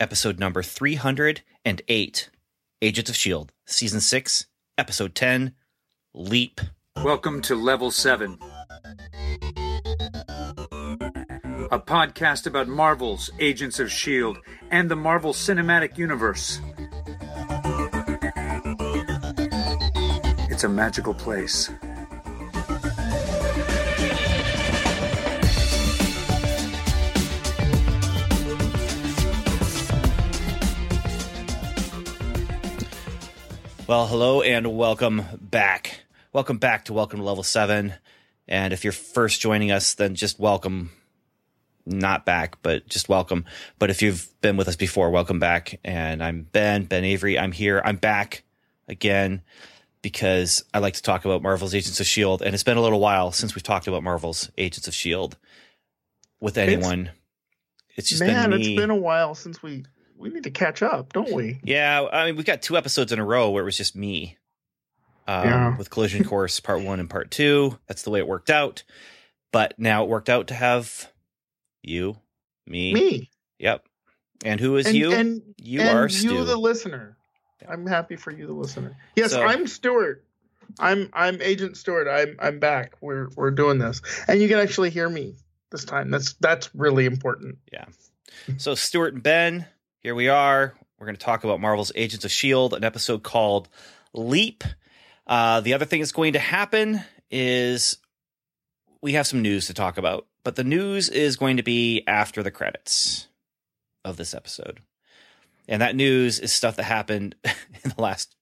episode 0.00 0.38
number 0.38 0.62
308 0.62 2.30
Agents 2.80 3.10
of 3.10 3.14
S.H.I.E.L.D., 3.16 3.50
Season 3.66 4.00
6, 4.00 4.46
Episode 4.76 5.14
10 5.14 5.54
Leap. 6.14 6.60
Welcome 7.02 7.42
to 7.42 7.54
Level 7.56 7.90
7, 7.90 8.38
a 11.70 11.78
podcast 11.80 12.46
about 12.46 12.68
Marvel's 12.68 13.30
Agents 13.40 13.80
of 13.80 13.86
S.H.I.E.L.D. 13.88 14.40
and 14.70 14.90
the 14.90 14.96
Marvel 14.96 15.32
Cinematic 15.32 15.98
Universe. 15.98 16.60
It's 20.50 20.64
a 20.64 20.68
magical 20.68 21.14
place. 21.14 21.70
Well, 33.88 34.06
hello 34.06 34.42
and 34.42 34.76
welcome 34.76 35.22
back. 35.40 36.02
Welcome 36.34 36.58
back 36.58 36.84
to 36.84 36.92
Welcome 36.92 37.20
to 37.20 37.24
Level 37.24 37.42
7. 37.42 37.94
And 38.46 38.74
if 38.74 38.84
you're 38.84 38.92
first 38.92 39.40
joining 39.40 39.70
us, 39.70 39.94
then 39.94 40.14
just 40.14 40.38
welcome. 40.38 40.90
Not 41.86 42.26
back, 42.26 42.58
but 42.60 42.86
just 42.86 43.08
welcome. 43.08 43.46
But 43.78 43.88
if 43.88 44.02
you've 44.02 44.28
been 44.42 44.58
with 44.58 44.68
us 44.68 44.76
before, 44.76 45.08
welcome 45.08 45.38
back. 45.38 45.80
And 45.84 46.22
I'm 46.22 46.42
Ben, 46.42 46.84
Ben 46.84 47.02
Avery. 47.02 47.38
I'm 47.38 47.50
here. 47.50 47.80
I'm 47.82 47.96
back 47.96 48.42
again 48.88 49.40
because 50.02 50.62
I 50.74 50.80
like 50.80 50.92
to 50.92 51.02
talk 51.02 51.24
about 51.24 51.40
Marvel's 51.40 51.74
Agents 51.74 51.98
of 51.98 52.04
S.H.I.E.L.D. 52.04 52.44
And 52.44 52.52
it's 52.52 52.64
been 52.64 52.76
a 52.76 52.82
little 52.82 53.00
while 53.00 53.32
since 53.32 53.54
we've 53.54 53.62
talked 53.62 53.86
about 53.86 54.02
Marvel's 54.02 54.50
Agents 54.58 54.86
of 54.86 54.92
S.H.I.E.L.D. 54.92 55.34
with 56.40 56.58
anyone. 56.58 57.08
It's, 57.96 58.10
just 58.10 58.20
Man, 58.20 58.50
been 58.50 58.60
it's 58.60 58.68
been 58.68 58.90
a 58.90 58.96
while 58.96 59.34
since 59.34 59.62
we 59.62 59.86
we 60.18 60.28
need 60.30 60.44
to 60.44 60.50
catch 60.50 60.82
up, 60.82 61.12
don't 61.12 61.32
we? 61.32 61.60
Yeah, 61.62 62.06
I 62.12 62.26
mean, 62.26 62.36
we've 62.36 62.44
got 62.46 62.62
two 62.62 62.76
episodes 62.76 63.12
in 63.12 63.18
a 63.18 63.24
row 63.24 63.50
where 63.50 63.62
it 63.62 63.66
was 63.66 63.76
just 63.76 63.96
me. 63.96 64.36
Um, 65.26 65.44
Yeah. 65.44 65.76
With 65.78 65.90
Collision 65.90 66.24
Course 66.28 66.58
Part 66.60 66.82
One 66.82 67.00
and 67.00 67.08
Part 67.08 67.30
Two. 67.30 67.78
That's 67.86 68.02
the 68.02 68.10
way 68.10 68.18
it 68.18 68.26
worked 68.28 68.50
out. 68.50 68.82
But 69.52 69.74
now 69.78 70.04
it 70.04 70.08
worked 70.10 70.28
out 70.28 70.48
to 70.48 70.54
have 70.54 71.10
you, 71.82 72.16
me. 72.66 72.92
Me 72.92 73.30
Yep. 73.58 73.84
And 74.44 74.60
who 74.60 74.76
is 74.76 74.86
and, 74.86 74.94
you? 74.96 75.12
and 75.12 75.42
you 75.56 75.80
and 75.80 75.98
are 75.98 76.02
you, 76.04 76.08
Stu. 76.08 76.44
the 76.44 76.56
listener. 76.56 77.16
I'm 77.68 77.86
happy 77.86 78.14
for 78.16 78.30
you, 78.30 78.46
the 78.46 78.52
listener. 78.52 78.96
Yes, 79.16 79.32
So- 79.32 79.42
I'm 79.42 79.66
Stuart. 79.66 80.24
I'm 80.78 81.08
I'm 81.14 81.40
Agent 81.40 81.76
Stuart. 81.78 82.08
I'm 82.08 82.36
I'm 82.38 82.58
back. 82.58 82.92
We're 83.00 83.28
we're 83.36 83.50
doing 83.50 83.78
this, 83.78 84.02
and 84.28 84.40
you 84.40 84.48
can 84.48 84.58
actually 84.58 84.90
hear 84.90 85.08
me 85.08 85.34
this 85.70 85.84
time. 85.86 86.10
That's 86.10 86.34
that's 86.34 86.72
really 86.74 87.06
important. 87.06 87.56
Yeah. 87.72 87.86
So 88.58 88.74
Stuart 88.74 89.14
and 89.14 89.22
Ben, 89.22 89.66
here 90.00 90.14
we 90.14 90.28
are. 90.28 90.74
We're 90.98 91.06
going 91.06 91.16
to 91.16 91.24
talk 91.24 91.44
about 91.44 91.60
Marvel's 91.60 91.92
Agents 91.94 92.24
of 92.24 92.30
Shield, 92.30 92.74
an 92.74 92.84
episode 92.84 93.22
called 93.22 93.68
Leap. 94.12 94.64
Uh, 95.26 95.60
the 95.60 95.74
other 95.74 95.84
thing 95.84 96.00
that's 96.00 96.12
going 96.12 96.32
to 96.34 96.38
happen 96.38 97.02
is 97.30 97.98
we 99.00 99.12
have 99.12 99.26
some 99.26 99.42
news 99.42 99.66
to 99.66 99.74
talk 99.74 99.98
about, 99.98 100.26
but 100.44 100.56
the 100.56 100.64
news 100.64 101.08
is 101.08 101.36
going 101.36 101.56
to 101.58 101.62
be 101.62 102.02
after 102.06 102.42
the 102.42 102.50
credits 102.50 103.28
of 104.04 104.16
this 104.16 104.34
episode, 104.34 104.80
and 105.68 105.82
that 105.82 105.96
news 105.96 106.38
is 106.38 106.52
stuff 106.52 106.76
that 106.76 106.84
happened 106.84 107.34
in 107.44 107.92
the 107.96 108.00
last 108.00 108.34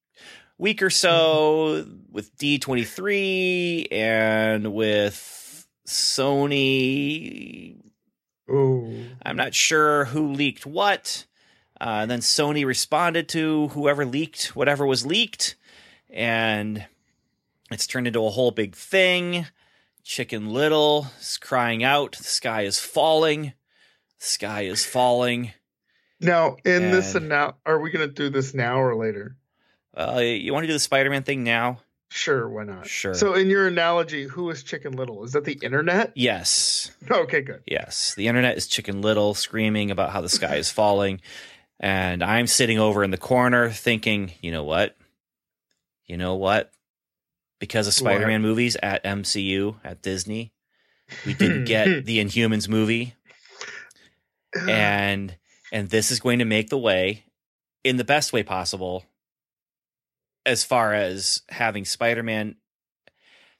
week 0.58 0.82
or 0.82 0.90
so 0.90 1.86
with 2.10 2.36
D 2.36 2.58
twenty 2.58 2.84
three 2.84 3.88
and 3.90 4.72
with 4.72 5.66
Sony 5.86 7.76
Oh, 8.48 8.92
I'm 9.24 9.36
not 9.36 9.54
sure 9.54 10.04
who 10.06 10.32
leaked 10.32 10.66
what. 10.66 11.26
Uh, 11.80 12.00
and 12.02 12.10
then 12.10 12.20
Sony 12.20 12.64
responded 12.64 13.28
to 13.30 13.68
whoever 13.68 14.04
leaked 14.06 14.56
whatever 14.56 14.86
was 14.86 15.04
leaked, 15.04 15.56
and 16.10 16.86
it's 17.70 17.86
turned 17.86 18.06
into 18.06 18.24
a 18.24 18.30
whole 18.30 18.50
big 18.50 18.74
thing. 18.74 19.46
Chicken 20.02 20.50
Little 20.50 21.08
is 21.20 21.36
crying 21.36 21.82
out, 21.84 22.16
"The 22.16 22.24
sky 22.24 22.62
is 22.62 22.78
falling! 22.80 23.52
The 24.20 24.24
sky 24.26 24.62
is 24.62 24.84
falling!" 24.86 25.52
now 26.20 26.56
in 26.64 26.90
this 26.92 27.14
And- 27.14 27.28
now, 27.28 27.56
are 27.66 27.78
we 27.78 27.90
gonna 27.90 28.06
do 28.06 28.30
this 28.30 28.54
now 28.54 28.80
or 28.80 28.94
later? 28.96 29.36
Uh, 29.94 30.18
you 30.20 30.52
want 30.52 30.62
to 30.64 30.68
do 30.68 30.72
the 30.74 30.78
Spider-Man 30.78 31.22
thing 31.24 31.42
now? 31.44 31.80
Sure, 32.08 32.48
why 32.48 32.64
not? 32.64 32.86
Sure. 32.86 33.14
So, 33.14 33.34
in 33.34 33.48
your 33.50 33.66
analogy, 33.66 34.24
who 34.24 34.48
is 34.50 34.62
Chicken 34.62 34.92
Little? 34.92 35.24
Is 35.24 35.32
that 35.32 35.44
the 35.44 35.58
internet? 35.62 36.12
Yes, 36.14 36.90
Okay, 37.10 37.40
good. 37.42 37.62
yes. 37.66 38.14
The 38.14 38.28
internet 38.28 38.56
is 38.56 38.66
Chicken 38.66 39.02
Little 39.02 39.34
screaming 39.34 39.90
about 39.90 40.10
how 40.10 40.20
the 40.20 40.28
sky 40.28 40.56
is 40.56 40.70
falling, 40.70 41.20
and 41.80 42.22
I'm 42.22 42.46
sitting 42.46 42.78
over 42.78 43.04
in 43.04 43.10
the 43.10 43.18
corner 43.18 43.70
thinking, 43.70 44.32
you 44.40 44.52
know 44.52 44.64
what? 44.64 44.96
You 46.06 46.16
know 46.16 46.36
what? 46.36 46.70
Because 47.58 47.86
of 47.86 47.94
Spider-Man 47.94 48.42
movies 48.42 48.76
at 48.82 49.02
MCU 49.04 49.76
at 49.82 50.02
Disney, 50.02 50.52
we 51.24 51.34
didn't 51.34 51.64
get 51.64 51.86
the 52.04 52.18
Inhumans 52.18 52.68
movie, 52.68 53.14
and 54.68 55.36
and 55.72 55.88
this 55.88 56.10
is 56.10 56.20
going 56.20 56.38
to 56.38 56.44
make 56.44 56.68
the 56.68 56.78
way 56.78 57.24
in 57.82 57.96
the 57.96 58.04
best 58.04 58.32
way 58.32 58.42
possible 58.42 59.04
as 60.44 60.64
far 60.64 60.94
as 60.94 61.42
having 61.48 61.84
Spider-Man 61.84 62.56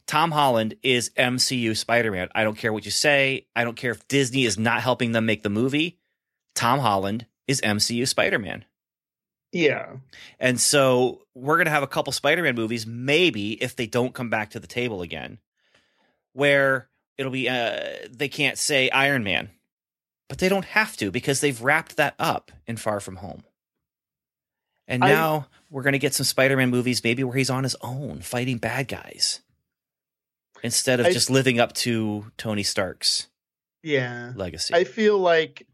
Tom 0.07 0.31
Holland 0.31 0.77
is 0.83 1.11
MCU 1.17 1.77
Spider-Man. 1.77 2.29
I 2.35 2.45
don't 2.45 2.57
care 2.57 2.73
what 2.73 2.85
you 2.85 2.93
say. 2.93 3.47
I 3.57 3.65
don't 3.65 3.77
care 3.77 3.91
if 3.91 4.07
Disney 4.07 4.45
is 4.45 4.57
not 4.57 4.83
helping 4.83 5.13
them 5.13 5.27
make 5.27 5.43
the 5.43 5.51
movie. 5.51 5.99
Tom 6.55 6.79
Holland 6.79 7.27
is 7.49 7.61
MCU 7.61 8.07
Spider-Man. 8.09 8.65
yeah. 9.53 9.97
And 10.41 10.61
so 10.61 11.23
we're 11.35 11.57
going 11.57 11.67
to 11.67 11.71
have 11.71 11.83
a 11.83 11.87
couple 11.87 12.13
Spider-Man 12.13 12.55
movies 12.55 12.87
maybe 12.87 13.53
if 13.63 13.77
they 13.77 13.87
don't 13.87 14.15
come 14.15 14.31
back 14.31 14.51
to 14.51 14.61
the 14.61 14.67
table 14.67 15.03
again 15.03 15.39
where 16.33 16.89
it'll 17.17 17.33
be 17.33 17.49
uh 17.49 17.81
they 18.11 18.29
can't 18.29 18.59
say 18.59 18.91
Iron 18.91 19.25
Man. 19.25 19.51
But 20.29 20.39
they 20.39 20.49
don't 20.49 20.65
have 20.65 20.97
to 20.99 21.11
because 21.13 21.41
they've 21.41 21.63
wrapped 21.63 21.97
that 21.97 22.15
up 22.19 22.51
in 22.67 22.77
Far 22.77 22.99
From 23.01 23.17
Home. 23.17 23.45
And 24.89 25.05
I- 25.05 25.09
now 25.11 25.47
we're 25.71 25.83
going 25.83 25.93
to 25.95 25.99
get 26.01 26.15
some 26.15 26.25
Spider-Man 26.25 26.71
movies 26.71 27.03
maybe 27.03 27.23
where 27.25 27.37
he's 27.37 27.51
on 27.51 27.63
his 27.63 27.77
own 27.81 28.21
fighting 28.23 28.59
bad 28.59 28.89
guys 28.89 29.41
instead 30.63 31.01
of 31.01 31.07
I- 31.07 31.13
just 31.13 31.31
living 31.31 31.59
up 31.61 31.73
to 31.75 32.31
Tony 32.37 32.63
Stark's 32.65 33.29
Yeah. 33.83 34.33
legacy. 34.37 34.75
I 34.75 34.85
feel 34.85 35.19
like 35.19 35.67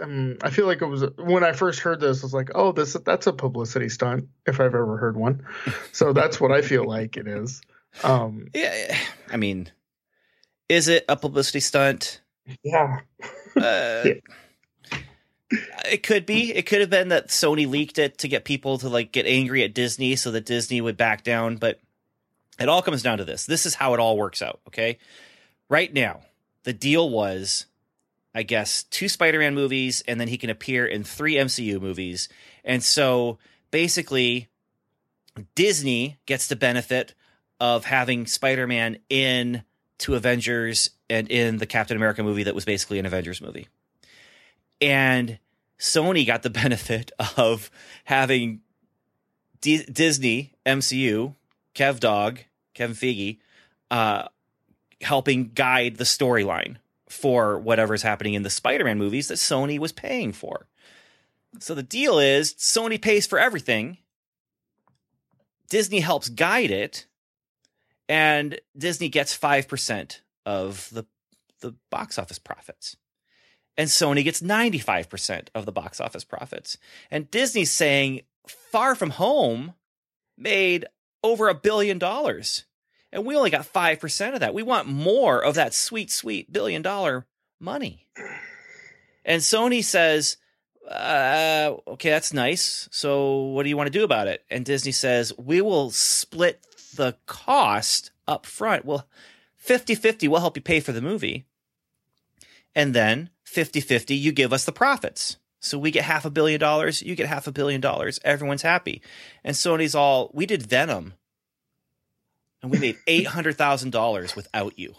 um, 0.00 0.38
I 0.42 0.50
feel 0.50 0.66
like 0.66 0.82
it 0.82 0.86
was 0.86 1.04
when 1.16 1.44
I 1.44 1.52
first 1.52 1.80
heard 1.80 2.00
this. 2.00 2.22
I 2.22 2.26
was 2.26 2.34
like, 2.34 2.50
"Oh, 2.54 2.72
this 2.72 2.96
that's 3.04 3.26
a 3.26 3.32
publicity 3.32 3.88
stunt 3.88 4.28
if 4.46 4.60
I've 4.60 4.74
ever 4.74 4.96
heard 4.96 5.16
one." 5.16 5.44
So 5.92 6.12
that's 6.14 6.40
what 6.40 6.52
I 6.52 6.62
feel 6.62 6.86
like 6.86 7.16
it 7.16 7.26
is. 7.26 7.60
Um, 8.04 8.48
yeah, 8.54 8.96
I 9.30 9.36
mean, 9.36 9.70
is 10.68 10.88
it 10.88 11.04
a 11.08 11.16
publicity 11.16 11.60
stunt? 11.60 12.20
yeah, 12.62 13.00
Uh, 13.56 14.04
it 15.50 16.02
could 16.02 16.26
be. 16.26 16.54
It 16.54 16.66
could 16.66 16.80
have 16.80 16.90
been 16.90 17.08
that 17.08 17.28
Sony 17.28 17.68
leaked 17.68 17.98
it 17.98 18.18
to 18.18 18.28
get 18.28 18.44
people 18.44 18.78
to 18.78 18.88
like 18.88 19.12
get 19.12 19.26
angry 19.26 19.62
at 19.64 19.74
Disney 19.74 20.16
so 20.16 20.30
that 20.32 20.46
Disney 20.46 20.80
would 20.80 20.96
back 20.96 21.24
down. 21.24 21.56
But 21.56 21.80
it 22.60 22.68
all 22.68 22.82
comes 22.82 23.02
down 23.02 23.18
to 23.18 23.24
this. 23.24 23.46
This 23.46 23.66
is 23.66 23.74
how 23.74 23.94
it 23.94 24.00
all 24.00 24.16
works 24.16 24.42
out. 24.42 24.60
Okay. 24.68 24.98
Right 25.68 25.92
now, 25.92 26.20
the 26.64 26.72
deal 26.72 27.08
was, 27.10 27.66
I 28.34 28.42
guess, 28.42 28.84
two 28.84 29.08
Spider 29.08 29.38
Man 29.38 29.54
movies, 29.54 30.02
and 30.06 30.20
then 30.20 30.28
he 30.28 30.38
can 30.38 30.50
appear 30.50 30.86
in 30.86 31.04
three 31.04 31.34
MCU 31.34 31.80
movies. 31.80 32.28
And 32.64 32.82
so 32.82 33.38
basically, 33.70 34.48
Disney 35.54 36.18
gets 36.26 36.46
the 36.46 36.56
benefit 36.56 37.14
of 37.60 37.84
having 37.84 38.26
Spider 38.26 38.66
Man 38.66 38.98
in 39.08 39.64
two 39.98 40.14
Avengers 40.14 40.90
and 41.10 41.30
in 41.30 41.58
the 41.58 41.66
Captain 41.66 41.96
America 41.96 42.22
movie 42.22 42.44
that 42.44 42.54
was 42.54 42.64
basically 42.64 42.98
an 42.98 43.06
Avengers 43.06 43.40
movie. 43.40 43.68
And 44.80 45.38
Sony 45.78 46.26
got 46.26 46.42
the 46.42 46.50
benefit 46.50 47.10
of 47.36 47.70
having 48.04 48.60
D- 49.60 49.84
Disney, 49.84 50.54
MCU, 50.64 51.34
Kev 51.74 52.00
Dog, 52.00 52.40
Kevin 52.74 52.94
Feige, 52.94 53.38
uh, 53.90 54.28
helping 55.00 55.50
guide 55.54 55.96
the 55.96 56.04
storyline 56.04 56.76
for 57.08 57.58
whatever's 57.58 58.02
happening 58.02 58.34
in 58.34 58.42
the 58.42 58.50
Spider 58.50 58.84
Man 58.84 58.98
movies 58.98 59.28
that 59.28 59.34
Sony 59.34 59.78
was 59.78 59.92
paying 59.92 60.32
for. 60.32 60.66
So 61.60 61.74
the 61.74 61.82
deal 61.82 62.18
is 62.18 62.54
Sony 62.54 63.00
pays 63.00 63.26
for 63.26 63.38
everything, 63.38 63.98
Disney 65.68 66.00
helps 66.00 66.28
guide 66.28 66.70
it, 66.70 67.06
and 68.08 68.60
Disney 68.76 69.08
gets 69.08 69.36
5% 69.36 70.20
of 70.46 70.88
the, 70.92 71.04
the 71.60 71.74
box 71.90 72.18
office 72.18 72.38
profits 72.38 72.96
and 73.78 73.88
Sony 73.88 74.24
gets 74.24 74.42
95% 74.42 75.48
of 75.54 75.64
the 75.64 75.72
box 75.72 76.00
office 76.00 76.24
profits. 76.24 76.76
And 77.12 77.30
Disney's 77.30 77.70
saying 77.70 78.22
Far 78.46 78.96
From 78.96 79.10
Home 79.10 79.74
made 80.36 80.84
over 81.22 81.48
a 81.48 81.54
billion 81.54 81.98
dollars. 81.98 82.64
And 83.12 83.24
we 83.24 83.36
only 83.36 83.50
got 83.50 83.72
5% 83.72 84.34
of 84.34 84.40
that. 84.40 84.54
We 84.54 84.62
want 84.62 84.86
more 84.86 85.42
of 85.42 85.54
that 85.54 85.74
sweet, 85.74 86.10
sweet 86.10 86.52
billion 86.52 86.82
dollar 86.82 87.26
money. 87.58 88.06
And 89.24 89.42
Sony 89.42 89.82
says, 89.82 90.36
uh, 90.90 91.74
okay, 91.86 92.10
that's 92.10 92.32
nice. 92.32 92.88
So 92.90 93.42
what 93.42 93.62
do 93.62 93.68
you 93.68 93.76
want 93.76 93.86
to 93.88 93.98
do 93.98 94.04
about 94.04 94.28
it? 94.28 94.44
And 94.50 94.64
Disney 94.64 94.92
says, 94.92 95.32
we 95.38 95.60
will 95.60 95.90
split 95.90 96.64
the 96.94 97.16
cost 97.26 98.10
up 98.26 98.46
front. 98.46 98.84
Well, 98.84 99.06
50 99.56 99.94
50, 99.94 100.28
we'll 100.28 100.40
help 100.40 100.56
you 100.56 100.62
pay 100.62 100.80
for 100.80 100.92
the 100.92 101.02
movie. 101.02 101.44
And 102.74 102.94
then 102.94 103.30
50 103.44 103.80
50, 103.80 104.14
you 104.14 104.32
give 104.32 104.52
us 104.52 104.64
the 104.64 104.72
profits. 104.72 105.36
So 105.60 105.78
we 105.78 105.90
get 105.90 106.04
half 106.04 106.24
a 106.24 106.30
billion 106.30 106.60
dollars, 106.60 107.02
you 107.02 107.14
get 107.16 107.26
half 107.26 107.46
a 107.46 107.52
billion 107.52 107.80
dollars. 107.80 108.20
Everyone's 108.24 108.62
happy. 108.62 109.02
And 109.42 109.56
Sony's 109.56 109.94
all, 109.94 110.30
we 110.32 110.46
did 110.46 110.62
Venom 110.62 111.14
and 112.62 112.70
we 112.70 112.78
made 112.78 112.96
$800,000 113.06 114.36
without 114.36 114.78
you. 114.78 114.94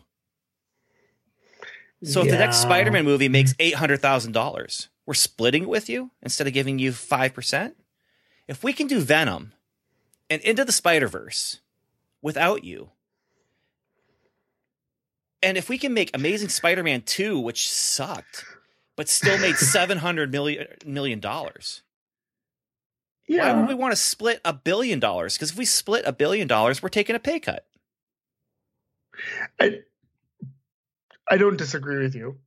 So 2.03 2.21
if 2.21 2.29
the 2.29 2.37
next 2.37 2.57
Spider 2.57 2.91
Man 2.91 3.03
movie 3.03 3.27
makes 3.27 3.53
$800,000, 3.55 4.87
we're 5.05 5.13
splitting 5.13 5.63
it 5.63 5.69
with 5.69 5.89
you 5.89 6.11
instead 6.21 6.47
of 6.47 6.53
giving 6.53 6.79
you 6.79 6.91
5%? 6.91 7.73
If 8.47 8.63
we 8.63 8.71
can 8.71 8.87
do 8.87 8.99
Venom 8.99 9.53
and 10.29 10.41
Into 10.41 10.63
the 10.63 10.71
Spider 10.71 11.07
Verse 11.07 11.59
without 12.21 12.63
you, 12.63 12.91
and 15.43 15.57
if 15.57 15.67
we 15.69 15.77
can 15.77 15.93
make 15.93 16.11
Amazing 16.13 16.49
Spider 16.49 16.83
Man 16.83 17.01
2, 17.01 17.37
which 17.39 17.69
sucked, 17.69 18.45
but 18.95 19.09
still 19.09 19.37
made 19.37 19.55
$700 19.55 20.31
million, 20.31 20.67
million 20.85 21.19
dollars, 21.19 21.81
why 23.29 23.35
Yeah. 23.35 23.59
would 23.59 23.67
we 23.69 23.75
want 23.75 23.91
to 23.91 23.95
split 23.95 24.41
a 24.43 24.53
billion 24.53 24.99
dollars? 24.99 25.35
Because 25.35 25.51
if 25.51 25.57
we 25.57 25.65
split 25.65 26.03
a 26.05 26.11
billion 26.11 26.47
dollars, 26.47 26.81
we're 26.83 26.89
taking 26.89 27.15
a 27.15 27.19
pay 27.19 27.39
cut. 27.39 27.65
I, 29.59 29.79
I 31.29 31.37
don't 31.37 31.57
disagree 31.57 32.01
with 32.03 32.15
you. 32.15 32.37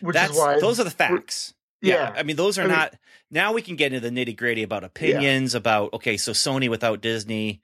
Which 0.00 0.14
That's 0.14 0.32
is 0.32 0.38
why 0.38 0.58
those 0.60 0.80
are 0.80 0.84
the 0.84 0.90
facts. 0.90 1.54
Yeah. 1.80 1.94
Yeah. 1.94 2.14
I 2.16 2.22
mean, 2.22 2.36
those 2.36 2.58
are 2.58 2.62
I 2.62 2.66
mean- 2.66 2.76
not. 2.76 2.94
now 3.30 3.52
we 3.52 3.62
can 3.62 3.76
get 3.76 3.92
into 3.92 4.08
the 4.08 4.14
nitty 4.14 4.36
gritty 4.36 4.62
about 4.62 4.84
opinions 4.84 5.54
about 5.54 5.92
okay, 5.94 6.16
so 6.16 6.32
Sony 6.32 6.68
without 6.68 7.00
Disney, 7.00 7.60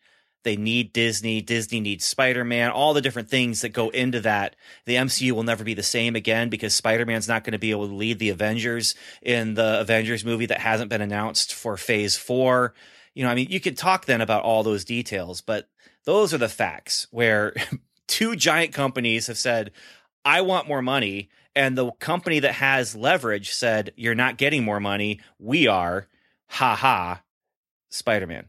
they 0.48 0.56
need 0.56 0.94
Disney. 0.94 1.42
Disney 1.42 1.78
needs 1.78 2.06
Spider 2.06 2.42
Man. 2.42 2.70
All 2.70 2.94
the 2.94 3.02
different 3.02 3.28
things 3.28 3.60
that 3.60 3.68
go 3.68 3.90
into 3.90 4.20
that. 4.20 4.56
The 4.86 4.94
MCU 4.94 5.32
will 5.32 5.42
never 5.42 5.62
be 5.62 5.74
the 5.74 5.82
same 5.82 6.16
again 6.16 6.48
because 6.48 6.74
Spider 6.74 7.04
Man's 7.04 7.28
not 7.28 7.44
going 7.44 7.52
to 7.52 7.58
be 7.58 7.70
able 7.70 7.86
to 7.86 7.94
lead 7.94 8.18
the 8.18 8.30
Avengers 8.30 8.94
in 9.20 9.52
the 9.52 9.78
Avengers 9.78 10.24
movie 10.24 10.46
that 10.46 10.60
hasn't 10.60 10.88
been 10.88 11.02
announced 11.02 11.52
for 11.52 11.76
Phase 11.76 12.16
Four. 12.16 12.72
You 13.12 13.24
know, 13.24 13.30
I 13.30 13.34
mean, 13.34 13.48
you 13.50 13.60
could 13.60 13.76
talk 13.76 14.06
then 14.06 14.22
about 14.22 14.42
all 14.42 14.62
those 14.62 14.86
details, 14.86 15.42
but 15.42 15.68
those 16.06 16.32
are 16.32 16.38
the 16.38 16.48
facts 16.48 17.06
where 17.10 17.52
two 18.06 18.34
giant 18.34 18.72
companies 18.72 19.26
have 19.26 19.36
said, 19.36 19.70
I 20.24 20.40
want 20.40 20.66
more 20.66 20.80
money. 20.80 21.28
And 21.54 21.76
the 21.76 21.90
company 21.92 22.38
that 22.40 22.54
has 22.54 22.96
leverage 22.96 23.52
said, 23.52 23.92
You're 23.96 24.14
not 24.14 24.38
getting 24.38 24.64
more 24.64 24.80
money. 24.80 25.20
We 25.38 25.66
are. 25.66 26.08
Ha 26.46 26.74
ha. 26.74 27.22
Spider 27.90 28.26
Man. 28.26 28.48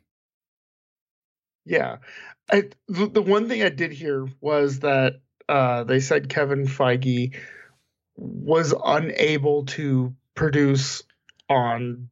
Yeah. 1.70 1.98
I 2.52 2.64
the, 2.88 3.08
the 3.08 3.22
one 3.22 3.48
thing 3.48 3.62
I 3.62 3.70
did 3.70 3.92
hear 3.92 4.28
was 4.42 4.80
that 4.80 5.22
uh, 5.48 5.84
they 5.84 6.00
said 6.00 6.28
Kevin 6.28 6.66
Feige 6.66 7.36
was 8.16 8.74
unable 8.84 9.66
to 9.66 10.16
produce 10.36 11.04
on 11.48 12.10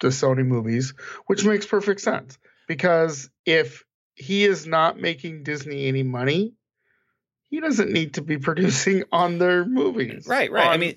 the 0.00 0.08
Sony 0.08 0.44
movies, 0.44 0.92
which 1.26 1.44
makes 1.44 1.66
perfect 1.66 2.00
sense 2.00 2.36
because 2.66 3.30
if 3.46 3.84
he 4.14 4.44
is 4.44 4.66
not 4.66 4.98
making 4.98 5.44
Disney 5.44 5.86
any 5.86 6.02
money, 6.02 6.54
he 7.48 7.60
doesn't 7.60 7.92
need 7.92 8.14
to 8.14 8.22
be 8.22 8.38
producing 8.48 9.04
on 9.12 9.38
their 9.38 9.64
movies. 9.64 10.26
Right, 10.26 10.50
right. 10.50 10.66
I 10.66 10.76
mean, 10.76 10.96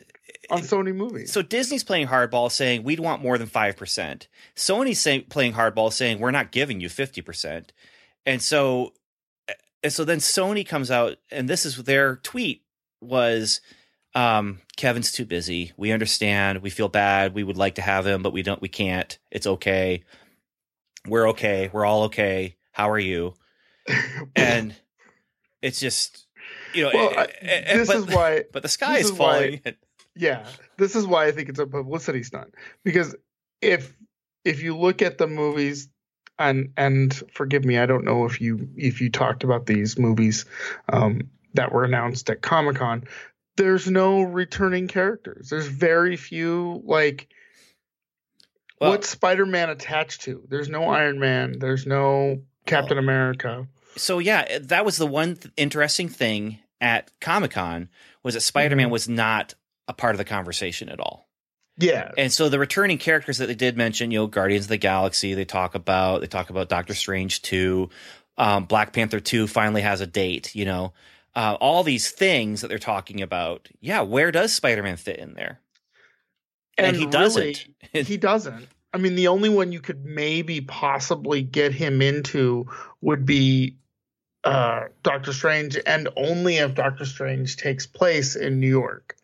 on 0.50 0.62
Sony 0.62 0.96
movies. 0.96 1.32
so 1.32 1.42
Disney's 1.42 1.84
playing 1.84 2.08
hardball 2.08 2.52
saying 2.52 2.84
we'd 2.84 3.00
want 3.00 3.22
more 3.22 3.38
than 3.38 3.48
5%. 3.48 4.28
Sony's 4.56 5.00
saying, 5.00 5.26
playing 5.30 5.54
hardball 5.54 5.94
saying 5.94 6.20
we're 6.20 6.32
not 6.32 6.52
giving 6.52 6.82
you 6.82 6.90
50%. 6.90 7.70
And 8.30 8.42
so 8.44 8.94
and 9.82 9.92
so 9.92 10.06
then 10.06 10.20
Sony 10.20 10.68
comes 10.68 10.92
out 10.92 11.18
and 11.32 11.50
this 11.50 11.66
is 11.66 11.78
their 11.84 12.18
tweet 12.18 12.64
was 13.02 13.60
um 14.14 14.60
Kevin's 14.78 15.12
too 15.12 15.26
busy. 15.26 15.72
We 15.78 15.92
understand. 15.92 16.62
We 16.62 16.70
feel 16.70 16.90
bad. 16.90 17.34
We 17.34 17.44
would 17.44 17.58
like 17.58 17.76
to 17.76 17.82
have 17.82 18.06
him, 18.06 18.22
but 18.22 18.32
we 18.32 18.44
don't 18.44 18.62
we 18.62 18.70
can't. 18.70 19.18
It's 19.32 19.48
okay. 19.48 20.04
We're 21.08 21.30
okay. 21.30 21.72
We're 21.74 21.86
all 21.86 22.04
okay. 22.04 22.56
How 22.72 22.92
are 22.92 23.00
you? 23.00 23.34
And 24.36 24.76
it's 25.64 25.80
just 25.80 26.28
you 26.76 26.84
know, 26.84 26.92
well, 26.94 27.10
eh, 27.10 27.22
I, 27.22 27.24
eh, 27.24 27.62
eh, 27.66 27.78
this 27.78 27.88
but, 27.88 27.98
is 27.98 28.06
why 28.06 28.44
but 28.54 28.62
the 28.62 28.70
sky 28.70 29.00
is 29.00 29.08
is 29.08 29.12
why- 29.14 29.18
falling. 29.18 29.62
yeah 30.16 30.46
this 30.78 30.96
is 30.96 31.06
why 31.08 31.28
i 31.28 31.32
think 31.32 31.50
it's 31.50 31.60
a 31.60 31.68
publicity 31.68 32.24
stunt 32.24 32.54
because 32.84 33.16
if 33.62 33.96
if 34.44 34.62
you 34.62 34.76
look 34.76 35.02
at 35.02 35.18
the 35.18 35.28
movies 35.28 35.88
and 36.40 36.72
and 36.78 37.14
forgive 37.34 37.64
me 37.66 37.78
i 37.78 37.86
don't 37.86 38.06
know 38.06 38.26
if 38.26 38.40
you 38.42 38.70
if 38.78 39.02
you 39.02 39.10
talked 39.12 39.44
about 39.44 39.66
these 39.66 40.00
movies 40.00 40.46
um 40.88 41.30
that 41.54 41.72
were 41.72 41.84
announced 41.84 42.30
at 42.30 42.42
comic-con. 42.44 43.04
There's 43.58 43.90
no 43.90 44.22
returning 44.22 44.88
characters. 44.88 45.50
There's 45.50 45.66
very 45.68 46.16
few 46.16 46.82
like 46.86 47.28
Well- 48.80 48.92
what's 48.92 49.10
spider-man 49.10 49.70
attached 49.70 50.22
to? 50.22 50.44
There's 50.48 50.70
no 50.70 50.86
iron 50.86 51.20
man. 51.20 51.60
There's 51.60 51.86
no 51.86 52.42
captain 52.66 52.98
america. 52.98 53.68
So 53.98 54.20
yeah, 54.20 54.60
that 54.60 54.86
was 54.86 54.98
the 54.98 55.08
one 55.08 55.36
th- 55.36 55.54
interesting 55.58 56.08
thing 56.08 56.60
at 56.80 57.10
Comic 57.20 57.52
Con 57.52 57.90
was 58.24 58.36
that 58.36 58.42
Spider 58.42 58.76
Man 58.76 58.88
Mhm. 58.90 58.92
was 58.92 59.10
not 59.10 59.56
a 59.88 59.94
part 59.94 60.14
of 60.14 60.20
the 60.20 60.26
conversation 60.26 60.88
at 60.88 61.00
all. 61.00 61.29
Yeah 61.80 62.12
And 62.18 62.32
so 62.32 62.50
the 62.50 62.60
returning 62.60 62.98
characters 62.98 63.38
that 63.40 63.48
they 63.48 63.56
did 63.56 63.78
mention, 63.78 64.12
you 64.12 64.20
know, 64.20 64.28
Guardians 64.28 64.66
of 64.66 64.70
the 64.70 64.78
Galaxy, 64.78 65.34
they 65.34 65.46
talk 65.46 65.76
about 65.76 66.22
they 66.22 66.28
talk 66.28 66.50
about 66.50 66.70
Doctor 66.70 66.94
Strange 66.94 67.42
two, 67.42 67.90
um, 68.38 68.66
Black 68.66 68.94
Panther 68.94 69.20
two 69.20 69.48
finally 69.48 69.82
has 69.82 70.02
a 70.02 70.08
date, 70.08 70.56
you 70.56 70.66
know, 70.66 70.94
uh, 71.36 71.58
all 71.60 71.84
these 71.84 72.12
things 72.12 72.62
that 72.62 72.68
they're 72.68 72.78
talking 72.78 73.22
about. 73.22 73.70
Yeah, 73.82 74.02
where 74.02 74.32
does 74.32 74.54
Spider 74.54 74.84
Man 74.84 74.98
fit 74.98 75.18
in 75.18 75.34
there? 75.34 75.60
And, 76.78 76.96
he 76.96 77.06
doesn't. 77.06 77.66
he 77.92 78.18
doesn't. 78.18 78.68
I 78.94 78.98
mean, 78.98 79.16
the 79.16 79.28
only 79.28 79.50
one 79.50 79.72
you 79.72 79.82
could 79.82 80.04
maybe 80.04 80.62
possibly 80.62 81.44
get 81.44 81.74
him 81.74 82.02
into 82.02 82.68
would 83.02 83.26
be 83.26 83.76
uh, 84.44 84.86
Doctor 85.04 85.34
Strange, 85.34 85.78
and 85.86 86.10
only 86.16 86.58
if 86.58 86.74
Doctor 86.74 87.06
Strange 87.06 87.58
takes 87.58 87.86
place 87.86 88.36
in 88.36 88.60
New 88.60 88.70
York. 88.70 89.16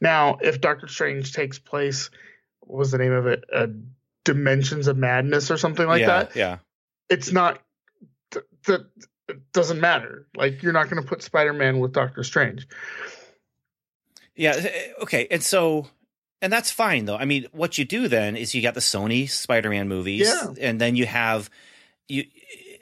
Now, 0.00 0.38
if 0.42 0.60
Doctor 0.60 0.86
Strange 0.88 1.32
takes 1.32 1.58
place, 1.58 2.10
what 2.60 2.78
was 2.78 2.90
the 2.90 2.98
name 2.98 3.12
of 3.12 3.26
it? 3.26 3.44
Uh, 3.52 3.68
Dimensions 4.24 4.88
of 4.88 4.96
Madness 4.96 5.50
or 5.50 5.56
something 5.56 5.86
like 5.86 6.00
yeah, 6.00 6.06
that. 6.06 6.36
yeah. 6.36 6.58
It's 7.08 7.30
not. 7.32 7.60
that 8.32 8.42
th- 8.66 8.80
it 9.28 9.52
doesn't 9.52 9.80
matter. 9.80 10.26
Like 10.36 10.62
you're 10.62 10.72
not 10.72 10.90
going 10.90 11.02
to 11.02 11.08
put 11.08 11.22
Spider-Man 11.22 11.78
with 11.78 11.92
Doctor 11.92 12.22
Strange. 12.24 12.66
Yeah. 14.34 14.54
eh, 14.56 14.92
Okay. 15.02 15.26
And 15.30 15.42
so, 15.42 15.86
and 16.42 16.52
that's 16.52 16.70
fine 16.70 17.04
though. 17.06 17.16
I 17.16 17.24
mean, 17.24 17.46
what 17.52 17.78
you 17.78 17.84
do 17.84 18.08
then 18.08 18.36
is 18.36 18.54
you 18.54 18.62
got 18.62 18.74
the 18.74 18.80
Sony 18.80 19.28
Spider-Man 19.28 19.88
movies, 19.88 20.28
Yeah. 20.28 20.52
and 20.60 20.80
then 20.80 20.96
you 20.96 21.06
have 21.06 21.50
you 22.08 22.24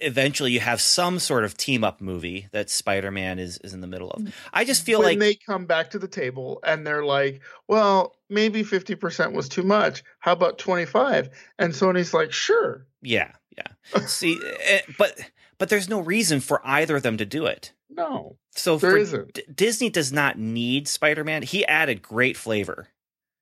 eventually 0.00 0.52
you 0.52 0.60
have 0.60 0.80
some 0.80 1.18
sort 1.18 1.44
of 1.44 1.56
team 1.56 1.84
up 1.84 2.00
movie 2.00 2.48
that 2.52 2.70
Spider-Man 2.70 3.38
is 3.38 3.58
is 3.58 3.74
in 3.74 3.80
the 3.80 3.86
middle 3.86 4.10
of. 4.10 4.34
I 4.52 4.64
just 4.64 4.84
feel 4.84 5.00
when 5.00 5.08
like 5.10 5.18
they 5.18 5.34
come 5.34 5.66
back 5.66 5.90
to 5.90 5.98
the 5.98 6.08
table 6.08 6.60
and 6.64 6.86
they're 6.86 7.04
like, 7.04 7.40
well, 7.68 8.16
maybe 8.30 8.62
50% 8.62 9.32
was 9.32 9.48
too 9.48 9.62
much. 9.62 10.02
How 10.18 10.32
about 10.32 10.58
25? 10.58 11.30
And 11.58 11.72
Sony's 11.72 12.12
like, 12.14 12.32
sure. 12.32 12.86
yeah, 13.02 13.32
yeah. 13.56 14.00
See, 14.06 14.38
eh, 14.44 14.56
eh, 14.64 14.80
but 14.98 15.18
but 15.58 15.68
there's 15.68 15.88
no 15.88 16.00
reason 16.00 16.40
for 16.40 16.60
either 16.64 16.96
of 16.96 17.02
them 17.02 17.16
to 17.18 17.24
do 17.26 17.46
it. 17.46 17.72
No, 17.90 18.36
So 18.56 18.76
there 18.76 18.96
isn't. 18.96 19.34
D- 19.34 19.42
Disney 19.54 19.88
does 19.90 20.12
not 20.12 20.36
need 20.38 20.88
Spider-Man. 20.88 21.42
He 21.42 21.64
added 21.66 22.02
great 22.02 22.36
flavor. 22.36 22.88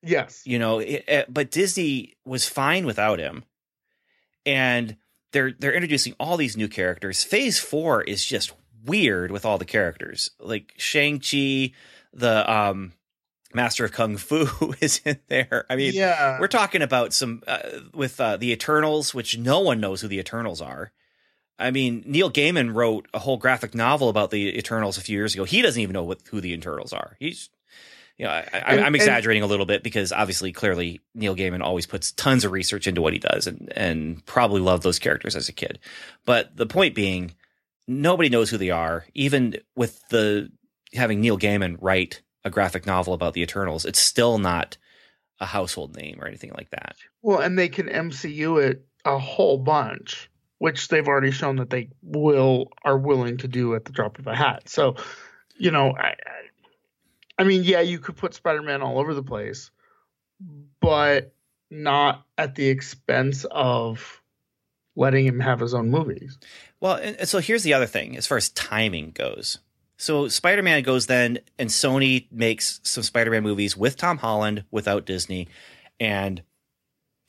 Yes. 0.04 0.42
you 0.44 0.58
know 0.58 0.80
it, 0.80 1.04
it- 1.06 1.32
but 1.32 1.52
disney 1.52 2.14
was 2.24 2.48
fine 2.48 2.86
without 2.86 3.20
him 3.20 3.44
and 4.44 4.96
they're 5.32 5.52
they're 5.58 5.74
introducing 5.74 6.14
all 6.20 6.36
these 6.36 6.56
new 6.56 6.68
characters. 6.68 7.24
Phase 7.24 7.58
four 7.58 8.02
is 8.02 8.24
just 8.24 8.52
weird 8.84 9.30
with 9.30 9.44
all 9.44 9.58
the 9.58 9.64
characters. 9.64 10.30
Like 10.38 10.74
shang-chi 10.76 11.72
the 12.12 12.52
um 12.52 12.92
master 13.54 13.84
of 13.84 13.92
kung 13.92 14.16
fu 14.16 14.74
is 14.80 15.00
in 15.04 15.18
there. 15.28 15.66
I 15.68 15.76
mean 15.76 15.94
yeah. 15.94 16.38
we're 16.40 16.48
talking 16.48 16.82
about 16.82 17.12
some 17.12 17.42
uh, 17.46 17.58
with 17.92 18.20
uh, 18.20 18.36
the 18.36 18.52
eternals 18.52 19.14
which 19.14 19.36
no 19.36 19.60
one 19.60 19.80
knows 19.80 20.00
who 20.00 20.08
the 20.08 20.18
eternals 20.18 20.60
are. 20.60 20.92
I 21.58 21.70
mean 21.70 22.02
neil 22.06 22.30
gaiman 22.30 22.74
wrote 22.74 23.08
a 23.12 23.18
whole 23.18 23.36
graphic 23.36 23.74
novel 23.74 24.08
about 24.08 24.30
the 24.30 24.56
eternals 24.56 24.98
a 24.98 25.02
few 25.02 25.16
years 25.16 25.34
ago. 25.34 25.44
He 25.44 25.62
doesn't 25.62 25.80
even 25.80 25.94
know 25.94 26.04
what, 26.04 26.20
who 26.30 26.40
the 26.40 26.52
eternals 26.52 26.92
are. 26.92 27.16
He's 27.18 27.50
you 28.22 28.28
know, 28.28 28.34
I, 28.34 28.46
I, 28.52 28.58
And- 28.58 28.80
I'm 28.80 28.86
and- 28.86 28.96
exaggerating 28.96 29.42
a 29.42 29.46
little 29.46 29.66
bit 29.66 29.82
because 29.82 30.12
obviously, 30.12 30.52
clearly, 30.52 31.00
Neil 31.12 31.34
Gaiman 31.34 31.60
always 31.60 31.86
puts 31.86 32.12
tons 32.12 32.44
of 32.44 32.52
research 32.52 32.86
into 32.86 33.02
what 33.02 33.12
he 33.12 33.18
does, 33.18 33.48
and 33.48 33.72
and 33.74 34.24
probably 34.26 34.60
loved 34.60 34.84
those 34.84 35.00
characters 35.00 35.34
as 35.34 35.48
a 35.48 35.52
kid. 35.52 35.80
But 36.24 36.56
the 36.56 36.66
point 36.66 36.94
being, 36.94 37.34
nobody 37.88 38.28
knows 38.28 38.48
who 38.48 38.58
they 38.58 38.70
are. 38.70 39.06
Even 39.14 39.56
with 39.74 40.00
the 40.10 40.50
having 40.94 41.20
Neil 41.20 41.36
Gaiman 41.36 41.78
write 41.80 42.22
a 42.44 42.50
graphic 42.50 42.86
novel 42.86 43.12
about 43.12 43.34
the 43.34 43.42
Eternals, 43.42 43.84
it's 43.84 43.98
still 43.98 44.38
not 44.38 44.76
a 45.40 45.46
household 45.46 45.96
name 45.96 46.18
or 46.20 46.28
anything 46.28 46.52
like 46.56 46.70
that. 46.70 46.94
Well, 47.22 47.40
and 47.40 47.58
they 47.58 47.68
can 47.68 47.88
MCU 47.88 48.62
it 48.62 48.86
a 49.04 49.18
whole 49.18 49.58
bunch, 49.58 50.30
which 50.58 50.86
they've 50.86 51.08
already 51.08 51.32
shown 51.32 51.56
that 51.56 51.70
they 51.70 51.88
will 52.02 52.68
are 52.84 52.96
willing 52.98 53.38
to 53.38 53.48
do 53.48 53.74
at 53.74 53.84
the 53.84 53.90
drop 53.92 54.20
of 54.20 54.28
a 54.28 54.36
hat. 54.36 54.68
So, 54.68 54.94
you 55.56 55.72
know, 55.72 55.92
I, 55.96 56.14
I, 57.38 57.44
mean, 57.44 57.64
yeah, 57.64 57.80
you 57.80 57.98
could 57.98 58.16
put 58.16 58.34
Spider-Man 58.34 58.82
all 58.82 58.98
over 58.98 59.14
the 59.14 59.22
place, 59.22 59.70
but 60.80 61.34
not 61.70 62.26
at 62.36 62.54
the 62.54 62.68
expense 62.68 63.46
of 63.50 64.22
letting 64.94 65.26
him 65.26 65.40
have 65.40 65.60
his 65.60 65.74
own 65.74 65.90
movies. 65.90 66.38
Well, 66.80 66.96
and 66.96 67.28
so 67.28 67.38
here's 67.38 67.62
the 67.62 67.74
other 67.74 67.86
thing 67.86 68.16
as 68.16 68.26
far 68.26 68.36
as 68.36 68.50
timing 68.50 69.12
goes. 69.12 69.58
So 69.96 70.28
Spider 70.28 70.62
Man 70.62 70.82
goes 70.82 71.06
then, 71.06 71.38
and 71.58 71.70
Sony 71.70 72.26
makes 72.32 72.80
some 72.82 73.04
Spider 73.04 73.30
Man 73.30 73.42
movies 73.42 73.76
with 73.76 73.96
Tom 73.96 74.18
Holland 74.18 74.64
without 74.70 75.06
Disney. 75.06 75.48
And 76.00 76.42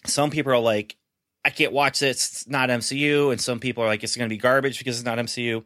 some 0.06 0.32
people 0.32 0.52
are 0.52 0.60
like, 0.60 0.98
I 1.46 1.50
can't 1.50 1.72
watch 1.72 2.00
this. 2.00 2.32
It's 2.32 2.48
not 2.48 2.70
MCU. 2.70 3.32
And 3.32 3.40
some 3.40 3.60
people 3.60 3.84
are 3.84 3.88
like, 3.88 4.04
it's 4.04 4.16
going 4.16 4.28
to 4.28 4.34
be 4.34 4.40
garbage 4.40 4.80
because 4.80 4.98
it's 4.98 5.06
not 5.06 5.20
MCU. 5.20 5.64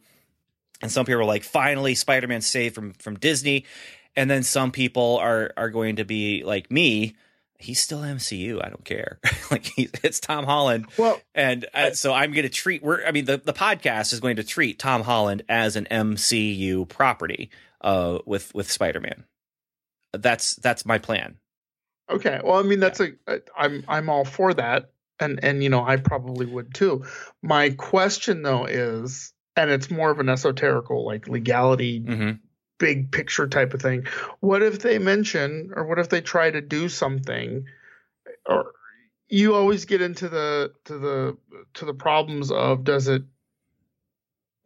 And 0.82 0.92
some 0.92 1.06
people 1.06 1.22
are 1.22 1.26
like, 1.26 1.44
finally, 1.44 1.96
Spider 1.96 2.28
Man 2.28 2.42
saved 2.42 2.76
from, 2.76 2.94
from 2.94 3.18
Disney. 3.18 3.66
And 4.18 4.30
then 4.30 4.44
some 4.44 4.72
people 4.72 5.18
are, 5.22 5.54
are 5.56 5.70
going 5.70 5.96
to 5.98 6.04
be 6.04 6.44
like 6.44 6.70
me, 6.70 7.16
he's 7.60 7.80
still 7.80 8.00
MCU. 8.00 8.64
I 8.64 8.70
don't 8.70 8.84
care. 8.84 9.20
like 9.52 9.66
he's, 9.66 9.92
it's 10.04 10.20
Tom 10.20 10.46
Holland. 10.46 10.88
Well, 10.98 11.22
and 11.36 11.66
uh, 11.74 11.92
so 11.92 12.14
I'm 12.14 12.32
going 12.32 12.44
to 12.44 12.50
treat. 12.50 12.84
We're. 12.84 13.06
I 13.06 13.12
mean, 13.12 13.26
the 13.26 13.38
the 13.38 13.54
podcast 13.54 14.14
is 14.14 14.20
going 14.20 14.38
to 14.38 14.44
treat 14.44 14.80
Tom 14.80 15.04
Holland 15.04 15.44
as 15.50 15.76
an 15.76 15.88
MCU 15.90 16.88
property. 16.88 17.50
Uh, 17.80 18.20
with 18.26 18.54
with 18.56 18.72
Spider 18.72 19.00
Man. 19.00 19.24
That's 20.12 20.56
that's 20.56 20.86
my 20.86 20.98
plan. 20.98 21.36
Okay. 22.10 22.42
Well, 22.44 22.60
I 22.60 22.64
mean, 22.64 22.80
that's 22.80 23.00
yeah. 23.00 23.10
a. 23.28 23.40
I'm 23.56 23.84
I'm 23.88 24.10
all 24.10 24.26
for 24.26 24.54
that, 24.56 24.92
and 25.20 25.40
and 25.44 25.64
you 25.64 25.70
know 25.70 25.86
I 25.86 25.98
probably 25.98 26.48
would 26.48 26.74
too. 26.74 27.06
My 27.44 27.70
question 27.70 28.42
though 28.42 28.66
is, 28.66 29.32
and 29.56 29.70
it's 29.70 29.92
more 29.92 30.10
of 30.10 30.20
an 30.20 30.26
esoterical 30.26 31.06
like 31.06 31.28
legality. 31.28 32.02
Mm-hmm 32.02 32.32
big 32.78 33.12
picture 33.12 33.48
type 33.48 33.74
of 33.74 33.82
thing. 33.82 34.06
What 34.40 34.62
if 34.62 34.80
they 34.80 35.00
mention 35.00 35.72
or 35.76 35.86
what 35.86 36.00
if 36.00 36.10
they 36.10 36.22
try 36.22 36.52
to 36.52 36.62
do 36.62 36.90
something 36.90 37.66
or 38.46 38.72
you 39.30 39.56
always 39.56 39.86
get 39.86 40.02
into 40.02 40.30
the 40.30 40.72
to 40.86 40.98
the 40.98 41.38
to 41.76 41.86
the 41.86 41.94
problems 41.94 42.52
of 42.52 42.84
does 42.84 43.08
it 43.08 43.24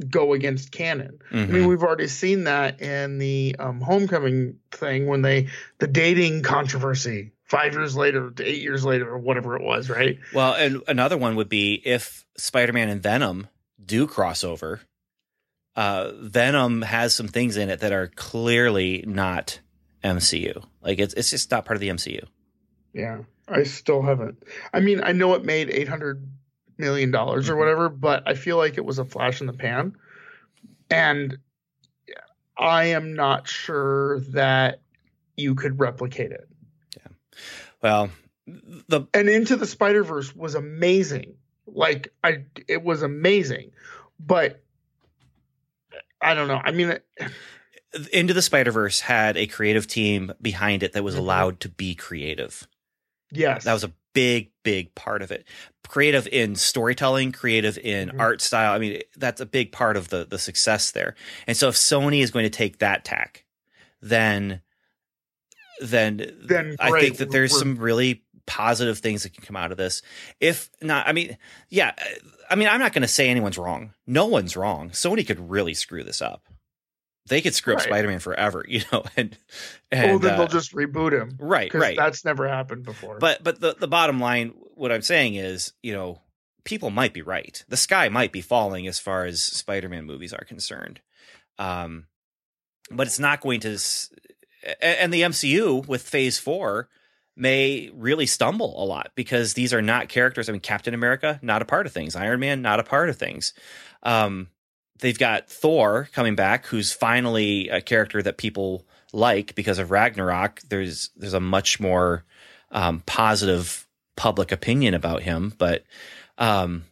go 0.10 0.34
against 0.34 0.72
canon. 0.72 1.20
Mm-hmm. 1.26 1.36
I 1.36 1.40
mean, 1.40 1.50
mm-hmm. 1.50 1.68
we've 1.68 1.84
already 1.84 2.08
seen 2.08 2.46
that 2.46 2.82
in 2.82 3.20
the 3.20 3.56
um, 3.60 3.82
homecoming 3.82 4.58
thing 4.72 5.08
when 5.08 5.22
they 5.22 5.48
the 5.80 5.88
dating 5.88 6.44
controversy 6.44 7.32
five 7.46 7.74
years 7.74 7.96
later 7.96 8.32
to 8.32 8.44
eight 8.44 8.62
years 8.62 8.86
later 8.86 9.10
or 9.10 9.18
whatever 9.18 9.56
it 9.56 9.62
was, 9.62 9.90
right? 9.90 10.20
Well, 10.34 10.54
and 10.54 10.82
another 10.88 11.18
one 11.18 11.36
would 11.36 11.50
be 11.50 11.82
if 11.86 12.26
Spider-Man 12.38 12.90
and 12.90 13.04
Venom 13.04 13.48
do 13.84 14.08
crossover 14.08 14.80
uh, 15.76 16.12
Venom 16.20 16.82
has 16.82 17.16
some 17.16 17.28
things 17.28 17.58
in 17.58 17.70
it 17.70 17.80
that 17.80 17.92
are 17.92 18.08
clearly 18.16 19.04
not 19.08 19.60
MCU. 20.04 20.64
Like 20.82 21.00
it's 21.00 21.14
it's 21.14 21.30
just 21.30 21.52
not 21.52 21.66
part 21.66 21.78
of 21.78 21.82
the 21.82 21.90
MCU. 21.90 22.26
Yeah, 22.94 23.20
I 23.48 23.64
still 23.64 24.02
haven't. 24.02 24.44
I 24.74 24.80
mean, 24.80 25.02
I 25.04 25.12
know 25.14 25.34
it 25.36 25.46
made 25.46 25.70
eight 25.70 25.88
hundred 25.88 26.28
million 26.78 27.12
dollars 27.12 27.50
or 27.50 27.54
mm-hmm. 27.54 27.60
whatever, 27.60 27.90
but 27.90 28.28
I 28.28 28.34
feel 28.34 28.58
like 28.58 28.78
it 28.78 28.86
was 28.86 29.00
a 29.00 29.06
flash 29.06 29.42
in 29.42 29.48
the 29.48 29.54
pan, 29.54 29.96
and 30.90 31.38
I 32.58 32.86
am 32.86 33.14
not 33.14 33.48
sure 33.48 34.20
that 34.32 34.82
you 35.38 35.56
could 35.56 35.80
replicate 35.80 36.32
it. 36.32 36.48
Yeah. 36.98 37.12
Well, 37.82 38.10
the 38.46 39.08
and 39.14 39.30
Into 39.30 39.56
the 39.56 39.68
Spider 39.68 40.04
Verse 40.04 40.36
was 40.36 40.56
amazing. 40.56 41.36
Like 41.66 42.14
I, 42.24 42.46
it 42.68 42.84
was 42.84 43.04
amazing, 43.04 43.72
but 44.20 44.61
I 46.22 46.34
don't 46.34 46.48
know. 46.48 46.62
I 46.64 46.72
mean, 46.72 46.98
Into 48.12 48.34
the 48.34 48.42
Spider 48.42 48.72
Verse 48.72 49.00
had 49.00 49.38
a 49.38 49.48
creative 49.48 49.88
team 49.88 50.32
behind 50.42 50.84
it 50.84 50.94
that 50.94 51.04
was 51.04 51.16
mm-hmm. 51.16 51.24
allowed 51.24 51.60
to 51.62 51.70
be 51.70 51.96
creative. 51.96 52.68
Yes, 53.32 53.64
that 53.64 53.74
was 53.74 53.84
a 53.84 53.94
big, 54.14 54.52
big 54.64 54.94
part 54.96 55.22
of 55.22 55.32
it. 55.32 55.46
Creative 55.88 56.28
in 56.28 56.56
storytelling, 56.56 57.32
creative 57.32 57.78
in 57.78 58.10
mm-hmm. 58.10 58.20
art 58.22 58.42
style. 58.42 58.74
I 58.74 58.80
mean, 58.80 59.02
that's 59.18 59.42
a 59.42 59.46
big 59.46 59.72
part 59.72 59.98
of 59.98 60.10
the 60.10 60.26
the 60.26 60.40
success 60.40 60.92
there. 60.92 61.16
And 61.48 61.58
so, 61.58 61.70
if 61.70 61.76
Sony 61.76 62.22
is 62.22 62.32
going 62.32 62.44
to 62.44 62.50
take 62.50 62.80
that 62.80 63.04
tack, 63.04 63.46
then 64.02 64.62
then 65.82 66.32
then 66.44 66.76
I 66.80 67.00
think 67.00 67.18
that 67.18 67.32
there's 67.32 67.52
We're, 67.54 67.60
some 67.60 67.76
really 67.78 68.24
positive 68.52 69.00
things 69.00 69.24
that 69.24 69.34
can 69.34 69.46
come 69.46 69.56
out 69.56 69.72
of 69.72 69.78
this. 69.78 70.02
If 70.42 70.70
not, 70.82 71.08
I 71.08 71.14
mean, 71.14 71.38
yeah, 71.70 71.94
I 72.50 72.56
mean, 72.56 72.68
I'm 72.68 72.82
not 72.82 72.92
going 72.92 73.02
to 73.04 73.08
say 73.08 73.30
anyone's 73.30 73.58
wrong. 73.58 73.94
No 74.06 74.26
one's 74.26 74.58
wrong. 74.58 74.90
Sony 74.90 75.26
could 75.26 75.50
really 75.50 75.74
screw 75.74 76.04
this 76.04 76.22
up. 76.22 76.44
They 77.28 77.40
could 77.40 77.56
screw 77.56 77.76
right. 77.76 77.82
up 77.82 77.88
Spider-Man 77.88 78.20
forever, 78.20 78.66
you 78.68 78.82
know, 78.92 79.06
and, 79.16 79.38
and 79.90 80.12
well, 80.12 80.20
then 80.20 80.34
uh, 80.34 80.38
they'll 80.38 80.48
just 80.48 80.74
reboot 80.74 81.14
him, 81.14 81.38
right? 81.40 81.74
Right. 81.74 81.96
That's 81.96 82.26
never 82.26 82.46
happened 82.46 82.84
before. 82.84 83.20
But 83.20 83.42
but 83.42 83.62
the 83.62 83.74
the 83.80 83.88
bottom 83.88 84.20
line, 84.20 84.54
what 84.76 84.92
I'm 84.92 85.02
saying 85.02 85.36
is, 85.36 85.72
you 85.82 85.94
know, 85.94 86.20
people 86.66 86.90
might 86.90 87.14
be 87.14 87.22
right. 87.22 87.64
The 87.70 87.78
sky 87.78 88.10
might 88.10 88.34
be 88.34 88.42
falling 88.42 88.86
as 88.86 89.00
far 89.00 89.24
as 89.24 89.42
Spider-Man 89.42 90.04
movies 90.04 90.34
are 90.34 90.44
concerned, 90.44 91.00
um, 91.58 92.08
but 92.92 93.08
it's 93.08 93.20
not 93.20 93.40
going 93.40 93.62
to. 93.62 93.80
And 94.82 95.14
the 95.14 95.22
MCU 95.22 95.88
with 95.88 96.02
Phase 96.02 96.38
Four 96.38 96.90
may 97.42 97.90
really 97.96 98.28
stumble 98.28 98.82
a 98.82 98.86
lot 98.86 99.12
because 99.16 99.56
these 99.56 99.74
are 99.74 99.82
not 99.82 100.10
characters. 100.10 100.48
I 100.48 100.52
mean, 100.52 100.62
Captain 100.62 100.94
America, 100.94 101.40
not 101.42 101.64
a 101.64 101.66
part 101.66 101.88
of 101.88 101.92
things. 101.92 102.16
Iron 102.16 102.40
Man, 102.40 102.62
not 102.62 102.80
a 102.80 102.84
part 102.84 103.10
of 103.10 103.18
things. 103.18 103.54
Um, 104.04 104.48
they've 105.00 105.18
got 105.18 105.50
Thor 105.50 106.08
coming 106.14 106.36
back, 106.36 106.68
who's 106.68 106.94
finally 106.94 107.68
a 107.70 107.82
character 107.82 108.22
that 108.22 108.38
people 108.38 108.86
like 109.12 109.56
because 109.56 109.80
of 109.80 109.90
Ragnarok. 109.90 110.62
There's 110.70 111.10
there's 111.16 111.34
a 111.34 111.40
much 111.40 111.80
more 111.80 112.24
um, 112.72 113.02
positive 113.08 113.88
public 114.16 114.52
opinion 114.52 114.94
about 114.94 115.24
him, 115.24 115.52
but 115.58 115.84
um, 116.38 116.84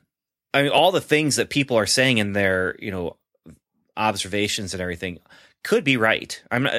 I 0.52 0.64
mean, 0.64 0.72
all 0.72 0.92
the 0.92 1.00
things 1.00 1.36
that 1.36 1.52
people 1.52 1.78
are 1.78 1.86
saying 1.86 2.18
in 2.18 2.34
their 2.34 2.76
you 2.80 2.90
know 2.90 3.18
observations 3.96 4.74
and 4.74 4.82
everything 4.82 5.20
could 5.64 5.84
be 5.84 5.96
right. 5.96 6.42
I'm 6.50 6.66
uh, 6.66 6.72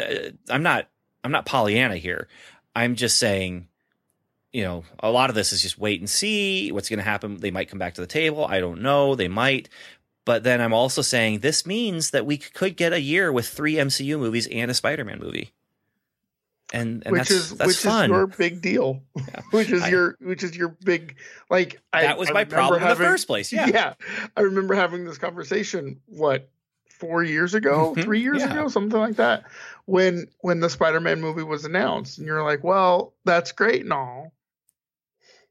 I'm 0.49 0.65
not 0.65 0.89
I'm 1.23 1.31
not 1.31 1.47
Pollyanna 1.47 1.97
here. 1.97 2.27
I'm 2.75 2.95
just 2.95 3.19
saying, 3.19 3.69
you 4.53 4.65
know, 4.65 4.85
a 5.01 5.11
lot 5.11 5.31
of 5.31 5.37
this 5.37 5.53
is 5.53 5.63
just 5.63 5.79
wait 5.79 6.01
and 6.01 6.09
see 6.09 6.73
what's 6.73 6.89
going 6.89 6.99
to 6.99 7.05
happen. 7.05 7.37
They 7.39 7.51
might 7.51 7.69
come 7.69 7.79
back 7.79 7.95
to 7.95 8.01
the 8.01 8.07
table. 8.07 8.45
I 8.45 8.61
don't 8.61 8.83
know. 8.83 9.15
They 9.15 9.29
might. 9.29 9.69
But 10.25 10.45
then 10.45 10.61
I'm 10.61 10.73
also 10.73 11.03
saying 11.03 11.41
this 11.41 11.67
means 11.67 12.11
that 12.11 12.27
we 12.27 12.37
could 12.39 12.77
get 12.77 12.93
a 12.93 13.01
year 13.01 13.33
with 13.33 13.49
three 13.49 13.75
MCU 13.75 14.19
movies 14.19 14.47
and 14.47 14.71
a 14.71 14.75
Spider-Man 14.75 15.19
movie. 15.19 15.53
And, 16.73 17.03
and 17.05 17.13
which 17.13 17.29
that's, 17.29 17.31
is 17.31 17.57
that's 17.57 17.67
which 17.67 17.77
fun. 17.79 18.05
is 18.05 18.09
your 18.11 18.27
big 18.29 18.63
deal, 18.63 19.03
yeah. 19.17 19.41
which 19.51 19.71
is 19.71 19.83
I, 19.83 19.89
your 19.89 20.17
which 20.21 20.45
is 20.45 20.57
your 20.57 20.69
big 20.69 21.17
like. 21.51 21.81
That 21.93 22.17
was 22.17 22.31
I 22.31 22.33
my 22.33 22.45
problem 22.45 22.81
having, 22.81 22.93
in 22.93 23.03
the 23.03 23.09
first 23.09 23.27
place. 23.27 23.53
Yeah, 23.53 23.67
yeah. 23.67 23.95
I 24.37 24.43
remember 24.43 24.75
having 24.75 25.05
this 25.05 25.19
conversation. 25.19 26.01
What 26.07 26.49
four 27.01 27.25
years 27.25 27.55
ago, 27.55 27.93
mm-hmm. 27.93 28.03
three 28.03 28.21
years 28.21 28.41
yeah. 28.41 28.53
ago, 28.53 28.69
something 28.69 28.99
like 28.99 29.17
that, 29.17 29.45
when 29.87 30.27
when 30.41 30.61
the 30.61 30.71
Spider-Man 30.71 31.21
movie 31.21 31.43
was 31.43 31.65
announced, 31.65 32.19
and 32.19 32.27
you're 32.27 32.45
like, 32.45 32.63
well, 32.63 33.15
that's 33.25 33.53
great 33.53 33.83
and 33.83 33.93
all, 33.93 34.33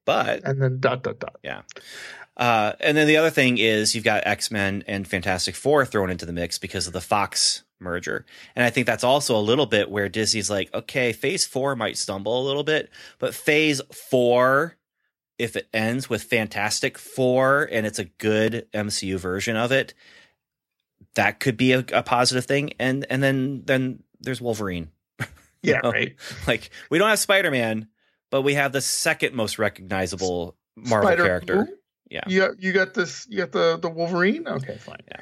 but 0.05 0.43
and 0.45 0.61
then 0.61 0.79
dot 0.79 1.03
dot 1.03 1.19
dot. 1.19 1.37
Yeah. 1.43 1.63
Uh, 2.37 2.71
and 2.79 2.95
then 2.95 3.05
the 3.05 3.17
other 3.17 3.29
thing 3.29 3.57
is 3.57 3.93
you've 3.93 4.05
got 4.05 4.25
X 4.25 4.49
Men 4.49 4.83
and 4.87 5.05
Fantastic 5.05 5.55
Four 5.55 5.85
thrown 5.85 6.09
into 6.09 6.25
the 6.25 6.31
mix 6.31 6.57
because 6.57 6.87
of 6.87 6.93
the 6.93 7.01
Fox 7.01 7.63
merger. 7.79 8.25
And 8.55 8.65
I 8.65 8.69
think 8.69 8.85
that's 8.85 9.03
also 9.03 9.37
a 9.37 9.41
little 9.41 9.65
bit 9.65 9.89
where 9.89 10.09
Disney's 10.09 10.49
like, 10.49 10.73
okay, 10.73 11.13
phase 11.13 11.45
four 11.45 11.75
might 11.75 11.97
stumble 11.97 12.41
a 12.41 12.45
little 12.45 12.63
bit, 12.63 12.89
but 13.19 13.33
phase 13.33 13.81
four, 13.91 14.77
if 15.37 15.55
it 15.55 15.69
ends 15.73 16.09
with 16.09 16.23
Fantastic 16.23 16.97
Four 16.97 17.67
and 17.71 17.85
it's 17.85 17.99
a 17.99 18.05
good 18.05 18.67
MCU 18.73 19.17
version 19.17 19.55
of 19.55 19.71
it, 19.71 19.93
that 21.15 21.39
could 21.39 21.57
be 21.57 21.73
a, 21.73 21.85
a 21.93 22.03
positive 22.03 22.45
thing. 22.45 22.71
And 22.79 23.05
and 23.09 23.21
then 23.21 23.63
then 23.65 24.03
there's 24.19 24.41
Wolverine. 24.41 24.89
yeah, 25.61 25.79
know? 25.83 25.91
right. 25.91 26.15
Like 26.47 26.69
we 26.89 26.97
don't 26.97 27.09
have 27.09 27.19
Spider 27.19 27.51
Man, 27.51 27.87
but 28.29 28.41
we 28.41 28.55
have 28.55 28.71
the 28.71 28.81
second 28.81 29.35
most 29.35 29.59
recognizable 29.59 30.55
Marvel 30.75 31.09
Spider- 31.09 31.25
character. 31.25 31.61
Ooh? 31.61 31.75
Yeah. 32.09 32.23
You 32.27 32.39
got, 32.39 32.63
you 32.63 32.73
got 32.73 32.93
this. 32.93 33.27
You 33.29 33.37
got 33.37 33.51
the 33.51 33.77
the 33.77 33.89
Wolverine. 33.89 34.47
Okay, 34.47 34.77
fine. 34.77 34.97
Yeah. 35.07 35.19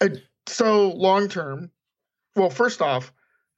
Uh, 0.00 0.08
so 0.46 0.88
long 0.90 1.28
term, 1.28 1.70
well, 2.34 2.50
first 2.50 2.80
off, 2.80 3.12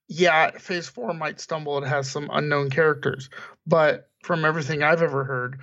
yeah, 0.08 0.50
Phase 0.50 0.88
Four 0.88 1.14
might 1.14 1.40
stumble. 1.40 1.78
It 1.78 1.86
has 1.86 2.10
some 2.10 2.28
unknown 2.32 2.70
characters, 2.70 3.30
but 3.66 4.10
from 4.24 4.44
everything 4.44 4.82
I've 4.82 5.02
ever 5.02 5.24
heard, 5.24 5.60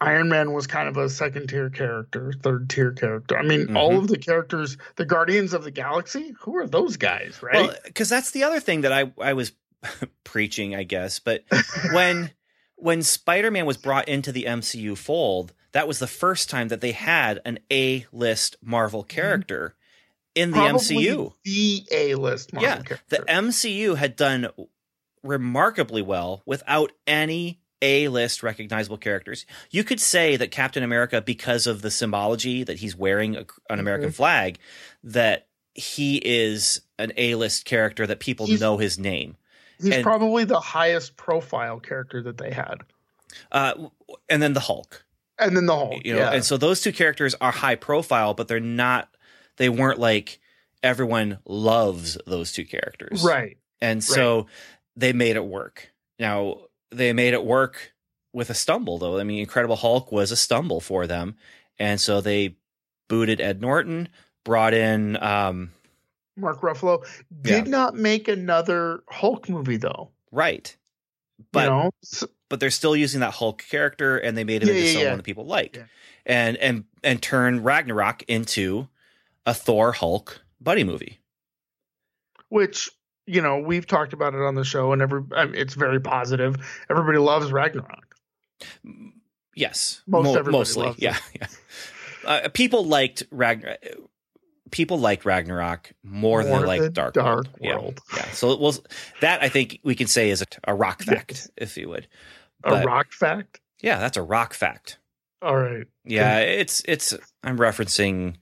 Iron 0.00 0.28
Man 0.28 0.52
was 0.52 0.66
kind 0.66 0.88
of 0.88 0.96
a 0.98 1.08
second 1.08 1.48
tier 1.48 1.70
character, 1.70 2.32
third 2.42 2.68
tier 2.68 2.92
character. 2.92 3.38
I 3.38 3.42
mean, 3.42 3.66
mm-hmm. 3.66 3.76
all 3.76 3.96
of 3.96 4.08
the 4.08 4.18
characters, 4.18 4.76
the 4.96 5.06
Guardians 5.06 5.54
of 5.54 5.64
the 5.64 5.70
Galaxy, 5.70 6.34
who 6.40 6.56
are 6.56 6.66
those 6.66 6.96
guys, 6.98 7.42
right? 7.42 7.70
Because 7.84 8.10
well, 8.10 8.18
that's 8.20 8.32
the 8.32 8.44
other 8.44 8.60
thing 8.60 8.82
that 8.82 8.92
I 8.92 9.12
I 9.20 9.32
was 9.32 9.52
preaching, 10.24 10.74
I 10.74 10.82
guess. 10.82 11.18
But 11.18 11.44
when 11.92 12.30
when 12.76 13.02
Spider-Man 13.02 13.64
was 13.64 13.78
brought 13.78 14.06
into 14.08 14.32
the 14.32 14.44
MCU 14.44 14.98
fold, 14.98 15.54
that 15.72 15.88
was 15.88 15.98
the 15.98 16.06
first 16.06 16.50
time 16.50 16.68
that 16.68 16.82
they 16.82 16.92
had 16.92 17.40
an 17.46 17.58
A-list 17.72 18.56
Marvel 18.62 19.02
character 19.02 19.74
in 20.34 20.50
the 20.50 20.58
Probably 20.58 20.78
MCU. 20.78 21.32
the 21.44 21.86
A 21.90 22.14
list 22.16 22.52
Marvel 22.52 22.68
Yeah, 22.68 22.82
character. 22.82 23.00
the 23.08 23.24
MCU 23.26 23.96
had 23.96 24.14
done 24.14 24.48
remarkably 25.22 26.02
well 26.02 26.42
without 26.44 26.92
any 27.06 27.60
A-list 27.86 28.42
recognizable 28.42 28.98
characters. 28.98 29.46
You 29.70 29.84
could 29.84 30.00
say 30.00 30.36
that 30.36 30.50
Captain 30.50 30.82
America, 30.82 31.22
because 31.22 31.68
of 31.68 31.82
the 31.82 31.90
symbology 31.90 32.64
that 32.64 32.78
he's 32.78 32.96
wearing 32.96 33.36
a, 33.36 33.46
an 33.70 33.78
American 33.78 34.10
flag, 34.10 34.58
that 35.04 35.46
he 35.74 36.16
is 36.24 36.80
an 36.98 37.12
A-list 37.16 37.64
character 37.64 38.06
that 38.06 38.18
people 38.18 38.46
He's- 38.46 38.60
know 38.60 38.76
his 38.78 38.98
name. 38.98 39.36
He's 39.78 39.92
and- 39.94 40.02
probably 40.02 40.44
the 40.44 40.58
highest 40.60 41.16
profile 41.16 41.78
character 41.80 42.22
that 42.22 42.38
they 42.38 42.50
had. 42.50 42.78
Uh, 43.52 43.88
and 44.28 44.42
then 44.42 44.52
the 44.54 44.60
Hulk. 44.60 45.04
And 45.38 45.54
then 45.56 45.66
the 45.66 45.76
Hulk. 45.76 46.02
you 46.04 46.14
know 46.14 46.20
yeah. 46.20 46.30
and 46.32 46.42
so 46.44 46.56
those 46.56 46.80
two 46.80 46.92
characters 46.92 47.34
are 47.42 47.52
high 47.52 47.74
profile 47.74 48.32
but 48.32 48.48
they're 48.48 48.58
not 48.58 49.14
they 49.58 49.68
weren't 49.68 49.98
like 49.98 50.40
everyone 50.82 51.38
loves 51.44 52.16
those 52.26 52.52
two 52.52 52.64
characters 52.64 53.22
right. 53.22 53.58
and 53.82 54.02
so 54.02 54.46
they 54.96 55.12
made 55.12 55.36
it 55.36 55.44
work 55.44 55.92
now 56.18 56.56
they 56.90 57.12
made 57.12 57.34
it 57.34 57.44
work 57.44 57.92
with 58.32 58.50
a 58.50 58.54
stumble 58.54 58.98
though 58.98 59.18
i 59.18 59.24
mean 59.24 59.40
incredible 59.40 59.76
hulk 59.76 60.12
was 60.12 60.30
a 60.30 60.36
stumble 60.36 60.80
for 60.80 61.06
them 61.06 61.36
and 61.78 62.00
so 62.00 62.20
they 62.20 62.56
booted 63.08 63.40
ed 63.40 63.60
norton 63.60 64.08
brought 64.44 64.74
in 64.74 65.16
um 65.22 65.70
Mark 66.38 66.60
Ruffalo 66.60 67.02
did 67.40 67.66
not 67.66 67.94
make 67.94 68.28
another 68.28 69.02
Hulk 69.08 69.48
movie 69.48 69.78
though. 69.78 70.10
right 70.30 70.76
but 71.52 71.64
you 71.64 71.70
know, 71.70 71.90
but 72.50 72.60
they're 72.60 72.70
still 72.70 72.94
using 72.94 73.20
that 73.20 73.32
Hulk 73.32 73.64
character 73.68 74.18
and 74.18 74.36
they 74.36 74.44
made 74.44 74.62
him 74.62 74.68
Yeah, 74.68 74.74
into 74.74 74.86
yeah, 74.86 74.92
someone 74.92 75.08
yeah. 75.12 75.16
that 75.16 75.22
people 75.24 75.46
like. 75.46 75.76
Yeah. 75.76 75.84
And 76.26 76.56
and 76.58 76.84
and 77.02 77.22
turn 77.22 77.62
Ragnarok 77.62 78.22
into 78.28 78.88
a 79.46 79.52
Thor 79.54 79.92
Hulk 79.92 80.40
buddy 80.60 80.84
movie. 80.84 81.18
which 82.48 82.90
you 83.26 83.42
know 83.42 83.58
we've 83.58 83.86
talked 83.86 84.12
about 84.12 84.34
it 84.34 84.40
on 84.40 84.54
the 84.54 84.64
show, 84.64 84.92
and 84.92 85.02
every 85.02 85.22
I 85.36 85.44
mean, 85.46 85.54
it's 85.54 85.74
very 85.74 86.00
positive. 86.00 86.56
Everybody 86.90 87.18
loves 87.18 87.52
Ragnarok. 87.52 88.14
Yes. 89.54 90.02
Most 90.06 90.28
everybody 90.36 90.52
mostly. 90.58 90.94
yeah. 90.98 91.16
Yeah. 91.40 91.46
Uh, 92.24 92.48
people 92.52 92.84
liked 92.84 93.22
Ragnarok 93.30 93.78
people 94.72 94.98
liked 94.98 95.24
Ragnarok 95.24 95.92
more, 96.02 96.42
than 96.42 96.52
More 96.64 96.66
than 96.78 96.92
Dark, 96.92 97.14
Dark 97.14 97.46
Yeah. 97.60 97.76
World. 97.76 98.00
Yeah. 98.16 98.24
So 98.32 98.50
it 98.50 98.58
was 98.60 98.82
that 99.20 99.42
I 99.42 99.48
think 99.48 99.78
we 99.84 99.94
can 99.94 100.08
say 100.08 100.30
is 100.30 100.42
a, 100.42 100.46
a 100.64 100.74
rock 100.74 101.02
fact, 101.02 101.30
Yes. 101.30 101.50
if 101.56 101.76
you 101.76 101.88
would. 101.88 102.08
A 102.64 102.82
rock 102.84 103.12
fact. 103.12 103.60
Yeah, 103.80 103.98
that's 104.00 104.16
a 104.16 104.22
rock 104.22 104.54
fact. 104.54 104.98
All 105.40 105.56
right. 105.56 105.86
Yeah, 106.04 106.38
it's 106.40 106.82
it's 106.86 107.14
I'm 107.44 107.58
referencing 107.58 108.36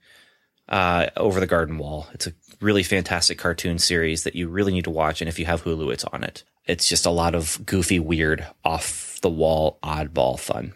uh 0.67 1.07
Over 1.15 1.39
the 1.39 1.45
Garden 1.47 1.77
Wall. 1.77 2.07
It's 2.13 2.25
a 2.25 2.33
really 2.65 2.83
fantastic 2.83 3.37
cartoon 3.37 3.77
series 3.77 4.23
that 4.23 4.35
you 4.35 4.49
really 4.49 4.73
need 4.73 4.83
to 4.83 4.89
watch 4.89 5.21
and 5.21 5.29
if 5.29 5.37
you 5.37 5.45
have 5.45 5.63
Hulu 5.63 5.93
it's 5.93 6.03
on 6.05 6.23
it. 6.23 6.43
It's 6.65 6.87
just 6.87 7.05
a 7.05 7.11
lot 7.11 7.35
of 7.35 7.63
goofy, 7.63 7.99
weird, 7.99 8.45
off 8.63 9.19
the 9.21 9.29
wall, 9.29 9.77
oddball 9.83 10.39
fun. 10.39 10.73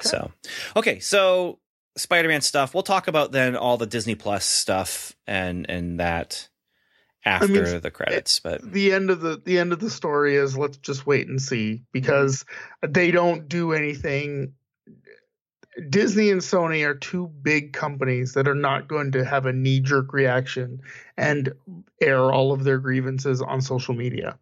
So, 0.00 0.30
okay, 0.76 1.00
so 1.00 1.58
Spider-Man 1.96 2.40
stuff. 2.40 2.74
We'll 2.74 2.84
talk 2.84 3.08
about 3.08 3.32
then 3.32 3.56
all 3.56 3.76
the 3.76 3.86
Disney 3.86 4.14
Plus 4.14 4.44
stuff 4.44 5.14
and 5.26 5.68
and 5.68 6.00
that 6.00 6.48
after 7.24 7.48
mean, 7.48 7.80
the 7.80 7.88
eh, 7.88 7.90
credits, 7.90 8.38
but 8.40 8.60
the 8.62 8.92
end 8.92 9.10
of 9.10 9.20
the 9.20 9.40
the 9.44 9.58
end 9.58 9.72
of 9.72 9.80
the 9.80 9.90
story 9.90 10.36
is 10.36 10.56
let's 10.56 10.76
just 10.76 11.06
wait 11.06 11.26
and 11.26 11.40
see 11.40 11.82
because 11.92 12.44
they 12.86 13.10
don't 13.10 13.48
do 13.48 13.72
anything 13.72 14.52
Disney 15.88 16.30
and 16.30 16.40
Sony 16.40 16.86
are 16.86 16.94
two 16.94 17.28
big 17.42 17.72
companies 17.72 18.34
that 18.34 18.46
are 18.46 18.54
not 18.54 18.88
going 18.88 19.12
to 19.12 19.24
have 19.24 19.46
a 19.46 19.52
knee 19.52 19.80
jerk 19.80 20.12
reaction 20.12 20.80
and 21.16 21.52
air 22.00 22.32
all 22.32 22.52
of 22.52 22.64
their 22.64 22.78
grievances 22.78 23.42
on 23.42 23.60
social 23.60 23.94
media. 23.94 24.38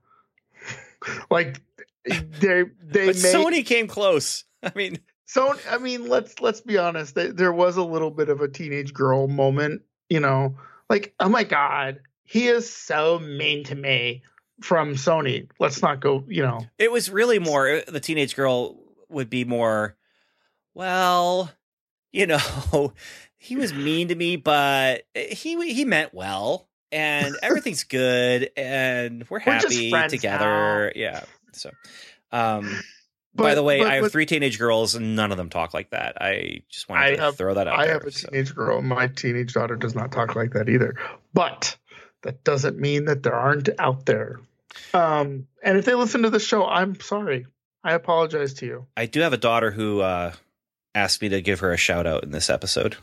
like 1.31 1.63
they 2.05 2.65
they 2.83 3.07
but 3.07 3.17
Sony 3.17 3.65
came 3.65 3.87
close. 3.89 4.45
I 4.63 4.73
mean, 4.75 4.99
So 5.25 5.57
I 5.71 5.79
mean, 5.79 6.09
let's 6.09 6.41
let's 6.41 6.61
be 6.61 6.77
honest. 6.77 7.15
There, 7.15 7.33
there 7.33 7.53
was 7.53 7.77
a 7.77 7.83
little 7.83 8.11
bit 8.11 8.29
of 8.29 8.41
a 8.41 8.49
teenage 8.49 8.93
girl 8.93 9.29
moment, 9.29 9.83
you 10.11 10.21
know, 10.21 10.57
like 10.91 11.15
oh 11.21 11.29
my 11.31 11.45
god, 11.45 12.01
he 12.25 12.49
is 12.49 12.71
so 12.71 13.19
mean 13.19 13.65
to 13.65 13.75
me 13.75 14.23
from 14.61 14.95
Sony. 14.95 15.49
Let's 15.59 15.81
not 15.81 16.01
go, 16.01 16.25
you 16.29 16.43
know. 16.43 16.61
It 16.79 16.93
was 16.93 17.11
really 17.11 17.39
more 17.39 17.77
uh, 17.77 17.81
the 17.89 18.01
teenage 18.01 18.37
girl 18.37 18.79
would 19.09 19.31
be 19.31 19.45
more, 19.45 19.97
well, 20.75 21.51
you 22.13 22.27
know, 22.27 22.93
he 23.39 23.57
was 23.57 23.73
mean 23.73 24.09
to 24.09 24.15
me, 24.15 24.37
but 24.37 25.03
he 25.15 25.73
he 25.73 25.85
meant 25.85 26.15
well, 26.15 26.69
and 26.91 27.37
everything's 27.43 27.85
good, 27.85 28.51
and 28.57 29.25
we're 29.29 29.41
We're 29.45 29.53
happy 29.53 29.91
together. 30.09 30.93
Yeah. 30.95 31.25
So, 31.53 31.71
um, 32.31 32.81
by 33.35 33.55
the 33.55 33.63
way, 33.63 33.79
but- 33.81 33.91
I 33.91 33.95
have 33.97 34.13
three 34.13 34.27
teenage 34.27 34.59
girls, 34.59 34.95
and 34.95 35.17
none 35.17 35.31
of 35.33 35.39
them 35.39 35.51
talk 35.51 35.75
like 35.75 35.91
that. 35.91 36.21
I 36.21 36.63
just 36.69 36.89
wanted 36.89 37.05
I 37.05 37.17
to 37.17 37.23
have- 37.23 37.37
throw 37.37 37.55
that 37.55 37.67
out 37.67 37.73
there. 37.73 37.81
I 37.81 37.85
there. 37.87 37.95
have 37.95 38.05
a 38.05 38.11
so. 38.11 38.29
teenage 38.29 38.55
girl. 38.55 38.81
My 38.83 39.07
teenage 39.09 39.53
daughter 39.55 39.77
does 39.77 39.95
not 39.95 40.13
talk 40.13 40.35
like 40.35 40.53
that 40.53 40.69
either. 40.69 40.97
But 41.35 41.77
that 42.23 42.45
doesn't 42.45 42.79
mean 42.79 43.07
that 43.07 43.23
there 43.23 43.35
aren't 43.35 43.69
out 43.79 44.07
there. 44.07 44.41
Um, 44.95 45.47
and 45.63 45.77
if 45.77 45.85
they 45.85 45.95
listen 45.95 46.23
to 46.23 46.31
the 46.31 46.41
show, 46.41 46.67
I'm 46.67 46.99
sorry. 47.01 47.47
I 47.85 47.95
apologize 47.95 48.55
to 48.55 48.67
you. 48.67 48.87
I 48.97 49.07
do 49.07 49.21
have 49.21 49.33
a 49.33 49.39
daughter 49.39 49.71
who 49.71 50.01
uh, 50.01 50.33
asked 50.95 51.23
me 51.23 51.29
to 51.31 51.41
give 51.41 51.61
her 51.61 51.73
a 51.73 51.77
shout 51.77 52.07
out 52.07 52.23
in 52.25 52.31
this 52.31 52.51
episode. 52.51 52.97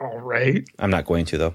All 0.00 0.18
right. 0.18 0.66
I'm 0.78 0.90
not 0.90 1.06
going 1.06 1.24
to 1.26 1.38
though. 1.38 1.54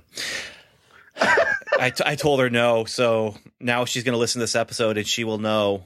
I, 1.79 1.89
t- 1.89 2.03
I 2.05 2.15
told 2.15 2.39
her 2.39 2.49
no, 2.49 2.85
so 2.85 3.35
now 3.59 3.85
she's 3.85 4.03
going 4.03 4.13
to 4.13 4.19
listen 4.19 4.39
to 4.39 4.43
this 4.43 4.55
episode 4.55 4.97
and 4.97 5.07
she 5.07 5.23
will 5.23 5.37
know 5.39 5.85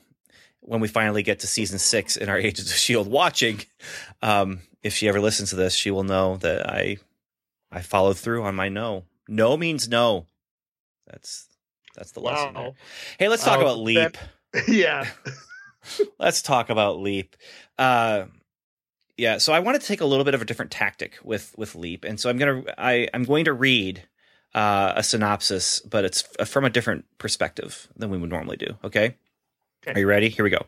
when 0.61 0.81
we 0.81 0.87
finally 0.87 1.23
get 1.23 1.39
to 1.39 1.47
season 1.47 1.79
six 1.79 2.17
in 2.17 2.27
our 2.27 2.37
Agents 2.37 2.71
of 2.71 2.77
Shield 2.77 3.07
watching. 3.07 3.61
Um, 4.21 4.59
if 4.83 4.93
she 4.93 5.07
ever 5.07 5.19
listens 5.21 5.51
to 5.51 5.55
this, 5.55 5.73
she 5.73 5.91
will 5.91 6.03
know 6.03 6.37
that 6.37 6.67
I 6.69 6.97
I 7.71 7.81
followed 7.81 8.17
through 8.17 8.43
on 8.43 8.55
my 8.55 8.69
no. 8.69 9.03
No 9.27 9.57
means 9.57 9.87
no. 9.87 10.25
That's 11.07 11.47
that's 11.95 12.11
the 12.11 12.19
lesson. 12.19 12.53
there. 12.53 12.71
Hey, 13.19 13.29
let's 13.29 13.43
talk 13.43 13.59
Wow, 13.59 13.65
about 13.65 13.79
Leap. 13.79 14.17
yeah. 14.67 15.07
let's 16.19 16.41
talk 16.41 16.69
about 16.69 16.99
Leap. 16.99 17.35
Uh, 17.77 18.25
yeah, 19.17 19.37
so 19.37 19.53
I 19.53 19.59
want 19.59 19.79
to 19.79 19.85
take 19.87 20.01
a 20.01 20.05
little 20.05 20.25
bit 20.25 20.33
of 20.33 20.41
a 20.41 20.45
different 20.45 20.71
tactic 20.71 21.17
with 21.23 21.53
with 21.57 21.75
Leap, 21.75 22.03
and 22.03 22.19
so 22.19 22.29
I'm 22.29 22.37
gonna 22.37 22.63
I 22.77 23.07
I'm 23.13 23.23
going 23.23 23.45
to 23.45 23.53
read 23.53 24.03
uh, 24.53 24.93
a 24.95 25.03
synopsis, 25.03 25.79
but 25.81 26.05
it's 26.05 26.21
from 26.45 26.65
a 26.65 26.69
different 26.69 27.05
perspective 27.17 27.87
than 27.95 28.09
we 28.09 28.17
would 28.17 28.29
normally 28.29 28.57
do. 28.57 28.77
Okay, 28.83 29.15
Okay. 29.85 29.93
are 29.93 29.99
you 29.99 30.07
ready? 30.07 30.29
Here 30.29 30.43
we 30.43 30.49
go. 30.49 30.65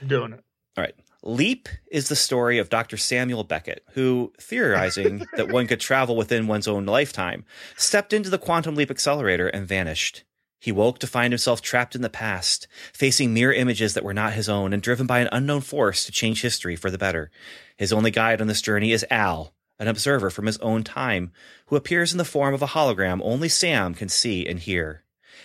I'm 0.00 0.08
doing 0.08 0.32
it. 0.32 0.40
All 0.76 0.82
right. 0.82 0.94
Leap 1.26 1.68
is 1.90 2.08
the 2.08 2.16
story 2.16 2.58
of 2.58 2.68
Dr. 2.68 2.96
Samuel 2.98 3.44
Beckett, 3.44 3.82
who, 3.92 4.32
theorizing 4.38 5.24
that 5.36 5.48
one 5.50 5.66
could 5.66 5.80
travel 5.80 6.16
within 6.16 6.46
one's 6.46 6.68
own 6.68 6.84
lifetime, 6.84 7.44
stepped 7.76 8.12
into 8.12 8.28
the 8.28 8.36
quantum 8.38 8.74
leap 8.74 8.90
accelerator 8.90 9.48
and 9.48 9.66
vanished. 9.66 10.24
He 10.64 10.72
woke 10.72 10.98
to 11.00 11.06
find 11.06 11.30
himself 11.30 11.60
trapped 11.60 11.94
in 11.94 12.00
the 12.00 12.08
past, 12.08 12.66
facing 12.94 13.34
mirror 13.34 13.52
images 13.52 13.92
that 13.92 14.02
were 14.02 14.14
not 14.14 14.32
his 14.32 14.48
own 14.48 14.72
and 14.72 14.80
driven 14.80 15.06
by 15.06 15.18
an 15.18 15.28
unknown 15.30 15.60
force 15.60 16.06
to 16.06 16.10
change 16.10 16.40
history 16.40 16.74
for 16.74 16.90
the 16.90 16.96
better. 16.96 17.30
His 17.76 17.92
only 17.92 18.10
guide 18.10 18.40
on 18.40 18.46
this 18.46 18.62
journey 18.62 18.90
is 18.90 19.04
Al, 19.10 19.52
an 19.78 19.88
observer 19.88 20.30
from 20.30 20.46
his 20.46 20.56
own 20.60 20.82
time, 20.82 21.32
who 21.66 21.76
appears 21.76 22.12
in 22.12 22.16
the 22.16 22.24
form 22.24 22.54
of 22.54 22.62
a 22.62 22.68
hologram 22.68 23.20
only 23.22 23.50
Sam 23.50 23.92
can 23.92 24.08
see 24.08 24.46
and 24.46 24.58
hear. 24.58 25.04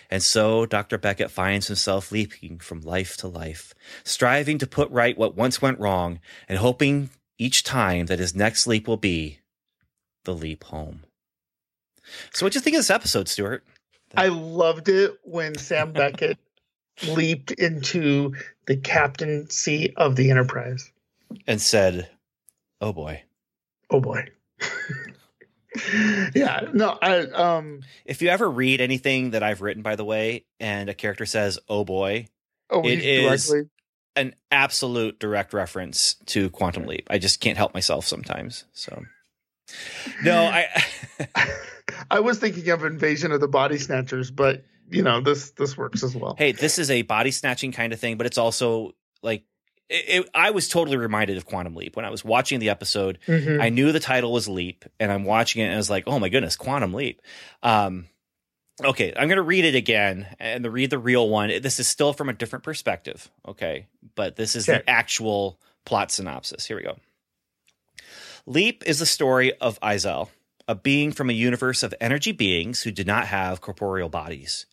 And 0.09 0.23
so 0.23 0.65
Dr. 0.65 0.97
Beckett 0.97 1.31
finds 1.31 1.67
himself 1.67 2.13
leaping 2.13 2.59
from 2.59 2.79
life 2.79 3.17
to 3.17 3.27
life, 3.27 3.73
striving 4.05 4.57
to 4.59 4.67
put 4.67 4.89
right 4.89 5.17
what 5.17 5.35
once 5.35 5.61
went 5.61 5.81
wrong, 5.81 6.21
and 6.47 6.59
hoping 6.59 7.09
each 7.37 7.65
time 7.65 8.05
that 8.05 8.19
his 8.19 8.33
next 8.33 8.67
leap 8.67 8.87
will 8.87 8.95
be 8.95 9.39
the 10.23 10.33
leap 10.33 10.63
home. 10.63 11.03
So, 12.31 12.45
what'd 12.45 12.55
you 12.55 12.61
think 12.61 12.75
of 12.75 12.79
this 12.79 12.89
episode, 12.89 13.27
Stuart? 13.27 13.65
I 14.15 14.27
loved 14.27 14.89
it 14.89 15.17
when 15.23 15.57
Sam 15.57 15.93
Beckett 15.93 16.37
leaped 17.07 17.51
into 17.51 18.33
the 18.65 18.77
captaincy 18.77 19.95
of 19.95 20.15
the 20.15 20.31
Enterprise. 20.31 20.91
And 21.47 21.61
said, 21.61 22.09
"Oh 22.81 22.91
boy, 22.91 23.23
Oh 23.89 23.99
boy. 23.99 24.25
yeah, 26.35 26.67
no, 26.73 26.97
I 27.01 27.19
um 27.19 27.81
if 28.05 28.21
you 28.21 28.29
ever 28.29 28.49
read 28.49 28.81
anything 28.81 29.31
that 29.31 29.43
I've 29.43 29.61
written, 29.61 29.83
by 29.83 29.95
the 29.95 30.05
way, 30.05 30.45
and 30.59 30.89
a 30.89 30.93
character 30.93 31.25
says, 31.25 31.59
"Oh 31.67 31.83
boy," 31.83 32.27
oh 32.69 32.81
It 32.83 32.99
he's 32.99 33.47
directly 33.47 33.69
an 34.15 34.35
absolute 34.51 35.19
direct 35.19 35.53
reference 35.53 36.15
to 36.27 36.49
Quantum 36.49 36.85
Leap. 36.85 37.07
I 37.09 37.17
just 37.17 37.39
can't 37.39 37.57
help 37.57 37.73
myself 37.73 38.05
sometimes. 38.05 38.65
So, 38.73 39.03
no, 40.23 40.43
I." 40.43 40.67
I 42.09 42.19
was 42.19 42.39
thinking 42.39 42.69
of 42.69 42.83
Invasion 42.83 43.31
of 43.31 43.39
the 43.41 43.47
Body 43.47 43.77
Snatchers, 43.77 44.31
but 44.31 44.63
you 44.91 45.03
know, 45.03 45.21
this 45.21 45.51
this 45.51 45.77
works 45.77 46.03
as 46.03 46.15
well. 46.15 46.35
hey, 46.37 46.51
this 46.51 46.79
is 46.79 46.89
a 46.91 47.01
body 47.03 47.31
snatching 47.31 47.71
kind 47.71 47.93
of 47.93 47.99
thing, 47.99 48.17
but 48.17 48.25
it's 48.25 48.37
also 48.37 48.93
like 49.21 49.43
it, 49.89 50.21
it, 50.25 50.29
I 50.33 50.51
was 50.51 50.67
totally 50.69 50.97
reminded 50.97 51.37
of 51.37 51.45
Quantum 51.45 51.75
Leap 51.75 51.95
when 51.95 52.05
I 52.05 52.09
was 52.09 52.23
watching 52.25 52.59
the 52.59 52.69
episode. 52.69 53.19
Mhm. 53.27 53.61
I 53.61 53.69
knew 53.69 53.91
the 53.91 53.99
title 53.99 54.31
was 54.33 54.47
Leap, 54.47 54.85
and 54.99 55.11
I'm 55.11 55.23
watching 55.25 55.61
it, 55.61 55.65
and 55.65 55.73
I 55.75 55.77
was 55.77 55.89
like, 55.89 56.03
"Oh 56.07 56.17
my 56.19 56.29
goodness, 56.29 56.55
Quantum 56.55 56.93
Leap." 56.93 57.21
Um, 57.63 58.07
okay, 58.83 59.13
I'm 59.15 59.27
gonna 59.29 59.41
read 59.43 59.65
it 59.65 59.75
again 59.75 60.27
and 60.39 60.63
the 60.65 60.71
read 60.71 60.89
the 60.89 60.97
real 60.97 61.29
one. 61.29 61.49
This 61.61 61.79
is 61.79 61.87
still 61.87 62.13
from 62.13 62.29
a 62.29 62.33
different 62.33 62.63
perspective, 62.63 63.29
okay, 63.47 63.85
but 64.15 64.35
this 64.35 64.55
is 64.55 64.67
Okay. 64.67 64.79
the 64.79 64.89
actual 64.89 65.59
plot 65.85 66.11
synopsis. 66.11 66.65
Here 66.65 66.77
we 66.77 66.83
go. 66.83 66.97
Leap 68.45 68.83
is 68.87 68.99
the 68.99 69.05
story 69.05 69.53
of 69.59 69.79
Izel, 69.81 70.29
a 70.69 70.75
being 70.75 71.11
from 71.11 71.31
a 71.31 71.33
universe 71.33 71.81
of 71.81 71.95
energy 71.99 72.31
beings 72.31 72.83
who 72.83 72.91
do 72.91 73.03
not 73.03 73.25
have 73.25 73.59
corporeal 73.59 74.07
bodies. 74.07 74.67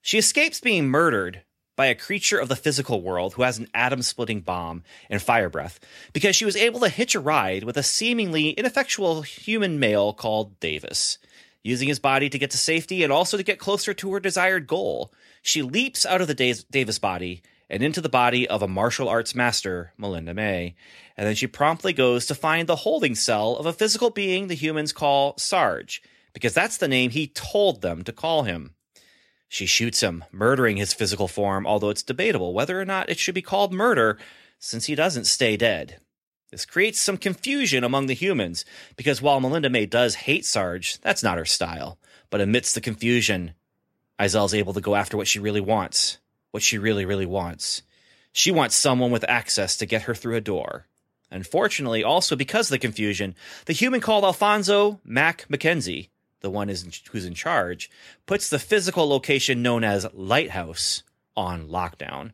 She 0.00 0.16
escapes 0.16 0.60
being 0.60 0.86
murdered 0.86 1.42
by 1.74 1.86
a 1.86 1.96
creature 1.96 2.38
of 2.38 2.48
the 2.48 2.54
physical 2.54 3.02
world 3.02 3.34
who 3.34 3.42
has 3.42 3.58
an 3.58 3.66
atom 3.74 4.02
splitting 4.02 4.42
bomb 4.42 4.84
and 5.10 5.20
fire 5.20 5.48
breath 5.48 5.80
because 6.12 6.36
she 6.36 6.44
was 6.44 6.54
able 6.54 6.78
to 6.78 6.88
hitch 6.88 7.16
a 7.16 7.20
ride 7.20 7.64
with 7.64 7.76
a 7.76 7.82
seemingly 7.82 8.50
ineffectual 8.50 9.22
human 9.22 9.80
male 9.80 10.12
called 10.12 10.60
Davis. 10.60 11.18
Using 11.64 11.88
his 11.88 11.98
body 11.98 12.28
to 12.28 12.38
get 12.38 12.52
to 12.52 12.56
safety 12.56 13.02
and 13.02 13.12
also 13.12 13.36
to 13.36 13.42
get 13.42 13.58
closer 13.58 13.92
to 13.94 14.12
her 14.12 14.20
desired 14.20 14.68
goal, 14.68 15.12
she 15.42 15.62
leaps 15.62 16.06
out 16.06 16.20
of 16.20 16.28
the 16.28 16.64
Davis 16.70 17.00
body 17.00 17.42
and 17.70 17.82
into 17.82 18.00
the 18.00 18.08
body 18.08 18.48
of 18.48 18.62
a 18.62 18.68
martial 18.68 19.08
arts 19.08 19.34
master, 19.34 19.92
Melinda 19.96 20.34
May. 20.34 20.74
And 21.16 21.26
then 21.26 21.34
she 21.34 21.46
promptly 21.46 21.92
goes 21.92 22.26
to 22.26 22.34
find 22.34 22.68
the 22.68 22.76
holding 22.76 23.14
cell 23.14 23.56
of 23.56 23.66
a 23.66 23.72
physical 23.72 24.10
being 24.10 24.46
the 24.46 24.54
humans 24.54 24.92
call 24.92 25.36
Sarge, 25.38 26.02
because 26.32 26.54
that's 26.54 26.76
the 26.76 26.88
name 26.88 27.10
he 27.10 27.26
told 27.28 27.82
them 27.82 28.02
to 28.04 28.12
call 28.12 28.42
him. 28.42 28.74
She 29.48 29.66
shoots 29.66 30.00
him, 30.00 30.24
murdering 30.32 30.78
his 30.78 30.94
physical 30.94 31.28
form, 31.28 31.66
although 31.66 31.90
it's 31.90 32.02
debatable 32.02 32.54
whether 32.54 32.80
or 32.80 32.86
not 32.86 33.10
it 33.10 33.18
should 33.18 33.34
be 33.34 33.42
called 33.42 33.72
murder, 33.72 34.16
since 34.58 34.86
he 34.86 34.94
doesn't 34.94 35.26
stay 35.26 35.56
dead. 35.56 35.98
This 36.50 36.64
creates 36.64 37.00
some 37.00 37.16
confusion 37.16 37.84
among 37.84 38.06
the 38.06 38.14
humans, 38.14 38.64
because 38.96 39.20
while 39.20 39.40
Melinda 39.40 39.70
May 39.70 39.86
does 39.86 40.14
hate 40.14 40.44
Sarge, 40.44 41.00
that's 41.00 41.22
not 41.22 41.38
her 41.38 41.44
style. 41.44 41.98
But 42.30 42.40
amidst 42.40 42.74
the 42.74 42.80
confusion, 42.80 43.54
Izel's 44.18 44.54
able 44.54 44.72
to 44.72 44.80
go 44.80 44.94
after 44.94 45.16
what 45.16 45.28
she 45.28 45.38
really 45.38 45.60
wants. 45.60 46.18
What 46.52 46.62
she 46.62 46.78
really, 46.78 47.04
really 47.04 47.26
wants. 47.26 47.82
She 48.32 48.50
wants 48.50 48.76
someone 48.76 49.10
with 49.10 49.28
access 49.28 49.76
to 49.76 49.86
get 49.86 50.02
her 50.02 50.14
through 50.14 50.36
a 50.36 50.40
door. 50.40 50.86
Unfortunately, 51.30 52.04
also 52.04 52.36
because 52.36 52.68
of 52.68 52.72
the 52.72 52.78
confusion, 52.78 53.34
the 53.64 53.72
human 53.72 54.00
called 54.00 54.24
Alfonso 54.24 55.00
Mac 55.04 55.46
Mackenzie, 55.48 56.10
the 56.40 56.50
one 56.50 56.68
who's 56.68 57.24
in 57.24 57.34
charge, 57.34 57.90
puts 58.26 58.48
the 58.48 58.58
physical 58.58 59.08
location 59.08 59.62
known 59.62 59.82
as 59.82 60.06
Lighthouse 60.12 61.02
on 61.36 61.68
lockdown 61.68 62.32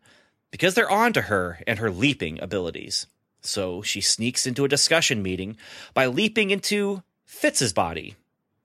because 0.50 0.74
they're 0.74 0.90
on 0.90 1.12
to 1.12 1.22
her 1.22 1.60
and 1.66 1.78
her 1.78 1.90
leaping 1.90 2.40
abilities. 2.40 3.06
So 3.40 3.82
she 3.82 4.00
sneaks 4.00 4.46
into 4.46 4.64
a 4.64 4.68
discussion 4.68 5.22
meeting 5.22 5.56
by 5.94 6.06
leaping 6.06 6.50
into 6.50 7.02
Fitz's 7.24 7.72
body. 7.72 8.16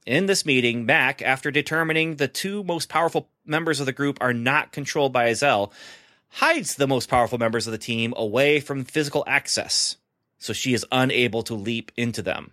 In 0.06 0.26
this 0.26 0.46
meeting, 0.46 0.86
Mac, 0.86 1.22
after 1.22 1.50
determining 1.50 2.16
the 2.16 2.28
two 2.28 2.64
most 2.64 2.90
powerful 2.90 3.30
members 3.46 3.80
of 3.80 3.86
the 3.86 3.94
group 3.94 4.18
are 4.20 4.34
not 4.34 4.74
controlled 4.74 5.14
by 5.14 5.30
Izel, 5.30 5.72
hides 6.28 6.76
the 6.76 6.88
most 6.88 7.08
powerful 7.08 7.38
members 7.38 7.68
of 7.68 7.72
the 7.72 7.78
team 7.78 8.14
away 8.18 8.60
from 8.60 8.84
physical 8.84 9.24
access, 9.28 9.96
so 10.40 10.52
she 10.52 10.74
is 10.74 10.86
unable 10.92 11.42
to 11.44 11.54
leap 11.54 11.92
into 11.96 12.22
them. 12.22 12.52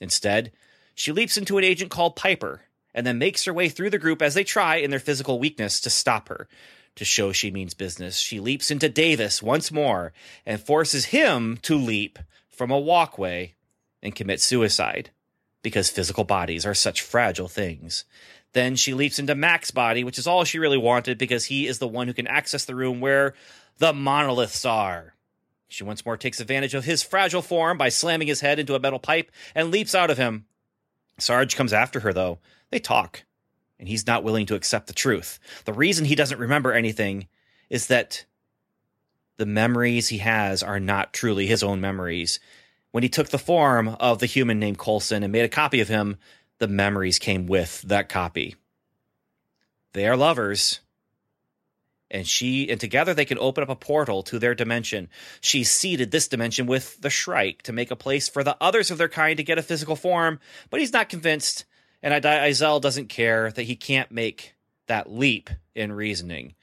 Instead, 0.00 0.52
she 0.94 1.12
leaps 1.12 1.36
into 1.36 1.58
an 1.58 1.64
agent 1.64 1.90
called 1.90 2.16
Piper 2.16 2.62
and 2.94 3.06
then 3.06 3.18
makes 3.18 3.44
her 3.44 3.52
way 3.52 3.68
through 3.68 3.90
the 3.90 3.98
group 3.98 4.22
as 4.22 4.32
they 4.32 4.44
try, 4.44 4.76
in 4.76 4.88
their 4.90 4.98
physical 4.98 5.38
weakness, 5.38 5.80
to 5.82 5.90
stop 5.90 6.30
her. 6.30 6.48
To 6.94 7.04
show 7.04 7.30
she 7.30 7.50
means 7.50 7.74
business, 7.74 8.16
she 8.16 8.40
leaps 8.40 8.70
into 8.70 8.88
Davis 8.88 9.42
once 9.42 9.70
more 9.70 10.14
and 10.46 10.58
forces 10.58 11.06
him 11.06 11.58
to 11.60 11.76
leap 11.76 12.18
from 12.48 12.70
a 12.70 12.78
walkway 12.78 13.54
and 14.02 14.14
commit 14.14 14.40
suicide 14.40 15.10
because 15.66 15.90
physical 15.90 16.22
bodies 16.22 16.64
are 16.64 16.74
such 16.74 17.02
fragile 17.02 17.48
things. 17.48 18.04
Then 18.52 18.76
she 18.76 18.94
leaps 18.94 19.18
into 19.18 19.34
Mac's 19.34 19.72
body, 19.72 20.04
which 20.04 20.16
is 20.16 20.28
all 20.28 20.44
she 20.44 20.60
really 20.60 20.78
wanted 20.78 21.18
because 21.18 21.46
he 21.46 21.66
is 21.66 21.80
the 21.80 21.88
one 21.88 22.06
who 22.06 22.14
can 22.14 22.28
access 22.28 22.64
the 22.64 22.76
room 22.76 23.00
where 23.00 23.34
the 23.78 23.92
monoliths 23.92 24.64
are. 24.64 25.14
She 25.66 25.82
once 25.82 26.06
more 26.06 26.16
takes 26.16 26.38
advantage 26.38 26.74
of 26.74 26.84
his 26.84 27.02
fragile 27.02 27.42
form 27.42 27.78
by 27.78 27.88
slamming 27.88 28.28
his 28.28 28.42
head 28.42 28.60
into 28.60 28.76
a 28.76 28.78
metal 28.78 29.00
pipe 29.00 29.32
and 29.56 29.72
leaps 29.72 29.92
out 29.92 30.08
of 30.08 30.18
him. 30.18 30.46
Sarge 31.18 31.56
comes 31.56 31.72
after 31.72 31.98
her, 31.98 32.12
though. 32.12 32.38
They 32.70 32.78
talk, 32.78 33.24
and 33.80 33.88
he's 33.88 34.06
not 34.06 34.22
willing 34.22 34.46
to 34.46 34.54
accept 34.54 34.86
the 34.86 34.92
truth. 34.92 35.40
The 35.64 35.72
reason 35.72 36.04
he 36.04 36.14
doesn't 36.14 36.38
remember 36.38 36.72
anything 36.72 37.26
is 37.68 37.88
that 37.88 38.24
the 39.36 39.46
memories 39.46 40.10
he 40.10 40.18
has 40.18 40.62
are 40.62 40.78
not 40.78 41.12
truly 41.12 41.48
his 41.48 41.64
own 41.64 41.80
memories. 41.80 42.38
When 42.96 43.02
he 43.02 43.10
took 43.10 43.28
the 43.28 43.38
form 43.38 43.88
of 43.88 44.20
the 44.20 44.24
human 44.24 44.58
named 44.58 44.78
Coulson 44.78 45.22
and 45.22 45.30
made 45.30 45.44
a 45.44 45.50
copy 45.50 45.82
of 45.82 45.88
him, 45.88 46.16
the 46.60 46.66
memories 46.66 47.18
came 47.18 47.46
with 47.46 47.82
that 47.82 48.08
copy. 48.08 48.54
They 49.92 50.08
are 50.08 50.16
lovers. 50.16 50.80
And 52.10 52.26
she 52.26 52.70
and 52.70 52.80
together 52.80 53.12
they 53.12 53.26
can 53.26 53.38
open 53.38 53.62
up 53.62 53.68
a 53.68 53.76
portal 53.76 54.22
to 54.22 54.38
their 54.38 54.54
dimension. 54.54 55.10
She 55.42 55.62
seeded 55.62 56.10
this 56.10 56.26
dimension 56.26 56.64
with 56.64 56.98
the 57.02 57.10
Shrike 57.10 57.60
to 57.64 57.72
make 57.74 57.90
a 57.90 57.96
place 57.96 58.30
for 58.30 58.42
the 58.42 58.56
others 58.62 58.90
of 58.90 58.96
their 58.96 59.10
kind 59.10 59.36
to 59.36 59.44
get 59.44 59.58
a 59.58 59.62
physical 59.62 59.94
form, 59.94 60.40
but 60.70 60.80
he's 60.80 60.94
not 60.94 61.10
convinced, 61.10 61.66
and 62.02 62.14
Izel 62.24 62.80
doesn't 62.80 63.10
care 63.10 63.50
that 63.50 63.64
he 63.64 63.76
can't 63.76 64.10
make 64.10 64.54
that 64.86 65.12
leap 65.12 65.50
in 65.74 65.92
reasoning. 65.92 66.54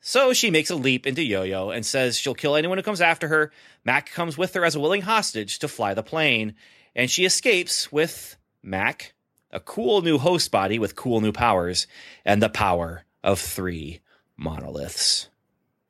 So 0.00 0.32
she 0.32 0.50
makes 0.50 0.70
a 0.70 0.74
leap 0.74 1.06
into 1.06 1.22
Yo 1.22 1.42
Yo 1.42 1.70
and 1.70 1.84
says 1.84 2.18
she'll 2.18 2.34
kill 2.34 2.56
anyone 2.56 2.78
who 2.78 2.82
comes 2.82 3.02
after 3.02 3.28
her. 3.28 3.52
Mac 3.84 4.10
comes 4.10 4.38
with 4.38 4.54
her 4.54 4.64
as 4.64 4.74
a 4.74 4.80
willing 4.80 5.02
hostage 5.02 5.58
to 5.58 5.68
fly 5.68 5.94
the 5.94 6.02
plane, 6.02 6.54
and 6.94 7.10
she 7.10 7.24
escapes 7.24 7.92
with 7.92 8.36
Mac, 8.62 9.12
a 9.50 9.60
cool 9.60 10.00
new 10.02 10.18
host 10.18 10.50
body 10.50 10.78
with 10.78 10.96
cool 10.96 11.20
new 11.20 11.32
powers, 11.32 11.86
and 12.24 12.42
the 12.42 12.48
power 12.48 13.04
of 13.22 13.38
three 13.38 14.00
monoliths. 14.36 15.28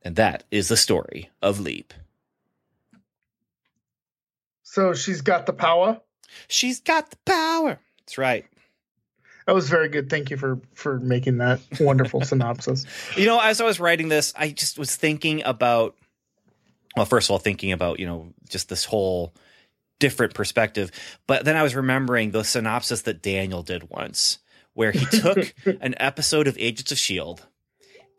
And 0.03 0.16
that 0.16 0.44
is 0.51 0.68
the 0.68 0.77
story 0.77 1.31
of 1.40 1.61
Leap. 1.61 1.94
So 4.62 4.94
she's 4.94 5.20
got 5.20 5.46
the 5.46 5.53
power. 5.53 6.01
She's 6.49 6.81
got 6.81 7.11
the 7.11 7.16
power. 7.25 7.79
That's 7.99 8.18
right. 8.18 8.46
That 9.51 9.55
was 9.57 9.69
very 9.69 9.89
good. 9.89 10.09
Thank 10.09 10.31
you 10.31 10.37
for 10.37 10.61
for 10.75 11.01
making 11.01 11.39
that 11.39 11.59
wonderful 11.81 12.21
synopsis. 12.25 12.87
You 13.17 13.27
know, 13.27 13.41
as 13.41 13.61
I 13.61 13.65
was 13.65 13.81
writing 13.81 14.09
this, 14.09 14.33
I 14.37 14.51
just 14.51 14.79
was 14.79 14.95
thinking 14.95 15.43
about, 15.45 15.97
well, 16.97 17.05
first 17.05 17.27
of 17.27 17.33
all, 17.33 17.41
thinking 17.41 17.73
about, 17.73 17.99
you 17.99 18.07
know, 18.07 18.33
just 18.49 18.69
this 18.69 18.85
whole 18.85 19.35
different 19.99 20.35
perspective. 20.35 20.93
But 21.27 21.45
then 21.45 21.57
I 21.57 21.65
was 21.65 21.75
remembering 21.75 22.31
the 22.31 22.45
synopsis 22.45 23.03
that 23.03 23.23
Daniel 23.23 23.65
did 23.65 23.91
once, 23.91 24.39
where 24.75 24.93
he 24.93 25.05
took 25.07 25.53
an 25.81 25.97
episode 25.97 26.47
of 26.47 26.57
Agents 26.57 26.93
of 26.93 26.99
S.H.I.E.L.D. 26.99 27.43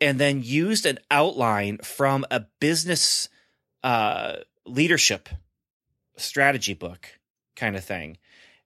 and 0.02 0.20
then 0.20 0.42
used 0.42 0.84
an 0.84 0.98
outline 1.10 1.78
from 1.78 2.26
a 2.30 2.40
business 2.60 3.30
uh, 3.82 4.34
leadership 4.66 5.30
strategy 6.18 6.74
book 6.74 7.08
kind 7.56 7.74
of 7.74 7.82
thing 7.82 8.18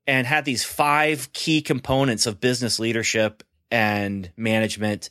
and 0.07 0.27
had 0.27 0.45
these 0.45 0.65
five 0.65 1.33
key 1.33 1.61
components 1.63 2.27
of 2.27 2.41
business 2.41 2.79
leadership 2.79 3.43
and 3.71 4.31
management 4.37 5.11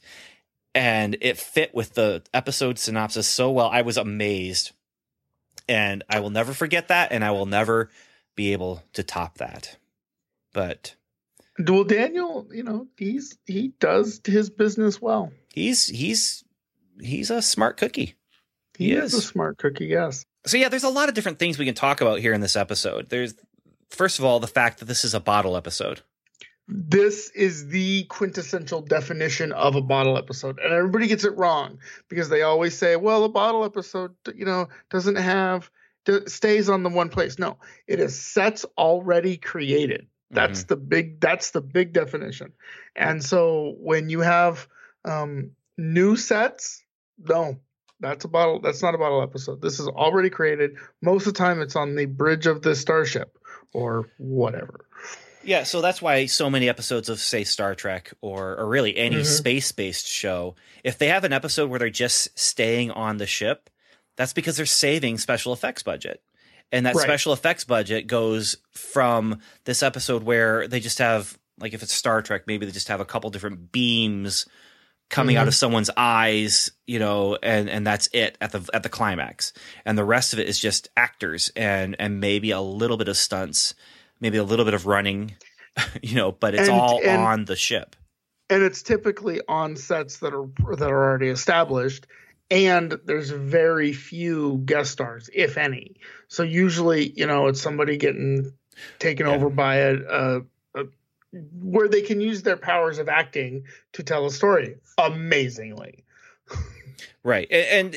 and 0.73 1.17
it 1.21 1.37
fit 1.37 1.73
with 1.75 1.93
the 1.93 2.21
episode 2.33 2.77
synopsis 2.79 3.27
so 3.27 3.51
well 3.51 3.69
i 3.69 3.81
was 3.81 3.97
amazed 3.97 4.71
and 5.67 6.03
i 6.09 6.19
will 6.19 6.29
never 6.29 6.53
forget 6.53 6.87
that 6.87 7.11
and 7.11 7.23
i 7.23 7.31
will 7.31 7.45
never 7.45 7.89
be 8.35 8.53
able 8.53 8.81
to 8.93 9.03
top 9.03 9.37
that 9.37 9.77
but 10.53 10.95
Well, 11.59 11.83
Daniel, 11.83 12.47
you 12.51 12.63
know, 12.63 12.87
he's 12.97 13.37
he 13.45 13.73
does 13.79 14.21
his 14.25 14.49
business 14.49 15.01
well. 15.01 15.31
he's 15.53 15.85
he's 15.87 16.43
he's 17.01 17.29
a 17.29 17.41
smart 17.41 17.75
cookie 17.77 18.15
He, 18.77 18.85
He 18.87 18.91
is. 18.93 19.13
a 19.13 19.21
smart 19.21 19.57
cookie. 19.57 19.87
Yes. 19.87 20.25
so 20.45 20.55
yeah 20.57 20.69
there's 20.69 20.83
a 20.85 20.89
lot 20.89 21.09
of 21.09 21.15
different 21.15 21.39
things 21.39 21.57
we 21.59 21.65
can 21.65 21.75
talk 21.75 21.99
about 22.01 22.19
here 22.19 22.31
in 22.33 22.39
this 22.41 22.55
episode 22.55 23.09
there's 23.09 23.33
first 23.89 24.19
of 24.19 24.25
all 24.25 24.39
the 24.39 24.47
fact 24.47 24.79
that 24.79 24.85
this 24.85 25.03
is 25.03 25.13
a 25.13 25.19
bottle 25.19 25.55
episode 25.55 26.01
This 26.67 27.29
is 27.35 27.67
the 27.67 28.05
quintessential 28.05 28.81
definition 28.81 29.51
of 29.51 29.75
a 29.75 29.81
bottle 29.81 30.17
episode, 30.17 30.59
and 30.59 30.73
everybody 30.73 31.05
gets 31.07 31.23
it 31.23 31.37
wrong 31.37 31.77
because 32.09 32.29
they 32.29 32.41
always 32.41 32.75
say, 32.75 32.95
"Well, 32.95 33.23
a 33.23 33.29
bottle 33.29 33.63
episode, 33.63 34.15
you 34.33 34.45
know, 34.45 34.67
doesn't 34.89 35.17
have 35.17 35.69
stays 36.25 36.67
on 36.67 36.81
the 36.81 36.89
one 36.89 37.09
place." 37.09 37.37
No, 37.37 37.59
it 37.85 37.99
is 37.99 38.19
sets 38.19 38.65
already 38.79 39.37
created. 39.37 40.07
That's 40.31 40.63
the 40.63 40.75
big. 40.75 41.21
That's 41.21 41.51
the 41.51 41.61
big 41.61 41.93
definition. 41.93 42.51
And 42.95 43.23
so 43.23 43.75
when 43.77 44.09
you 44.09 44.21
have 44.21 44.67
um, 45.05 45.51
new 45.77 46.15
sets, 46.15 46.83
no, 47.19 47.59
that's 47.99 48.25
a 48.25 48.27
bottle. 48.27 48.59
That's 48.59 48.81
not 48.81 48.95
a 48.95 48.97
bottle 48.97 49.21
episode. 49.21 49.61
This 49.61 49.79
is 49.79 49.87
already 49.87 50.31
created. 50.31 50.77
Most 51.03 51.27
of 51.27 51.33
the 51.35 51.37
time, 51.37 51.61
it's 51.61 51.75
on 51.75 51.95
the 51.95 52.07
bridge 52.07 52.47
of 52.47 52.63
the 52.63 52.75
starship 52.75 53.37
or 53.75 54.09
whatever. 54.17 54.85
Yeah, 55.43 55.63
so 55.63 55.81
that's 55.81 56.01
why 56.01 56.25
so 56.25 56.49
many 56.49 56.67
episodes 56.69 57.07
of 57.07 57.19
say 57.19 57.43
Star 57.43 57.75
Trek 57.75 58.11
or 58.21 58.55
or 58.55 58.67
really 58.67 58.97
any 58.97 59.17
Mhm. 59.17 59.25
space-based 59.25 60.07
show, 60.07 60.55
if 60.83 60.97
they 60.97 61.07
have 61.07 61.23
an 61.23 61.33
episode 61.33 61.69
where 61.69 61.77
they're 61.77 61.89
just 61.91 62.37
staying 62.37 62.89
on 62.91 63.17
the 63.17 63.27
ship, 63.27 63.69
That's 64.17 64.31
because 64.31 64.55
they're 64.55 64.65
saving 64.65 65.17
special 65.17 65.51
effects 65.51 65.83
budget. 65.83 66.21
And 66.71 66.85
that 66.85 66.95
Right. 66.95 67.03
special 67.03 67.33
effects 67.33 67.65
budget 67.65 68.07
goes 68.07 68.55
from 68.71 69.41
this 69.65 69.83
episode 69.83 70.23
where 70.23 70.69
they 70.69 70.79
just 70.79 70.99
have 70.99 71.37
like 71.59 71.73
if 71.73 71.83
it's 71.83 71.93
Star 71.93 72.21
Trek, 72.21 72.43
maybe 72.47 72.65
they 72.65 72.71
just 72.71 72.87
have 72.87 73.01
a 73.01 73.05
couple 73.05 73.29
different 73.29 73.73
beams 73.73 74.45
coming 75.09 75.37
out 75.37 75.45
Mhm. 75.45 75.49
of 75.49 75.55
someone's 75.55 75.89
eyes, 75.95 76.71
you 76.87 76.99
know, 76.99 77.37
and 77.41 77.69
and 77.69 77.85
that's 77.85 78.07
it 78.13 78.37
at 78.41 78.51
the 78.51 78.67
at 78.73 78.83
the 78.83 78.89
climax. 78.89 79.53
And 79.85 79.97
the 79.97 80.03
rest 80.05 80.33
of 80.33 80.39
it 80.39 80.47
is 80.47 80.59
just 80.59 80.89
actors 80.97 81.51
and 81.55 81.95
and 81.99 82.19
maybe 82.19 82.51
a 82.51 82.61
little 82.61 82.97
bit 82.97 83.07
of 83.07 83.17
stunts, 83.17 83.73
maybe 84.19 84.37
a 84.37 84.43
little 84.43 84.65
bit 84.65 84.73
of 84.73 84.85
running, 84.85 85.35
you 86.01 86.15
know, 86.15 86.31
but 86.31 86.53
it's 86.55 86.67
And- 86.69 86.79
all 86.79 86.99
and- 87.03 87.21
on 87.21 87.45
the 87.45 87.55
ship. 87.55 87.95
and 88.49 88.61
it's 88.63 88.83
typically 88.83 89.41
on 89.47 89.75
sets 89.75 90.17
that 90.19 90.33
are 90.33 90.47
that 90.75 90.89
are 90.91 91.03
already 91.03 91.29
established 91.29 92.05
and 92.51 92.99
there's 93.05 93.31
very 93.31 93.91
few 93.91 94.61
guest 94.65 94.91
stars 94.91 95.31
if 95.33 95.57
any 95.57 95.95
so 96.27 96.43
usually 96.43 97.11
you 97.15 97.25
know 97.25 97.47
it's 97.47 97.59
somebody 97.59 97.97
getting 97.97 98.51
taken 98.99 99.25
Yeah. 99.25 99.33
over 99.33 99.49
by 99.49 99.77
a, 99.77 99.95
a 99.95 100.41
where 101.61 101.87
they 101.89 102.01
can 102.01 102.21
use 102.21 102.43
their 102.43 102.57
powers 102.57 102.97
of 102.97 103.09
acting 103.09 103.63
to 103.93 104.03
tell 104.03 104.25
a 104.25 104.31
story 104.31 104.75
amazingly 104.97 106.03
Right. 107.23 107.47
A- 107.51 107.73
And 107.79 107.95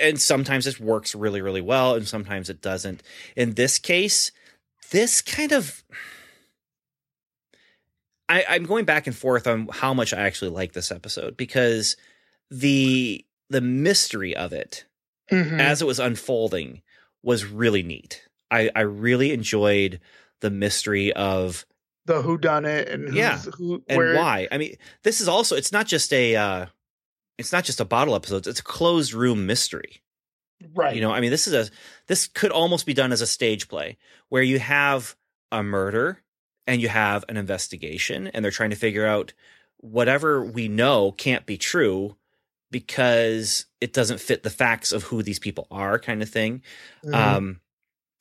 and 0.00 0.20
sometimes 0.20 0.66
it 0.66 0.78
works 0.80 1.14
really 1.14 1.40
really 1.42 1.60
well 1.60 1.94
and 1.96 2.06
sometimes 2.06 2.48
it 2.48 2.60
doesn't. 2.62 3.02
In 3.36 3.54
this 3.54 3.78
case, 3.78 4.30
this 4.90 5.20
kind 5.20 5.52
of 5.52 5.82
I, 8.28 8.44
I'm 8.48 8.64
going 8.64 8.84
back 8.84 9.06
and 9.06 9.16
forth 9.16 9.46
on 9.46 9.68
how 9.72 9.92
much 9.92 10.12
I 10.14 10.20
actually 10.20 10.50
like 10.52 10.72
this 10.72 10.90
episode 10.92 11.36
because 11.36 11.96
the 12.50 13.24
the 13.50 13.60
mystery 13.60 14.34
of 14.34 14.52
it 14.52 14.84
Mhm. 15.30 15.60
as 15.60 15.82
it 15.82 15.86
was 15.86 15.98
unfolding 15.98 16.82
was 17.22 17.44
really 17.44 17.82
neat. 17.82 18.26
I, 18.50 18.70
I 18.74 18.80
really 18.82 19.32
enjoyed 19.32 20.00
the 20.40 20.50
mystery 20.50 21.12
of 21.12 21.66
the 22.06 22.22
who 22.22 22.36
done 22.38 22.64
it 22.64 22.88
and 22.88 23.04
who's, 23.08 23.14
Yeah. 23.16 23.38
who 23.56 23.82
and 23.88 23.96
where 23.96 24.16
why. 24.16 24.48
I 24.50 24.58
mean, 24.58 24.76
this 25.04 25.20
is 25.20 25.28
also 25.28 25.56
it's 25.56 25.72
not 25.72 25.86
just 25.86 26.12
a 26.12 26.36
uh 26.36 26.66
it's 27.38 27.52
not 27.52 27.64
just 27.64 27.80
a 27.80 27.84
bottle 27.84 28.14
episode, 28.14 28.46
it's 28.46 28.60
a 28.60 28.64
closed 28.64 29.12
room 29.14 29.46
mystery. 29.46 30.02
right 30.74 30.94
You 30.94 31.00
know, 31.00 31.12
I 31.12 31.20
mean, 31.20 31.30
this 31.30 31.46
is 31.46 31.54
a 31.54 31.70
this 32.08 32.26
could 32.26 32.50
almost 32.50 32.86
be 32.86 32.94
done 32.94 33.12
as 33.12 33.20
a 33.20 33.26
stage 33.26 33.68
play 33.68 33.98
where 34.28 34.42
you 34.42 34.58
have 34.58 35.16
a 35.50 35.62
murder 35.62 36.18
and 36.66 36.80
you 36.80 36.88
have 36.88 37.24
an 37.28 37.36
investigation 37.36 38.26
and 38.28 38.44
they're 38.44 38.50
trying 38.52 38.70
to 38.70 38.76
figure 38.76 39.06
out 39.06 39.32
whatever 39.78 40.44
we 40.44 40.68
know 40.68 41.12
can't 41.12 41.44
be 41.46 41.58
true 41.58 42.16
because 42.70 43.66
it 43.80 43.92
doesn't 43.92 44.20
fit 44.20 44.42
the 44.42 44.50
facts 44.50 44.92
of 44.92 45.04
who 45.04 45.22
these 45.22 45.38
people 45.38 45.66
are 45.70 45.98
kind 45.98 46.22
of 46.22 46.28
thing. 46.30 46.62
Mhm. 47.04 47.14
Um 47.14 47.60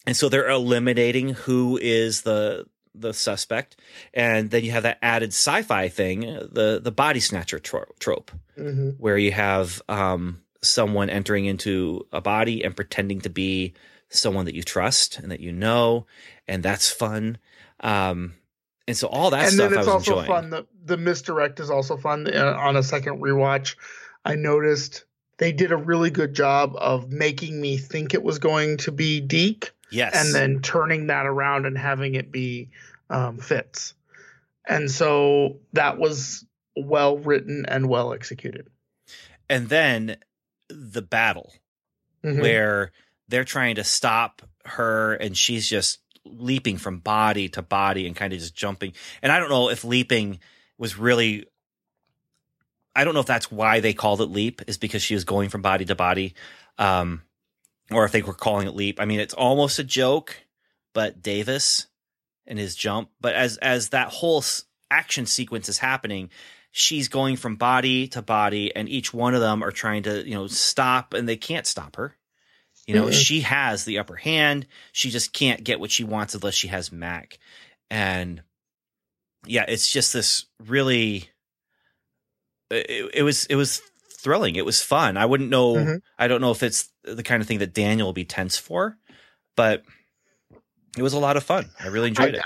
and 0.06 0.18
so 0.18 0.30
they're 0.30 0.50
eliminating 0.50 1.30
who 1.30 1.78
is 1.82 2.22
the 2.24 2.66
the 2.94 3.14
suspect 3.14 3.76
and 4.14 4.52
then 4.52 4.64
you 4.64 4.72
have 4.72 4.84
that 4.84 4.98
added 5.02 5.30
sci-fi 5.30 5.88
thing, 5.90 6.22
the 6.22 6.80
the 6.84 6.92
body 6.92 7.20
snatcher 7.20 7.60
tro- 7.60 7.86
trope 8.00 8.32
Mhm. 8.58 8.96
where 9.00 9.18
you 9.18 9.32
have 9.32 9.82
um, 9.88 10.42
someone 10.62 11.10
entering 11.10 11.46
into 11.46 12.06
a 12.12 12.22
body 12.22 12.64
and 12.64 12.76
pretending 12.76 13.22
to 13.22 13.30
be 13.30 13.74
someone 14.10 14.46
that 14.46 14.56
you 14.56 14.62
trust 14.64 15.20
and 15.20 15.32
that 15.32 15.40
you 15.40 15.52
know, 15.54 16.06
and 16.48 16.62
that's 16.62 16.90
fun. 16.92 17.38
Um, 17.80 18.34
and 18.88 18.98
so 18.98 19.08
all 19.08 19.30
that 19.30 19.44
and 19.46 19.54
stuff 19.54 19.70
then 19.70 19.78
I 19.78 19.82
it's 19.82 19.88
also 19.90 20.12
enjoying. 20.12 20.28
fun 20.28 20.50
the 20.50 20.68
the 20.84 20.98
misdirect 20.98 21.60
is 21.62 21.70
also 21.70 21.96
fun 21.98 22.28
uh, 22.28 22.56
on 22.60 22.76
a 22.76 22.84
second 22.84 23.22
rewatch 23.22 23.76
i 24.26 24.36
noticed 24.36 25.06
they 25.38 25.52
did 25.52 25.72
a 25.72 25.78
really 25.78 26.10
good 26.10 26.34
job 26.34 26.76
of 26.78 27.12
making 27.12 27.60
me 27.60 27.78
think 27.78 28.14
it 28.14 28.24
was 28.24 28.40
going 28.40 28.78
to 28.78 28.92
be 28.92 29.20
deke 29.22 29.72
Yes, 29.90 30.14
and 30.16 30.34
then 30.34 30.62
turning 30.62 31.08
that 31.08 31.26
around 31.26 31.66
and 31.66 31.78
having 31.78 32.16
it 32.16 32.32
be 32.32 32.70
um, 33.10 33.38
Fitz 33.40 33.94
and 34.68 34.90
so 34.90 35.58
that 35.74 35.98
was 35.98 36.46
well 36.78 37.18
written 37.18 37.66
and 37.68 37.90
well 37.90 38.14
executed 38.14 38.68
and 39.50 39.68
then 39.70 40.18
the 40.70 41.02
battle 41.02 41.52
Mhm. 42.24 42.40
where 42.42 42.92
they're 43.28 43.44
trying 43.44 43.76
to 43.76 43.84
stop 43.84 44.42
her 44.66 45.16
and 45.16 45.36
she's 45.36 45.68
just 45.68 46.00
leaping 46.24 46.78
from 46.78 47.00
body 47.00 47.50
to 47.50 47.62
body 47.62 48.06
and 48.06 48.16
kind 48.16 48.32
of 48.32 48.40
just 48.40 48.56
jumping. 48.56 48.94
And 49.24 49.32
I 49.32 49.40
don't 49.40 49.50
know 49.50 49.70
if 49.70 49.84
leaping 49.84 50.40
was 50.78 50.98
really 50.98 51.48
I 52.96 53.04
don't 53.04 53.14
know 53.14 53.20
if 53.22 53.26
that's 53.26 53.52
why 53.52 53.80
they 53.80 53.94
called 53.94 54.22
it 54.22 54.26
leap 54.26 54.62
is 54.68 54.78
because 54.78 55.02
she 55.02 55.14
was 55.14 55.24
going 55.24 55.50
from 55.50 55.62
body 55.62 55.86
to 55.86 55.96
body 55.96 56.34
um 56.78 57.22
or 57.92 58.06
if 58.06 58.12
they 58.12 58.22
were 58.22 58.34
calling 58.34 58.68
it 58.68 58.76
leap. 58.76 59.00
I 59.00 59.06
mean 59.06 59.20
it's 59.20 59.34
almost 59.34 59.80
a 59.80 59.84
joke, 59.84 60.36
but 60.94 61.22
Davis 61.22 61.88
and 62.48 62.58
his 62.60 62.76
jump, 62.76 63.10
but 63.20 63.36
as 63.36 63.58
as 63.58 63.90
that 63.90 64.10
whole 64.10 64.40
s- 64.40 64.66
action 64.90 65.26
sequence 65.26 65.70
is 65.70 65.78
happening, 65.78 66.30
she's 66.72 67.08
going 67.10 67.36
from 67.36 67.58
body 67.58 68.08
to 68.08 68.22
body 68.22 68.76
and 68.76 68.88
each 68.90 69.14
one 69.14 69.36
of 69.36 69.42
them 69.42 69.64
are 69.64 69.72
trying 69.72 70.04
to 70.04 70.28
you 70.28 70.34
know 70.34 70.48
stop 70.48 71.14
and 71.14 71.28
they 71.28 71.38
can't 71.38 71.68
stop 71.68 71.98
her 71.98 72.16
you 72.88 72.96
know 72.96 73.08
Mm-mm. 73.08 73.14
she 73.14 73.42
has 73.42 73.86
the 73.86 74.00
upper 74.00 74.16
hand 74.16 74.66
she 74.94 75.10
just 75.10 75.34
can't 75.34 75.64
get 75.64 75.80
what 75.80 75.92
she 75.92 76.04
wants 76.04 76.34
unless 76.34 76.54
she 76.56 76.70
has 76.70 76.92
mac 76.92 77.38
and 77.90 78.42
yeah 79.46 79.66
it's 79.68 79.92
just 79.92 80.14
this 80.14 80.46
really 80.66 81.30
it, 82.72 83.12
it 83.16 83.24
was 83.24 83.46
it 83.46 83.56
was 83.56 83.82
thrilling. 84.20 84.56
It 84.56 84.66
was 84.66 84.82
fun. 84.82 85.18
I 85.18 85.26
wouldn't 85.26 85.50
know 85.50 85.76
Mhm. 85.76 86.02
i 86.20 86.28
don't 86.28 86.42
know 86.42 86.52
if 86.52 86.62
it's 86.64 86.90
the 87.04 87.24
kind 87.24 87.42
of 87.42 87.48
thing 87.48 87.58
that 87.60 87.74
daniel 87.74 88.08
will 88.08 88.14
be 88.14 88.26
tense 88.26 88.58
for 88.58 88.98
but 89.56 89.84
it 90.98 91.02
was 91.02 91.14
a 91.14 91.20
lot 91.20 91.38
of 91.38 91.44
fun. 91.44 91.70
I 91.80 91.88
really 91.88 92.10
enjoyed 92.10 92.36
I- 92.36 92.38
it. 92.40 92.44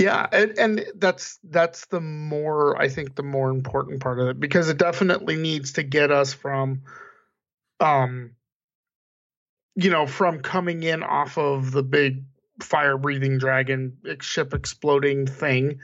Yeah, 0.00 0.26
and, 0.32 0.58
and 0.58 0.84
that's 0.96 1.38
that's 1.44 1.86
the 1.86 2.00
more 2.00 2.80
I 2.82 2.88
think 2.88 3.14
the 3.14 3.22
more 3.22 3.50
important 3.50 4.00
part 4.00 4.18
of 4.18 4.26
it 4.26 4.40
because 4.40 4.68
it 4.68 4.76
definitely 4.76 5.36
needs 5.36 5.72
to 5.74 5.84
get 5.84 6.10
us 6.10 6.32
from, 6.32 6.82
um, 7.78 8.32
you 9.76 9.90
know, 9.90 10.06
from 10.08 10.40
coming 10.40 10.82
in 10.82 11.04
off 11.04 11.38
of 11.38 11.70
the 11.70 11.84
big 11.84 12.24
fire 12.60 12.96
breathing 12.96 13.38
dragon 13.38 13.96
ship 14.20 14.54
exploding 14.54 15.26
thing 15.26 15.80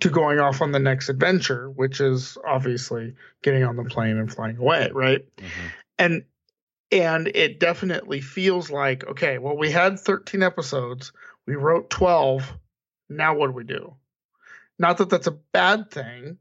to 0.00 0.08
going 0.08 0.38
off 0.38 0.62
on 0.62 0.72
the 0.72 0.78
next 0.78 1.08
adventure, 1.08 1.68
which 1.70 2.00
is 2.00 2.38
obviously 2.46 3.14
getting 3.42 3.62
on 3.64 3.76
the 3.76 3.84
plane 3.84 4.16
and 4.16 4.32
flying 4.32 4.56
away, 4.56 4.90
right? 4.92 5.24
Mhm. 5.36 5.50
and 5.98 6.24
and 6.92 7.28
it 7.34 7.60
definitely 7.60 8.20
feels 8.20 8.70
like 8.70 9.06
okay 9.06 9.38
well 9.38 9.56
we 9.56 9.70
had 9.70 9.98
13 9.98 10.42
episodes 10.42 11.12
we 11.46 11.54
wrote 11.54 11.88
12 11.90 12.52
now 13.08 13.34
what 13.34 13.46
do 13.48 13.52
we 13.52 13.64
do 13.64 13.94
not 14.78 14.98
that 14.98 15.08
that's 15.08 15.26
a 15.26 15.38
bad 15.52 15.90
thing 15.90 16.36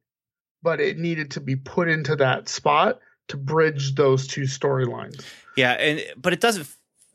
but 0.62 0.80
it 0.80 0.98
needed 0.98 1.32
to 1.32 1.40
be 1.40 1.56
put 1.56 1.88
into 1.88 2.16
that 2.16 2.50
spot 2.50 3.00
to 3.30 3.38
bridge 3.38 3.96
those 3.96 4.28
two 4.28 4.42
storylines 4.42 5.24
yeah 5.56 5.72
and 5.74 6.04
but 6.18 6.34
it 6.34 6.42
doesn't 6.42 6.68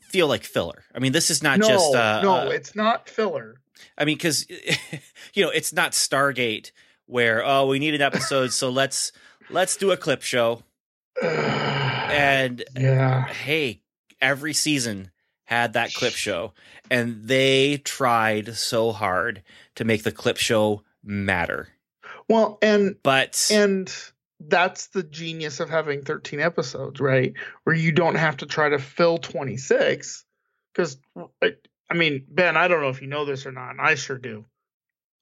feel 0.09 0.29
like 0.29 0.45
filler 0.45 0.85
i 0.95 0.99
mean 0.99 1.13
this 1.13 1.31
is 1.31 1.43
not 1.43 1.59
no 1.59 1.69
just 1.69 1.95
uh, 1.95 2.21
no 2.23 2.35
uh, 2.35 2.45
it's 2.47 2.75
not 2.75 3.09
filler 3.09 3.61
I 3.97 4.05
mean, 4.05 4.17
because 4.17 4.49
you 5.35 5.45
know, 5.45 5.51
it's 5.51 5.73
not 5.73 5.93
Stargate 5.93 6.73
where 7.07 7.45
oh, 7.45 7.67
we 7.67 7.79
need 7.79 7.95
an 7.95 8.03
episode, 8.03 8.53
so 8.53 8.71
let's 8.71 9.13
let's 9.51 9.77
do 9.77 9.91
a 9.91 9.97
clip 9.97 10.23
show. 10.23 10.63
And 12.09 12.65
yeah 12.75 13.27
hey, 13.27 13.83
every 14.19 14.55
season 14.55 15.11
had 15.45 15.75
that 15.75 15.93
clip 15.93 16.15
show, 16.15 16.55
and 16.91 17.29
they 17.29 17.77
tried 17.77 18.55
so 18.57 18.93
hard 18.93 19.43
to 19.75 19.85
make 19.85 20.05
the 20.05 20.11
clip 20.11 20.39
show 20.39 20.85
matter. 21.05 21.69
well 22.27 22.59
and 22.63 22.97
But 23.03 23.51
and 23.53 23.95
that's 24.41 24.89
the 24.89 25.03
genius 25.03 25.61
of 25.61 25.69
having 25.69 26.03
13 26.03 26.41
episodes 26.41 27.01
right? 27.01 27.35
Where 27.65 27.77
you 27.77 27.93
don't 27.93 28.15
have 28.15 28.39
to 28.39 28.47
try 28.47 28.69
to 28.69 28.79
fill 28.79 29.19
26 29.19 30.25
because 30.73 30.99
i 31.91 31.95
mean 31.95 32.25
ben 32.29 32.57
i 32.57 32.69
don't 32.69 32.81
know 32.83 32.89
if 32.91 33.01
you 33.03 33.09
know 33.09 33.25
this 33.25 33.47
or 33.47 33.53
not 33.53 33.71
and 33.71 33.81
i 33.81 33.95
sure 33.95 34.19
do. 34.19 34.45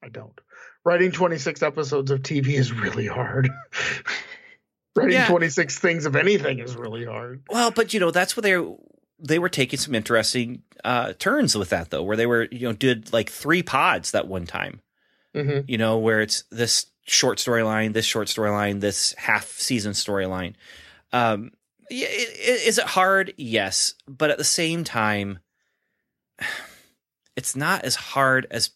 I 0.02 0.09
don't. 0.09 0.38
Writing 0.85 1.11
26 1.11 1.62
episodes 1.62 2.11
of 2.11 2.20
tv 2.20 2.48
is 2.48 2.72
really 2.72 3.07
hard. 3.07 3.48
Writing 4.96 5.12
Yeah. 5.14 5.29
26 5.29 5.79
things 5.79 6.07
of 6.07 6.16
anything 6.16 6.59
is 6.59 6.74
really 6.76 7.05
hard. 7.05 7.42
Well, 7.50 7.70
but 7.70 7.92
you 7.92 8.00
know, 8.00 8.11
that's 8.11 8.37
where 8.37 8.42
they 8.42 8.76
they 9.18 9.38
were 9.38 9.48
taking 9.48 9.79
some 9.79 9.94
interesting 9.94 10.62
uh 10.85 11.14
turns 11.18 11.57
with 11.57 11.70
that 11.70 11.90
though, 11.90 12.02
where 12.02 12.16
they 12.16 12.26
were 12.26 12.48
you 12.50 12.68
know 12.68 12.72
did 12.72 13.12
like 13.12 13.31
three 13.31 13.62
pods 13.62 14.11
that 14.11 14.29
one 14.29 14.46
time. 14.46 14.81
hmm 15.35 15.61
you 15.66 15.79
know, 15.79 15.98
where 15.98 16.20
it's 16.20 16.44
this 16.50 16.87
short 17.07 17.38
storyline, 17.38 17.92
this 17.92 18.07
short 18.07 18.29
storyline, 18.29 18.81
this 18.81 19.14
half 19.16 19.47
season 19.47 19.92
storyline. 19.92 20.55
Um, 21.12 21.53
is 21.90 22.79
it 22.79 22.85
hard? 22.85 23.33
Yes, 23.37 23.95
but 24.09 24.31
at 24.31 24.38
the 24.38 24.45
same 24.45 24.85
time, 24.85 25.38
it's 27.37 27.57
not 27.57 27.85
as 27.85 27.95
hard 27.95 28.47
as 28.51 28.71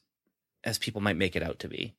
as 0.63 0.79
people 0.79 1.01
might 1.01 1.17
make 1.17 1.37
it 1.37 1.43
out 1.43 1.59
to 1.61 1.69
be. 1.69 1.95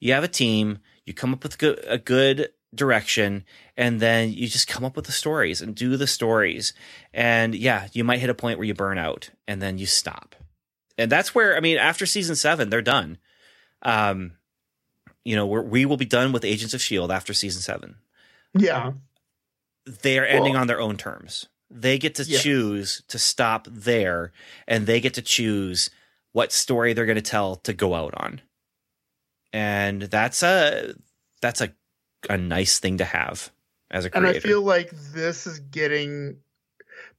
You 0.00 0.12
have 0.14 0.24
a 0.24 0.28
team, 0.28 0.78
you 1.06 1.14
come 1.14 1.32
up 1.32 1.44
with 1.44 1.62
a 1.62 1.98
good 1.98 2.50
direction 2.74 3.44
and 3.76 4.00
then 4.00 4.32
you 4.32 4.48
just 4.48 4.66
come 4.66 4.84
up 4.84 4.96
with 4.96 5.04
the 5.04 5.12
stories 5.12 5.60
and 5.60 5.74
do 5.74 5.96
the 5.96 6.06
stories 6.06 6.72
and 7.12 7.54
yeah 7.54 7.86
you 7.92 8.02
might 8.02 8.18
hit 8.18 8.30
a 8.30 8.34
point 8.34 8.58
where 8.58 8.66
you 8.66 8.72
burn 8.72 8.96
out 8.96 9.28
and 9.46 9.60
then 9.60 9.76
you 9.76 9.84
stop 9.84 10.34
and 10.96 11.12
that's 11.12 11.34
where 11.34 11.54
i 11.54 11.60
mean 11.60 11.76
after 11.76 12.06
season 12.06 12.34
seven 12.34 12.70
they're 12.70 12.80
done 12.80 13.18
um 13.82 14.32
you 15.24 15.36
know 15.36 15.46
we're, 15.46 15.62
we 15.62 15.84
will 15.86 15.96
be 15.96 16.04
done 16.04 16.32
with 16.32 16.44
agents 16.44 16.74
of 16.74 16.82
shield 16.82 17.10
after 17.10 17.32
season 17.34 17.60
seven 17.62 17.96
Yeah. 18.54 18.92
they 19.86 20.18
are 20.18 20.24
ending 20.26 20.52
Well- 20.54 20.62
on 20.62 20.66
their 20.66 20.80
own 20.80 20.96
terms 20.96 21.46
they 21.70 21.96
get 21.98 22.14
to 22.16 22.24
Yeah. 22.24 22.38
choose 22.38 23.02
to 23.08 23.18
stop 23.18 23.66
there 23.70 24.32
and 24.68 24.86
they 24.86 25.00
get 25.00 25.14
to 25.14 25.22
choose 25.22 25.88
what 26.32 26.52
story 26.52 26.92
they're 26.92 27.06
going 27.06 27.16
to 27.16 27.22
tell 27.22 27.56
to 27.56 27.72
go 27.72 27.94
out 27.94 28.14
on 28.16 28.40
and 29.52 30.02
that's 30.02 30.42
a 30.42 30.94
that's 31.40 31.60
a 31.60 31.72
a 32.30 32.36
nice 32.38 32.78
thing 32.78 32.98
to 32.98 33.04
have 33.04 33.50
as 33.90 34.04
a 34.04 34.16
And 34.16 34.26
I 34.26 34.38
feel 34.38 34.62
like 34.62 34.90
this 35.12 35.46
is 35.46 35.58
getting 35.58 36.36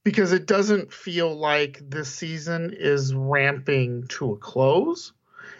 because 0.02 0.32
it 0.32 0.46
doesn't 0.46 0.92
feel 0.92 1.34
like 1.34 1.80
this 1.88 2.08
season 2.08 2.74
is 2.78 3.14
ramping 3.14 4.06
to 4.08 4.32
a 4.32 4.36
close. 4.38 5.12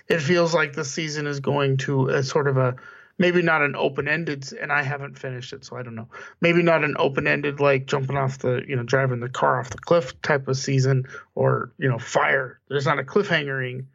It 0.08 0.20
feels 0.20 0.54
like 0.54 0.74
the 0.74 0.84
season 0.84 1.26
is 1.26 1.40
going 1.40 1.78
to 1.78 2.08
a 2.08 2.22
sort 2.22 2.48
of 2.48 2.56
a 2.56 2.76
maybe 3.18 3.42
not 3.42 3.62
an 3.62 3.76
open 3.76 4.08
ended 4.08 4.52
and 4.60 4.72
I 4.72 4.82
haven't 4.82 5.18
finished 5.18 5.52
it 5.52 5.64
so 5.64 5.76
I 5.76 5.82
don't 5.82 5.94
know. 5.94 6.08
Maybe 6.40 6.62
not 6.62 6.84
an 6.84 6.96
open 6.98 7.26
ended 7.26 7.60
like 7.60 7.86
jumping 7.86 8.16
off 8.16 8.38
the, 8.38 8.62
you 8.66 8.76
know, 8.76 8.82
driving 8.82 9.20
the 9.20 9.28
car 9.28 9.60
off 9.60 9.70
the 9.70 9.78
cliff 9.78 10.20
type 10.20 10.48
of 10.48 10.56
season 10.56 11.04
or, 11.34 11.72
you 11.78 11.88
know, 11.88 11.98
fire. 11.98 12.60
There's 12.68 12.86
not 12.86 12.98
a 12.98 13.04
cliffhangering 13.04 13.86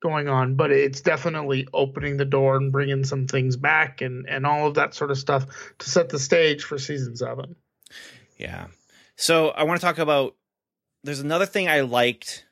going 0.00 0.28
on, 0.28 0.54
but 0.54 0.70
it's 0.70 1.00
definitely 1.00 1.66
opening 1.72 2.16
the 2.16 2.24
door 2.24 2.56
and 2.56 2.70
bringing 2.70 3.04
some 3.04 3.26
things 3.26 3.56
back 3.56 4.00
and 4.00 4.28
and 4.28 4.46
all 4.46 4.68
of 4.68 4.74
that 4.74 4.94
sort 4.94 5.10
of 5.10 5.18
stuff 5.18 5.46
to 5.78 5.90
set 5.90 6.08
the 6.08 6.18
stage 6.18 6.62
for 6.62 6.78
season 6.78 7.16
7. 7.16 7.56
Yeah. 8.36 8.66
So 9.16 9.48
I 9.48 9.64
want 9.64 9.80
to 9.80 9.84
talk 9.84 9.98
about 9.98 10.36
there's 11.02 11.20
another 11.20 11.46
thing 11.46 11.68
I 11.68 11.80
liked 11.80 12.44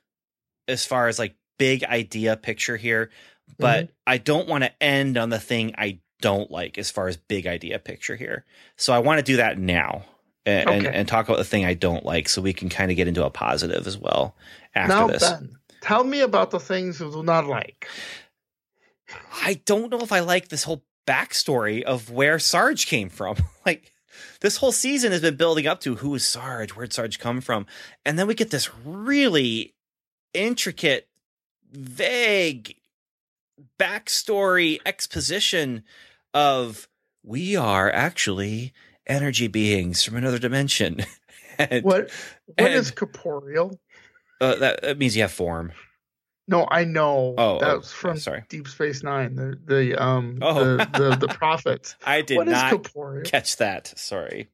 as 0.67 0.85
far 0.85 1.07
as 1.07 1.17
like 1.17 1.35
big 1.57 1.83
idea 1.83 2.37
picture 2.37 2.77
here, 2.77 3.09
but 3.57 3.85
mm-hmm. 3.85 3.93
I 4.05 4.17
don't 4.17 4.47
want 4.47 4.63
to 4.63 4.83
end 4.83 5.17
on 5.17 5.29
the 5.29 5.39
thing 5.39 5.73
I 5.77 5.99
don't 6.21 6.49
like 6.49 6.77
as 6.77 6.89
far 6.89 7.07
as 7.07 7.17
big 7.17 7.47
idea 7.47 7.79
picture 7.79 8.15
here. 8.15 8.45
So 8.75 8.93
I 8.93 8.99
want 8.99 9.19
to 9.19 9.23
do 9.23 9.37
that 9.37 9.57
now 9.57 10.05
and, 10.45 10.69
and, 10.69 10.85
Okay. 10.85 10.97
and 10.97 11.07
talk 11.07 11.27
about 11.27 11.37
the 11.37 11.43
thing 11.43 11.65
I 11.65 11.73
don't 11.73 12.05
like 12.05 12.29
so 12.29 12.41
we 12.41 12.53
can 12.53 12.69
kind 12.69 12.89
of 12.91 12.97
get 12.97 13.07
into 13.07 13.25
a 13.25 13.29
positive 13.29 13.85
as 13.85 13.97
well 13.97 14.35
after 14.73 14.95
now, 14.95 15.07
this. 15.07 15.31
Tell 15.81 16.03
me 16.03 16.21
about 16.21 16.51
the 16.51 16.59
things 16.59 16.99
you 16.99 17.11
do 17.11 17.23
not 17.23 17.45
like. 17.45 17.87
I 19.43 19.61
don't 19.65 19.91
know 19.91 19.99
if 19.99 20.11
I 20.11 20.19
like 20.21 20.49
this 20.49 20.63
whole 20.63 20.83
backstory 21.05 21.83
of 21.83 22.11
where 22.11 22.39
Sarge 22.39 22.87
came 22.87 23.09
from. 23.09 23.37
like 23.65 23.93
this 24.41 24.57
whole 24.57 24.71
season 24.71 25.11
has 25.11 25.21
been 25.21 25.35
building 25.35 25.67
up 25.67 25.79
to 25.81 25.95
who 25.95 26.13
is 26.15 26.25
Sarge, 26.25 26.71
where'd 26.71 26.93
Sarge 26.93 27.19
come 27.19 27.41
from, 27.41 27.65
and 28.05 28.17
then 28.17 28.27
we 28.27 28.33
get 28.33 28.51
this 28.51 28.69
really 28.83 29.75
intricate, 30.33 31.07
vague 31.71 32.75
backstory 33.79 34.79
exposition 34.85 35.83
of 36.33 36.87
we 37.23 37.55
are 37.55 37.91
actually 37.91 38.73
energy 39.05 39.47
beings 39.47 40.03
from 40.03 40.15
another 40.15 40.39
dimension. 40.39 41.01
and 41.57 41.83
What 41.83 42.09
what 42.57 42.71
is 42.71 42.89
and- 42.89 42.95
corporeal? 42.97 43.79
uh, 44.39 44.55
that, 44.55 44.81
that 44.83 44.97
means 44.97 45.15
you 45.15 45.23
have 45.23 45.31
form. 45.31 45.71
No, 46.49 46.65
I 46.71 46.85
know. 46.85 47.35
Oh, 47.37 47.57
oh, 47.57 47.59
that's 47.59 47.91
from 47.91 48.17
sorry. 48.17 48.45
Deep 48.47 48.69
Space 48.69 49.03
Nine. 49.03 49.35
The 49.35 49.59
the 49.65 50.01
um 50.01 50.37
Oh. 50.41 50.77
the, 50.77 50.85
the 50.93 51.15
the 51.15 51.27
prophets. 51.33 51.95
I 52.05 52.21
did 52.21 52.37
What 52.37 52.47
is 52.47 52.53
not 52.53 52.71
corporeal? 52.71 53.23
catch 53.25 53.57
that. 53.57 53.93
Sorry. 53.97 54.47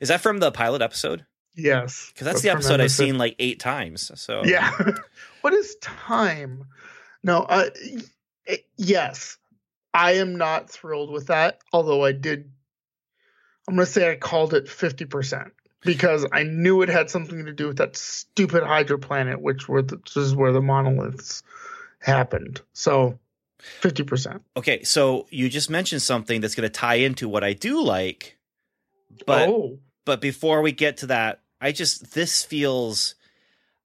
Is 0.00 0.08
that 0.08 0.20
from 0.22 0.38
the 0.40 0.50
pilot 0.50 0.82
episode? 0.82 1.24
Yes, 1.54 2.10
Because 2.12 2.24
that's 2.24 2.40
from 2.40 2.46
the 2.48 2.52
episode 2.52 2.80
I've 2.80 2.90
seen 2.90 3.18
like 3.18 3.36
eight 3.38 3.60
times. 3.60 4.10
So 4.20 4.42
Yeah. 4.44 4.72
what 5.40 5.52
is 5.52 5.76
time? 5.76 6.64
No, 7.22 7.40
uh, 7.40 7.70
yes, 8.76 9.38
I 9.92 10.12
am 10.12 10.36
not 10.36 10.70
thrilled 10.70 11.10
with 11.10 11.26
that. 11.28 11.60
Although 11.72 12.04
I 12.04 12.12
did, 12.12 12.50
I'm 13.68 13.74
gonna 13.74 13.86
say 13.86 14.10
I 14.10 14.16
called 14.16 14.54
it 14.54 14.68
fifty 14.68 15.04
percent 15.04 15.52
because 15.82 16.26
I 16.32 16.42
knew 16.42 16.82
it 16.82 16.88
had 16.88 17.10
something 17.10 17.44
to 17.44 17.52
do 17.52 17.68
with 17.68 17.78
that 17.78 17.96
stupid 17.96 18.62
Hydra 18.62 18.98
planet, 18.98 19.40
which 19.40 19.68
were 19.68 19.82
the, 19.82 19.96
which 19.96 20.16
is 20.16 20.34
where 20.34 20.52
the 20.52 20.60
monoliths 20.60 21.42
happened. 22.00 22.60
So 22.72 23.18
fifty 23.58 24.02
percent. 24.02 24.42
okay. 24.56 24.82
So 24.84 25.26
you 25.30 25.48
just 25.48 25.70
mentioned 25.70 26.02
something 26.02 26.40
that's 26.40 26.54
going 26.54 26.68
to 26.68 26.72
tie 26.72 26.96
into 26.96 27.28
what 27.28 27.44
I 27.44 27.52
do 27.52 27.82
like, 27.82 28.38
but 29.26 29.48
oh, 29.48 29.78
but 30.04 30.20
before 30.20 30.62
we 30.62 30.72
get 30.72 30.98
to 30.98 31.06
that, 31.06 31.40
I 31.60 31.72
just 31.72 32.14
this 32.14 32.44
feels, 32.44 33.14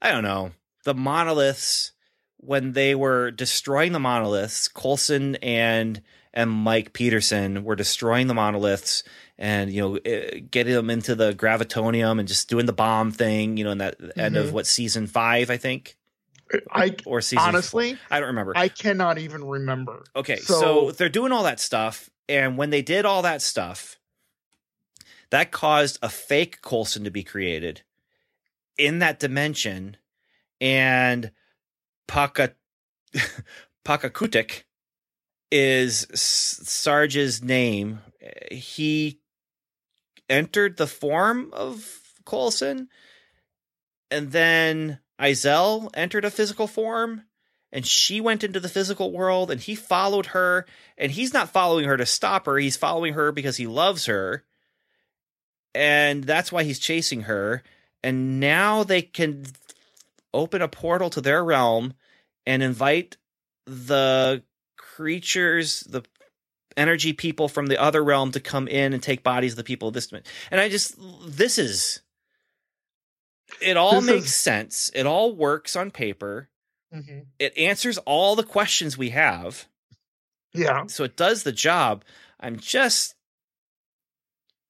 I 0.01 0.11
don't 0.11 0.23
know, 0.23 0.51
the 0.85 0.93
monoliths 0.95 1.91
when 2.37 2.71
they 2.73 2.95
were 2.95 3.29
destroying 3.31 3.91
the 3.91 3.99
monoliths, 3.99 4.67
Coulson 4.69 5.35
and 5.37 6.01
and 6.33 6.49
Mike 6.51 6.93
Peterson 6.93 7.63
were 7.63 7.75
destroying 7.75 8.27
the 8.27 8.33
monoliths 8.33 9.03
and 9.37 9.71
you 9.71 9.81
know 9.81 9.95
eh, 10.05 10.39
getting 10.51 10.73
them 10.73 10.89
into 10.89 11.15
the 11.15 11.33
gravitonium 11.33 12.19
and 12.19 12.27
just 12.27 12.49
doing 12.49 12.65
the 12.65 12.73
bomb 12.73 13.11
thing, 13.11 13.57
you 13.57 13.63
know, 13.65 13.71
in 13.71 13.79
that 13.79 13.95
end 14.17 14.37
of 14.37 14.47
Mhm. 14.47 14.51
what 14.51 14.67
season 14.67 15.07
five, 15.07 15.49
I 15.49 15.57
think, 15.57 15.97
I 16.71 16.95
or 17.05 17.19
season. 17.21 17.39
four. 17.39 17.47
honestly, 17.49 17.97
I 18.11 18.19
don't 18.19 18.27
remember. 18.29 18.53
I 18.55 18.67
cannot 18.69 19.17
even 19.17 19.43
remember. 19.43 20.03
Okay, 20.15 20.37
so, 20.37 20.59
So- 20.59 20.91
they're 20.91 21.09
doing 21.09 21.31
all 21.31 21.43
that 21.43 21.59
stuff, 21.59 22.09
and 22.29 22.57
when 22.57 22.69
they 22.69 22.81
did 22.81 23.05
all 23.05 23.21
that 23.23 23.41
stuff, 23.41 23.97
that 25.31 25.51
caused 25.51 25.97
a 26.01 26.09
fake 26.09 26.61
Coulson 26.61 27.03
to 27.05 27.11
be 27.11 27.23
created 27.23 27.81
in 28.77 28.99
that 28.99 29.19
dimension, 29.19 29.97
and 30.59 31.31
Paka 32.07 32.53
Pachakutiq 33.85 34.63
is 35.51 36.07
Sarge's 36.13 37.43
name. 37.43 37.99
He 38.51 39.19
entered 40.29 40.77
the 40.77 40.87
form 40.87 41.51
of 41.53 42.01
Coulson, 42.25 42.89
and 44.09 44.31
then 44.31 44.99
Izel 45.19 45.89
entered 45.93 46.25
a 46.25 46.31
physical 46.31 46.67
form 46.67 47.23
and 47.71 47.85
she 47.85 48.21
went 48.21 48.43
into 48.43 48.59
the 48.59 48.69
physical 48.69 49.11
world 49.11 49.51
and 49.51 49.59
he 49.59 49.75
followed 49.75 50.27
her 50.27 50.65
and 50.97 51.11
he's 51.11 51.33
not 51.33 51.49
following 51.49 51.85
her 51.85 51.97
to 51.97 52.05
stop 52.05 52.45
her 52.45 52.57
he's 52.57 52.77
following 52.77 53.13
her 53.13 53.31
because 53.31 53.57
he 53.57 53.67
loves 53.67 54.05
her 54.05 54.43
and 55.73 56.23
that's 56.23 56.51
why 56.51 56.63
he's 56.63 56.79
chasing 56.79 57.21
her 57.21 57.63
and 58.03 58.39
now 58.39 58.83
they 58.83 59.01
can 59.01 59.43
open 60.35 60.61
a 60.61 60.67
portal 60.67 61.09
to 61.09 61.21
their 61.21 61.43
realm 61.43 61.93
and 62.45 62.61
invite 62.61 63.17
the 63.65 64.43
creatures 64.77 65.79
the 65.81 66.03
energy 66.77 67.13
people 67.13 67.47
from 67.47 67.67
the 67.67 67.81
other 67.81 68.03
realm 68.03 68.31
to 68.31 68.39
come 68.39 68.67
in 68.67 68.93
and 68.93 69.01
take 69.01 69.23
bodies 69.23 69.53
of 69.53 69.57
the 69.57 69.63
people 69.63 69.87
of 69.87 69.93
this 69.93 70.11
and 70.51 70.59
i 70.61 70.67
just 70.69 70.95
this 71.25 71.57
is 71.57 72.01
it 73.61 73.77
all 73.77 74.01
This 74.01 74.05
makes 74.09 74.25
is- 74.25 74.35
sense. 74.35 74.91
It 74.95 75.05
all 75.05 75.33
works 75.35 75.75
on 75.75 75.91
paper. 75.91 76.49
Mm-hmm. 76.93 77.19
it 77.39 77.57
answers 77.57 77.97
all 77.99 78.35
the 78.35 78.43
questions 78.43 78.97
we 78.97 79.09
have. 79.11 79.67
Yeah, 80.53 80.85
so 80.87 81.03
it 81.03 81.15
does 81.17 81.43
the 81.43 81.51
job. 81.51 82.03
I'm 82.39 82.57
just 82.57 83.15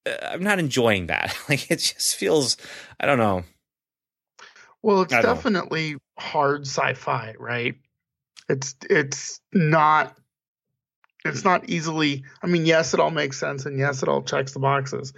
uh, 0.06 0.14
i'm 0.30 0.42
not 0.42 0.58
enjoying 0.58 1.06
that. 1.06 1.36
Like 1.48 1.70
it 1.70 1.76
just 1.76 2.16
feels 2.16 2.56
i 3.00 3.06
don't 3.06 3.18
know 3.18 3.44
Well, 4.86 5.02
it's 5.02 5.12
don't 5.12 5.24
know. 5.24 5.34
definitely 5.34 5.96
hard 6.16 6.60
sci-fi, 6.64 7.34
right? 7.40 7.74
It's 8.48 8.76
it's 8.88 9.40
not 9.52 10.16
it's 11.24 11.42
not 11.42 11.68
easily 11.68 12.22
I 12.40 12.46
mean, 12.46 12.66
yes, 12.66 12.94
it 12.94 13.00
all 13.00 13.10
makes 13.10 13.36
sense 13.36 13.66
and 13.66 13.80
yes, 13.80 14.04
it 14.04 14.08
all 14.08 14.22
checks 14.22 14.52
the 14.52 14.60
boxes. 14.60 15.12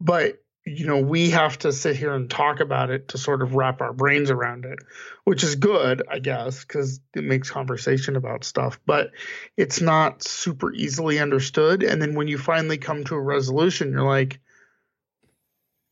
But 0.00 0.42
you 0.66 0.88
know, 0.88 0.98
we 0.98 1.30
have 1.30 1.56
to 1.60 1.70
sit 1.72 1.94
here 1.94 2.12
and 2.14 2.28
talk 2.28 2.58
about 2.58 2.90
it 2.90 3.08
to 3.08 3.18
sort 3.18 3.42
of 3.42 3.54
wrap 3.54 3.80
our 3.80 3.92
brains 3.92 4.28
around 4.28 4.64
it, 4.64 4.80
which 5.22 5.44
is 5.44 5.54
good, 5.54 6.02
I 6.10 6.18
guess, 6.18 6.64
because 6.64 6.98
it 7.14 7.22
makes 7.22 7.48
conversation 7.48 8.16
about 8.16 8.42
stuff. 8.42 8.80
But 8.86 9.12
it's 9.56 9.80
not 9.80 10.24
super 10.24 10.72
easily 10.72 11.20
understood. 11.20 11.84
And 11.84 12.02
then 12.02 12.16
when 12.16 12.26
you 12.26 12.38
finally 12.38 12.78
come 12.78 13.04
to 13.04 13.14
a 13.14 13.20
resolution, 13.20 13.92
you're 13.92 14.02
like, 14.02 14.40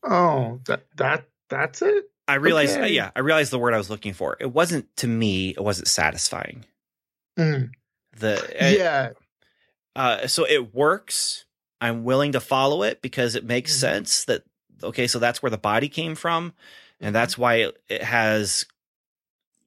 "Oh, 0.03 0.59
that 0.65 0.83
that 0.97 1.29
that's 1.47 1.81
it." 1.81 2.10
I 2.27 2.35
realized 2.35 2.77
Okay. 2.77 2.89
yeah 2.93 3.11
i 3.15 3.19
realized 3.19 3.51
the 3.51 3.59
word 3.59 3.73
i 3.73 3.77
was 3.77 3.89
looking 3.89 4.13
for 4.13 4.37
it 4.39 4.53
wasn't 4.53 4.95
to 4.97 5.07
me 5.07 5.49
it 5.49 5.63
wasn't 5.63 5.87
satisfying 5.87 6.65
Mm. 7.39 7.71
the 8.17 8.41
yeah, 8.79 9.09
uh, 9.95 10.27
so 10.27 10.45
it 10.45 10.73
works. 10.73 11.45
I'm 11.79 12.03
willing 12.03 12.33
to 12.33 12.39
follow 12.39 12.83
it 12.83 13.01
because 13.01 13.35
it 13.35 13.43
makes 13.45 13.71
Mhm. 13.75 13.79
sense 13.79 14.25
that 14.25 14.43
okay, 14.83 15.07
so 15.07 15.17
that's 15.19 15.41
where 15.41 15.49
the 15.49 15.57
body 15.57 15.87
came 15.89 16.15
from, 16.15 16.49
Mm-hmm. 16.51 17.05
and 17.07 17.15
that's 17.15 17.37
why 17.37 17.55
it, 17.55 17.81
it 17.89 18.03
has 18.03 18.65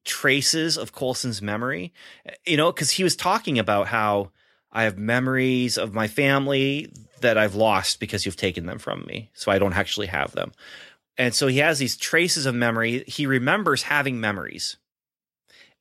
traces 0.05 0.77
of 0.77 0.93
Coulson's 0.93 1.41
memory. 1.41 1.93
You 2.47 2.57
know, 2.57 2.71
because 2.73 2.91
he 2.93 3.03
was 3.05 3.17
talking 3.17 3.59
about 3.59 3.89
how 3.89 4.31
I 4.73 4.85
have 4.85 4.99
memories 4.99 5.79
of 5.79 5.95
my 5.95 6.09
family 6.09 6.93
that 7.21 7.39
I've 7.39 7.55
lost 7.55 8.01
because 8.01 8.27
you've 8.27 8.37
taken 8.37 8.67
them 8.67 8.79
from 8.79 9.05
me. 9.07 9.31
So 9.35 9.51
I 9.51 9.59
don't 9.59 9.73
actually 9.77 10.09
have 10.09 10.33
them. 10.33 10.53
And 11.17 11.35
so 11.35 11.47
he 11.47 11.59
has 11.59 11.79
these 11.79 11.97
traces 11.97 12.47
of 12.47 12.55
memory. 12.55 13.05
He 13.07 13.27
remembers 13.27 13.85
having 13.85 14.21
memories. 14.21 14.77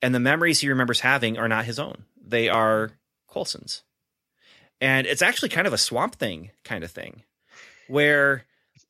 And 0.00 0.14
the 0.14 0.20
memories 0.20 0.60
he 0.60 0.68
remembers 0.68 1.00
having 1.00 1.38
are 1.38 1.48
not 1.48 1.64
his 1.64 1.78
own. 1.78 2.04
They 2.22 2.48
are 2.48 2.92
Coulson's. 3.28 3.82
And 4.80 5.06
it's 5.06 5.22
actually 5.22 5.48
kind 5.48 5.66
of 5.66 5.72
a 5.72 5.78
swamp 5.78 6.16
thing 6.16 6.50
kind 6.62 6.84
of 6.84 6.90
thing 6.90 7.22
where 7.88 8.44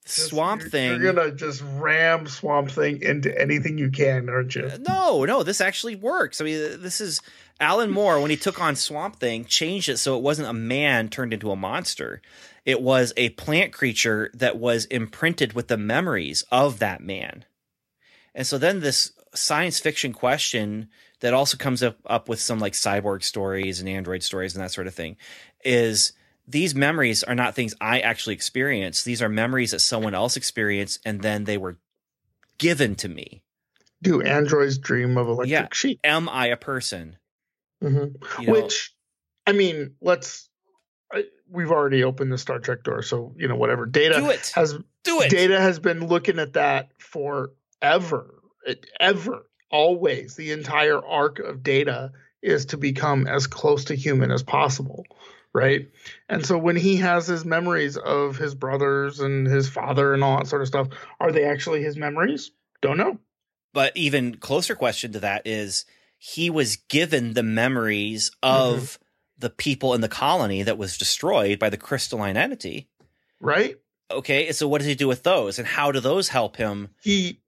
Just- 0.04 0.28
swamp 0.28 0.60
you're, 0.60 0.70
thing 0.70 1.00
You're 1.00 1.12
gonna 1.12 1.30
just 1.32 1.62
ram 1.74 2.26
Swamp 2.26 2.70
Thing 2.70 3.00
into 3.00 3.36
anything 3.40 3.78
you 3.78 3.90
can, 3.90 4.28
aren't 4.28 4.54
you? 4.54 4.66
Uh, 4.66 4.78
no, 4.86 5.24
no, 5.24 5.42
this 5.42 5.62
actually 5.62 5.96
works. 5.96 6.40
I 6.40 6.44
mean, 6.44 6.82
this 6.82 7.00
is 7.00 7.22
Alan 7.58 7.90
Moore 7.90 8.20
when 8.20 8.30
he 8.30 8.36
took 8.36 8.60
on 8.60 8.76
Swamp 8.76 9.16
Thing, 9.16 9.46
changed 9.46 9.88
it 9.88 9.96
so 9.96 10.16
it 10.16 10.22
wasn't 10.22 10.48
a 10.48 10.52
man 10.52 11.08
turned 11.08 11.32
into 11.32 11.50
a 11.50 11.56
monster. 11.56 12.20
It 12.66 12.82
was 12.82 13.12
a 13.16 13.30
plant 13.30 13.72
creature 13.72 14.30
that 14.34 14.58
was 14.58 14.84
imprinted 14.86 15.54
with 15.54 15.68
the 15.68 15.76
memories 15.78 16.44
of 16.50 16.78
that 16.80 17.00
man. 17.00 17.44
And 18.34 18.46
so 18.46 18.58
then 18.58 18.80
this 18.80 19.12
science 19.34 19.80
fiction 19.80 20.12
question 20.12 20.88
that 21.20 21.34
also 21.34 21.56
comes 21.56 21.82
up, 21.82 21.98
up 22.06 22.28
with 22.28 22.40
some 22.40 22.58
like 22.58 22.74
cyborg 22.74 23.22
stories 23.24 23.80
and 23.80 23.88
android 23.88 24.22
stories 24.22 24.54
and 24.54 24.62
that 24.62 24.70
sort 24.70 24.86
of 24.86 24.94
thing 24.94 25.16
is 25.64 26.12
these 26.46 26.74
memories 26.74 27.22
are 27.22 27.34
not 27.34 27.54
things 27.54 27.74
I 27.80 28.00
actually 28.00 28.34
experienced. 28.34 29.04
These 29.04 29.22
are 29.22 29.28
memories 29.28 29.70
that 29.70 29.80
someone 29.80 30.14
else 30.14 30.36
experienced 30.36 31.00
and 31.04 31.22
then 31.22 31.44
they 31.44 31.56
were 31.56 31.78
given 32.58 32.94
to 32.96 33.08
me. 33.08 33.42
Do 34.02 34.20
androids 34.20 34.76
dream 34.78 35.16
of 35.16 35.28
electric 35.28 35.50
Yeah. 35.50 35.68
sheep? 35.72 36.00
Am 36.04 36.28
I 36.28 36.48
a 36.48 36.56
person? 36.56 37.16
Mhm. 37.82 38.14
You 38.40 38.46
know, 38.46 38.52
Which, 38.52 38.94
I 39.46 39.52
mean, 39.52 39.94
let's. 40.00 40.48
I, 41.12 41.24
we've 41.50 41.70
already 41.70 42.04
opened 42.04 42.32
the 42.32 42.38
Star 42.38 42.58
Trek 42.58 42.82
door, 42.82 43.02
so 43.02 43.34
you 43.36 43.48
know 43.48 43.56
whatever. 43.56 43.86
Data 43.86 44.16
do 44.16 44.30
it. 44.30 44.52
has 44.54 44.74
do 45.04 45.20
it. 45.22 45.30
Data 45.30 45.60
has 45.60 45.78
been 45.78 46.06
looking 46.06 46.38
at 46.38 46.54
that 46.54 46.90
forever, 46.98 48.34
ever, 49.00 49.46
always. 49.70 50.36
The 50.36 50.52
entire 50.52 51.04
arc 51.04 51.38
of 51.38 51.62
Data 51.62 52.12
is 52.42 52.66
to 52.66 52.76
become 52.76 53.26
as 53.26 53.46
close 53.46 53.86
to 53.86 53.94
human 53.94 54.30
as 54.30 54.42
possible, 54.42 55.04
right? 55.54 55.88
And 56.28 56.44
so 56.44 56.58
when 56.58 56.76
he 56.76 56.96
has 56.96 57.26
his 57.26 57.44
memories 57.44 57.96
of 57.96 58.36
his 58.36 58.54
brothers 58.54 59.20
and 59.20 59.46
his 59.46 59.68
father 59.68 60.12
and 60.12 60.22
all 60.22 60.38
that 60.38 60.48
sort 60.48 60.62
of 60.62 60.68
stuff, 60.68 60.88
are 61.20 61.32
they 61.32 61.44
actually 61.44 61.82
his 61.82 61.96
memories? 61.96 62.50
Don't 62.82 62.98
know. 62.98 63.18
But 63.72 63.96
even 63.96 64.36
closer 64.36 64.74
question 64.74 65.12
to 65.12 65.20
that 65.20 65.46
is 65.46 65.86
he 66.18 66.50
was 66.50 66.76
given 66.88 67.32
the 67.32 67.42
memories 67.42 68.30
of 68.42 68.74
Mm-hmm. 68.74 69.04
the 69.38 69.50
people 69.50 69.94
in 69.94 70.00
the 70.00 70.08
colony 70.08 70.62
that 70.62 70.78
was 70.78 70.98
destroyed 70.98 71.58
by 71.58 71.70
the 71.70 71.76
crystalline 71.76 72.36
entity. 72.36 72.88
Right? 73.40 73.76
Okay, 74.10 74.52
so 74.52 74.68
what 74.68 74.78
does 74.78 74.86
he 74.86 74.94
do 74.94 75.08
with 75.08 75.22
those, 75.22 75.58
and 75.58 75.66
how 75.66 75.90
do 75.90 75.98
those 75.98 76.28
help 76.28 76.56
him? 76.56 76.90
He 77.02 77.40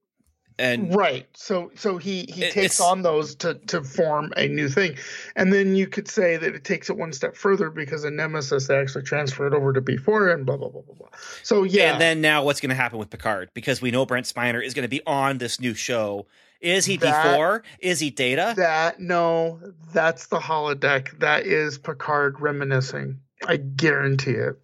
And 0.58 0.94
right 0.96 1.26
so 1.34 1.70
so 1.74 1.98
he 1.98 2.24
he 2.28 2.48
takes 2.50 2.80
on 2.80 3.02
those 3.02 3.34
to 3.36 3.54
to 3.66 3.82
form 3.82 4.32
a 4.38 4.48
new 4.48 4.68
thing 4.70 4.96
and 5.36 5.52
then 5.52 5.76
you 5.76 5.86
could 5.86 6.08
say 6.08 6.38
that 6.38 6.54
it 6.54 6.64
takes 6.64 6.88
it 6.88 6.96
one 6.96 7.12
step 7.12 7.36
further 7.36 7.68
because 7.68 8.04
a 8.04 8.10
nemesis 8.10 8.66
they 8.66 8.76
actually 8.78 9.04
transfer 9.04 9.46
it 9.46 9.52
over 9.52 9.74
to 9.74 9.82
b4 9.82 10.32
and 10.32 10.46
blah 10.46 10.56
blah 10.56 10.70
blah 10.70 10.80
blah 10.80 10.94
blah 10.94 11.08
so 11.42 11.62
yeah 11.64 11.92
and 11.92 12.00
then 12.00 12.22
now 12.22 12.42
what's 12.42 12.60
going 12.60 12.70
to 12.70 12.74
happen 12.76 12.98
with 12.98 13.10
Picard? 13.10 13.50
Because 13.52 13.82
we 13.82 13.90
know 13.90 14.06
Brent 14.06 14.24
Spiner 14.26 14.64
is 14.64 14.72
going 14.72 14.84
to 14.84 14.88
be 14.88 15.02
on 15.06 15.36
this 15.38 15.60
new 15.60 15.74
show. 15.74 16.26
Is 16.62 16.86
he 16.86 16.96
That- 16.96 17.36
D4? 17.38 17.62
Is 17.80 18.00
he 18.00 18.10
Data? 18.10 18.54
that 18.56 18.98
no 18.98 19.60
that's 19.92 20.28
the 20.28 20.38
holodeck 20.38 21.18
that 21.18 21.44
is 21.46 21.76
picard 21.78 22.40
reminiscing 22.40 23.20
i 23.46 23.56
guarantee 23.58 24.30
it 24.30 24.56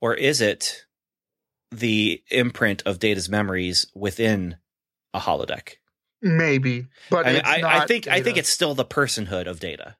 or 0.00 0.14
is 0.14 0.42
it 0.42 0.84
the 1.70 2.22
imprint 2.30 2.82
of 2.86 2.98
Data's 2.98 3.28
memories 3.28 3.86
within 3.94 4.56
a 5.14 5.20
holodeck? 5.20 5.74
maybe 6.20 6.86
but 7.10 7.26
I, 7.26 7.28
mean, 7.28 7.36
it's 7.38 7.48
I, 7.48 7.60
not 7.60 7.72
I 7.74 7.86
think 7.86 8.08
I 8.08 8.22
think 8.22 8.36
it's 8.38 8.48
still 8.48 8.74
the 8.74 8.84
personhood 8.84 9.46
of 9.46 9.60
Data. 9.60 9.96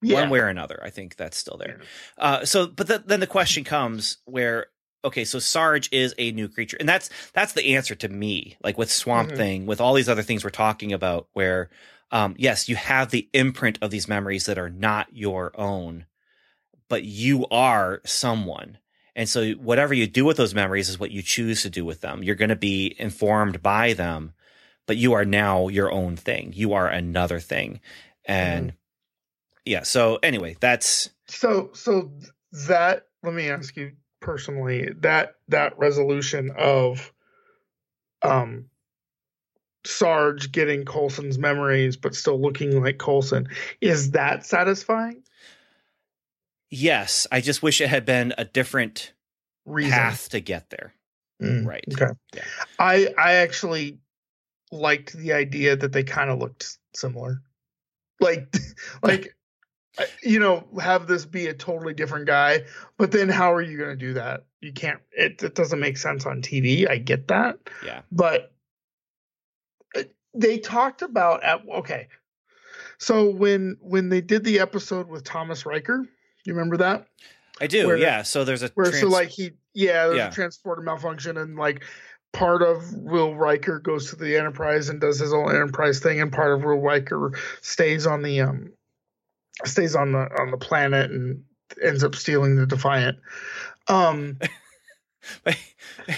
yeah. 0.00 0.20
one 0.20 0.30
way 0.30 0.38
or 0.38 0.46
another. 0.48 0.80
I 0.82 0.90
think 0.90 1.16
that's 1.16 1.36
still 1.36 1.56
there. 1.56 1.80
Uh, 2.16 2.44
so, 2.44 2.66
but 2.68 2.86
th- 2.86 3.02
then 3.06 3.20
the 3.20 3.26
question 3.26 3.64
comes 3.64 4.18
where, 4.26 4.66
okay, 5.04 5.24
so 5.24 5.38
Sarge 5.40 5.88
is 5.92 6.14
a 6.18 6.30
new 6.32 6.48
creature, 6.48 6.76
and 6.78 6.88
that's 6.88 7.10
that's 7.32 7.52
the 7.52 7.74
answer 7.74 7.94
to 7.96 8.08
me. 8.08 8.56
Like 8.62 8.78
with 8.78 8.92
Swamp 8.92 9.30
Mhm. 9.32 9.36
Thing, 9.36 9.66
with 9.66 9.80
all 9.80 9.94
these 9.94 10.08
other 10.08 10.22
things 10.22 10.44
we're 10.44 10.50
talking 10.50 10.92
about, 10.92 11.26
where, 11.32 11.68
um, 12.12 12.34
yes, 12.38 12.68
you 12.68 12.76
have 12.76 13.10
the 13.10 13.28
imprint 13.32 13.78
of 13.82 13.90
these 13.90 14.06
memories 14.08 14.46
that 14.46 14.58
are 14.58 14.70
not 14.70 15.08
your 15.12 15.52
own, 15.58 16.06
but 16.88 17.02
you 17.04 17.46
are 17.50 18.00
someone. 18.04 18.78
And 19.16 19.28
so, 19.28 19.52
whatever 19.52 19.94
you 19.94 20.06
do 20.06 20.24
with 20.24 20.36
those 20.36 20.54
memories 20.54 20.88
is 20.88 20.98
what 20.98 21.10
you 21.10 21.22
choose 21.22 21.62
to 21.62 21.70
do 21.70 21.84
with 21.84 22.00
them. 22.00 22.22
You're 22.22 22.36
going 22.36 22.50
to 22.50 22.56
be 22.56 22.94
informed 22.98 23.62
by 23.62 23.92
them, 23.92 24.32
but 24.86 24.96
you 24.96 25.12
are 25.12 25.24
now 25.24 25.68
your 25.68 25.90
own 25.90 26.16
thing. 26.16 26.52
You 26.54 26.72
are 26.74 26.88
another 26.88 27.40
thing. 27.40 27.80
And 28.24 28.74
yeah, 29.64 29.82
so 29.82 30.18
anyway, 30.22 30.56
that's 30.60 31.10
so 31.28 31.70
so 31.72 32.12
that 32.66 33.06
let 33.22 33.34
me 33.34 33.48
ask 33.48 33.76
you 33.76 33.92
personally 34.20 34.90
that 35.00 35.36
that 35.48 35.78
resolution 35.78 36.50
of 36.56 37.12
um 38.22 38.66
sarge 39.84 40.52
getting 40.52 40.84
coulson's 40.84 41.38
memories 41.38 41.96
but 41.96 42.14
still 42.14 42.38
looking 42.38 42.82
like 42.82 42.98
colson 42.98 43.48
is 43.80 44.10
that 44.10 44.44
satisfying 44.44 45.22
yes. 46.70 47.26
I 47.32 47.40
just 47.40 47.62
wish 47.62 47.80
it 47.80 47.88
had 47.88 48.04
been 48.04 48.32
a 48.38 48.44
different 48.44 49.12
reason 49.66 49.92
path 49.92 50.28
to 50.30 50.40
get 50.40 50.70
there. 50.70 50.94
Mm, 51.42 51.66
Right. 51.66 51.84
okay 51.92 52.12
Yeah. 52.34 52.42
i 52.78 53.08
i 53.16 53.32
actually 53.36 53.98
liked 54.70 55.14
the 55.14 55.32
idea 55.32 55.74
that 55.74 55.90
they 55.90 56.02
kind 56.04 56.28
of 56.28 56.38
looked 56.38 56.76
similar 56.94 57.40
like 58.20 58.54
like 59.02 59.34
you 60.22 60.38
know 60.38 60.68
have 60.82 61.06
this 61.06 61.24
be 61.24 61.46
a 61.46 61.54
totally 61.54 61.94
different 61.94 62.26
guy 62.26 62.60
but 62.98 63.10
then 63.10 63.30
how 63.30 63.54
are 63.54 63.62
you 63.62 63.78
going 63.78 63.88
to 63.88 63.96
do 63.96 64.12
that 64.12 64.44
you 64.60 64.70
can't 64.72 65.00
it, 65.12 65.42
it 65.42 65.54
doesn't 65.54 65.80
make 65.80 65.96
sense 65.96 66.26
on 66.26 66.42
tv 66.42 66.86
i 66.90 66.98
get 66.98 67.26
that 67.28 67.58
Yeah. 67.82 68.02
but 68.12 68.52
uh, 69.96 70.02
they 70.34 70.58
talked 70.58 71.00
about 71.00 71.42
at 71.42 71.62
okay 71.76 72.08
so 72.98 73.30
when 73.30 73.78
when 73.80 74.10
they 74.10 74.20
did 74.20 74.44
the 74.44 74.60
episode 74.60 75.08
with 75.08 75.24
thomas 75.24 75.64
Riker, 75.64 76.06
you 76.50 76.54
remember 76.56 76.76
that 76.78 77.06
I 77.60 77.66
do. 77.66 77.86
Where- 77.86 77.96
yeah. 77.96 78.22
So 78.22 78.44
there's 78.44 78.62
a 78.62 78.68
where 78.74 78.86
trans- 78.90 79.00
so 79.00 79.08
like 79.08 79.28
he 79.30 79.52
yeah 79.74 80.06
there's 80.08 80.18
Yeah. 80.18 80.28
a 80.28 80.32
transporter 80.32 80.82
malfunction 80.82 81.36
and 81.38 81.56
like 81.56 81.84
part 82.32 82.62
of 82.62 82.92
Will 82.94 83.34
Riker 83.34 83.78
goes 83.80 84.10
to 84.10 84.16
the 84.16 84.36
Enterprise 84.36 84.88
and 84.88 85.00
does 85.00 85.18
his 85.18 85.32
own 85.32 85.48
Enterprise 85.50 86.00
thing 86.00 86.20
and 86.20 86.32
part 86.32 86.52
of 86.52 86.64
Will 86.64 86.80
Riker 86.80 87.32
stays 87.62 88.06
on 88.06 88.22
the 88.22 88.40
um 88.40 88.72
stays 89.64 89.94
on 89.96 90.12
the 90.12 90.28
on 90.40 90.50
the 90.50 90.56
planet 90.58 91.10
and 91.10 91.42
ends 91.82 92.02
up 92.04 92.14
stealing 92.14 92.56
the 92.56 92.66
Defiant. 92.66 93.18
Um 93.88 94.38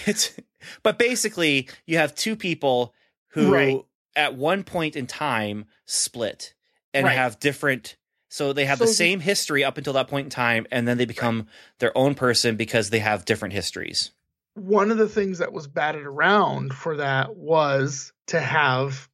it's 0.07 0.37
but 0.83 0.99
basically 0.99 1.68
you 1.87 1.99
have 1.99 2.14
two 2.14 2.37
people 2.37 2.95
who 3.28 3.53
Right. 3.53 3.78
at 4.16 4.35
one 4.37 4.62
point 4.64 4.97
in 4.97 5.07
time 5.07 5.64
split 5.87 6.55
and 6.95 7.07
Right. 7.07 7.16
have 7.16 7.41
different 7.41 7.97
so 8.35 8.55
they 8.55 8.64
have 8.64 8.78
So 8.78 8.85
the 8.85 8.91
the- 8.91 8.95
same 8.95 9.20
history 9.20 9.62
up 9.62 9.76
until 9.76 9.93
that 9.93 10.09
point 10.09 10.24
in 10.26 10.30
time 10.30 10.66
and 10.70 10.89
then 10.89 10.97
they 10.97 11.05
become 11.05 11.49
their 11.80 11.97
own 11.97 12.14
person 12.14 12.57
because 12.57 12.89
they 12.89 13.01
have 13.01 13.24
different 13.26 13.53
histories. 13.53 14.11
one 14.55 14.91
of 14.91 14.97
the 14.99 15.09
things 15.09 15.39
that 15.39 15.53
was 15.53 15.66
batted 15.66 16.05
around 16.07 16.72
for 16.74 16.97
that 16.97 17.37
was 17.37 18.12
to 18.28 18.41
have 18.41 19.09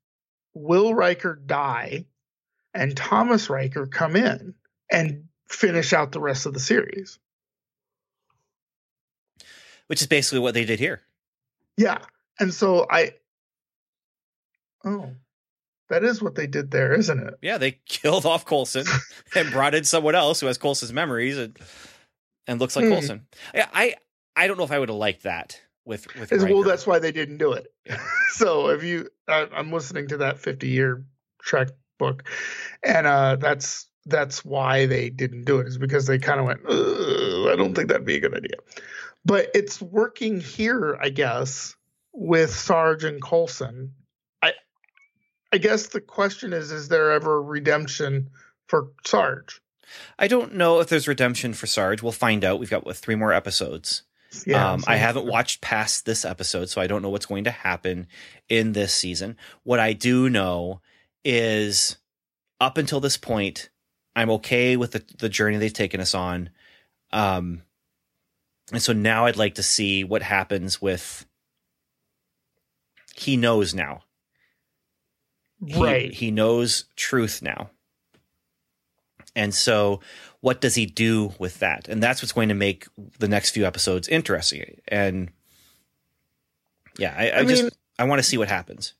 Will 0.55 0.95
Riker 0.95 1.35
die 1.35 2.07
and 2.75 2.97
Thomas 2.97 3.49
Riker 3.51 3.87
come 3.87 4.14
in 4.16 4.55
and 4.91 5.29
finish 5.49 5.93
out 5.93 6.12
the 6.12 6.21
rest 6.21 6.47
of 6.47 6.55
the 6.55 6.61
series. 6.61 7.19
Which 9.89 10.01
is 10.01 10.07
basically 10.07 10.41
what 10.41 10.55
they 10.55 10.64
did 10.64 10.79
here. 10.79 11.03
Yeah. 11.77 11.99
And 12.39 12.53
so 12.53 12.87
I 12.91 13.14
Oh. 14.85 15.12
That 15.89 16.05
is 16.05 16.20
what 16.22 16.34
they 16.34 16.47
did 16.47 16.70
there, 16.70 16.93
isn't 16.93 17.18
it? 17.18 17.34
Yeah, 17.43 17.59
they 17.59 17.72
killed 17.86 18.26
off 18.26 18.45
Coulson 18.45 18.84
and 19.34 19.51
brought 19.51 19.74
in 19.74 19.84
someone 19.84 20.14
else 20.14 20.41
who 20.41 20.47
has 20.47 20.59
Coulson's 20.59 20.93
memories 20.93 21.39
and 21.39 21.59
and 22.47 22.61
looks 22.61 22.76
like 22.76 22.84
Hmm. 22.86 22.93
Coulson. 22.93 23.26
Yeah, 23.55 23.68
I 23.72 23.95
I 24.36 24.47
don't 24.47 24.57
know 24.59 24.64
if 24.64 24.72
I 24.72 24.78
would 24.78 24.89
have 24.89 24.99
liked 24.99 25.22
that 25.24 25.61
with 25.84 26.07
with 26.18 26.32
Is- 26.32 26.45
well, 26.45 26.62
that's 26.62 26.86
why 26.86 26.99
they 26.99 27.12
didn't 27.12 27.39
do 27.39 27.53
it. 27.53 27.66
Yeah. 27.86 28.01
so 28.32 28.68
if 28.68 28.82
you, 28.84 29.09
I, 29.26 29.49
I'm 29.53 29.72
listening 29.72 30.09
to 30.09 30.18
that 30.18 30.39
50 30.39 30.68
year 30.68 31.05
Trek 31.43 31.68
book, 31.99 32.24
and 32.82 33.07
uh, 33.07 33.36
that's 33.36 33.86
that's 34.07 34.45
why 34.45 34.86
they 34.86 35.11
didn't 35.11 35.45
do 35.45 35.59
it. 35.59 35.66
Is 35.66 35.78
because 35.78 36.07
they 36.07 36.18
kind 36.18 36.41
of 36.41 36.47
went, 36.47 36.61
I 36.68 37.55
don't 37.57 37.74
think 37.74 37.89
that'd 37.89 38.07
be 38.07 38.16
a 38.16 38.20
good 38.20 38.34
idea. 38.36 38.57
But 39.24 39.51
it's 39.55 39.80
working 39.82 40.41
here, 40.41 40.97
I 41.01 41.09
guess, 41.11 41.74
with 42.12 42.55
Sarge 42.55 43.05
and 43.05 43.20
Colson. 43.20 43.93
I, 45.53 45.59
guess 45.59 45.89
the 45.89 46.01
question 46.01 46.53
is, 46.53 46.71
is 46.71 46.89
there 46.89 47.13
ever 47.13 47.43
redemption 47.43 48.31
for 48.67 48.89
Sarge? 49.05 49.61
I 50.19 50.29
don't 50.29 50.55
know 50.55 50.81
if 50.81 50.89
there's 50.89 51.09
redemption 51.09 51.55
for 51.55 51.67
Sarge. 51.67 52.03
We'll 52.03 52.13
find 52.13 52.45
out. 52.45 52.61
We've 52.61 52.71
got 52.71 52.85
what, 52.85 52.97
three 52.97 53.15
more 53.15 53.33
episodes. 53.33 54.03
Yeah, 54.47 54.73
um, 54.73 54.85
I 54.87 54.97
haven't 54.97 55.25
watched 55.25 55.63
past 55.63 56.05
this 56.05 56.27
episode, 56.27 56.69
so 56.69 56.83
I 56.83 56.87
don't 56.87 57.01
know 57.01 57.09
what's 57.09 57.25
going 57.25 57.45
to 57.45 57.51
happen 57.51 58.07
in 58.49 58.73
this 58.73 58.93
season. 58.93 59.39
What 59.63 59.81
I 59.81 59.95
do 59.95 60.29
know 60.29 60.83
is 61.25 61.97
up 62.61 62.77
until 62.77 63.01
this 63.01 63.17
point, 63.17 63.71
I'm 64.15 64.31
okay 64.31 64.77
with 64.77 64.93
the, 64.93 65.05
the 65.19 65.29
journey 65.29 65.57
they've 65.57 65.73
taken 65.73 66.01
us 66.01 66.15
on. 66.15 66.51
Um, 67.11 67.63
and 68.73 68.83
so 68.83 68.93
now 68.93 69.27
I'd 69.27 69.37
like 69.37 69.55
to 69.55 69.63
see 69.63 70.05
what 70.05 70.23
happens 70.23 70.81
with. 70.83 71.25
He 73.17 73.37
knows 73.37 73.75
now. 73.75 74.03
He, 75.67 75.83
right. 75.83 76.13
He 76.13 76.31
knows 76.31 76.85
truth 76.97 77.43
now. 77.43 77.71
And 79.35 79.55
so, 79.55 80.01
what 80.41 80.61
does 80.61 80.75
he 80.75 80.87
do 80.87 81.33
with 81.39 81.59
that? 81.61 81.89
And 81.89 82.03
that's 82.03 82.23
what's 82.23 82.33
going 82.33 82.49
to 82.49 82.55
make 82.55 82.87
the 83.19 83.29
next 83.29 83.51
few 83.51 83.65
episodes 83.65 84.09
interesting. 84.09 84.81
And 84.89 85.31
yeah, 86.99 87.15
I, 87.17 87.31
I, 87.31 87.39
I 87.41 87.45
just 87.45 87.63
mean, 87.63 87.73
I 87.99 88.05
want 88.05 88.19
to 88.19 88.23
see 88.23 88.37
what 88.37 88.49
happens. 88.49 88.95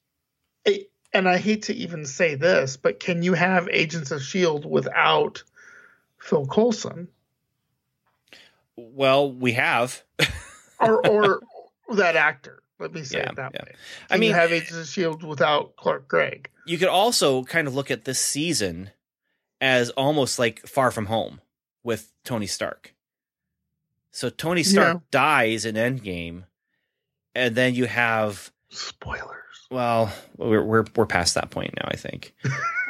and 1.13 1.29
I 1.29 1.39
hate 1.39 1.63
to 1.65 1.75
even 1.75 2.05
say 2.05 2.35
this, 2.35 2.77
but 2.77 3.01
can 3.01 3.23
you 3.23 3.35
have 3.35 3.69
Agents 3.69 4.11
of 4.11 4.23
Shield 4.23 4.65
without 4.65 5.43
Phil 6.19 6.47
Coulson? 6.47 7.09
Well, 8.77 9.33
we 9.33 9.53
have, 9.55 10.05
or 10.79 11.05
or 11.07 11.41
that 11.97 12.15
actor. 12.15 12.63
Let 12.79 12.93
me 12.93 13.03
say 13.03 13.19
yeah, 13.19 13.31
it 13.31 13.37
that 13.37 13.53
yeah. 13.55 13.63
way. 13.63 13.73
Can 13.73 13.77
I 14.11 14.17
mean, 14.19 14.29
you 14.31 14.35
have 14.35 14.53
Agents 14.53 14.77
of 14.77 14.87
Shield 14.87 15.23
without 15.25 15.77
Clark 15.77 16.07
Gregg. 16.09 16.51
You 16.67 16.79
could 16.79 16.89
also 16.89 17.43
kind 17.45 17.67
of 17.67 17.75
look 17.75 17.91
at 17.91 18.05
this 18.05 18.21
season 18.21 18.91
as 19.61 19.91
almost 19.91 20.39
like 20.39 20.61
Far 20.67 20.91
From 20.91 21.07
Home 21.07 21.41
with 21.83 22.13
Tony 22.25 22.47
Stark. 22.47 22.95
So 24.13 24.31
Tony 24.31 24.63
Stark 24.63 24.97
yeah. 24.97 25.01
dies 25.11 25.65
in 25.65 25.75
Endgame, 25.75 26.45
and 27.35 27.55
then 27.55 27.75
you 27.75 27.87
have 27.87 28.53
spoilers. 28.69 29.35
Well, 29.71 30.13
we're 30.37 30.63
we're 30.63 30.85
we're 30.95 31.07
past 31.07 31.35
that 31.35 31.51
point 31.51 31.75
now, 31.77 31.89
I 31.89 31.97
think. 31.97 32.35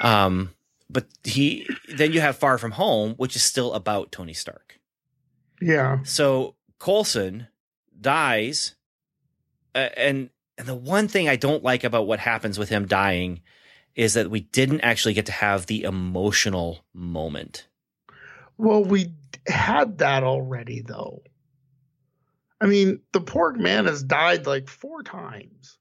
um, 0.00 0.54
but 0.90 1.06
he 1.24 1.66
then 1.94 2.12
you 2.12 2.20
have 2.20 2.36
Far 2.36 2.58
From 2.58 2.72
Home, 2.72 3.14
which 3.16 3.36
is 3.36 3.42
still 3.42 3.72
about 3.72 4.12
Tony 4.12 4.32
Stark. 4.34 4.78
Yeah. 5.60 5.98
So 6.04 6.54
Coulson 6.78 7.48
dies, 8.00 8.74
uh, 9.74 9.88
and 9.96 10.30
and 10.56 10.66
the 10.66 10.74
one 10.74 11.08
thing 11.08 11.28
I 11.28 11.36
don't 11.36 11.62
like 11.62 11.84
about 11.84 12.06
what 12.06 12.18
happens 12.18 12.58
with 12.58 12.68
him 12.68 12.86
dying 12.86 13.42
is 13.94 14.14
that 14.14 14.30
we 14.30 14.40
didn't 14.40 14.82
actually 14.82 15.14
get 15.14 15.26
to 15.26 15.32
have 15.32 15.66
the 15.66 15.82
emotional 15.82 16.84
moment. 16.94 17.66
Well, 18.56 18.84
we 18.84 19.12
had 19.46 19.98
that 19.98 20.24
already, 20.24 20.82
though. 20.82 21.22
I 22.60 22.66
mean, 22.66 23.00
the 23.12 23.20
pork 23.20 23.56
man 23.56 23.86
has 23.86 24.02
died 24.02 24.46
like 24.46 24.68
four 24.68 25.02
times, 25.02 25.78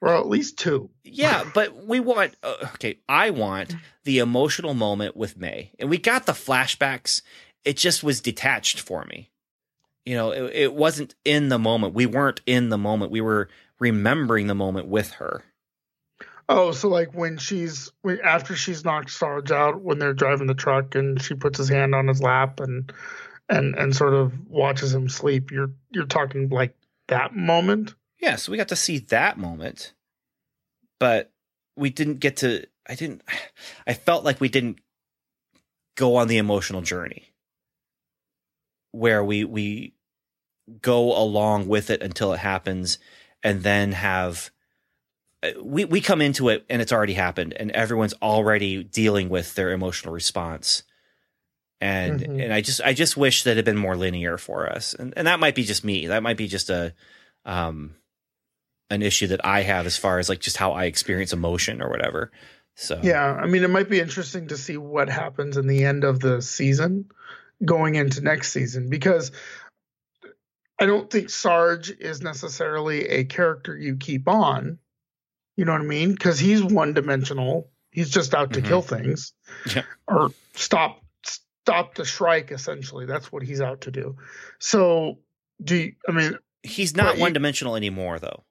or 0.00 0.16
at 0.16 0.28
least 0.28 0.58
two. 0.58 0.90
Yeah, 1.04 1.44
but 1.54 1.86
we 1.86 2.00
want, 2.00 2.36
uh, 2.42 2.54
okay, 2.74 2.98
I 3.08 3.30
want 3.30 3.76
the 4.04 4.18
emotional 4.18 4.74
moment 4.74 5.16
with 5.16 5.36
May. 5.36 5.72
And 5.78 5.88
we 5.90 5.98
got 5.98 6.26
the 6.26 6.32
flashbacks. 6.32 7.22
It 7.64 7.76
just 7.76 8.02
was 8.02 8.20
detached 8.20 8.80
for 8.80 9.04
me. 9.04 9.30
You 10.04 10.16
know, 10.16 10.30
it, 10.32 10.52
it 10.54 10.74
wasn't 10.74 11.14
in 11.24 11.48
the 11.48 11.58
moment. 11.58 11.94
We 11.94 12.06
weren't 12.06 12.40
in 12.46 12.70
the 12.70 12.78
moment. 12.78 13.12
We 13.12 13.20
were 13.20 13.48
remembering 13.78 14.46
the 14.46 14.54
moment 14.54 14.88
with 14.88 15.12
her. 15.12 15.44
Oh, 16.48 16.72
so 16.72 16.88
like 16.88 17.14
when 17.14 17.38
she's 17.38 17.90
when, 18.02 18.20
after 18.20 18.56
she's 18.56 18.84
knocked 18.84 19.10
Sarge 19.10 19.52
out 19.52 19.80
when 19.80 19.98
they're 19.98 20.12
driving 20.12 20.48
the 20.48 20.54
truck 20.54 20.94
and 20.94 21.22
she 21.22 21.34
puts 21.34 21.58
his 21.58 21.68
hand 21.68 21.94
on 21.94 22.08
his 22.08 22.20
lap 22.20 22.60
and 22.60 22.92
and 23.48 23.74
and 23.76 23.94
sort 23.94 24.14
of 24.14 24.32
watches 24.48 24.94
him 24.94 25.08
sleep. 25.08 25.50
You're 25.50 25.70
you're 25.90 26.06
talking 26.06 26.48
like 26.48 26.76
that 27.08 27.34
moment. 27.34 27.94
Yeah, 28.20 28.36
so 28.36 28.52
we 28.52 28.58
got 28.58 28.68
to 28.68 28.76
see 28.76 28.98
that 28.98 29.38
moment, 29.38 29.94
but 30.98 31.32
we 31.76 31.90
didn't 31.90 32.20
get 32.20 32.38
to. 32.38 32.66
I 32.88 32.96
didn't. 32.96 33.22
I 33.86 33.94
felt 33.94 34.24
like 34.24 34.40
we 34.40 34.48
didn't 34.48 34.78
go 35.96 36.16
on 36.16 36.28
the 36.28 36.38
emotional 36.38 36.82
journey 36.82 37.31
where 38.92 39.24
we 39.24 39.44
we 39.44 39.94
go 40.80 41.16
along 41.16 41.68
with 41.68 41.90
it 41.90 42.02
until 42.02 42.32
it 42.32 42.38
happens, 42.38 42.98
and 43.42 43.62
then 43.62 43.92
have 43.92 44.50
we 45.60 45.84
we 45.84 46.00
come 46.00 46.20
into 46.20 46.48
it 46.48 46.64
and 46.70 46.80
it's 46.80 46.92
already 46.92 47.14
happened 47.14 47.52
and 47.54 47.70
everyone's 47.72 48.14
already 48.22 48.84
dealing 48.84 49.28
with 49.28 49.54
their 49.54 49.72
emotional 49.72 50.14
response. 50.14 50.84
And 51.80 52.20
mm-hmm. 52.20 52.40
and 52.40 52.52
I 52.52 52.60
just 52.60 52.80
I 52.80 52.92
just 52.92 53.16
wish 53.16 53.42
that 53.42 53.52
it 53.52 53.56
had 53.56 53.64
been 53.64 53.76
more 53.76 53.96
linear 53.96 54.38
for 54.38 54.70
us. 54.70 54.94
And 54.94 55.12
and 55.16 55.26
that 55.26 55.40
might 55.40 55.56
be 55.56 55.64
just 55.64 55.84
me. 55.84 56.06
That 56.06 56.22
might 56.22 56.36
be 56.36 56.46
just 56.46 56.70
a 56.70 56.94
um 57.44 57.96
an 58.88 59.02
issue 59.02 59.28
that 59.28 59.44
I 59.44 59.62
have 59.62 59.86
as 59.86 59.96
far 59.96 60.18
as 60.18 60.28
like 60.28 60.40
just 60.40 60.58
how 60.58 60.72
I 60.72 60.84
experience 60.84 61.32
emotion 61.32 61.82
or 61.82 61.90
whatever. 61.90 62.30
So 62.76 63.00
yeah 63.02 63.34
I 63.34 63.46
mean 63.46 63.64
it 63.64 63.70
might 63.70 63.90
be 63.90 64.00
interesting 64.00 64.48
to 64.48 64.56
see 64.56 64.76
what 64.76 65.08
happens 65.08 65.56
in 65.56 65.66
the 65.66 65.84
end 65.84 66.04
of 66.04 66.20
the 66.20 66.40
season 66.40 67.06
going 67.64 67.94
into 67.94 68.20
next 68.20 68.52
season 68.52 68.88
because 68.88 69.32
I 70.80 70.86
don't 70.86 71.10
think 71.10 71.30
Sarge 71.30 71.90
is 71.90 72.22
necessarily 72.22 73.06
a 73.08 73.24
character 73.24 73.76
you 73.76 73.96
keep 73.96 74.28
on 74.28 74.78
you 75.56 75.64
know 75.64 75.72
what 75.72 75.82
I 75.82 75.84
mean? 75.84 76.12
Because 76.12 76.38
he's 76.38 76.62
one 76.62 76.94
dimensional. 76.94 77.70
He's 77.90 78.10
just 78.10 78.34
out 78.34 78.54
to 78.54 78.60
mm-hmm. 78.60 78.68
kill 78.68 78.82
things 78.82 79.32
yeah. 79.74 79.82
or 80.08 80.30
stop 80.54 81.02
stop 81.24 81.94
the 81.94 82.04
strike. 82.04 82.50
Essentially, 82.50 83.04
that's 83.04 83.30
what 83.30 83.42
he's 83.42 83.60
out 83.60 83.82
to 83.82 83.90
do. 83.90 84.16
So, 84.58 85.18
do 85.62 85.76
you, 85.76 85.92
I 86.08 86.12
mean 86.12 86.38
he's 86.62 86.96
not 86.96 87.18
one 87.18 87.34
dimensional 87.34 87.76
anymore, 87.76 88.18
though? 88.18 88.44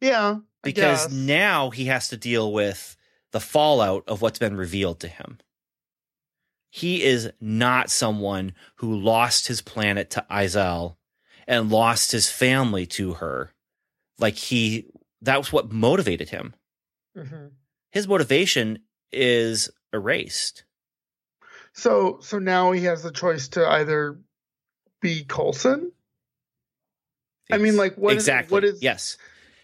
Yeah, 0.00 0.38
because 0.62 1.10
now 1.10 1.70
he 1.70 1.86
has 1.86 2.10
to 2.10 2.16
deal 2.16 2.52
with 2.52 2.96
the 3.32 3.40
fallout 3.40 4.04
of 4.06 4.20
what's 4.20 4.38
been 4.38 4.56
revealed 4.56 5.00
to 5.00 5.08
him. 5.08 5.38
He 6.70 7.02
is 7.02 7.30
not 7.40 7.90
someone 7.90 8.52
who 8.76 8.94
lost 8.94 9.46
his 9.48 9.62
planet 9.62 10.10
to 10.10 10.26
Izel 10.30 10.96
and 11.46 11.70
lost 11.70 12.12
his 12.12 12.30
family 12.30 12.84
to 12.86 13.14
her 13.14 13.52
like 14.18 14.34
he 14.34 14.86
that 15.22 15.38
was 15.38 15.52
what 15.52 15.72
motivated 15.72 16.28
him. 16.28 16.54
Mm-hmm. 17.16 17.46
His 17.90 18.06
motivation 18.06 18.80
is 19.12 19.70
erased. 19.92 20.64
So 21.72 22.18
so 22.20 22.38
now 22.38 22.72
he 22.72 22.84
has 22.84 23.02
the 23.02 23.12
choice 23.12 23.48
to 23.48 23.66
either 23.66 24.18
be 25.00 25.24
Coulson. 25.24 25.92
I 27.50 27.58
mean, 27.58 27.76
like 27.76 27.96
what 27.96 28.14
exactly? 28.14 28.46
Is, 28.46 28.52
what 28.52 28.64
is 28.64 28.82
yes? 28.82 29.16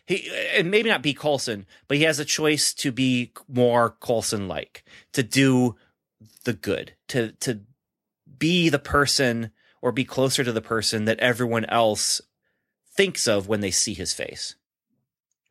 He 0.07 0.31
and 0.55 0.71
maybe 0.71 0.89
not 0.89 1.03
be 1.03 1.15
Coulson, 1.15 1.67
but 1.89 1.97
he 1.97 2.05
has 2.05 2.19
a 2.19 2.25
choice 2.25 2.73
to 2.75 2.93
be 2.93 3.33
more 3.49 3.91
Coulson 4.01 4.49
like, 4.49 4.85
to 5.13 5.23
do 5.23 5.77
the 6.45 6.53
good, 6.53 6.94
to 7.09 7.33
to 7.41 7.61
be 8.39 8.69
the 8.69 8.79
person 8.79 9.51
or 9.83 9.93
be 9.93 10.05
closer 10.05 10.43
to 10.45 10.53
the 10.53 10.63
person 10.63 11.05
that 11.05 11.21
everyone 11.21 11.65
else 11.67 12.21
thinks 12.97 13.29
of 13.29 13.49
when 13.49 13.61
they 13.61 13.71
see 13.71 13.95
his 13.95 14.13
face. 14.13 14.55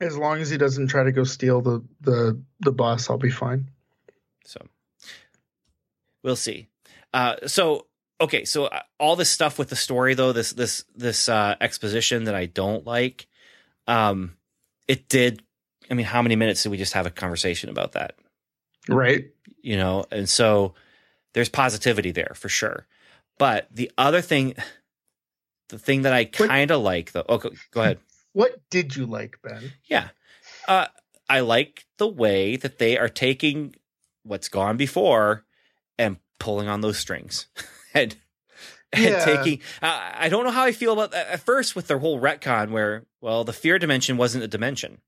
As 0.01 0.17
long 0.17 0.41
as 0.41 0.49
he 0.49 0.57
doesn't 0.57 0.87
try 0.87 1.03
to 1.03 1.11
go 1.11 1.23
steal 1.23 1.61
the 1.61 1.83
the 2.01 2.41
the 2.59 2.71
bus, 2.71 3.09
I'll 3.09 3.17
be 3.17 3.31
fine. 3.31 3.69
So 4.45 4.59
we'll 6.23 6.35
see. 6.35 6.67
Uh, 7.13 7.35
so 7.45 7.85
okay, 8.19 8.45
so 8.45 8.65
uh, 8.65 8.81
all 8.99 9.15
this 9.15 9.29
stuff 9.29 9.59
with 9.59 9.69
the 9.69 9.75
story 9.75 10.13
though, 10.13 10.31
this 10.31 10.53
this 10.53 10.83
this 10.95 11.29
uh, 11.29 11.55
exposition 11.61 12.25
that 12.25 12.35
I 12.35 12.47
don't 12.47 12.85
like, 12.85 13.27
um, 13.87 14.35
it 14.87 15.09
did. 15.09 15.43
I 15.91 15.93
mean, 15.93 16.05
how 16.05 16.21
many 16.21 16.35
minutes 16.35 16.63
did 16.63 16.69
we 16.69 16.77
just 16.77 16.93
have 16.93 17.05
a 17.05 17.11
conversation 17.11 17.69
about 17.69 17.91
that? 17.91 18.15
Right. 18.89 19.25
You 19.61 19.77
know, 19.77 20.05
and 20.11 20.27
so 20.27 20.73
there's 21.33 21.49
positivity 21.49 22.11
there 22.11 22.33
for 22.35 22.49
sure. 22.49 22.87
But 23.37 23.67
the 23.71 23.91
other 23.97 24.21
thing, 24.21 24.55
the 25.69 25.79
thing 25.79 26.03
that 26.03 26.13
I 26.13 26.25
kind 26.25 26.71
of 26.71 26.81
like 26.81 27.11
though. 27.11 27.25
Okay, 27.27 27.49
go 27.71 27.81
ahead. 27.81 27.99
What 28.33 28.61
did 28.69 28.95
you 28.95 29.05
like, 29.05 29.37
Ben? 29.43 29.73
Yeah. 29.85 30.09
Uh, 30.67 30.87
I 31.29 31.41
like 31.41 31.85
the 31.97 32.07
way 32.07 32.55
that 32.55 32.79
they 32.79 32.97
are 32.97 33.09
taking 33.09 33.75
what's 34.23 34.49
gone 34.49 34.77
before 34.77 35.45
and 35.97 36.17
pulling 36.39 36.67
on 36.67 36.81
those 36.81 36.97
strings 36.97 37.47
and, 37.93 38.15
and 38.91 39.03
yeah. 39.03 39.25
taking. 39.25 39.59
Uh, 39.81 40.11
I 40.15 40.29
don't 40.29 40.43
know 40.43 40.51
how 40.51 40.63
I 40.63 40.71
feel 40.71 40.93
about 40.93 41.11
that 41.11 41.27
at 41.27 41.41
first 41.41 41.75
with 41.75 41.87
their 41.87 41.99
whole 41.99 42.19
retcon 42.19 42.71
where, 42.71 43.05
well, 43.21 43.43
the 43.43 43.53
fear 43.53 43.79
dimension 43.79 44.17
wasn't 44.17 44.43
a 44.43 44.47
dimension. 44.47 44.99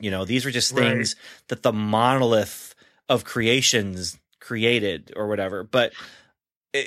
You 0.00 0.10
know, 0.10 0.24
these 0.24 0.44
were 0.44 0.50
just 0.50 0.74
things 0.74 1.14
right. 1.16 1.48
that 1.48 1.62
the 1.62 1.72
monolith 1.72 2.74
of 3.08 3.24
creations 3.24 4.18
created 4.40 5.12
or 5.16 5.28
whatever. 5.28 5.62
But, 5.64 5.92
eh, 6.74 6.84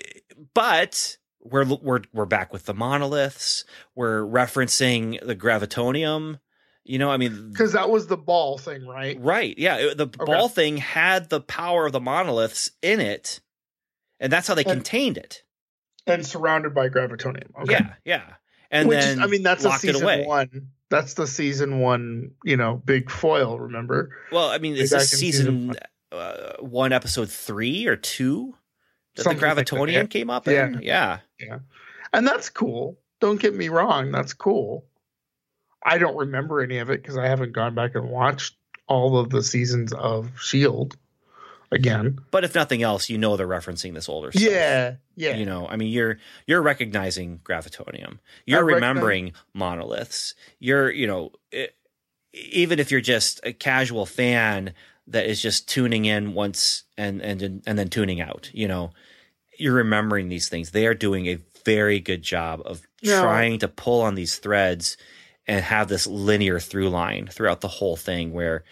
but 0.53 1.17
we're 1.41 1.65
we're 1.65 2.01
we're 2.13 2.25
back 2.25 2.53
with 2.53 2.65
the 2.65 2.73
monoliths. 2.73 3.65
We're 3.95 4.21
referencing 4.23 5.25
the 5.25 5.35
gravitonium 5.35 6.39
You 6.85 6.99
know, 6.99 7.09
I 7.09 7.17
mean, 7.17 7.49
because 7.51 7.73
that 7.73 7.89
was 7.89 8.07
the 8.07 8.17
ball 8.17 8.57
thing, 8.57 8.85
right? 8.85 9.17
Right. 9.19 9.57
Yeah. 9.57 9.93
The 9.95 10.05
Okay. 10.07 10.25
ball 10.25 10.49
thing 10.49 10.77
had 10.77 11.29
the 11.29 11.39
power 11.41 11.85
of 11.85 11.91
the 11.93 12.01
monoliths 12.01 12.71
in 12.81 12.99
it, 12.99 13.39
and 14.19 14.31
that's 14.31 14.47
how 14.47 14.53
they 14.55 14.63
And- 14.63 14.71
contained 14.73 15.17
it. 15.17 15.43
And 16.05 16.25
surrounded 16.25 16.73
by 16.75 16.89
gravitonium. 16.89 17.51
Okay. 17.61 17.73
Yeah. 17.73 17.93
Yeah. 18.03 18.33
And 18.69 18.89
Which 18.89 18.99
then 18.99 19.19
is, 19.19 19.23
I 19.23 19.27
mean, 19.27 19.43
that's 19.43 19.63
a 19.63 19.71
season 19.73 20.25
one. 20.25 20.67
That's 20.89 21.13
the 21.13 21.25
season 21.27 21.79
one, 21.79 22.31
you 22.43 22.57
know, 22.57 22.81
big 22.85 23.09
foil. 23.09 23.57
Remember? 23.59 24.09
Well, 24.31 24.49
I 24.49 24.57
mean, 24.57 24.75
it's 24.75 24.91
a 24.91 24.99
season 24.99 25.19
season 25.69 25.75
uh, 26.13 26.53
one, 26.61 26.91
episode 26.93 27.29
three 27.29 27.87
or 27.87 27.95
two 27.95 28.55
that 29.15 29.23
Something 29.23 29.39
the 29.41 29.47
like 29.47 29.55
that, 29.55 29.67
gravitonium 29.67 30.09
came 30.09 30.29
up 30.29 30.47
Yeah. 30.47 30.67
in? 30.67 30.79
Yeah. 30.81 31.19
Yeah. 31.39 31.59
And 32.13 32.27
that's 32.27 32.49
cool. 32.49 32.97
Don't 33.19 33.39
get 33.39 33.55
me 33.55 33.69
wrong. 33.69 34.11
That's 34.11 34.33
cool. 34.33 34.85
I 35.83 35.97
don't 35.97 36.15
remember 36.17 36.61
any 36.61 36.77
of 36.77 36.89
it 36.89 37.01
because 37.01 37.17
I 37.17 37.27
haven't 37.27 37.51
gone 37.53 37.75
back 37.75 37.95
and 37.95 38.09
watched 38.09 38.55
all 38.87 39.17
of 39.17 39.29
the 39.29 39.43
seasons 39.43 39.93
of 39.93 40.31
Shield 40.39 40.95
again. 41.71 42.19
But 42.31 42.43
if 42.43 42.55
nothing 42.55 42.83
else, 42.83 43.09
you 43.09 43.17
know 43.17 43.35
they're 43.35 43.47
referencing 43.47 43.93
this 43.93 44.07
older 44.07 44.31
stuff. 44.31 44.43
Yeah, 44.43 44.95
yeah. 45.15 45.35
You 45.35 45.45
know, 45.45 45.67
I 45.67 45.75
mean, 45.75 45.89
you're 45.91 46.19
you're 46.47 46.61
recognizing 46.61 47.39
gravitonium. 47.43 48.19
You're 48.45 48.63
recognize- 48.63 48.89
remembering 48.89 49.33
monoliths. 49.53 50.35
You're, 50.59 50.89
you 50.91 51.07
know, 51.07 51.31
it, 51.51 51.75
even 52.33 52.79
if 52.79 52.91
you're 52.91 53.01
just 53.01 53.39
a 53.43 53.53
casual 53.53 54.05
fan 54.05 54.73
that 55.07 55.25
is 55.25 55.41
just 55.41 55.67
tuning 55.67 56.05
in 56.05 56.33
once 56.33 56.83
and 56.97 57.21
and 57.21 57.61
and 57.65 57.77
then 57.77 57.89
tuning 57.89 58.21
out, 58.21 58.49
you 58.53 58.67
know, 58.67 58.91
you're 59.57 59.73
remembering 59.73 60.29
these 60.29 60.49
things. 60.49 60.71
They 60.71 60.87
are 60.87 60.93
doing 60.93 61.27
a 61.27 61.39
very 61.65 61.99
good 61.99 62.21
job 62.21 62.61
of 62.65 62.81
No. 63.03 63.21
trying 63.21 63.59
to 63.59 63.67
pull 63.67 64.01
on 64.01 64.15
these 64.15 64.37
threads 64.37 64.97
and 65.47 65.63
have 65.63 65.87
this 65.89 66.07
linear 66.07 66.59
through 66.59 66.89
line 66.89 67.27
throughout 67.27 67.61
the 67.61 67.67
whole 67.67 67.95
thing 67.95 68.33
where 68.33 68.63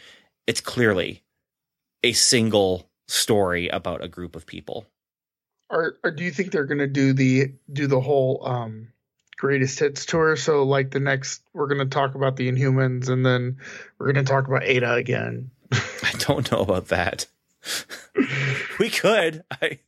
it's 0.47 0.61
clearly 0.61 1.23
a 2.03 2.13
single 2.13 2.89
story 3.07 3.67
about 3.67 4.03
a 4.03 4.07
group 4.07 4.35
of 4.35 4.45
people. 4.45 4.85
Or, 5.69 5.97
or 6.03 6.11
do 6.11 6.23
you 6.23 6.31
think 6.31 6.51
they're 6.51 6.65
gonna 6.65 6.87
do 6.87 7.13
the 7.13 7.53
do 7.71 7.87
the 7.87 8.01
whole 8.01 8.45
um 8.45 8.87
greatest 9.37 9.79
hits 9.79 10.05
tour? 10.05 10.35
So 10.35 10.63
like 10.63 10.91
the 10.91 10.99
next 10.99 11.41
we're 11.53 11.67
gonna 11.67 11.85
talk 11.85 12.15
about 12.15 12.35
the 12.37 12.51
Inhumans 12.51 13.09
and 13.09 13.25
then 13.25 13.57
we're 13.97 14.11
gonna 14.11 14.25
talk 14.25 14.47
about 14.47 14.63
AIDA 14.63 14.93
again. 14.93 15.51
I 16.03 16.11
don't 16.19 16.51
know 16.51 16.59
about 16.59 16.87
that. 16.87 17.27
we 18.79 18.89
could. 18.89 19.43
I, 19.61 19.79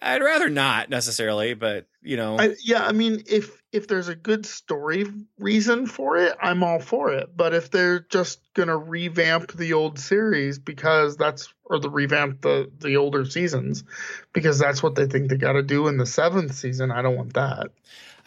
I- 0.00 0.12
would 0.14 0.24
rather 0.24 0.48
not 0.48 0.88
necessarily, 0.88 1.54
but 1.54 1.86
you 2.02 2.16
know, 2.16 2.38
I, 2.38 2.54
yeah, 2.64 2.84
I 2.86 2.92
mean, 2.92 3.24
if 3.26 3.60
if 3.72 3.88
there's 3.88 4.08
a 4.08 4.14
good 4.14 4.46
story 4.46 5.04
reason 5.38 5.86
for 5.86 6.16
it, 6.16 6.36
I'm 6.40 6.62
all 6.62 6.78
for 6.78 7.12
it. 7.12 7.36
But 7.36 7.54
if 7.54 7.70
they're 7.70 8.00
just 8.00 8.40
gonna 8.54 8.76
revamp 8.76 9.52
the 9.52 9.72
old 9.72 9.98
series 9.98 10.58
because 10.58 11.16
that's 11.16 11.52
or 11.64 11.78
the 11.78 11.90
revamp 11.90 12.40
the 12.42 12.70
the 12.78 12.96
older 12.96 13.24
seasons 13.24 13.84
because 14.32 14.58
that's 14.58 14.82
what 14.82 14.94
they 14.94 15.06
think 15.06 15.28
they 15.28 15.36
got 15.36 15.52
to 15.52 15.62
do 15.62 15.88
in 15.88 15.96
the 15.98 16.06
seventh 16.06 16.54
season, 16.54 16.90
I 16.90 17.02
don't 17.02 17.16
want 17.16 17.34
that. 17.34 17.68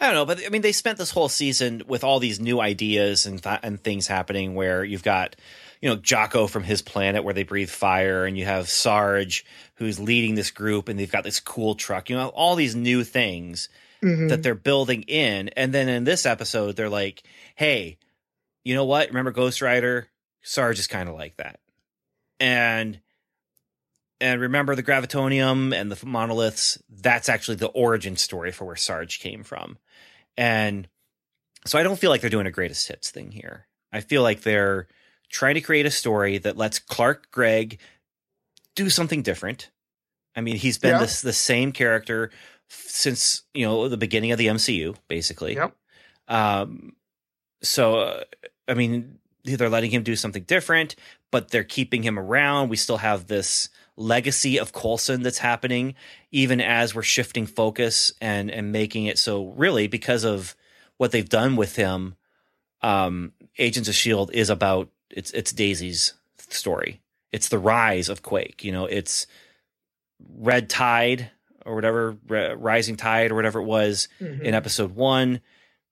I 0.00 0.06
don't 0.06 0.14
know, 0.14 0.26
but 0.26 0.44
I 0.44 0.48
mean, 0.48 0.62
they 0.62 0.72
spent 0.72 0.98
this 0.98 1.12
whole 1.12 1.28
season 1.28 1.82
with 1.86 2.04
all 2.04 2.18
these 2.18 2.40
new 2.40 2.60
ideas 2.60 3.24
and 3.24 3.42
th- 3.42 3.60
and 3.62 3.82
things 3.82 4.06
happening. 4.06 4.54
Where 4.54 4.84
you've 4.84 5.04
got, 5.04 5.36
you 5.82 5.90
know, 5.90 5.96
Jaco 5.98 6.48
from 6.48 6.62
his 6.62 6.80
planet 6.80 7.24
where 7.24 7.34
they 7.34 7.42
breathe 7.42 7.68
fire, 7.68 8.24
and 8.24 8.38
you 8.38 8.44
have 8.46 8.68
Sarge 8.70 9.44
who's 9.74 10.00
leading 10.00 10.36
this 10.36 10.50
group, 10.50 10.88
and 10.88 10.98
they've 10.98 11.10
got 11.12 11.24
this 11.24 11.40
cool 11.40 11.74
truck. 11.74 12.08
You 12.08 12.16
know, 12.16 12.28
all 12.28 12.54
these 12.56 12.74
new 12.76 13.04
things 13.04 13.68
Mhm. 14.02 14.28
that 14.30 14.42
they're 14.42 14.54
building 14.54 15.02
in, 15.02 15.48
and 15.50 15.74
then 15.74 15.88
in 15.88 16.04
this 16.04 16.24
episode, 16.24 16.76
they're 16.76 16.88
like, 16.88 17.22
"Hey, 17.56 17.98
you 18.64 18.74
know 18.74 18.84
what? 18.84 19.08
Remember 19.08 19.30
Ghost 19.32 19.60
Rider? 19.60 20.08
Sarge 20.42 20.78
is 20.78 20.86
kind 20.86 21.08
of 21.08 21.16
like 21.16 21.36
that, 21.36 21.60
and." 22.40 23.00
And 24.20 24.40
remember 24.40 24.76
the 24.76 24.84
gravitonium 24.84 25.74
and 25.74 25.90
the 25.90 26.06
monoliths. 26.06 26.78
That's 26.88 27.28
actually 27.28 27.56
the 27.56 27.66
origin 27.66 28.16
story 28.16 28.52
for 28.52 28.64
where 28.64 28.76
Sarge 28.76 29.18
came 29.18 29.42
from. 29.42 29.78
And 30.36 30.88
so 31.66 31.76
I 31.76 31.82
don't 31.82 31.98
feel 31.98 32.10
like 32.10 32.20
they're 32.20 32.30
doing 32.30 32.46
a 32.46 32.52
greatest 32.52 32.86
hits 32.86 33.10
thing 33.10 33.32
here. 33.32 33.66
I 33.92 34.00
feel 34.00 34.22
like 34.22 34.42
they're 34.42 34.86
trying 35.32 35.54
to 35.54 35.60
create 35.60 35.86
a 35.86 35.90
story 35.90 36.38
that 36.38 36.56
lets 36.56 36.78
Clark 36.78 37.30
Gregg 37.32 37.80
do 38.76 38.88
something 38.88 39.22
different. 39.22 39.70
I 40.36 40.40
mean, 40.42 40.56
he's 40.56 40.78
been 40.78 40.92
Yeah. 40.92 40.98
this 41.00 41.20
the 41.22 41.32
same 41.32 41.72
character 41.72 42.30
since, 42.68 43.42
you 43.52 43.66
know, 43.66 43.88
the 43.88 43.96
beginning 43.96 44.30
of 44.32 44.38
the 44.38 44.46
MCU, 44.46 44.94
basically. 45.08 45.54
Yep. 45.56 45.74
Um 46.28 46.94
so 47.62 47.96
uh, 47.98 48.24
I 48.68 48.74
mean, 48.74 49.18
they're 49.44 49.68
letting 49.68 49.90
him 49.90 50.02
do 50.04 50.14
something 50.16 50.44
different, 50.44 50.94
but 51.32 51.50
they're 51.50 51.64
keeping 51.64 52.02
him 52.04 52.18
around. 52.18 52.68
We 52.68 52.76
still 52.76 52.98
have 52.98 53.26
this 53.26 53.68
legacy 53.96 54.58
of 54.58 54.72
Coulson 54.72 55.22
that's 55.22 55.38
happening, 55.38 55.94
even 56.30 56.60
as 56.60 56.94
we're 56.94 57.02
shifting 57.02 57.46
focus 57.46 58.12
and 58.20 58.50
and 58.50 58.70
making 58.72 59.06
it 59.06 59.18
so 59.18 59.46
really 59.56 59.86
because 59.88 60.24
of 60.24 60.54
what 60.98 61.10
they've 61.12 61.28
done 61.28 61.56
with 61.56 61.76
him. 61.76 62.14
Um, 62.82 63.32
Agents 63.58 63.88
of 63.88 63.94
Shield 63.94 64.30
is 64.32 64.48
about 64.50 64.88
it's 65.12 65.30
it's 65.32 65.52
Daisy's 65.52 66.14
story. 66.38 67.00
It's 67.32 67.48
the 67.48 67.58
rise 67.58 68.08
of 68.08 68.22
Quake. 68.22 68.62
You 68.64 68.72
know, 68.72 68.86
it's 68.86 69.26
Red 70.36 70.68
Tide 70.68 71.30
or 71.64 71.74
whatever, 71.74 72.16
Rising 72.56 72.96
Tide 72.96 73.30
or 73.30 73.34
whatever 73.34 73.60
it 73.60 73.64
was 73.64 74.08
Mhm. 74.20 74.42
in 74.42 74.54
episode 74.54 74.94
one, 74.94 75.40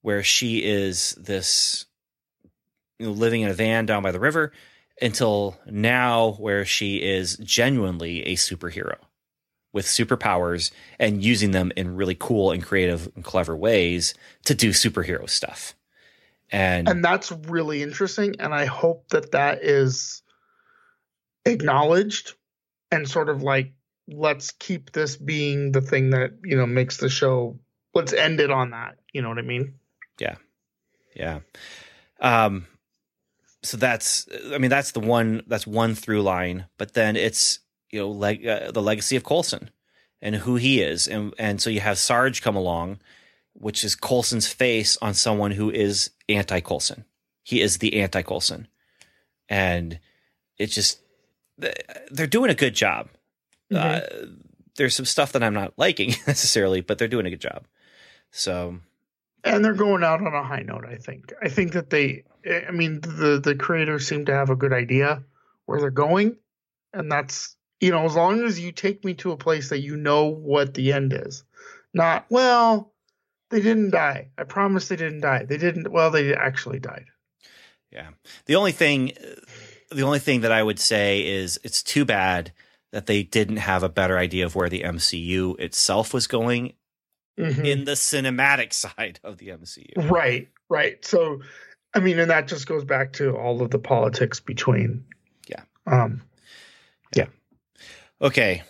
where 0.03 0.23
she 0.23 0.63
is 0.65 1.13
this 1.19 1.87
you 2.99 3.07
know, 3.07 3.13
living 3.13 3.41
in 3.43 3.49
a 3.51 3.55
van 3.55 3.87
down 3.87 4.03
by 4.03 4.11
the 4.13 4.21
river, 4.21 4.53
until 5.01 5.59
now, 5.67 6.33
where 6.33 6.65
she 6.65 6.97
is 6.97 7.37
genuinely 7.39 8.23
a 8.27 8.37
superhero 8.37 8.97
with 9.73 9.87
superpowers 9.87 10.71
and 10.99 11.25
using 11.25 11.53
them 11.53 11.73
in 11.77 11.95
really 11.97 12.17
cool 12.19 12.51
and 12.51 12.63
creative 12.63 13.09
and 13.15 13.25
clever 13.25 13.57
ways 13.57 14.13
to 14.45 14.55
do 14.55 14.71
superhero 14.71 15.31
stuff. 15.31 15.75
And, 16.53 16.89
and 16.89 17.05
that's 17.05 17.31
really 17.31 17.83
interesting 17.83 18.35
and 18.41 18.53
i 18.53 18.65
hope 18.65 19.09
that 19.11 19.33
that 19.33 19.63
is 19.63 20.23
acknowledged 21.45 22.35
and 22.91 23.09
sort 23.09 23.29
of 23.29 23.43
like 23.43 23.73
let's 24.09 24.51
keep 24.51 24.91
this 24.91 25.17
being 25.17 25.71
the 25.71 25.81
thing 25.81 26.11
that 26.11 26.33
you 26.43 26.57
know 26.57 26.67
makes 26.67 26.97
the 26.97 27.09
show 27.09 27.59
let's 27.95 28.13
end 28.13 28.41
it 28.41 28.51
on 28.51 28.71
that 28.71 28.97
you 29.13 29.23
know 29.23 29.29
what 29.29 29.39
i 29.39 29.43
mean 29.43 29.75
yeah. 30.21 30.37
Yeah. 31.17 31.41
Um, 32.21 32.67
so 33.63 33.77
that's, 33.77 34.29
I 34.53 34.59
mean, 34.59 34.71
that's 34.71 34.93
the 34.93 35.01
one, 35.01 35.43
that's 35.47 35.67
one 35.67 35.95
through 35.95 36.23
line, 36.23 36.67
but 36.79 36.95
then 36.95 37.17
it's, 37.17 37.61
you 37.91 38.01
know, 38.01 38.11
leg, 38.11 38.47
uh, 38.47 38.71
the 38.71 38.83
legacy 38.83 39.17
of 39.17 39.25
Coulson 39.25 39.71
and 40.23 40.37
who 40.37 40.57
he 40.57 40.81
is. 40.81 41.09
And, 41.09 41.35
and 41.39 41.61
so 41.61 41.71
you 41.71 41.81
have 41.81 41.99
Sarge 41.99 42.43
come 42.43 42.57
along, 42.57 43.01
which 43.55 43.85
is 43.85 43.95
Coulson's 43.95 44.47
face 44.47 44.97
on 45.03 45.15
someone 45.15 45.51
who 45.51 45.71
is 45.71 46.11
anti 46.29 46.61
Coulson. 46.61 47.05
He 47.43 47.61
is 47.61 47.79
the 47.79 48.01
anti 48.01 48.23
Colson. 48.23 48.69
And 49.49 49.99
it's 50.59 50.75
just, 50.75 51.01
they're 52.11 52.27
doing 52.27 52.51
a 52.51 52.55
good 52.55 52.75
job. 52.75 53.09
Uh, 53.75 54.01
there's 54.77 54.95
some 54.95 55.05
stuff 55.05 55.33
that 55.33 55.43
I'm 55.43 55.55
not 55.55 55.75
liking 55.77 56.15
necessarily, 56.27 56.81
but 56.81 56.99
they're 56.99 57.09
doing 57.09 57.27
a 57.27 57.31
good 57.31 57.41
job. 57.41 57.67
So, 58.31 58.79
and 59.45 59.65
they're 59.65 59.75
going 59.75 60.05
out 60.05 60.21
on 60.21 60.35
a 60.35 60.43
high 60.43 60.63
note 60.63 60.85
i 60.87 60.97
think 60.97 61.33
i 61.43 61.49
think 61.49 61.73
that 61.73 61.91
they 61.91 62.25
i 62.69 62.71
mean 62.71 63.01
the 63.01 63.41
the 63.43 63.55
creators 63.55 64.07
seem 64.07 64.25
to 64.25 64.35
have 64.35 64.51
a 64.51 64.57
good 64.57 64.73
idea 64.73 65.23
where 65.67 65.81
they're 65.81 65.91
going 65.91 66.37
and 66.93 67.11
that's 67.11 67.57
you 67.81 67.91
know 67.91 68.05
as 68.05 68.15
long 68.15 68.45
as 68.45 68.61
you 68.61 68.73
take 68.73 69.05
me 69.05 69.15
to 69.15 69.33
a 69.33 69.37
place 69.37 69.71
that 69.71 69.81
you 69.81 69.97
know 69.97 70.27
what 70.27 70.75
the 70.75 70.93
end 70.93 71.13
is 71.13 71.45
not 71.95 72.27
well 72.31 72.90
they 73.51 73.61
didn't 73.61 73.91
die 73.91 74.29
i 74.39 74.45
promise 74.45 74.89
they 74.89 74.97
didn't 74.97 75.21
die 75.21 75.45
they 75.45 75.57
didn't 75.59 75.91
well 75.93 76.11
they 76.11 76.35
actually 76.35 76.79
died 76.79 77.07
Yeah. 77.93 78.11
The 78.47 78.55
only 78.57 78.73
thing 78.73 79.13
the 79.91 80.03
only 80.03 80.21
thing 80.21 80.43
that 80.43 80.53
I 80.53 80.63
would 80.63 80.79
say 80.79 81.27
is 81.27 81.59
it's 81.65 81.83
too 81.83 82.05
bad 82.05 82.53
that 82.93 83.07
they 83.07 83.25
didn't 83.25 83.57
have 83.59 83.83
a 83.83 83.89
better 83.89 84.17
idea 84.17 84.47
of 84.47 84.55
where 84.55 84.69
the 84.69 84.83
MCU 84.83 85.57
itself 85.59 86.15
was 86.15 86.27
going 86.29 86.75
Mhm. 87.39 87.65
in 87.65 87.85
the 87.85 87.97
cinematic 87.97 88.73
side 88.85 89.19
of 89.25 89.39
the 89.39 89.49
MCU. 89.49 89.95
right 90.11 90.49
right 90.69 91.05
so 91.05 91.41
i 91.95 91.99
mean 92.01 92.19
and 92.21 92.31
that 92.31 92.47
just 92.47 92.67
goes 92.69 92.85
back 92.85 93.13
to 93.15 93.35
all 93.37 93.63
of 93.63 93.71
the 93.71 93.79
politics 93.79 94.39
between 94.41 95.05
Yeah. 95.49 95.63
um 95.87 96.23
Yeah. 97.17 97.27
Okay. 98.21 98.63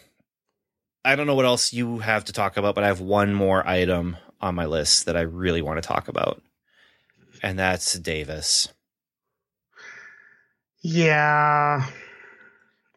I 1.04 1.16
don't 1.16 1.26
know 1.26 1.34
what 1.34 1.46
else 1.46 1.72
you 1.72 1.98
have 1.98 2.24
to 2.26 2.32
talk 2.32 2.56
about, 2.58 2.74
but 2.74 2.84
I 2.84 2.88
have 2.88 3.00
one 3.00 3.34
more 3.34 3.66
item 3.66 4.16
on 4.40 4.54
my 4.54 4.66
list 4.66 5.06
that 5.06 5.16
I 5.16 5.22
really 5.22 5.62
want 5.62 5.82
to 5.82 5.86
talk 5.86 6.08
about. 6.08 6.42
And 7.42 7.58
that's 7.58 7.94
Davis. 7.98 8.68
Yeah. 10.82 11.86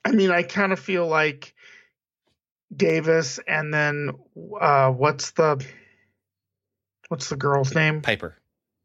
I 0.05 0.11
mean, 0.11 0.31
I 0.31 0.43
kind 0.43 0.71
of 0.71 0.79
feel 0.79 1.07
like 1.07 1.53
Davis 2.75 3.39
and 3.47 3.73
then 3.73 4.09
uh 4.59 4.89
what's 4.89 5.31
the 5.31 5.63
what's 7.09 7.29
the 7.29 7.35
girl's 7.35 7.75
name? 7.75 8.01
Piper. 8.01 8.35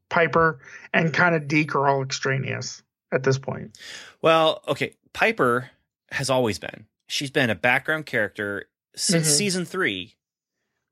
Piper 0.09 0.59
and 0.93 1.13
kind 1.13 1.35
of 1.35 1.47
Deke 1.47 1.75
are 1.75 1.87
all 1.87 2.03
extraneous. 2.03 2.83
at 3.11 3.23
this 3.23 3.39
point. 3.39 3.75
Well, 4.21 4.61
okay, 4.67 4.93
Piper 5.13 5.71
has 6.11 6.29
always 6.29 6.59
been. 6.59 6.85
She's 7.07 7.31
been 7.31 7.49
a 7.49 7.55
background 7.55 8.05
character 8.05 8.65
since 8.95 9.27
Mhm. 9.27 9.31
season 9.35 9.65
three. 9.65 10.15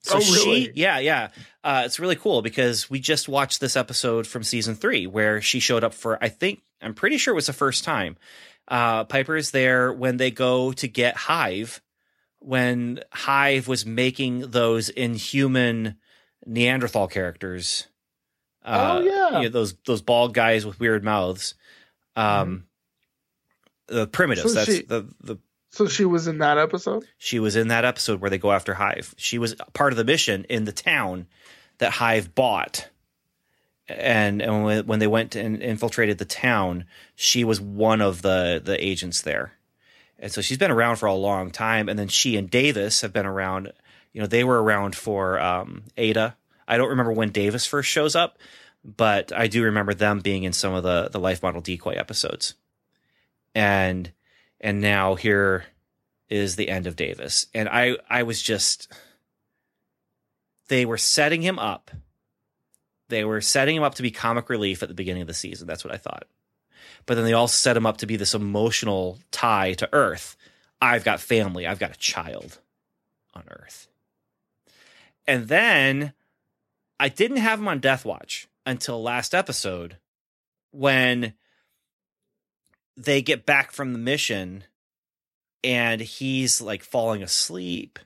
So 0.07 0.17
Oh, 0.17 0.19
she, 0.19 0.71
yeah, 0.75 0.99
yeah, 0.99 1.29
uh, 1.63 1.83
it's 1.85 1.99
really 1.99 2.15
cool 2.15 2.41
because 2.41 2.89
we 2.89 2.99
just 2.99 3.27
watched 3.27 3.59
this 3.59 3.75
episode 3.75 4.25
from 4.27 4.43
season 4.43 4.75
three 4.75 5.05
where 5.07 5.41
she 5.41 5.59
showed 5.59 5.83
up 5.83 5.93
for. 5.93 6.17
I 6.23 6.29
think 6.29 6.61
I'm 6.81 6.93
pretty 6.93 7.17
sure 7.17 7.33
it 7.33 7.35
was 7.35 7.47
the 7.47 7.53
first 7.53 7.83
time. 7.83 8.17
Uh, 8.67 9.03
Piper 9.05 9.35
is 9.35 9.51
there 9.51 9.91
when 9.93 10.17
they 10.17 10.31
go 10.31 10.71
to 10.73 10.87
get 10.87 11.15
Hive, 11.15 11.81
when 12.39 12.99
Hive 13.11 13.67
was 13.67 13.85
making 13.85 14.51
those 14.51 14.89
inhuman 14.89 15.95
Neanderthal 16.45 17.07
characters. 17.07 17.87
Uh, 18.63 18.99
Oh, 18.99 19.05
yeah. 19.05 19.37
you 19.39 19.43
know, 19.43 19.49
those 19.49 19.75
those 19.85 20.01
bald 20.01 20.33
guys 20.33 20.65
with 20.65 20.79
weird 20.79 21.03
mouths. 21.03 21.55
Um, 22.15 22.65
the 23.87 24.07
primitives. 24.07 24.49
So 24.53 24.59
that's 24.59 24.73
she- 24.73 24.83
the 24.83 25.07
the 25.21 25.37
So 25.69 25.87
she 25.87 26.05
was 26.05 26.27
in 26.27 26.39
that 26.39 26.57
episode. 26.57 27.05
she 27.17 27.39
was 27.39 27.55
in 27.55 27.67
that 27.67 27.85
episode 27.85 28.21
where 28.21 28.29
they 28.29 28.37
go 28.37 28.51
after 28.51 28.73
Hive. 28.73 29.13
She 29.17 29.37
was 29.37 29.55
part 29.73 29.93
of 29.93 29.97
the 29.97 30.03
mission 30.03 30.45
in 30.49 30.65
the 30.65 30.71
town 30.71 31.27
that 31.77 31.91
Hive 31.93 32.33
bought. 32.33 32.89
And, 33.87 34.41
and 34.41 34.87
when, 34.87 34.99
they 34.99 35.07
went 35.07 35.35
and 35.35 35.61
infiltrated 35.61 36.17
the 36.17 36.25
town, 36.25 36.85
she 37.15 37.43
was 37.43 37.61
one 37.61 38.01
of 38.01 38.21
the, 38.21 38.61
the 38.63 38.83
agents 38.83 39.21
there. 39.21 39.53
And 40.19 40.31
so 40.31 40.41
she's 40.41 40.57
been 40.57 40.71
around 40.71 40.97
for 40.97 41.05
a 41.05 41.13
long 41.13 41.51
time. 41.51 41.87
And 41.87 41.97
then 41.97 42.07
she 42.07 42.35
and 42.37 42.49
Davis 42.49 43.01
have 43.01 43.13
been 43.13 43.25
around. 43.25 43.71
You 44.13 44.21
know, 44.21 44.27
they 44.27 44.43
were 44.43 44.61
around 44.61 44.95
for 44.95 45.39
um, 45.39 45.83
AIDA. 45.97 46.35
I 46.67 46.77
don't 46.77 46.89
remember 46.89 47.13
when 47.13 47.29
Davis 47.29 47.65
first 47.65 47.89
shows 47.89 48.15
up, 48.15 48.39
but 48.83 49.31
I 49.31 49.47
do 49.47 49.63
remember 49.63 49.93
them 49.93 50.19
being 50.19 50.43
in 50.43 50.53
some 50.53 50.73
of 50.73 50.83
the 50.83 51.09
the 51.09 51.19
Life 51.19 51.41
Model 51.41 51.61
Decoy 51.61 51.93
episodes. 51.93 52.55
And 53.55 54.11
and 54.59 54.81
now 54.81 55.15
here 55.15 55.65
is 56.29 56.55
the 56.55 56.69
end 56.69 56.87
of 56.87 56.95
Davis. 56.95 57.47
And 57.53 57.69
I 57.69 57.97
I 58.09 58.23
was 58.23 58.41
just 58.41 58.91
they 60.67 60.85
were 60.85 60.97
setting 60.97 61.41
him 61.41 61.59
up. 61.59 61.91
They 63.09 63.23
were 63.23 63.41
setting 63.41 63.75
him 63.75 63.83
up 63.83 63.95
to 63.95 64.03
be 64.03 64.11
comic 64.11 64.49
relief 64.49 64.83
at 64.83 64.89
the 64.89 64.95
beginning 64.95 65.21
of 65.21 65.27
the 65.27 65.33
season. 65.33 65.67
That's 65.67 65.85
what 65.85 65.93
I 65.93 65.97
thought. 65.97 66.27
But 67.05 67.15
then 67.15 67.23
they 67.23 67.33
all 67.33 67.47
set 67.47 67.77
him 67.77 67.85
up 67.85 67.97
to 67.97 68.05
be 68.05 68.17
this 68.17 68.33
emotional 68.33 69.19
tie 69.31 69.73
to 69.73 69.89
Earth. 69.93 70.35
I've 70.81 71.05
got 71.05 71.21
family. 71.21 71.65
I've 71.65 71.79
got 71.79 71.95
a 71.95 71.99
child 71.99 72.59
on 73.33 73.43
Earth. 73.49 73.87
And 75.25 75.47
then 75.47 76.13
I 76.99 77.09
didn't 77.09 77.37
have 77.37 77.59
him 77.59 77.67
on 77.67 77.79
Death 77.79 78.03
Watch 78.03 78.47
until 78.65 79.01
last 79.01 79.33
episode 79.33 79.97
when 80.71 81.33
they 82.97 83.21
get 83.21 83.45
back 83.45 83.71
from 83.71 83.93
the 83.93 83.99
mission 83.99 84.63
and 85.63 86.01
he's 86.01 86.59
like 86.61 86.83
falling 86.83 87.23
asleep. 87.23 87.99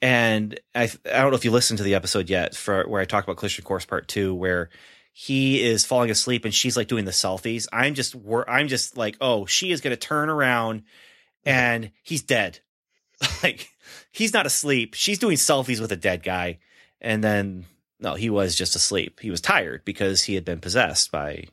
And 0.00 0.58
I, 0.74 0.90
I 1.04 1.20
don't 1.20 1.30
know 1.30 1.36
if 1.36 1.44
you 1.44 1.50
listened 1.50 1.78
to 1.78 1.84
the 1.84 1.94
episode 1.94 2.30
yet 2.30 2.56
for 2.56 2.84
where 2.88 3.00
I 3.00 3.04
talk 3.04 3.24
about 3.24 3.36
Collision 3.36 3.64
Course 3.64 3.84
Part 3.84 4.08
Two, 4.08 4.34
where 4.34 4.70
he 5.12 5.62
is 5.62 5.84
falling 5.84 6.10
asleep 6.10 6.44
and 6.44 6.54
she's 6.54 6.76
like 6.76 6.88
doing 6.88 7.04
the 7.04 7.10
selfies. 7.10 7.68
I'm 7.72 7.94
just, 7.94 8.16
I'm 8.48 8.68
just 8.68 8.96
like, 8.96 9.16
oh, 9.20 9.46
she 9.46 9.70
is 9.70 9.80
going 9.80 9.92
to 9.92 9.96
turn 9.96 10.28
around 10.28 10.80
mm-hmm. 10.80 11.50
and 11.50 11.90
he's 12.02 12.22
dead. 12.22 12.60
like 13.42 13.68
he's 14.10 14.32
not 14.32 14.46
asleep. 14.46 14.94
She's 14.94 15.18
doing 15.18 15.36
selfies 15.36 15.80
with 15.80 15.92
a 15.92 15.96
dead 15.96 16.22
guy, 16.22 16.58
and 17.00 17.22
then 17.22 17.66
no, 18.00 18.14
he 18.14 18.30
was 18.30 18.56
just 18.56 18.74
asleep. 18.76 19.20
He 19.20 19.30
was 19.30 19.40
tired 19.40 19.84
because 19.84 20.24
he 20.24 20.34
had 20.34 20.44
been 20.44 20.60
possessed 20.60 21.12
by 21.12 21.44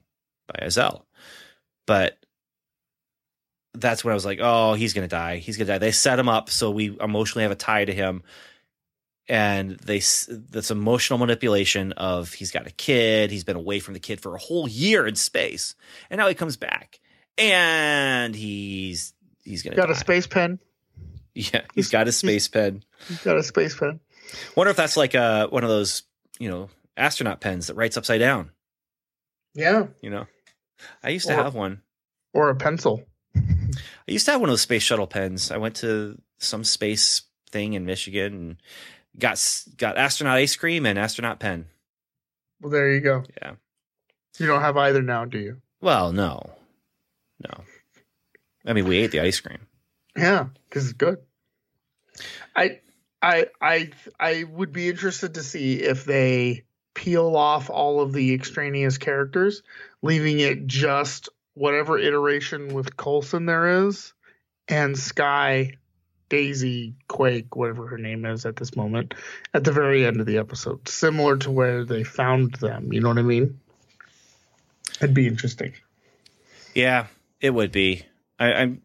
by 0.47 0.65
Izel. 0.65 1.03
But 1.85 2.18
that's 3.81 4.03
when 4.03 4.11
I 4.11 4.15
was 4.15 4.25
like, 4.25 4.39
oh, 4.41 4.73
he's 4.73 4.93
gonna 4.93 5.07
die. 5.07 5.37
He's 5.37 5.57
gonna 5.57 5.67
die. 5.67 5.77
They 5.77 5.91
set 5.91 6.19
him 6.19 6.29
up 6.29 6.49
so 6.49 6.71
we 6.71 6.97
emotionally 6.99 7.43
have 7.43 7.51
a 7.51 7.55
tie 7.55 7.85
to 7.85 7.93
him, 7.93 8.23
and 9.27 9.71
they 9.79 9.99
this 9.99 10.71
emotional 10.71 11.19
manipulation 11.19 11.91
of 11.93 12.33
he's 12.33 12.51
got 12.51 12.67
a 12.67 12.71
kid. 12.71 13.31
He's 13.31 13.43
been 13.43 13.55
away 13.55 13.79
from 13.79 13.93
the 13.93 13.99
kid 13.99 14.19
for 14.21 14.35
a 14.35 14.39
whole 14.39 14.67
year 14.67 15.05
in 15.07 15.15
space, 15.15 15.75
and 16.09 16.17
now 16.19 16.27
he 16.27 16.33
comes 16.35 16.57
back, 16.57 16.99
and 17.37 18.35
he's 18.35 19.13
he's 19.43 19.63
gonna 19.63 19.75
Got 19.75 19.87
die. 19.87 19.93
a 19.93 19.95
space 19.95 20.27
pen. 20.27 20.59
Yeah, 21.35 21.61
he's 21.75 21.89
got 21.89 22.07
a 22.07 22.11
space 22.11 22.47
pen. 22.47 22.83
He's 23.07 23.23
got 23.23 23.37
a 23.37 23.43
space 23.43 23.77
pen. 23.77 23.99
Wonder 24.55 24.71
if 24.71 24.77
that's 24.77 24.97
like 24.97 25.15
uh 25.15 25.47
one 25.47 25.63
of 25.63 25.69
those 25.69 26.03
you 26.39 26.49
know 26.49 26.69
astronaut 26.97 27.39
pens 27.39 27.67
that 27.67 27.75
writes 27.75 27.95
upside 27.97 28.19
down. 28.19 28.51
Yeah, 29.55 29.87
You 30.01 30.09
know, 30.09 30.27
I 31.03 31.09
used 31.09 31.27
to 31.27 31.33
Or- 31.33 31.43
have 31.43 31.55
one. 31.55 31.81
or 32.33 32.49
a 32.49 32.55
pencil. 32.55 33.03
I 34.09 34.11
used 34.11 34.25
to 34.25 34.31
have 34.31 34.41
one 34.41 34.49
of 34.49 34.53
those 34.53 34.61
space 34.61 34.81
shuttle 34.81 35.05
pens. 35.05 35.51
I 35.51 35.57
went 35.57 35.75
to 35.77 36.19
some 36.39 36.63
space 36.63 37.21
thing 37.51 37.73
in 37.73 37.85
Michigan 37.85 38.33
and 38.33 38.55
got 39.19 39.63
got 39.77 39.97
astronaut 39.97 40.37
ice 40.37 40.55
cream 40.55 40.87
and 40.87 40.97
astronaut 40.97 41.39
pen. 41.39 41.67
Well, 42.59 42.71
there 42.71 42.91
you 42.91 43.01
go. 43.01 43.23
Yeah. 43.39 43.51
You 44.39 44.47
don't 44.47 44.61
have 44.61 44.77
either 44.77 45.03
now, 45.03 45.25
do 45.25 45.37
you? 45.37 45.61
Well, 45.79 46.11
no, 46.11 46.49
no. 47.43 47.63
I 48.65 48.73
mean, 48.73 48.87
we 48.87 48.97
ate 48.97 49.11
the 49.11 49.19
ice 49.19 49.39
cream. 49.39 49.59
Yeah, 50.17 50.47
because 50.67 50.85
it's 50.85 50.93
good. 50.93 51.19
I, 52.55 52.79
I, 53.21 53.47
I, 53.61 53.91
I 54.19 54.43
would 54.43 54.73
be 54.73 54.89
interested 54.89 55.35
to 55.35 55.43
see 55.43 55.75
if 55.75 56.03
they 56.05 56.63
peel 56.95 57.35
off 57.35 57.69
all 57.69 58.01
of 58.01 58.11
the 58.11 58.33
extraneous 58.33 58.97
characters, 58.97 59.61
leaving 60.01 60.39
it 60.39 60.65
just 60.65 61.29
whatever 61.53 61.97
iteration 61.97 62.73
with 62.73 62.95
Coulson 62.97 63.45
there 63.45 63.87
is, 63.87 64.13
and 64.67 64.97
Skye, 64.97 65.73
Daisy, 66.29 66.95
Quake, 67.07 67.55
whatever 67.55 67.87
her 67.87 67.97
name 67.97 68.25
is 68.25 68.45
at 68.45 68.55
this 68.55 68.75
moment, 68.75 69.13
at 69.53 69.63
the 69.63 69.71
very 69.71 70.05
end 70.05 70.19
of 70.19 70.25
the 70.25 70.37
episode, 70.37 70.87
similar 70.87 71.37
to 71.37 71.51
where 71.51 71.83
they 71.83 72.03
found 72.03 72.53
them. 72.55 72.93
You 72.93 73.01
know 73.01 73.09
what 73.09 73.17
I 73.17 73.23
mean? 73.23 73.59
It'd 75.01 75.13
be 75.15 75.27
interesting. 75.27 75.73
Yeah, 76.75 77.07
it 77.41 77.49
would 77.51 77.71
be. 77.71 78.03
I, 78.39 78.53
I'm. 78.53 78.81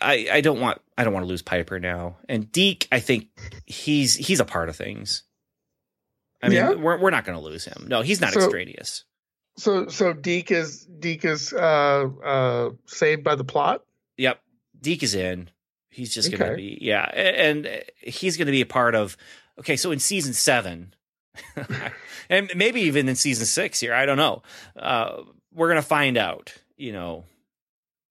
I 0.00 0.28
I 0.32 0.40
don't 0.40 0.60
want 0.60 0.80
I 0.98 1.04
don't 1.04 1.12
want 1.14 1.24
to 1.24 1.28
lose 1.28 1.42
Piper 1.42 1.78
now. 1.80 2.16
And 2.28 2.50
Deke, 2.52 2.86
I 2.92 3.00
think 3.00 3.28
he's 3.66 4.14
he's 4.14 4.40
a 4.40 4.44
part 4.44 4.68
of 4.68 4.76
things. 4.76 5.22
I 6.42 6.48
mean, 6.48 6.58
Yeah? 6.58 6.70
we're 6.74 6.98
we're 6.98 7.10
not 7.10 7.24
going 7.24 7.38
to 7.38 7.44
lose 7.44 7.64
him. 7.64 7.86
No, 7.88 8.02
he's 8.02 8.20
not 8.20 8.32
So- 8.32 8.40
extraneous. 8.40 9.04
So, 9.56 9.88
so 9.88 10.12
Deke 10.12 10.52
is 10.52 10.84
Deke 10.84 11.26
is 11.26 11.52
uh, 11.52 12.08
uh, 12.24 12.70
saved 12.86 13.22
by 13.22 13.34
the 13.34 13.44
plot. 13.44 13.82
Yep, 14.16 14.40
Deke 14.80 15.02
is 15.02 15.14
in. 15.14 15.50
He's 15.90 16.14
just 16.14 16.30
going 16.30 16.50
to 16.50 16.56
be 16.56 16.78
yeah, 16.80 17.04
and 17.04 17.68
he's 17.98 18.36
going 18.38 18.46
to 18.46 18.52
be 18.52 18.62
a 18.62 18.66
part 18.66 18.94
of. 18.94 19.16
Okay, 19.60 19.76
so 19.76 19.90
in 19.90 19.98
season 19.98 20.32
seven, 20.32 20.94
and 22.30 22.50
maybe 22.56 22.80
even 22.82 23.08
in 23.08 23.14
season 23.14 23.44
six 23.44 23.78
here, 23.80 23.92
I 23.92 24.06
don't 24.06 24.16
know. 24.16 24.42
Uh, 24.74 25.22
we're 25.52 25.68
going 25.68 25.82
to 25.82 25.86
find 25.86 26.16
out. 26.16 26.54
You 26.78 26.92
know, 26.92 27.24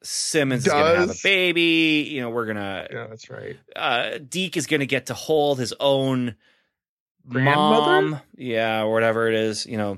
Simmons 0.03 0.67
is 0.67 0.71
going 0.71 0.85
to 0.93 0.99
have 0.99 1.09
a 1.09 1.15
baby. 1.23 2.07
You 2.11 2.21
know, 2.21 2.29
we're 2.29 2.45
gonna 2.45 2.87
Yeah, 2.91 3.07
that's 3.07 3.29
right. 3.31 3.57
uh, 3.75 4.19
Deke 4.19 4.57
is 4.57 4.67
going 4.67 4.81
to 4.81 4.85
get 4.85 5.07
to 5.07 5.15
hold 5.15 5.57
his 5.57 5.73
own 5.79 6.35
Grandmother? 7.27 8.01
mom, 8.01 8.19
yeah, 8.35 8.83
or 8.83 8.93
whatever 8.93 9.27
it 9.27 9.33
is. 9.35 9.65
You 9.65 9.77
know, 9.77 9.97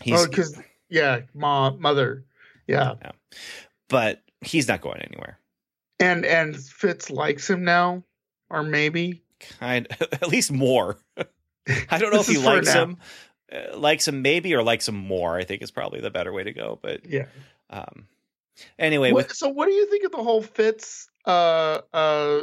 he's 0.00 0.20
oh, 0.20 0.28
because 0.28 0.60
yeah, 0.88 1.20
mom, 1.34 1.80
mother, 1.80 2.24
yeah, 2.66 2.94
but 3.88 4.22
he's 4.40 4.68
not 4.68 4.80
going 4.80 5.00
anywhere. 5.00 5.38
and 6.00 6.24
and 6.24 6.56
Fitz 6.56 7.10
likes 7.10 7.48
him 7.48 7.64
now, 7.64 8.04
or 8.50 8.62
maybe 8.62 9.22
Kind, 9.58 9.88
at 10.00 10.28
least 10.28 10.52
more. 10.52 10.98
I 11.90 11.98
don't 11.98 12.12
know 12.12 12.20
if 12.20 12.26
he 12.26 12.38
likes 12.38 12.72
him, 12.72 12.96
uh, 13.52 13.76
likes 13.76 14.08
him 14.08 14.22
maybe, 14.22 14.54
or 14.54 14.62
likes 14.62 14.88
him 14.88 14.96
more. 14.96 15.36
I 15.36 15.44
think 15.44 15.62
is 15.62 15.70
probably 15.70 16.00
the 16.00 16.10
better 16.10 16.32
way 16.32 16.44
to 16.44 16.52
go. 16.52 16.78
But 16.80 17.08
yeah. 17.08 17.26
um, 17.70 18.06
anyway, 18.78 19.12
What, 19.12 19.28
with 19.28 19.36
so, 19.36 19.48
what 19.48 19.66
do 19.66 19.72
you 19.72 19.88
think 19.90 20.04
of 20.04 20.12
the 20.12 20.22
whole 20.22 20.42
Fitz 20.42 21.08
uh 21.24 21.80
uh 21.92 22.40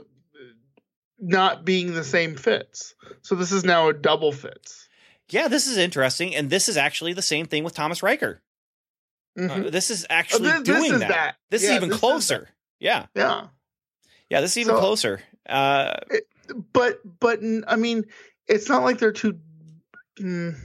not 1.20 1.66
being 1.66 1.94
the 1.94 2.04
same 2.04 2.36
Fitz? 2.36 2.96
So 3.22 3.36
this 3.36 3.52
is 3.52 3.64
now 3.64 3.90
a 3.90 3.94
double 3.94 4.32
Fitz. 4.32 4.85
Yeah, 5.30 5.48
this 5.48 5.68
is 5.68 5.78
interesting, 5.78 6.36
and 6.36 6.50
this 6.50 6.70
is 6.70 6.78
actually 6.78 7.14
the 7.14 7.22
same 7.22 7.46
thing 7.46 7.64
with 7.64 7.74
Thomas 7.74 8.04
Riker. 8.04 8.42
Mhm. 9.38 9.68
Uh, 9.68 9.70
this 9.70 9.90
is 9.92 10.04
Oh, 10.06 10.14
actually 10.14 10.50
this, 10.52 10.60
this 10.60 10.64
doing 10.78 10.94
is 10.94 11.00
that. 11.00 11.10
that. 11.10 11.36
This 11.50 11.64
Yeah, 11.64 11.72
is 11.72 11.76
even 11.78 11.90
this 11.90 12.00
closer. 12.00 12.50
yeah. 12.80 13.08
Yeah. 13.16 13.48
yeah, 14.30 14.42
this 14.42 14.52
is 14.52 14.60
even 14.60 14.76
So- 14.76 14.80
closer. 14.80 15.22
Uh, 15.48 15.98
but 16.74 17.00
but 17.20 17.40
I 17.68 17.76
mean, 17.76 18.06
it's 18.48 18.70
not 18.70 18.84
like 18.84 19.00
they're 19.00 19.12
too. 19.12 19.40
Mm, 20.20 20.56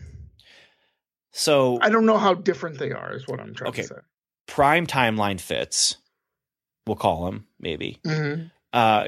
so 1.32 1.78
I 1.80 1.88
don't 1.90 2.06
know 2.06 2.18
how 2.18 2.34
different 2.34 2.78
they 2.78 2.92
are. 2.92 3.14
Is 3.14 3.26
what 3.26 3.40
I'm 3.40 3.54
trying 3.54 3.70
Okay. 3.70 3.82
to 3.82 3.88
say. 3.88 3.94
prime 4.46 4.86
timeline 4.86 5.40
Fitz. 5.40 5.96
We'll 6.86 6.96
call 6.96 7.28
him 7.28 7.46
maybe. 7.58 8.00
hmm 8.04 8.44
uh, 8.72 9.06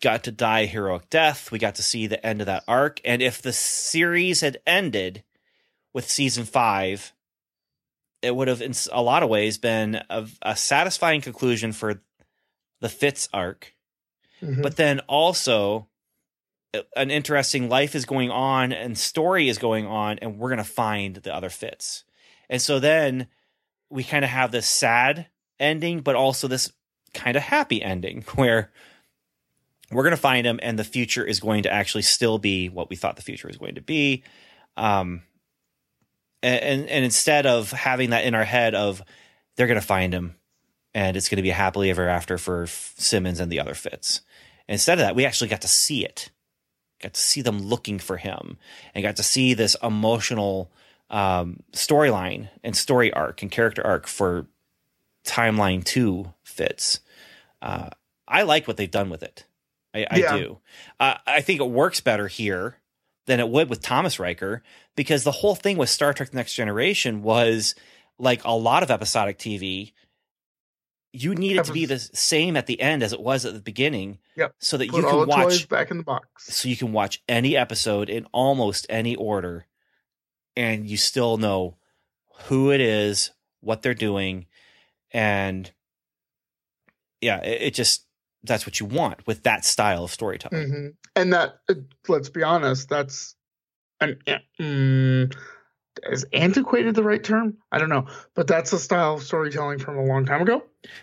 got 0.00 0.24
to 0.24 0.30
die 0.32 0.60
a 0.60 0.66
heroic 0.66 1.10
death. 1.10 1.50
We 1.50 1.58
got 1.58 1.74
to 1.76 1.82
see 1.82 2.06
the 2.06 2.24
end 2.24 2.40
of 2.40 2.46
that 2.46 2.64
arc. 2.68 3.00
And 3.04 3.20
if 3.20 3.42
the 3.42 3.52
series 3.52 4.40
had 4.40 4.58
ended 4.66 5.24
with 5.92 6.10
season 6.10 6.44
five, 6.44 7.12
it 8.22 8.34
would 8.34 8.48
have 8.48 8.60
in 8.62 8.74
a 8.92 9.02
lot 9.02 9.22
of 9.22 9.28
ways 9.28 9.58
been 9.58 10.00
a, 10.10 10.26
a 10.42 10.56
satisfying 10.56 11.20
conclusion 11.20 11.72
for 11.72 12.00
the 12.80 12.88
Fitz 12.88 13.28
arc, 13.32 13.74
Mhm. 14.42 14.62
but 14.62 14.76
then 14.76 15.00
also 15.00 15.88
an 16.96 17.10
interesting 17.10 17.68
life 17.68 17.94
is 17.94 18.04
going 18.04 18.30
on 18.30 18.72
and 18.72 18.96
story 18.98 19.48
is 19.48 19.58
going 19.58 19.86
on, 19.86 20.18
and 20.20 20.38
we're 20.38 20.50
gonna 20.50 20.62
find 20.64 21.16
the 21.16 21.34
other 21.34 21.48
Fitz, 21.50 22.04
and 22.50 22.60
so 22.62 22.78
then 22.78 23.26
we 23.90 24.04
kind 24.04 24.24
of 24.24 24.30
have 24.30 24.52
this 24.52 24.66
sad 24.66 25.26
ending, 25.58 26.00
but 26.00 26.14
also 26.14 26.46
this 26.46 26.72
kind 27.14 27.36
of 27.36 27.42
happy 27.42 27.82
ending 27.82 28.22
where 28.36 28.70
we're 29.90 30.02
going 30.02 30.14
to 30.14 30.20
find 30.20 30.46
him 30.46 30.60
and 30.62 30.78
the 30.78 30.84
future 30.84 31.24
is 31.24 31.40
going 31.40 31.62
to 31.62 31.72
actually 31.72 32.02
still 32.02 32.38
be 32.38 32.68
what 32.68 32.90
we 32.90 32.96
thought 32.96 33.16
the 33.16 33.22
future 33.22 33.48
was 33.48 33.56
going 33.56 33.76
to 33.76 33.80
be. 33.80 34.22
Um 34.76 35.22
and 36.42 36.88
and, 36.88 37.04
instead 37.04 37.46
of 37.46 37.72
having 37.72 38.10
that 38.10 38.24
in 38.24 38.34
our 38.34 38.44
head 38.44 38.74
of 38.74 39.02
they're 39.56 39.66
going 39.66 39.80
to 39.80 39.86
find 39.86 40.12
him 40.12 40.36
and 40.94 41.16
it's 41.16 41.28
going 41.28 41.36
to 41.36 41.42
be 41.42 41.50
happily 41.50 41.90
ever 41.90 42.08
after 42.08 42.38
for 42.38 42.66
Simmons 42.66 43.40
and 43.40 43.50
the 43.50 43.60
other 43.60 43.74
Fitz. 43.74 44.20
Instead 44.68 44.98
of 44.98 45.04
that 45.04 45.16
we 45.16 45.24
actually 45.24 45.48
got 45.48 45.62
to 45.62 45.68
see 45.68 46.04
it. 46.04 46.30
Got 47.02 47.14
to 47.14 47.20
see 47.20 47.42
them 47.42 47.60
looking 47.60 47.98
for 47.98 48.16
him 48.16 48.58
and 48.94 49.04
got 49.04 49.16
to 49.16 49.22
see 49.22 49.54
this 49.54 49.76
emotional 49.82 50.70
um 51.10 51.60
storyline 51.72 52.50
and 52.62 52.76
story 52.76 53.12
arc 53.12 53.40
and 53.40 53.50
character 53.50 53.84
arc 53.84 54.06
for 54.06 54.46
timeline 55.24 55.82
2 55.82 56.32
Fitz. 56.44 57.00
Uh 57.62 57.88
I 58.30 58.42
like 58.42 58.68
what 58.68 58.76
they've 58.76 58.90
done 58.90 59.08
with 59.08 59.22
it 59.22 59.47
I, 59.94 60.06
I 60.10 60.16
Yeah. 60.18 60.36
do. 60.36 60.58
Uh, 61.00 61.14
I 61.26 61.40
think 61.40 61.60
it 61.60 61.68
works 61.68 62.00
better 62.00 62.28
here 62.28 62.78
than 63.26 63.40
it 63.40 63.48
would 63.48 63.68
with 63.70 63.82
Thomas 63.82 64.18
Riker 64.18 64.62
because 64.96 65.24
the 65.24 65.32
whole 65.32 65.54
thing 65.54 65.76
with 65.76 65.90
Star 65.90 66.12
Trek: 66.14 66.30
The 66.30 66.36
Next 66.36 66.54
Generation 66.54 67.22
was 67.22 67.74
like 68.18 68.42
a 68.44 68.52
lot 68.52 68.82
of 68.82 68.90
episodic 68.90 69.38
TV. 69.38 69.92
You 71.12 71.34
needed 71.34 71.60
it 71.60 71.64
to 71.66 71.72
be 71.72 71.86
the 71.86 71.98
same 71.98 72.56
at 72.56 72.66
the 72.66 72.80
end 72.80 73.02
as 73.02 73.12
it 73.14 73.20
was 73.20 73.46
at 73.46 73.54
the 73.54 73.60
beginning, 73.60 74.18
Yep. 74.36 74.54
so 74.58 74.76
that 74.76 74.90
Put 74.90 74.96
you 74.98 75.02
can 75.08 75.26
watch, 75.26 75.68
back 75.68 75.90
in 75.90 75.96
the 75.96 76.02
box. 76.04 76.54
so 76.54 76.68
you 76.68 76.76
can 76.76 76.92
watch 76.92 77.22
any 77.28 77.56
episode 77.56 78.10
in 78.10 78.26
almost 78.32 78.86
any 78.90 79.16
order, 79.16 79.66
and 80.54 80.86
you 80.86 80.98
still 80.98 81.38
know 81.38 81.76
who 82.44 82.70
it 82.70 82.80
is, 82.82 83.30
what 83.60 83.80
they're 83.80 83.94
doing, 83.94 84.46
and 85.10 85.72
yeah, 87.22 87.38
it, 87.42 87.62
it 87.62 87.74
just 87.74 88.04
that's 88.44 88.66
what 88.66 88.80
you 88.80 88.86
want 88.86 89.26
with 89.26 89.42
that 89.42 89.64
style 89.64 90.04
of 90.04 90.10
storytelling. 90.10 90.70
hmm 90.70 90.86
And 91.16 91.32
that, 91.32 91.60
uh, 91.68 91.74
let's 92.08 92.28
be 92.28 92.42
honest, 92.42 92.88
that's 92.88 93.34
an 94.00 94.18
mm, 94.60 95.34
is 96.04 96.24
antiquated 96.32 96.94
the 96.94 97.02
right 97.02 97.22
term? 97.22 97.56
I 97.72 97.78
don't 97.78 97.88
know, 97.88 98.06
but 98.34 98.46
that's 98.46 98.72
a 98.72 98.78
style 98.78 99.14
of 99.14 99.22
storytelling 99.22 99.80
from 99.80 99.98
a 99.98 100.04
long 100.04 100.24
time 100.24 100.42
ago. 100.42 100.62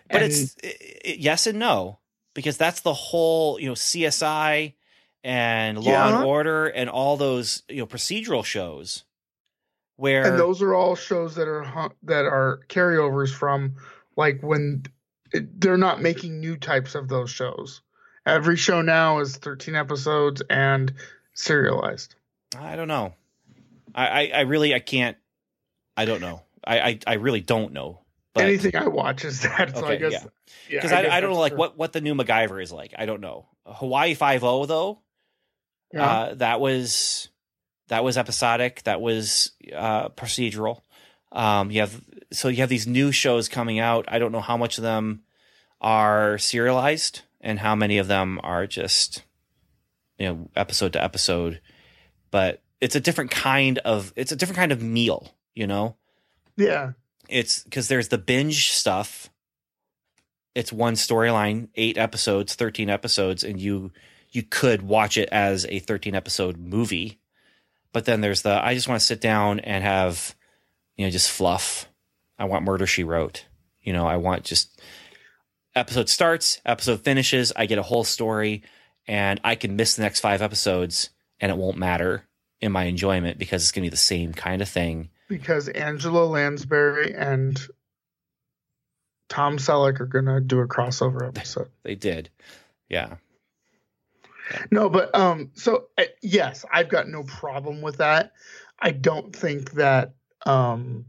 but 0.10 0.22
And- 0.22 0.32
it's 0.32 0.56
i 0.64 0.68
i 0.68 1.16
yes 1.20 1.48
and 1.48 1.60
no 1.60 2.00
because 2.34 2.58
that's 2.58 2.82
the 2.82 2.94
whole 2.94 3.60
you 3.60 3.68
know 3.68 3.74
CSI 3.74 4.74
and 5.24 5.78
Law 5.84 5.92
Yeah. 5.92 6.16
and 6.18 6.26
Order 6.26 6.68
and 6.68 6.90
all 6.90 7.18
those 7.18 7.64
you 7.68 7.78
know 7.78 7.88
procedural 7.88 8.46
shows 8.46 9.04
where 9.98 10.26
and 10.26 10.40
those 10.40 10.62
are 10.62 10.74
all 10.74 10.96
shows 10.96 11.36
that 11.36 11.48
are 11.48 11.92
that 12.04 12.26
are 12.26 12.62
carryovers 12.70 13.34
from 13.34 13.76
like 14.16 14.42
when 14.42 14.84
it, 14.86 14.92
they're 15.34 15.78
not 15.78 16.02
making 16.02 16.40
new 16.40 16.58
types 16.58 16.96
of 16.96 17.08
those 17.08 17.30
shows. 17.30 17.82
Every 18.26 18.56
show 18.58 18.82
now 18.82 19.20
is 19.20 19.38
13 19.38 19.76
episodes 19.76 20.42
and 20.50 20.94
serialized. 21.34 22.16
I 22.58 22.76
don't 22.76 22.88
know. 22.88 23.14
I, 23.94 24.08
I 24.08 24.32
I 24.36 24.40
really 24.42 24.74
I 24.74 24.80
can't. 24.80 25.18
I 25.96 26.06
don't 26.06 26.22
know. 26.22 26.42
I 26.66 26.80
I, 26.80 27.00
I 27.08 27.14
really 27.14 27.42
don't 27.42 27.74
know. 27.74 28.02
But 28.34 28.46
Anything 28.46 28.76
I 28.76 28.88
watch 28.88 29.24
is 29.24 29.42
that. 29.44 29.76
So 29.76 29.86
I 29.86 29.94
Okay, 29.94 29.98
guess 30.00 30.12
yeah. 30.12 30.20
yeah, 30.70 30.78
because 30.82 30.92
I, 30.92 31.08
I, 31.08 31.22
don't 31.22 31.32
know 31.32 31.40
like 31.40 31.52
true. 31.54 31.60
what 31.60 31.78
what 31.78 31.94
the 31.94 32.02
new 32.02 32.16
MacGyver 32.16 32.62
is 32.62 32.72
like. 32.72 32.94
I 32.98 33.06
don't 33.06 33.22
know. 33.22 33.46
Hawaii 33.66 34.14
Five 34.14 34.44
O 34.44 34.66
though. 34.66 35.00
Yeah. 35.94 36.06
Uh, 36.06 36.34
that 36.36 36.60
was 36.60 37.30
that 37.88 38.04
was 38.04 38.18
episodic. 38.18 38.84
That 38.84 39.00
was 39.00 39.52
uh, 39.74 40.10
procedural. 40.10 40.82
Um, 41.36 41.70
you 41.70 41.82
have 41.82 42.02
so 42.32 42.48
you 42.48 42.58
have 42.58 42.70
these 42.70 42.88
new 42.88 43.12
shows 43.12 43.48
coming 43.48 43.80
out. 43.80 44.06
I 44.08 44.18
don't 44.18 44.32
know 44.32 44.42
how 44.42 44.58
much 44.58 44.78
of 44.78 44.84
them 44.84 45.22
are 45.82 46.38
serialized 46.38 47.22
and 47.42 47.60
how 47.60 47.76
many 47.76 48.00
of 48.00 48.08
them 48.08 48.40
are 48.42 48.66
just 48.66 49.24
you 50.18 50.28
know 50.28 50.50
episode 50.56 50.94
to 50.94 51.04
episode. 51.04 51.62
But 52.32 52.62
it's 52.82 52.96
a 52.96 53.00
different 53.00 53.32
kind 53.32 53.78
of 53.80 54.14
it's 54.16 54.32
a 54.32 54.36
different 54.36 54.58
kind 54.58 54.72
of 54.72 54.82
meal. 54.82 55.36
You 55.54 55.68
know, 55.68 55.96
yeah. 56.58 56.94
it's 57.30 57.64
because 57.64 57.88
there's 57.88 58.10
the 58.10 58.18
binge 58.18 58.72
stuff. 58.72 59.30
It's 60.54 60.72
one 60.72 60.96
storyline, 60.96 61.70
eight 61.76 61.98
episodes, 61.98 62.56
thirteen 62.56 62.90
episodes, 62.90 63.44
and 63.44 63.60
you 63.60 63.92
you 64.32 64.44
could 64.44 64.82
watch 64.82 65.18
it 65.18 65.30
as 65.32 65.66
a 65.68 65.80
thirteen 65.80 66.16
episode 66.16 66.58
movie. 66.58 67.20
But 67.94 68.04
then 68.04 68.20
there's 68.20 68.42
the 68.42 68.64
I 68.64 68.74
just 68.74 68.90
want 68.90 69.00
to 69.00 69.06
sit 69.06 69.22
down 69.22 69.62
and 69.62 69.84
have, 69.84 70.35
you 70.96 71.06
know, 71.06 71.12
just 71.12 71.32
fluff. 71.32 71.88
I 72.38 72.46
want 72.46 72.66
Murder 72.66 72.88
She 72.88 73.04
Wrote. 73.04 73.46
You 73.82 73.94
know, 73.94 74.08
I 74.08 74.18
want 74.18 74.44
just 74.44 74.82
episode 75.76 76.10
starts, 76.10 76.60
episode 76.66 77.02
finishes. 77.02 77.54
I 77.56 77.66
get 77.66 77.78
a 77.78 77.84
whole 77.84 78.04
story, 78.04 78.64
and 79.08 79.40
I 79.44 79.56
can 79.56 79.76
miss 79.76 79.96
the 79.96 80.02
next 80.04 80.20
five 80.22 80.42
episodes, 80.42 81.10
and 81.40 81.52
it 81.52 81.58
won't 81.58 81.78
matter 81.78 82.26
in 82.62 82.72
my 82.72 82.86
enjoyment 82.86 83.38
because 83.38 83.62
it's 83.64 83.72
gonna 83.72 83.86
be 83.86 83.90
the 83.90 83.98
same 83.98 84.34
kind 84.34 84.62
of 84.62 84.70
thing. 84.70 85.10
because 85.28 85.68
Angela 85.70 86.26
Lansbury 86.26 87.14
and 87.14 87.60
Tom 89.30 89.58
Selleck 89.58 90.00
are 90.00 90.06
gonna 90.06 90.40
do 90.42 90.60
a 90.60 90.68
crossover 90.68 91.28
episode. 91.28 91.70
They 91.84 91.96
did, 91.96 92.30
yeah. 92.90 93.16
No, 94.72 94.90
but 94.90 95.14
um, 95.16 95.52
so 95.54 95.86
uh, 95.98 96.04
yes, 96.22 96.66
I've 96.72 96.90
got 96.90 97.08
no 97.08 97.24
problem 97.24 97.82
with 97.82 97.98
that. 97.98 98.32
I 98.80 98.92
don't 98.92 99.36
think 99.36 99.72
that 99.74 100.15
um, 100.46 101.06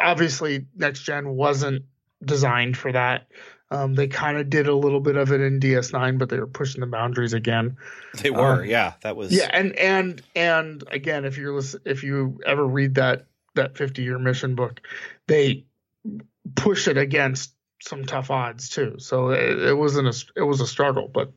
obviously 0.00 0.66
next 0.76 1.00
gen 1.00 1.28
wasn't 1.30 1.84
designed 2.24 2.76
for 2.76 2.92
that. 2.92 3.28
Um, 3.70 3.94
they 3.94 4.06
kind 4.06 4.36
of 4.36 4.48
did 4.48 4.68
a 4.68 4.74
little 4.74 5.00
bit 5.00 5.16
of 5.16 5.32
it 5.32 5.40
in 5.40 5.58
DS9, 5.58 6.18
but 6.18 6.28
they 6.28 6.38
were 6.38 6.46
pushing 6.46 6.82
the 6.82 6.86
boundaries 6.86 7.32
again. 7.32 7.76
They 8.22 8.30
were, 8.30 8.62
Um, 8.62 8.64
yeah. 8.64 8.92
That 9.02 9.16
was 9.16 9.32
Yeah, 9.32 9.50
and 9.52 9.76
and 9.76 10.22
and 10.36 10.84
again, 10.90 11.24
if 11.24 11.36
you're 11.36 11.52
listen, 11.52 11.80
if 11.84 12.04
you 12.04 12.40
ever 12.46 12.64
read 12.64 12.94
that 12.94 13.26
that 13.56 13.76
50 13.76 14.02
year 14.02 14.18
mission 14.18 14.54
book, 14.54 14.80
they 15.26 15.64
push 16.54 16.86
it 16.86 16.96
against 16.96 17.54
some 17.82 18.04
tough 18.04 18.30
odds 18.30 18.68
too. 18.68 18.96
So 18.98 19.30
it, 19.30 19.58
it 19.58 19.76
wasn't 19.76 20.08
a 20.08 20.24
it 20.36 20.42
was 20.42 20.60
a 20.60 20.66
struggle, 20.66 21.08
but 21.12 21.32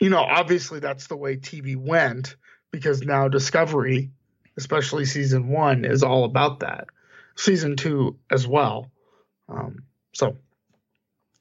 you 0.00 0.08
know, 0.10 0.22
obviously 0.22 0.80
that's 0.80 1.06
the 1.06 1.16
way 1.16 1.36
TV 1.36 1.76
went 1.76 2.36
because 2.72 3.02
now 3.02 3.28
Discovery, 3.28 4.10
especially 4.56 5.04
season 5.04 5.48
one, 5.48 5.84
is 5.84 6.02
all 6.02 6.24
about 6.24 6.60
that. 6.60 6.88
Season 7.36 7.76
two 7.76 8.18
as 8.30 8.46
well. 8.46 8.90
Um, 9.48 9.84
so. 10.12 10.36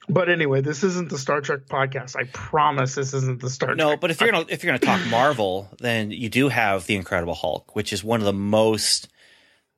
But 0.09 0.29
anyway, 0.29 0.59
this 0.59 0.83
isn't 0.83 1.09
the 1.09 1.17
Star 1.17 1.39
Trek 1.39 1.61
podcast. 1.67 2.17
I 2.17 2.25
promise 2.25 2.95
this 2.95 3.13
isn't 3.13 3.39
the 3.39 3.49
Star 3.49 3.73
no, 3.73 3.89
Trek. 3.89 4.01
but 4.01 4.11
if 4.11 4.19
you're 4.19 4.31
gonna 4.31 4.45
if 4.49 4.63
you're 4.63 4.77
gonna 4.77 4.97
talk 4.97 5.09
Marvel, 5.09 5.69
then 5.79 6.11
you 6.11 6.27
do 6.27 6.49
have 6.49 6.85
the 6.87 6.95
Incredible 6.95 7.33
Hulk, 7.33 7.73
which 7.73 7.93
is 7.93 8.03
one 8.03 8.19
of 8.19 8.25
the 8.25 8.33
most, 8.33 9.07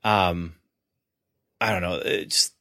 um, 0.03 0.55
I 1.61 1.71
don't 1.71 1.83
know, 1.83 2.01
it's 2.03 2.51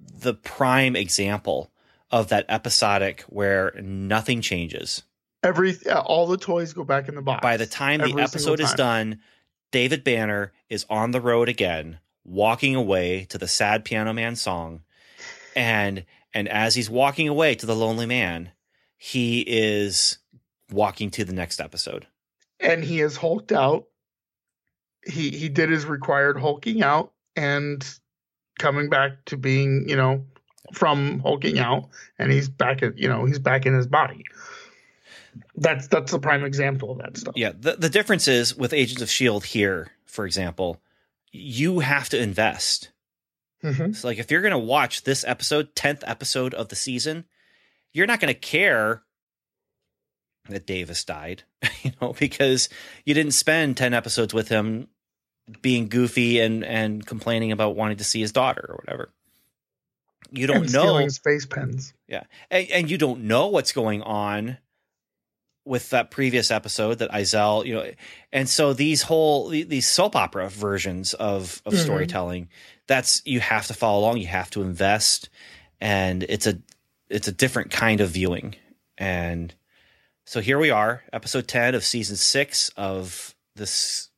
the 0.00 0.34
prime 0.34 0.96
example 0.96 1.70
of 2.10 2.28
that 2.28 2.46
episodic 2.48 3.22
where 3.22 3.72
nothing 3.80 4.40
changes. 4.40 5.02
Every 5.42 5.76
uh, 5.86 6.00
all 6.00 6.26
the 6.26 6.36
toys 6.36 6.72
go 6.72 6.84
back 6.84 7.08
in 7.08 7.14
the 7.14 7.22
box. 7.22 7.42
By 7.42 7.56
the 7.56 7.66
time 7.66 8.00
the 8.00 8.20
episode 8.20 8.58
single 8.58 8.66
is 8.66 8.74
done, 8.74 9.20
David 9.70 10.04
Banner 10.04 10.52
is 10.68 10.86
on 10.88 11.10
the 11.10 11.20
road 11.20 11.48
again, 11.48 11.98
walking 12.24 12.74
away 12.74 13.24
to 13.26 13.38
the 13.38 13.48
sad 13.48 13.84
Piano 13.84 14.12
Man 14.12 14.36
song, 14.36 14.82
and 15.56 16.04
and 16.34 16.48
as 16.48 16.74
he's 16.74 16.90
walking 16.90 17.28
away 17.28 17.54
to 17.54 17.66
the 17.66 17.76
Lonely 17.76 18.06
Man, 18.06 18.52
he 18.96 19.40
is 19.46 20.18
walking 20.70 21.10
to 21.12 21.24
the 21.24 21.32
next 21.32 21.60
episode. 21.60 22.06
and 22.60 22.84
he 22.84 23.00
is 23.00 23.16
hulked 23.16 23.52
out. 23.52 23.84
He 25.06 25.30
he 25.30 25.48
did 25.48 25.70
his 25.70 25.86
required 25.86 26.38
hulking 26.38 26.82
out 26.82 27.12
and 27.36 27.84
coming 28.58 28.88
back 28.90 29.24
to 29.26 29.36
being, 29.36 29.88
you 29.88 29.96
know, 29.96 30.24
from 30.72 31.20
hulking 31.20 31.58
out, 31.58 31.88
and 32.18 32.32
he's 32.32 32.48
back 32.48 32.82
at 32.82 32.98
you 32.98 33.08
know 33.08 33.24
he's 33.24 33.38
back 33.38 33.64
in 33.64 33.74
his 33.74 33.86
body. 33.86 34.24
That's 35.56 35.88
that's 35.88 36.12
a 36.12 36.18
prime 36.18 36.44
example 36.44 36.90
of 36.92 36.98
that 36.98 37.16
stuff. 37.16 37.34
Yeah, 37.36 37.52
the 37.58 37.76
the 37.76 37.88
difference 37.88 38.28
is 38.28 38.56
with 38.56 38.72
Agents 38.72 39.02
of 39.02 39.10
Shield 39.10 39.44
here, 39.44 39.88
for 40.06 40.26
example, 40.26 40.80
you 41.32 41.80
have 41.80 42.08
to 42.10 42.20
invest. 42.20 42.90
Mhm. 43.62 43.94
So 43.94 44.08
like 44.08 44.18
if 44.18 44.30
you're 44.30 44.42
going 44.42 44.52
to 44.52 44.58
watch 44.58 45.02
this 45.02 45.24
episode, 45.26 45.74
10th 45.74 46.02
episode 46.06 46.54
of 46.54 46.68
the 46.68 46.76
season, 46.76 47.24
you're 47.92 48.06
not 48.06 48.20
going 48.20 48.32
to 48.32 48.38
care 48.38 49.02
that 50.48 50.66
Davis 50.66 51.04
died, 51.04 51.42
you 51.82 51.92
know, 52.00 52.12
because 52.12 52.68
you 53.04 53.14
didn't 53.14 53.32
spend 53.32 53.76
10 53.76 53.94
episodes 53.94 54.32
with 54.32 54.48
him 54.48 54.88
being 55.62 55.88
goofy 55.88 56.40
and 56.40 56.64
and 56.64 57.06
complaining 57.06 57.52
about 57.52 57.74
wanting 57.74 57.96
to 57.96 58.04
see 58.04 58.20
his 58.20 58.32
daughter 58.32 58.64
or 58.68 58.76
whatever. 58.76 59.10
You 60.30 60.46
don't 60.46 60.64
and 60.64 60.72
know 60.72 61.08
space 61.08 61.46
pens. 61.46 61.94
yeah, 62.06 62.24
and, 62.50 62.68
and 62.70 62.90
you 62.90 62.98
don't 62.98 63.22
know 63.22 63.46
what's 63.48 63.72
going 63.72 64.02
on 64.02 64.58
with 65.68 65.90
that 65.90 66.10
previous 66.10 66.50
episode 66.50 66.98
that 66.98 67.10
Izel, 67.10 67.64
you 67.64 67.74
know, 67.74 67.90
and 68.32 68.48
so 68.48 68.72
these 68.72 69.02
whole 69.02 69.48
these 69.50 69.86
soap 69.86 70.16
opera 70.16 70.48
versions 70.48 71.14
of 71.14 71.62
of 71.66 71.74
Mhm. 71.74 71.84
storytelling, 71.84 72.48
that's 72.86 73.22
you 73.24 73.40
have 73.40 73.66
to 73.68 73.74
follow 73.74 74.00
along, 74.00 74.18
you 74.18 74.26
have 74.26 74.50
to 74.50 74.62
invest, 74.62 75.28
and 75.80 76.24
it's 76.24 76.46
a 76.46 76.58
it's 77.08 77.28
a 77.28 77.32
different 77.32 77.70
kind 77.70 78.00
of 78.00 78.10
viewing, 78.10 78.56
and 78.96 79.54
so 80.26 80.40
here 80.40 80.58
we 80.58 80.70
are, 80.70 81.04
episode 81.12 81.46
ten 81.48 81.74
of 81.74 81.84
season 81.84 82.16
six 82.16 82.70
of 82.76 83.34
this 83.54 84.08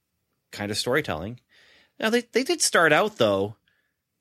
kind 0.52 0.70
of 0.70 0.78
storytelling. 0.78 1.40
Now 1.98 2.10
they 2.10 2.22
they 2.32 2.44
did 2.44 2.62
start 2.62 2.92
out 2.92 3.16
though, 3.18 3.56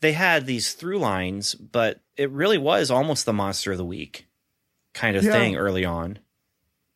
they 0.02 0.12
had 0.14 0.46
these 0.46 0.74
through 0.74 1.00
lines, 1.00 1.56
but 1.56 2.00
it 2.18 2.30
really 2.30 2.58
was 2.58 2.92
almost 2.92 3.26
the 3.26 3.34
monster 3.34 3.72
of 3.72 3.78
the 3.78 3.86
week 3.86 4.28
kind 4.94 5.16
of 5.16 5.24
Yeah. 5.24 5.32
thing 5.32 5.56
early 5.56 5.86
on 5.86 6.20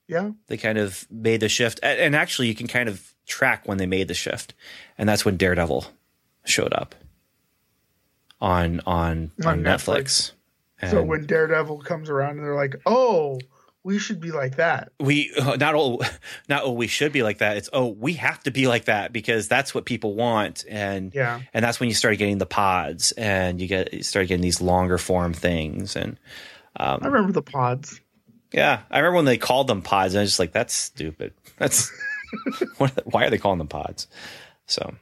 Yeah. 0.08 0.32
they 0.48 0.58
kind 0.58 0.78
of 0.78 1.08
made 1.10 1.40
the 1.40 1.50
shift 1.50 1.80
and 1.82 2.16
actually 2.16 2.48
you 2.50 2.56
can 2.56 2.68
kind 2.68 2.90
of 2.90 3.14
track 3.26 3.68
when 3.68 3.78
they 3.78 3.86
made 3.86 4.08
the 4.10 4.14
shift 4.14 4.54
and 4.98 5.08
that's 5.08 5.24
when 5.26 5.38
daredevil 5.38 5.86
showed 6.46 6.74
up 6.74 6.94
on 8.42 8.82
on 8.86 9.32
on, 9.44 9.48
On 9.48 9.64
netflix, 9.64 10.32
So 10.90 11.02
when 11.02 11.26
Daredevil 11.26 11.80
comes 11.84 12.10
around 12.10 12.32
and 12.38 12.46
they're 12.46 12.56
like, 12.56 12.76
"Oh, 12.86 13.40
we 13.86 13.98
should 13.98 14.20
be 14.20 14.32
like 14.32 14.58
that." 14.58 14.90
we 15.00 15.32
uh, 15.40 15.56
not 15.56 15.76
oh 15.76 16.02
not 16.50 16.64
oh 16.66 16.74
we 16.74 16.88
should 16.88 17.14
be 17.14 17.24
like 17.24 17.38
that 17.38 17.56
it's 17.56 17.70
oh 17.72 17.88
we 17.88 18.14
have 18.14 18.44
to 18.44 18.52
be 18.52 18.68
like 18.68 18.86
that 18.86 19.14
because 19.14 19.48
that's 19.48 19.74
what 19.74 19.86
people 19.86 20.16
want 20.16 20.66
and 20.70 21.14
Yeah. 21.16 21.40
and 21.54 21.64
that's 21.64 21.80
when 21.80 21.88
you 21.88 21.96
started 21.96 22.18
getting 22.18 22.38
the 22.38 22.46
pods 22.46 23.14
and 23.14 23.62
you 23.62 23.68
get 23.68 23.94
you 23.94 24.04
started 24.04 24.28
getting 24.28 24.42
these 24.42 24.60
longer 24.62 24.98
form 24.98 25.34
things 25.34 25.96
and 25.96 26.20
um, 26.76 27.00
I 27.04 27.08
remember 27.08 27.32
the 27.32 27.42
pods. 27.44 28.02
Yeah, 28.54 28.82
I 28.92 29.00
remember 29.00 29.16
when 29.18 29.26
they 29.26 29.38
called 29.38 29.68
them 29.68 29.82
pods, 29.82 30.14
and 30.14 30.20
I 30.20 30.24
was 30.24 30.32
just 30.32 30.40
like, 30.40 30.52
"That's 30.54 30.74
stupid. 30.74 31.34
That's 31.58 31.92
what, 32.78 32.92
why 33.06 33.26
are 33.26 33.30
they 33.30 33.38
calling 33.40 33.58
them 33.58 33.68
pods?" 33.68 34.08
So, 34.68 34.96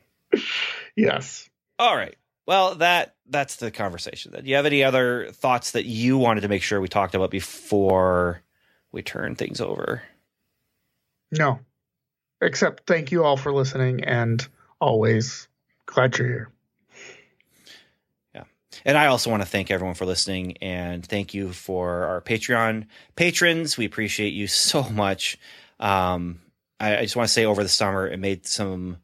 Yes. 0.96 1.50
all 1.78 1.96
right. 1.96 2.16
Well, 2.48 2.76
that 2.76 3.16
that's 3.30 3.58
the 3.58 3.70
conversation. 3.72 4.32
Then, 4.32 4.44
do 4.44 4.50
you 4.50 4.56
have 4.56 4.66
any 4.66 4.84
other 4.84 5.30
thoughts 5.32 5.72
that 5.72 5.86
you 5.86 6.18
wanted 6.18 6.42
to 6.42 6.48
make 6.48 6.64
sure 6.64 6.82
we 6.82 6.88
talked 6.88 7.14
about 7.14 7.30
before 7.30 8.42
we 8.92 9.02
turn 9.02 9.36
things 9.36 9.62
over? 9.62 10.02
No. 11.32 11.60
Except 12.42 12.88
thank 12.88 13.12
you 13.12 13.24
all 13.24 13.38
for 13.38 13.54
listening 13.54 14.04
and 14.04 14.46
always 14.80 15.48
glad 15.86 16.18
you're 16.18 16.28
here. 16.28 16.52
And 18.86 18.98
I 18.98 19.08
also 19.08 19.30
want 19.30 19.44
to 19.44 19.48
thank 19.50 19.70
everyone 19.70 19.96
for 19.96 20.06
listening 20.06 20.58
and 20.58 21.06
thank 21.06 21.34
you 21.34 21.52
for 21.52 22.06
our 22.06 22.22
Patreon 22.22 22.88
patrons. 23.16 23.78
We 23.78 23.86
appreciate 23.86 24.34
you 24.34 24.48
so 24.48 24.84
much. 24.84 25.38
Um, 25.80 26.42
I, 26.80 26.98
I 26.98 27.02
just 27.04 27.16
want 27.16 27.28
to 27.28 27.34
say 27.34 27.46
over 27.46 27.64
the 27.64 27.70
summer, 27.70 28.08
it 28.08 28.20
made 28.20 28.46
some 28.46 28.98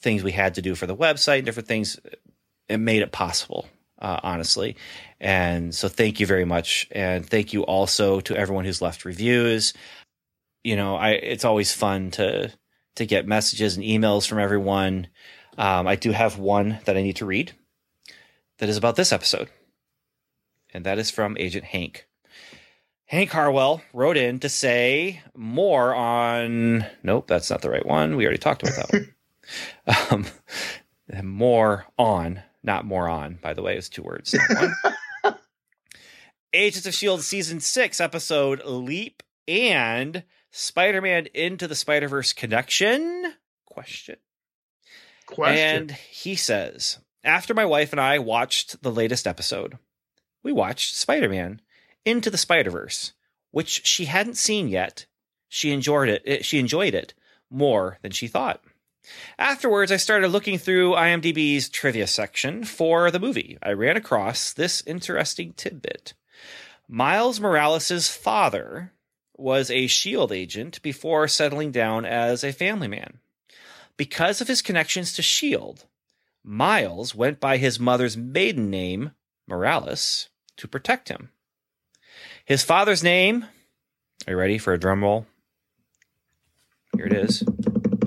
things 0.00 0.22
we 0.22 0.32
had 0.32 0.54
to 0.54 0.62
do 0.62 0.74
for 0.74 0.86
the 0.86 0.96
website 0.96 1.38
and 1.38 1.46
different 1.46 1.68
things. 1.68 1.98
It 2.68 2.78
made 2.78 3.02
it 3.02 3.12
possible, 3.12 3.68
uh, 3.98 4.20
honestly. 4.22 4.76
And 5.20 5.74
so 5.74 5.88
thank 5.88 6.20
you 6.20 6.26
very 6.26 6.44
much. 6.44 6.88
And 6.90 7.24
thank 7.24 7.52
you 7.52 7.62
also 7.62 8.20
to 8.20 8.36
everyone 8.36 8.64
who's 8.64 8.82
left 8.82 9.04
reviews. 9.04 9.74
You 10.62 10.76
know, 10.76 10.96
I, 10.96 11.10
it's 11.10 11.44
always 11.44 11.72
fun 11.72 12.10
to, 12.12 12.52
to 12.96 13.06
get 13.06 13.26
messages 13.26 13.76
and 13.76 13.84
emails 13.84 14.26
from 14.26 14.38
everyone. 14.38 15.08
Um, 15.56 15.86
I 15.86 15.96
do 15.96 16.10
have 16.10 16.38
one 16.38 16.80
that 16.84 16.96
I 16.96 17.02
need 17.02 17.16
to 17.16 17.26
read 17.26 17.52
that 18.58 18.68
is 18.68 18.76
about 18.76 18.96
this 18.96 19.12
episode. 19.12 19.48
And 20.72 20.84
that 20.84 20.98
is 20.98 21.10
from 21.10 21.36
Agent 21.38 21.64
Hank. 21.64 22.06
Hank 23.06 23.30
Harwell 23.30 23.82
wrote 23.92 24.16
in 24.16 24.40
to 24.40 24.48
say 24.48 25.20
more 25.36 25.94
on. 25.94 26.86
Nope, 27.02 27.26
that's 27.26 27.50
not 27.50 27.62
the 27.62 27.70
right 27.70 27.84
one. 27.84 28.16
We 28.16 28.24
already 28.24 28.38
talked 28.38 28.62
about 28.62 28.76
that 28.76 28.92
one. 28.92 29.10
Um, 30.08 30.24
more 31.22 31.84
on, 31.98 32.40
not 32.62 32.86
more 32.86 33.10
on, 33.10 33.38
by 33.42 33.52
the 33.52 33.60
way, 33.60 33.76
it's 33.76 33.90
two 33.90 34.02
words. 34.02 34.34
Agents 36.54 36.86
of 36.86 36.94
S.H.I.E.L.D. 36.94 37.22
Season 37.22 37.60
6, 37.60 38.00
episode 38.00 38.62
Leap 38.64 39.22
and 39.46 40.22
Spider 40.50 41.02
Man 41.02 41.26
Into 41.34 41.68
the 41.68 41.74
Spider 41.74 42.08
Verse 42.08 42.32
Connection? 42.32 43.34
Question. 43.66 44.16
Question. 45.26 45.58
And 45.58 45.90
he 45.90 46.36
says, 46.36 47.00
after 47.24 47.54
my 47.54 47.64
wife 47.64 47.92
and 47.92 48.00
I 48.00 48.18
watched 48.18 48.82
the 48.82 48.92
latest 48.92 49.26
episode, 49.26 49.78
we 50.42 50.52
watched 50.52 50.94
Spider 50.96 51.28
Man 51.28 51.60
Into 52.04 52.30
the 52.30 52.38
Spider 52.38 52.70
Verse, 52.70 53.12
which 53.50 53.86
she 53.86 54.04
hadn't 54.06 54.36
seen 54.36 54.68
yet. 54.68 55.06
She 55.48 55.70
enjoyed 55.72 56.08
it. 56.08 56.22
it- 56.24 56.44
She 56.44 56.58
enjoyed 56.58 56.94
it 56.94 57.14
more 57.50 57.98
than 58.02 58.12
she 58.12 58.26
thought. 58.28 58.62
Afterwards, 59.38 59.92
I 59.92 59.96
started 59.96 60.28
looking 60.28 60.58
through 60.58 60.92
IMDb's 60.92 61.68
trivia 61.68 62.06
section 62.06 62.64
for 62.64 63.10
the 63.10 63.20
movie. 63.20 63.58
I 63.62 63.72
ran 63.72 63.96
across 63.96 64.52
this 64.52 64.82
interesting 64.86 65.52
tidbit. 65.52 66.14
Miles 66.88 67.38
Morales' 67.40 68.08
father 68.08 68.92
was 69.36 69.70
a 69.70 69.86
SHIELD 69.86 70.32
agent 70.32 70.80
before 70.82 71.28
settling 71.28 71.70
down 71.70 72.04
as 72.04 72.42
a 72.44 72.52
family 72.52 72.88
man. 72.88 73.18
Because 73.96 74.40
of 74.40 74.48
his 74.48 74.62
connections 74.62 75.12
to 75.14 75.20
S.H.I.E.L.D., 75.22 75.82
Miles 76.44 77.14
went 77.14 77.40
by 77.40 77.56
his 77.56 77.80
mother's 77.80 78.16
maiden 78.16 78.68
name, 78.68 79.12
Morales, 79.46 80.28
to 80.58 80.68
protect 80.68 81.08
him. 81.08 81.30
His 82.44 82.62
father's 82.62 83.02
name, 83.02 83.46
are 84.26 84.32
you 84.32 84.36
ready 84.36 84.58
for 84.58 84.74
a 84.74 84.78
drum 84.78 85.02
roll? 85.02 85.26
Here 86.94 87.06
it 87.06 87.14
is. 87.14 87.42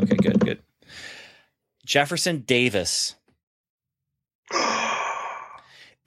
Okay, 0.03 0.15
good, 0.15 0.39
good. 0.39 0.59
Jefferson 1.83 2.41
Davis. 2.41 3.15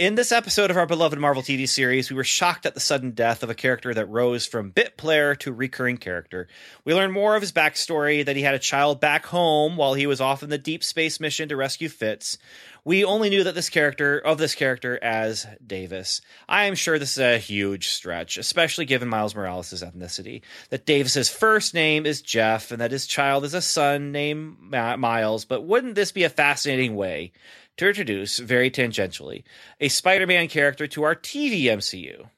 In 0.00 0.14
this 0.14 0.32
episode 0.32 0.70
of 0.70 0.78
our 0.78 0.86
beloved 0.86 1.18
Marvel 1.18 1.42
TV 1.42 1.68
series, 1.68 2.08
we 2.08 2.16
were 2.16 2.24
shocked 2.24 2.64
at 2.64 2.72
the 2.72 2.80
sudden 2.80 3.10
death 3.10 3.42
of 3.42 3.50
a 3.50 3.54
character 3.54 3.92
that 3.92 4.06
rose 4.06 4.46
from 4.46 4.70
bit 4.70 4.96
player 4.96 5.34
to 5.34 5.52
recurring 5.52 5.98
character. 5.98 6.48
We 6.86 6.94
learned 6.94 7.12
more 7.12 7.36
of 7.36 7.42
his 7.42 7.52
backstory 7.52 8.24
that 8.24 8.34
he 8.34 8.40
had 8.40 8.54
a 8.54 8.58
child 8.58 8.98
back 8.98 9.26
home 9.26 9.76
while 9.76 9.92
he 9.92 10.06
was 10.06 10.22
off 10.22 10.42
in 10.42 10.48
the 10.48 10.56
deep 10.56 10.82
space 10.82 11.20
mission 11.20 11.50
to 11.50 11.56
rescue 11.56 11.90
Fitz. 11.90 12.38
We 12.82 13.04
only 13.04 13.28
knew 13.28 13.44
that 13.44 13.54
this 13.54 13.68
character 13.68 14.18
of 14.18 14.38
this 14.38 14.54
character 14.54 14.98
as 15.02 15.46
Davis. 15.66 16.22
I 16.48 16.64
am 16.64 16.76
sure 16.76 16.98
this 16.98 17.18
is 17.18 17.18
a 17.18 17.36
huge 17.36 17.88
stretch, 17.88 18.38
especially 18.38 18.86
given 18.86 19.06
Miles 19.06 19.34
Morales' 19.34 19.84
ethnicity. 19.84 20.40
That 20.70 20.86
Davis's 20.86 21.28
first 21.28 21.74
name 21.74 22.06
is 22.06 22.22
Jeff 22.22 22.70
and 22.70 22.80
that 22.80 22.90
his 22.90 23.06
child 23.06 23.44
is 23.44 23.52
a 23.52 23.60
son 23.60 24.12
named 24.12 24.56
Miles, 24.70 25.44
but 25.44 25.64
wouldn't 25.64 25.94
this 25.94 26.10
be 26.10 26.24
a 26.24 26.30
fascinating 26.30 26.96
way 26.96 27.32
to 27.76 27.88
introduce, 27.88 28.38
very 28.38 28.70
tangentially, 28.70 29.44
a 29.80 29.88
Spider 29.88 30.26
Man 30.26 30.48
character 30.48 30.86
to 30.88 31.02
our 31.02 31.14
TV 31.14 31.64
MCU. 31.64 32.28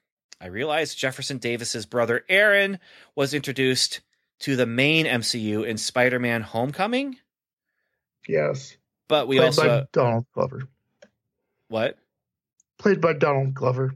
I 0.41 0.47
realized 0.47 0.99
Jefferson 0.99 1.39
Davis's 1.39 1.87
brother 1.87 2.25
Aaron 2.29 2.79
was 3.15 3.35
introduced 3.35 4.01
to 4.41 4.57
the 4.57 4.67
main 4.67 5.07
MCU 5.07 5.65
in 5.65 5.79
Spider 5.79 6.19
Man 6.19 6.43
Homecoming, 6.43 7.17
yes. 8.27 8.77
but 9.09 9.29
we 9.29 9.37
Played 9.37 9.47
also. 9.47 9.69
by 9.69 9.87
Donald 9.93 10.27
Glover. 10.35 10.69
what? 11.69 11.97
Played 12.79 13.01
by 13.01 13.13
Donald 13.13 13.55
Glover. 13.55 13.95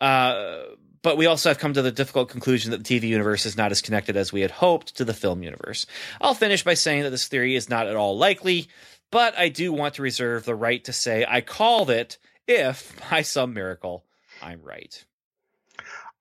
Uh, 0.00 0.64
but 1.02 1.16
we 1.16 1.26
also 1.26 1.48
have 1.48 1.58
come 1.58 1.74
to 1.74 1.82
the 1.82 1.92
difficult 1.92 2.28
conclusion 2.28 2.72
that 2.72 2.84
the 2.84 3.00
TV 3.00 3.08
universe 3.08 3.46
is 3.46 3.56
not 3.56 3.70
as 3.70 3.80
connected 3.80 4.16
as 4.16 4.32
we 4.32 4.40
had 4.40 4.50
hoped 4.50 4.96
to 4.96 5.04
the 5.04 5.14
film 5.14 5.42
universe. 5.44 5.86
I'll 6.20 6.34
finish 6.34 6.64
by 6.64 6.74
saying 6.74 7.04
that 7.04 7.10
this 7.10 7.28
theory 7.28 7.54
is 7.54 7.68
not 7.68 7.86
at 7.86 7.94
all 7.94 8.18
likely, 8.18 8.68
but 9.12 9.38
I 9.38 9.50
do 9.50 9.72
want 9.72 9.94
to 9.94 10.02
reserve 10.02 10.44
the 10.44 10.56
right 10.56 10.82
to 10.84 10.92
say 10.92 11.24
I 11.28 11.42
called 11.42 11.90
it 11.90 12.18
if, 12.48 12.98
by 13.10 13.22
some 13.22 13.54
miracle, 13.54 14.04
I'm 14.42 14.60
right. 14.62 15.04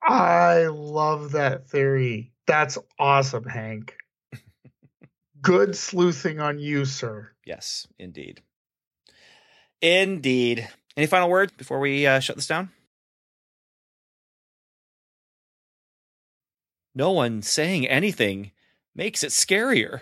I 0.03 0.67
love 0.67 1.31
that 1.31 1.67
theory. 1.69 2.33
That's 2.45 2.77
awesome, 2.99 3.45
Hank. 3.45 3.95
Good 5.41 5.75
sleuthing 5.75 6.39
on 6.39 6.59
you, 6.59 6.85
sir. 6.85 7.31
Yes, 7.45 7.87
indeed. 7.97 8.41
Indeed. 9.81 10.67
Any 10.97 11.07
final 11.07 11.29
words 11.29 11.53
before 11.57 11.79
we 11.79 12.05
uh, 12.05 12.19
shut 12.19 12.35
this 12.35 12.47
down? 12.47 12.69
No 16.93 17.11
one 17.11 17.41
saying 17.41 17.87
anything 17.87 18.51
makes 18.93 19.23
it 19.23 19.29
scarier. 19.29 20.01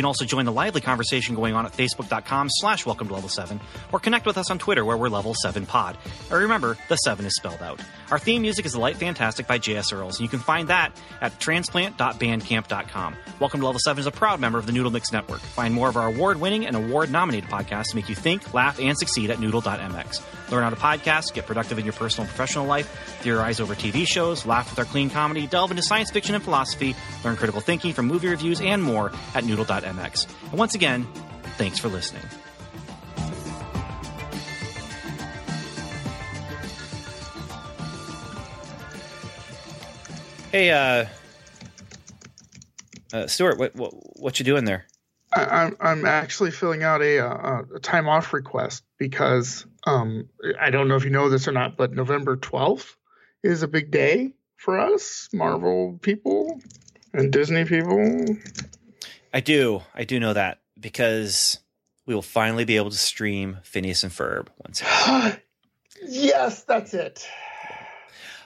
You 0.00 0.02
can 0.02 0.06
also 0.06 0.24
join 0.24 0.46
the 0.46 0.52
lively 0.52 0.80
conversation 0.80 1.34
going 1.34 1.52
on 1.52 1.66
at 1.66 1.72
facebook.com 1.72 2.48
slash 2.48 2.86
welcome 2.86 3.08
to 3.08 3.12
level 3.12 3.28
7 3.28 3.60
or 3.92 4.00
connect 4.00 4.24
with 4.24 4.38
us 4.38 4.50
on 4.50 4.58
Twitter 4.58 4.82
where 4.82 4.96
we're 4.96 5.10
level 5.10 5.34
7 5.34 5.66
pod. 5.66 5.98
And 6.30 6.40
remember, 6.40 6.78
the 6.88 6.96
7 6.96 7.26
is 7.26 7.36
spelled 7.36 7.60
out. 7.60 7.82
Our 8.10 8.18
theme 8.18 8.40
music 8.40 8.64
is 8.64 8.72
The 8.72 8.78
Light 8.78 8.96
Fantastic 8.96 9.46
by 9.46 9.58
J.S. 9.58 9.92
Earls, 9.92 10.18
and 10.18 10.24
you 10.24 10.30
can 10.30 10.38
find 10.38 10.68
that 10.68 10.98
at 11.20 11.38
transplant.bandcamp.com. 11.38 13.16
Welcome 13.40 13.60
to 13.60 13.66
Level 13.66 13.78
7 13.78 14.00
is 14.00 14.06
a 14.06 14.10
proud 14.10 14.40
member 14.40 14.58
of 14.58 14.64
the 14.64 14.72
Noodle 14.72 14.90
Mix 14.90 15.12
Network. 15.12 15.40
Find 15.40 15.74
more 15.74 15.90
of 15.90 15.98
our 15.98 16.08
award-winning 16.08 16.66
and 16.66 16.76
award-nominated 16.76 17.50
podcasts 17.50 17.90
to 17.90 17.96
make 17.96 18.08
you 18.08 18.14
think, 18.14 18.54
laugh, 18.54 18.80
and 18.80 18.96
succeed 18.96 19.28
at 19.28 19.38
noodle.mx. 19.38 20.22
Learn 20.50 20.62
how 20.62 20.70
to 20.70 20.76
podcast, 20.76 21.34
get 21.34 21.46
productive 21.46 21.78
in 21.78 21.84
your 21.84 21.92
personal 21.92 22.24
and 22.24 22.28
professional 22.28 22.66
life, 22.66 22.88
theorize 23.22 23.60
over 23.60 23.74
TV 23.74 24.06
shows, 24.06 24.46
laugh 24.46 24.70
with 24.70 24.78
our 24.78 24.84
clean 24.84 25.10
comedy, 25.10 25.46
delve 25.46 25.70
into 25.70 25.82
science 25.82 26.10
fiction 26.10 26.34
and 26.34 26.42
philosophy, 26.42 26.96
learn 27.24 27.36
critical 27.36 27.60
thinking 27.60 27.92
from 27.92 28.06
movie 28.06 28.28
reviews, 28.28 28.60
and 28.60 28.82
more 28.82 29.12
at 29.34 29.44
noodle.mx. 29.44 30.26
And 30.50 30.58
once 30.58 30.74
again, 30.74 31.06
thanks 31.56 31.78
for 31.78 31.88
listening. 31.88 32.22
Hey, 40.50 40.72
uh, 40.72 41.06
uh 43.12 43.26
Stuart, 43.28 43.56
what, 43.56 43.76
what 43.76 43.92
what 44.18 44.38
you 44.40 44.44
doing 44.44 44.64
there? 44.64 44.86
I, 45.32 45.44
I'm 45.44 45.76
I'm 45.80 46.04
actually 46.04 46.50
filling 46.50 46.82
out 46.82 47.02
a, 47.02 47.18
a, 47.18 47.64
a 47.76 47.78
time 47.78 48.08
off 48.08 48.32
request 48.32 48.82
because 48.98 49.64
um 49.86 50.28
I 50.60 50.70
don't 50.70 50.88
know 50.88 50.96
if 50.96 51.04
you 51.04 51.10
know 51.10 51.28
this 51.28 51.48
or 51.48 51.52
not, 51.52 51.76
but 51.76 51.92
November 51.92 52.36
12th 52.36 52.94
is 53.42 53.62
a 53.62 53.68
big 53.68 53.90
day 53.90 54.32
for 54.56 54.78
us 54.78 55.28
Marvel 55.32 55.98
people 56.02 56.60
and 57.12 57.32
Disney 57.32 57.64
people. 57.64 58.24
I 59.32 59.40
do, 59.40 59.82
I 59.94 60.04
do 60.04 60.20
know 60.20 60.32
that 60.32 60.60
because 60.78 61.58
we 62.06 62.14
will 62.14 62.22
finally 62.22 62.64
be 62.64 62.76
able 62.76 62.90
to 62.90 62.96
stream 62.96 63.58
Phineas 63.62 64.02
and 64.02 64.12
Ferb 64.12 64.48
once 64.64 64.82
again. 64.82 65.40
yes, 66.08 66.64
that's 66.64 66.94
it. 66.94 67.26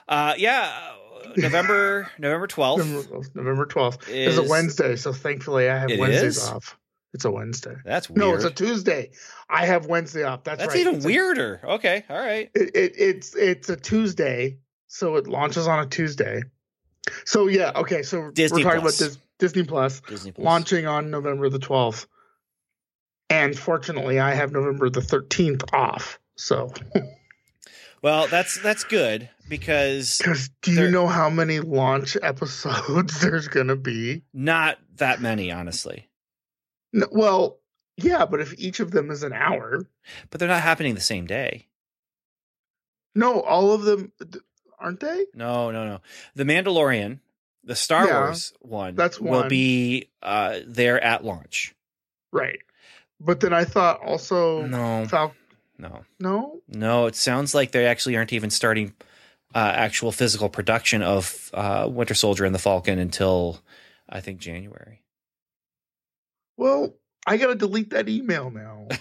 Uh, 0.07 0.35
yeah, 0.37 0.93
November 1.35 2.11
November 2.19 2.47
twelfth. 2.47 2.85
November 3.33 3.65
twelfth 3.65 4.07
is, 4.07 4.37
is 4.37 4.45
a 4.45 4.49
Wednesday, 4.49 4.95
so 4.95 5.11
thankfully 5.11 5.69
I 5.69 5.77
have 5.79 5.97
Wednesdays 5.97 6.37
is? 6.37 6.43
off. 6.47 6.77
It's 7.13 7.25
a 7.25 7.31
Wednesday. 7.31 7.75
That's 7.85 8.09
weird. 8.09 8.19
No, 8.19 8.35
it's 8.35 8.43
a 8.43 8.51
Tuesday. 8.51 9.11
I 9.49 9.65
have 9.65 9.85
Wednesday 9.85 10.23
off. 10.23 10.43
That's, 10.43 10.59
That's 10.59 10.73
right. 10.73 10.81
even 10.81 10.95
it's 10.95 11.05
weirder. 11.05 11.61
A, 11.63 11.73
okay, 11.73 12.03
all 12.09 12.17
right. 12.17 12.49
It, 12.55 12.75
it, 12.75 12.93
it's 12.97 13.35
it's 13.35 13.69
a 13.69 13.75
Tuesday, 13.75 14.57
so 14.87 15.15
it 15.15 15.27
launches 15.27 15.67
on 15.67 15.79
a 15.79 15.85
Tuesday. 15.85 16.43
So 17.25 17.47
yeah, 17.47 17.71
okay. 17.75 18.01
So 18.01 18.31
Disney 18.31 18.63
we're 18.63 18.69
talking 18.69 18.81
Plus. 18.81 18.99
about 18.99 19.07
this 19.07 19.17
Disney 19.37 19.63
Plus, 19.63 20.01
Disney 20.01 20.31
Plus 20.31 20.43
launching 20.43 20.87
on 20.87 21.11
November 21.11 21.49
the 21.49 21.59
twelfth, 21.59 22.07
and 23.29 23.57
fortunately, 23.57 24.19
I 24.19 24.33
have 24.33 24.51
November 24.51 24.89
the 24.89 25.01
thirteenth 25.01 25.63
off. 25.73 26.19
So. 26.35 26.73
Well, 28.01 28.27
that's 28.27 28.61
that's 28.61 28.83
good 28.83 29.29
because 29.49 30.19
because 30.19 30.49
do 30.61 30.73
you 30.73 30.91
know 30.91 31.07
how 31.07 31.27
many 31.27 31.59
launch 31.59 32.15
episodes 32.21 33.19
there's 33.21 33.47
going 33.47 33.69
to 33.69 33.75
be? 33.75 34.21
Not 34.31 34.77
that 34.97 35.21
many, 35.21 35.51
honestly. 35.51 36.07
No, 36.93 37.07
well, 37.11 37.57
yeah, 37.97 38.25
but 38.25 38.41
if 38.41 38.53
each 38.57 38.79
of 38.79 38.91
them 38.91 39.09
is 39.11 39.23
an 39.23 39.33
hour, 39.33 39.85
but 40.29 40.39
they're 40.39 40.49
not 40.49 40.61
happening 40.61 40.95
the 40.95 41.01
same 41.01 41.25
day. 41.25 41.67
No, 43.13 43.41
all 43.41 43.71
of 43.71 43.83
them 43.83 44.11
aren't 44.79 44.99
they? 44.99 45.25
No, 45.33 45.71
no, 45.71 45.85
no. 45.87 46.01
The 46.35 46.43
Mandalorian, 46.43 47.19
the 47.63 47.75
Star 47.75 48.05
Yeah, 48.07 48.19
Wars 48.19 48.53
one, 48.59 48.95
that's 48.95 49.19
one. 49.19 49.31
will 49.43 49.49
be 49.49 50.09
uh, 50.21 50.59
there 50.67 51.01
at 51.01 51.23
launch. 51.23 51.73
Right. 52.31 52.59
But 53.21 53.39
then 53.39 53.53
I 53.53 53.63
thought 53.63 54.01
also 54.01 54.65
No, 54.65 55.05
Fal- 55.07 55.33
no, 55.77 56.03
no. 56.19 56.59
no. 56.67 57.05
It 57.05 57.15
sounds 57.15 57.55
like 57.55 57.71
they 57.71 57.85
actually 57.85 58.17
aren't 58.17 58.33
even 58.33 58.49
starting 58.49 58.93
uh, 59.53 59.71
actual 59.73 60.11
physical 60.11 60.49
production 60.49 61.01
of 61.01 61.49
uh, 61.53 61.87
Winter 61.89 62.13
Soldier 62.13 62.43
and 62.43 62.53
the 62.53 62.59
Falcon 62.59 62.99
until 62.99 63.61
I 64.09 64.19
think 64.19 64.39
January. 64.39 65.01
Well, 66.57 66.93
I 67.25 67.37
got 67.37 67.47
to 67.47 67.55
delete 67.55 67.89
that 67.91 68.09
email 68.09 68.49
now. 68.51 68.87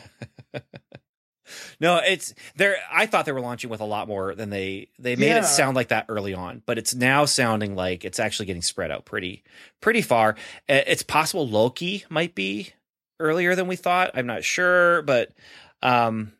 No, 1.79 1.97
it's 1.99 2.35
there. 2.57 2.79
I 2.91 3.05
thought 3.07 3.27
they 3.27 3.33
were 3.33 3.41
launching 3.41 3.68
with 3.68 3.81
a 3.81 3.85
lot 3.85 4.09
more 4.09 4.35
than 4.35 4.49
they 4.49 4.89
they 4.99 5.14
made 5.14 5.29
Yeah. 5.29 5.39
it 5.41 5.45
sound 5.45 5.77
like 5.77 5.89
that 5.89 6.07
early 6.09 6.33
on, 6.33 6.62
but 6.64 6.79
it's 6.79 6.95
now 6.95 7.27
sounding 7.27 7.75
like 7.77 8.05
it's 8.05 8.18
actually 8.18 8.47
getting 8.47 8.62
spread 8.62 8.91
out 8.91 9.05
pretty 9.05 9.43
pretty 9.81 10.01
far. 10.01 10.37
It's 10.68 11.03
possible 11.03 11.47
Loki 11.47 12.05
might 12.09 12.35
be 12.35 12.70
earlier 13.20 13.55
than 13.55 13.66
we 13.66 13.77
thought. 13.77 14.12
I'm 14.14 14.27
not 14.27 14.43
sure, 14.43 15.03
but 15.03 15.33
um, 15.83 16.33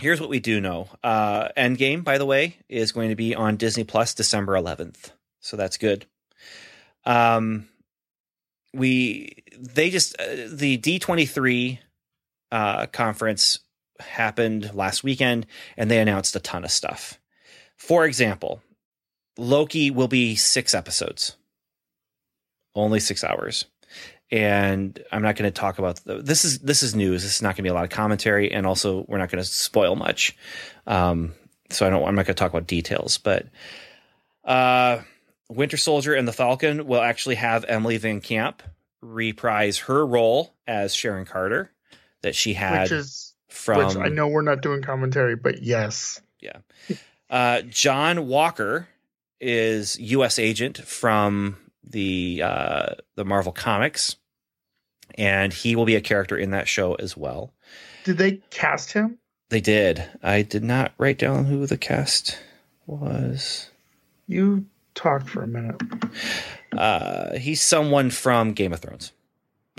here's 0.00 0.20
what 0.20 0.30
we 0.30 0.40
do 0.40 0.60
know: 0.60 0.88
uh, 1.04 1.48
Endgame, 1.56 2.02
by 2.02 2.18
the 2.18 2.26
way, 2.26 2.56
is 2.68 2.90
going 2.90 3.10
to 3.10 3.16
be 3.16 3.34
on 3.36 3.56
Disney 3.56 3.84
Plus 3.84 4.14
December 4.14 4.54
11th, 4.54 5.12
so 5.40 5.56
that's 5.56 5.76
good. 5.78 6.06
Um, 7.04 7.68
we 8.72 9.43
they 9.58 9.90
just 9.90 10.18
uh, 10.20 10.48
the 10.50 10.78
D23 10.78 11.78
uh, 12.52 12.86
conference 12.86 13.60
happened 14.00 14.74
last 14.74 15.04
weekend 15.04 15.46
and 15.76 15.90
they 15.90 15.98
announced 15.98 16.36
a 16.36 16.40
ton 16.40 16.64
of 16.64 16.70
stuff. 16.70 17.18
For 17.76 18.04
example, 18.04 18.62
Loki 19.36 19.90
will 19.90 20.08
be 20.08 20.36
six 20.36 20.74
episodes, 20.74 21.36
only 22.74 23.00
six 23.00 23.24
hours. 23.24 23.66
And 24.30 24.98
I'm 25.12 25.22
not 25.22 25.36
going 25.36 25.50
to 25.50 25.60
talk 25.60 25.78
about 25.78 25.96
the, 26.04 26.22
this 26.22 26.44
is 26.44 26.60
this 26.60 26.82
is 26.82 26.94
news. 26.94 27.22
This 27.22 27.36
is 27.36 27.42
not 27.42 27.48
going 27.48 27.56
to 27.56 27.62
be 27.62 27.68
a 27.68 27.74
lot 27.74 27.84
of 27.84 27.90
commentary, 27.90 28.50
and 28.50 28.66
also 28.66 29.04
we're 29.06 29.18
not 29.18 29.30
going 29.30 29.42
to 29.42 29.48
spoil 29.48 29.96
much. 29.96 30.36
Um, 30.86 31.34
so 31.70 31.86
I 31.86 31.90
don't. 31.90 32.02
I'm 32.02 32.14
not 32.14 32.26
going 32.26 32.34
to 32.34 32.40
talk 32.40 32.50
about 32.50 32.66
details, 32.66 33.18
but 33.18 33.46
uh, 34.44 35.02
Winter 35.50 35.76
Soldier 35.76 36.14
and 36.14 36.26
the 36.26 36.32
Falcon 36.32 36.86
will 36.86 37.02
actually 37.02 37.34
have 37.36 37.64
Emily 37.68 37.98
VanCamp 37.98 38.60
reprise 39.04 39.78
her 39.78 40.06
role 40.06 40.54
as 40.66 40.94
Sharon 40.94 41.26
Carter 41.26 41.70
that 42.22 42.34
she 42.34 42.54
had 42.54 42.82
which 42.82 42.92
is 42.92 43.34
from 43.48 43.86
which 43.86 43.96
I 43.96 44.08
know 44.08 44.28
we're 44.28 44.42
not 44.42 44.62
doing 44.62 44.82
commentary, 44.82 45.36
but 45.36 45.62
yes. 45.62 46.20
Yeah. 46.40 46.58
Uh, 47.30 47.62
John 47.62 48.26
Walker 48.26 48.88
is 49.40 49.98
U.S. 49.98 50.38
agent 50.38 50.78
from 50.78 51.56
the 51.82 52.42
uh, 52.44 52.86
the 53.14 53.24
Marvel 53.24 53.52
comics, 53.52 54.16
and 55.16 55.52
he 55.52 55.76
will 55.76 55.84
be 55.84 55.96
a 55.96 56.00
character 56.00 56.36
in 56.36 56.50
that 56.50 56.68
show 56.68 56.94
as 56.94 57.16
well. 57.16 57.52
Did 58.04 58.18
they 58.18 58.40
cast 58.50 58.92
him? 58.92 59.18
They 59.50 59.60
did. 59.60 60.04
I 60.22 60.42
did 60.42 60.64
not 60.64 60.92
write 60.98 61.18
down 61.18 61.44
who 61.44 61.66
the 61.66 61.78
cast 61.78 62.38
was. 62.86 63.70
You 64.26 64.66
talked 64.94 65.28
for 65.28 65.42
a 65.42 65.46
minute. 65.46 65.80
Uh, 66.78 67.38
he's 67.38 67.60
someone 67.60 68.10
from 68.10 68.52
Game 68.52 68.72
of 68.72 68.80
Thrones. 68.80 69.12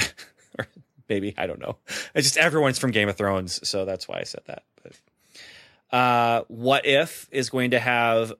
or 0.58 0.68
maybe 1.10 1.34
I 1.38 1.48
don't 1.48 1.60
know. 1.60 1.78
It's 2.14 2.28
just 2.28 2.38
everyone's 2.38 2.80
from 2.80 2.92
Game 2.92 3.10
of 3.10 3.18
Thrones, 3.18 3.68
so 3.68 3.86
that's 3.86 4.08
why 4.08 4.20
I 4.20 4.24
said 4.24 4.44
that. 4.48 4.64
But 4.84 5.96
uh, 5.96 6.44
what 6.48 6.86
if 6.86 7.28
is 7.32 7.50
going 7.50 7.72
to 7.72 7.80
have? 7.80 8.34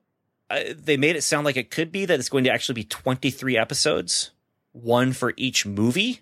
Uh, 0.48 0.60
they 0.76 0.96
made 0.96 1.16
it 1.16 1.22
sound 1.22 1.44
like 1.44 1.56
it 1.56 1.70
could 1.70 1.90
be 1.90 2.04
that 2.04 2.18
it's 2.18 2.28
going 2.28 2.44
to 2.44 2.50
actually 2.50 2.74
be 2.74 2.84
twenty 2.84 3.30
three 3.30 3.56
episodes, 3.56 4.30
one 4.72 5.12
for 5.12 5.32
each 5.36 5.66
movie, 5.66 6.20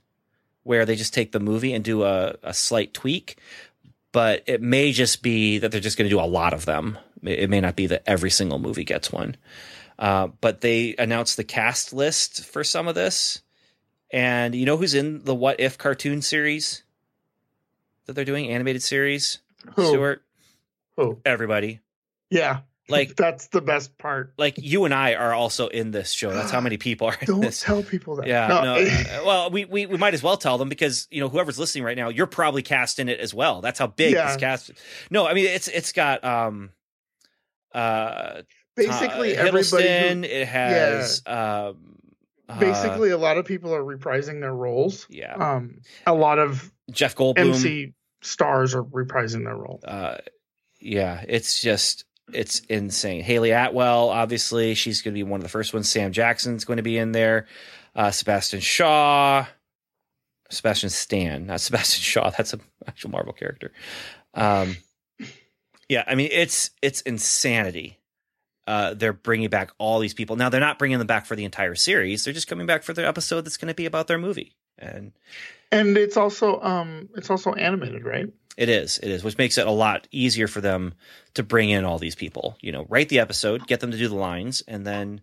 where 0.63 0.85
they 0.85 0.97
just 0.97 1.15
take 1.15 1.33
the 1.33 1.41
movie 1.41 1.73
and 1.73 1.85
do 1.85 2.05
a, 2.05 2.35
a 2.43 2.55
slight 2.55 2.95
tweak. 2.95 3.39
But 4.13 4.45
it 4.47 4.63
may 4.63 4.93
just 4.93 5.23
be 5.23 5.59
that 5.59 5.73
they're 5.73 5.81
just 5.81 5.99
going 5.99 6.09
to 6.09 6.15
do 6.15 6.21
a 6.21 6.23
lot 6.23 6.55
of 6.55 6.67
them. 6.67 6.99
It 7.25 7.51
may 7.51 7.61
not 7.61 7.75
be 7.75 7.87
that 7.89 8.05
every 8.07 8.31
single 8.31 8.59
movie 8.59 8.85
gets 8.85 9.11
one. 9.11 9.37
Uh, 9.99 10.29
but 10.41 10.61
they 10.61 10.95
announced 10.99 11.37
the 11.37 11.45
cast 11.45 11.93
list 11.93 12.45
for 12.45 12.65
some 12.65 12.89
of 12.89 12.95
this. 12.95 13.41
And 14.11 14.55
you 14.55 14.67
know 14.67 14.77
who's 14.77 14.95
in 14.95 15.25
the 15.25 15.35
What 15.35 15.61
If 15.61 15.79
cartoon 15.79 16.23
series 16.23 16.83
that 18.07 18.13
they're 18.15 18.25
doing, 18.25 18.49
animated 18.51 18.83
series? 18.83 19.39
Who? 19.77 19.87
Stuart, 19.87 20.23
Who? 20.97 21.21
everybody. 21.25 21.81
Yeah. 22.31 22.61
Like 22.89 23.17
That's 23.17 23.47
the 23.49 23.63
best 23.63 23.97
part. 23.97 24.35
like 24.37 24.57
you 24.59 24.85
and 24.85 24.93
I 24.93 25.15
are 25.15 25.33
also 25.33 25.69
in 25.69 25.91
this 25.91 26.13
show. 26.13 26.31
That's 26.33 26.51
how 26.51 26.61
many 26.61 26.77
people 26.77 27.07
are 27.09 27.17
in 27.19 27.27
Don't 27.27 27.41
this. 27.41 27.61
tell 27.61 27.83
people 27.83 28.17
that. 28.17 28.27
Yeah, 28.27 28.49
no. 28.49 28.75
uh, 28.75 29.23
well, 29.27 29.51
we, 29.51 29.65
we 29.65 29.87
we 29.87 29.97
might 29.97 30.13
as 30.13 30.23
well 30.23 30.37
tell 30.37 30.59
them 30.59 30.69
because 30.69 31.09
you 31.11 31.21
know 31.21 31.29
whoever's 31.31 31.59
listening 31.59 31.83
right 31.85 31.97
now, 31.97 32.11
you're 32.11 32.27
probably 32.27 32.61
cast 32.63 32.99
in 32.99 33.09
it 33.09 33.21
as 33.21 33.33
well. 33.33 33.63
That's 33.63 33.79
how 33.79 33.87
big 33.87 34.13
Yeah. 34.13 34.27
this 34.27 34.37
cast. 34.37 34.71
Is. 34.71 34.77
No, 35.11 35.27
I 35.27 35.33
mean 35.33 35.47
it's 35.47 35.67
it's 35.69 35.93
got 35.93 36.23
um 36.25 36.71
uh 37.73 38.43
basically 38.77 39.37
uh, 39.37 39.47
everybody. 39.47 39.89
Who, 39.89 40.25
it 40.25 40.49
has 40.49 41.23
um 41.27 41.95
uh, 42.49 42.59
basically, 42.59 43.11
a 43.11 43.19
lot 43.19 43.39
of 43.39 43.47
people 43.47 43.75
are 43.75 43.83
reprising 43.83 44.41
their 44.41 44.55
roles. 44.55 45.07
yeah 45.09 45.35
Um, 45.35 45.81
a 46.07 46.13
lot 46.15 46.39
of 46.39 46.71
Jeff 46.91 47.15
Goldblum. 47.17 47.55
MC 47.55 47.95
stars 48.23 48.75
are 48.75 48.85
reprising 48.85 49.45
their 49.45 49.57
role. 49.57 49.81
Uh, 49.85 50.19
yeah, 50.81 51.25
it's 51.27 51.61
just 51.61 52.05
it's 52.33 52.61
insane. 52.61 53.23
Hayley 53.23 53.51
Atwell, 53.53 54.11
obviously, 54.11 54.75
she's 54.75 55.03
going 55.03 55.15
to 55.15 55.19
be 55.19 55.23
one 55.23 55.41
of 55.41 55.43
the 55.43 55.51
first 55.51 55.73
ones. 55.73 55.89
Sam 55.89 56.13
Jackson's 56.13 56.65
going 56.65 56.77
to 56.79 56.83
be 56.83 56.99
in 56.99 57.13
there. 57.13 57.47
Uh, 57.95 58.11
Sebastian 58.11 58.61
Shaw, 58.61 59.47
Sebastian 60.51 60.91
Stan, 60.91 61.47
not 61.47 61.61
Sebastian 61.63 62.03
Shaw. 62.03 62.31
That's 62.31 62.53
an 62.53 62.61
actual 62.87 63.11
Marvel 63.11 63.33
character. 63.33 63.73
Um, 64.35 64.77
yeah, 65.89 66.05
I 66.07 66.15
mean 66.15 66.29
it's 66.31 66.71
it's 66.83 67.01
insanity. 67.03 67.99
Uh, 68.67 68.95
they're 68.95 69.13
bringing 69.13 69.49
back 69.49 69.71
all 69.79 69.99
these 69.99 70.15
people 70.15 70.37
now. 70.37 70.49
They're 70.49 70.61
not 70.61 70.79
bringing 70.79 70.99
them 70.99 71.07
back 71.07 71.27
for 71.27 71.37
the 71.37 71.45
entire 71.45 71.75
series. 71.75 72.25
They're 72.25 72.33
just 72.33 72.49
coming 72.49 72.67
back 72.67 72.83
for 72.83 72.95
the 72.95 73.07
episode 73.07 73.43
that's 73.43 73.59
going 73.59 73.69
to 73.69 73.75
be 73.75 73.87
about 73.87 74.07
their 74.07 74.19
movie. 74.19 74.57
And 74.79 75.13
and 75.71 75.97
it's 75.97 76.17
also 76.17 76.61
um 76.61 77.09
it's 77.17 77.31
also 77.31 77.53
animated, 77.53 78.05
right? 78.05 78.27
It 78.57 78.69
is. 78.69 78.99
It 78.99 79.11
is, 79.11 79.25
which 79.25 79.37
makes 79.37 79.59
it 79.59 79.67
a 79.67 79.73
lot 79.73 80.07
easier 80.13 80.47
for 80.47 80.61
them 80.61 80.95
to 81.35 81.43
bring 81.43 81.71
in 81.71 81.85
all 81.85 81.99
these 81.99 82.15
people. 82.15 82.57
You 82.61 82.73
know, 82.73 82.87
write 82.89 83.09
the 83.09 83.19
episode, 83.19 83.67
get 83.67 83.81
them 83.81 83.91
to 83.91 83.99
do 83.99 84.09
the 84.09 84.15
lines, 84.15 84.63
and 84.67 84.87
then 84.87 85.21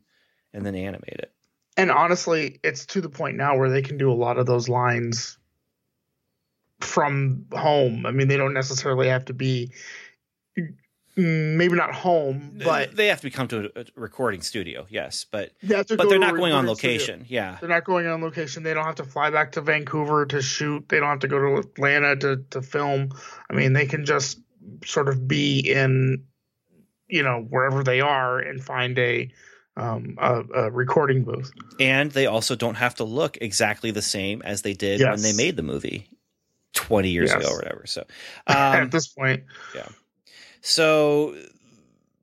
and 0.53 0.65
then 0.65 0.75
animate 0.75 1.19
it. 1.19 1.31
And 1.77 1.89
honestly, 1.89 2.59
it's 2.63 2.85
to 2.87 3.01
the 3.01 3.09
point 3.09 3.37
now 3.37 3.57
where 3.57 3.69
they 3.69 3.81
can 3.81 3.97
do 3.97 4.11
a 4.11 4.13
lot 4.13 4.37
of 4.37 4.45
those 4.45 4.67
lines 4.67 5.37
from 6.81 7.45
home. 7.53 8.05
I 8.05 8.11
mean, 8.11 8.27
they 8.27 8.37
don't 8.37 8.53
necessarily 8.53 9.07
have 9.07 9.25
to 9.25 9.33
be 9.33 9.71
maybe 11.15 11.75
not 11.75 11.93
home, 11.93 12.59
but 12.63 12.95
they 12.95 13.07
have 13.07 13.21
to 13.21 13.29
come 13.29 13.47
to 13.49 13.71
a 13.75 13.85
recording 13.95 14.41
studio. 14.41 14.85
Yes, 14.89 15.25
but 15.29 15.51
but 15.61 15.87
they're 15.87 16.19
not 16.19 16.35
going 16.35 16.53
on 16.53 16.65
location. 16.65 17.21
Studio. 17.21 17.41
Yeah, 17.41 17.57
they're 17.59 17.69
not 17.69 17.83
going 17.83 18.07
on 18.07 18.21
location. 18.21 18.63
They 18.63 18.73
don't 18.73 18.85
have 18.85 18.95
to 18.95 19.03
fly 19.03 19.29
back 19.29 19.53
to 19.53 19.61
Vancouver 19.61 20.25
to 20.27 20.41
shoot. 20.41 20.87
They 20.89 20.99
don't 20.99 21.09
have 21.09 21.19
to 21.19 21.27
go 21.27 21.39
to 21.39 21.67
Atlanta 21.67 22.15
to 22.17 22.43
to 22.51 22.61
film. 22.61 23.11
I 23.49 23.53
mean, 23.53 23.73
they 23.73 23.85
can 23.85 24.05
just 24.05 24.39
sort 24.85 25.09
of 25.09 25.27
be 25.27 25.59
in, 25.59 26.25
you 27.07 27.23
know, 27.23 27.45
wherever 27.49 27.83
they 27.83 28.01
are 28.01 28.39
and 28.39 28.63
find 28.63 28.97
a 28.97 29.31
um, 29.77 30.17
a, 30.19 30.43
a, 30.53 30.71
recording 30.71 31.23
booth. 31.23 31.51
And 31.79 32.11
they 32.11 32.25
also 32.25 32.55
don't 32.55 32.75
have 32.75 32.95
to 32.95 33.03
look 33.03 33.37
exactly 33.39 33.91
the 33.91 34.01
same 34.01 34.41
as 34.43 34.61
they 34.61 34.73
did 34.73 34.99
yes. 34.99 35.11
when 35.11 35.21
they 35.21 35.33
made 35.33 35.55
the 35.55 35.63
movie 35.63 36.09
twenty 36.73 37.09
years 37.09 37.31
yes. 37.31 37.43
ago 37.43 37.53
or 37.53 37.57
whatever. 37.57 37.83
So 37.85 38.01
um, 38.47 38.55
at 38.55 38.91
this 38.91 39.07
point, 39.07 39.43
yeah. 39.75 39.87
So, 40.61 41.35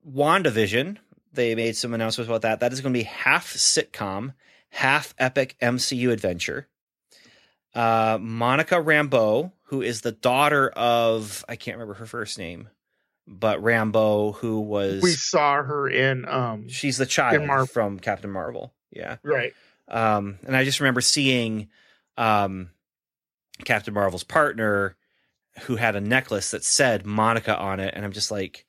WandaVision, 0.08 0.96
they 1.32 1.54
made 1.54 1.76
some 1.76 1.92
announcements 1.92 2.28
about 2.28 2.42
that. 2.42 2.60
That 2.60 2.72
is 2.72 2.80
going 2.80 2.94
to 2.94 2.98
be 2.98 3.04
half 3.04 3.52
sitcom, 3.54 4.34
half 4.70 5.14
epic 5.18 5.56
MCU 5.60 6.10
adventure. 6.10 6.68
Uh, 7.74 8.18
Monica 8.20 8.76
Rambeau, 8.76 9.52
who 9.64 9.82
is 9.82 10.00
the 10.00 10.12
daughter 10.12 10.68
of, 10.70 11.44
I 11.48 11.56
can't 11.56 11.76
remember 11.76 11.94
her 11.94 12.06
first 12.06 12.38
name, 12.38 12.68
but 13.26 13.60
Rambeau, 13.60 14.36
who 14.36 14.60
was. 14.60 15.02
We 15.02 15.10
saw 15.12 15.62
her 15.62 15.88
in. 15.88 16.26
um 16.26 16.68
She's 16.68 16.96
the 16.96 17.06
child 17.06 17.44
Mar- 17.46 17.66
from 17.66 17.98
Captain 17.98 18.30
Marvel. 18.30 18.72
Yeah. 18.90 19.16
Right. 19.22 19.52
Um, 19.86 20.38
and 20.46 20.56
I 20.56 20.64
just 20.64 20.80
remember 20.80 21.00
seeing 21.00 21.68
um, 22.16 22.70
Captain 23.64 23.94
Marvel's 23.94 24.24
partner 24.24 24.96
who 25.62 25.76
had 25.76 25.96
a 25.96 26.00
necklace 26.00 26.50
that 26.50 26.64
said 26.64 27.06
Monica 27.06 27.56
on 27.56 27.80
it, 27.80 27.94
and 27.94 28.04
I'm 28.04 28.12
just 28.12 28.30
like, 28.30 28.66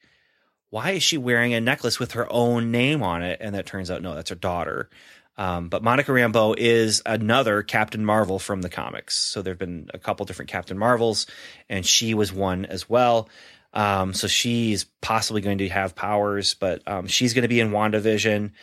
why 0.69 0.91
is 0.91 1.03
she 1.03 1.17
wearing 1.17 1.53
a 1.53 1.61
necklace 1.61 1.99
with 1.99 2.13
her 2.13 2.31
own 2.31 2.71
name 2.71 3.01
on 3.01 3.23
it? 3.23 3.39
And 3.41 3.55
that 3.55 3.65
turns 3.65 3.89
out 3.89 4.01
no, 4.01 4.13
that's 4.15 4.29
her 4.29 4.35
daughter. 4.35 4.89
Um, 5.37 5.69
but 5.69 5.83
Monica 5.83 6.11
Rambeau 6.11 6.55
is 6.57 7.01
another 7.05 7.63
Captain 7.63 8.03
Marvel 8.03 8.39
from 8.39 8.61
the 8.61 8.69
comics. 8.69 9.15
So 9.15 9.41
there 9.41 9.53
have 9.53 9.59
been 9.59 9.89
a 9.93 9.97
couple 9.97 10.25
different 10.25 10.51
Captain 10.51 10.77
Marvels, 10.77 11.27
and 11.69 11.85
she 11.85 12.13
was 12.13 12.33
one 12.33 12.65
as 12.65 12.89
well. 12.89 13.29
Um, 13.73 14.13
so 14.13 14.27
she's 14.27 14.83
possibly 15.01 15.41
going 15.41 15.59
to 15.59 15.69
have 15.69 15.95
powers, 15.95 16.55
but 16.55 16.85
um, 16.87 17.07
she's 17.07 17.33
going 17.33 17.43
to 17.43 17.47
be 17.47 17.59
in 17.59 17.71
WandaVision. 17.71 18.51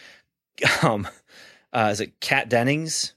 Um, 0.83 1.07
uh, 1.71 1.91
is 1.93 2.01
it 2.01 2.19
Kat 2.19 2.49
Dennings, 2.49 3.13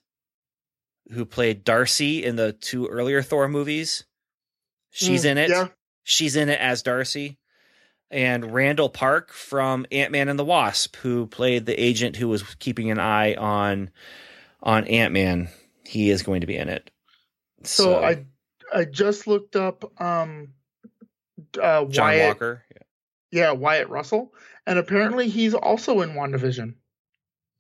who 1.14 1.24
played 1.24 1.64
Darcy 1.64 2.26
in 2.26 2.36
the 2.36 2.52
two 2.52 2.88
earlier 2.88 3.22
Thor 3.22 3.48
movies? 3.48 4.04
She's 4.92 5.24
mm, 5.24 5.32
in 5.32 5.38
it. 5.38 5.50
Yeah. 5.50 5.68
She's 6.04 6.36
in 6.36 6.50
it 6.50 6.60
as 6.60 6.82
Darcy. 6.82 7.38
And 8.12 8.54
Randall 8.54 8.90
Park 8.90 9.32
from 9.32 9.86
Ant 9.92 10.12
Man 10.12 10.30
and 10.30 10.40
the 10.40 10.46
Wasp, 10.46 10.96
who 10.98 11.28
played 11.28 11.66
the 11.68 11.80
agent 11.80 12.16
who 12.16 12.28
was 12.28 12.44
keeping 12.56 12.90
an 12.90 13.00
eye 13.00 13.36
on 13.36 13.92
on 14.64 14.88
Ant 14.88 15.14
Man, 15.14 15.50
he 15.86 16.10
is 16.10 16.24
going 16.24 16.42
to 16.42 16.48
be 16.48 16.58
in 16.58 16.70
it. 16.70 16.90
So, 17.64 17.84
so 17.84 18.04
I 18.04 18.26
I 18.74 18.86
just 18.86 19.28
looked 19.28 19.56
up 19.56 19.92
um 20.02 20.50
uh 21.62 21.86
John 21.86 22.08
Wyatt, 22.08 22.28
Walker. 22.28 22.64
Yeah. 23.32 23.42
yeah, 23.42 23.52
Wyatt 23.52 23.90
Russell. 23.90 24.34
And 24.66 24.80
apparently 24.80 25.30
he's 25.30 25.54
also 25.54 26.02
in 26.02 26.12
WandaVision. 26.12 26.76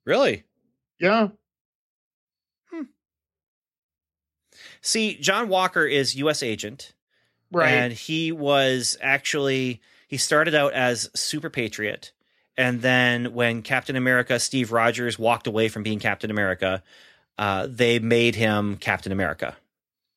Really? 0.05 0.43
Yeah. 0.99 1.29
Hmm. 2.71 2.83
See, 4.81 5.15
John 5.15 5.49
Walker 5.49 5.85
is 5.85 6.15
U.S. 6.15 6.43
agent. 6.43 6.93
Right. 7.51 7.69
And 7.69 7.93
he 7.93 8.31
was 8.31 8.97
actually 9.01 9.81
he 10.07 10.17
started 10.17 10.55
out 10.55 10.73
as 10.73 11.09
Super 11.13 11.49
Patriot, 11.49 12.11
and 12.57 12.81
then 12.81 13.33
when 13.33 13.61
Captain 13.61 13.95
America 13.95 14.39
Steve 14.39 14.71
Rogers 14.71 15.17
walked 15.17 15.47
away 15.47 15.67
from 15.67 15.83
being 15.83 15.99
Captain 15.99 16.31
America, 16.31 16.83
uh, 17.37 17.67
they 17.69 17.99
made 17.99 18.35
him 18.35 18.77
Captain 18.77 19.11
America, 19.11 19.57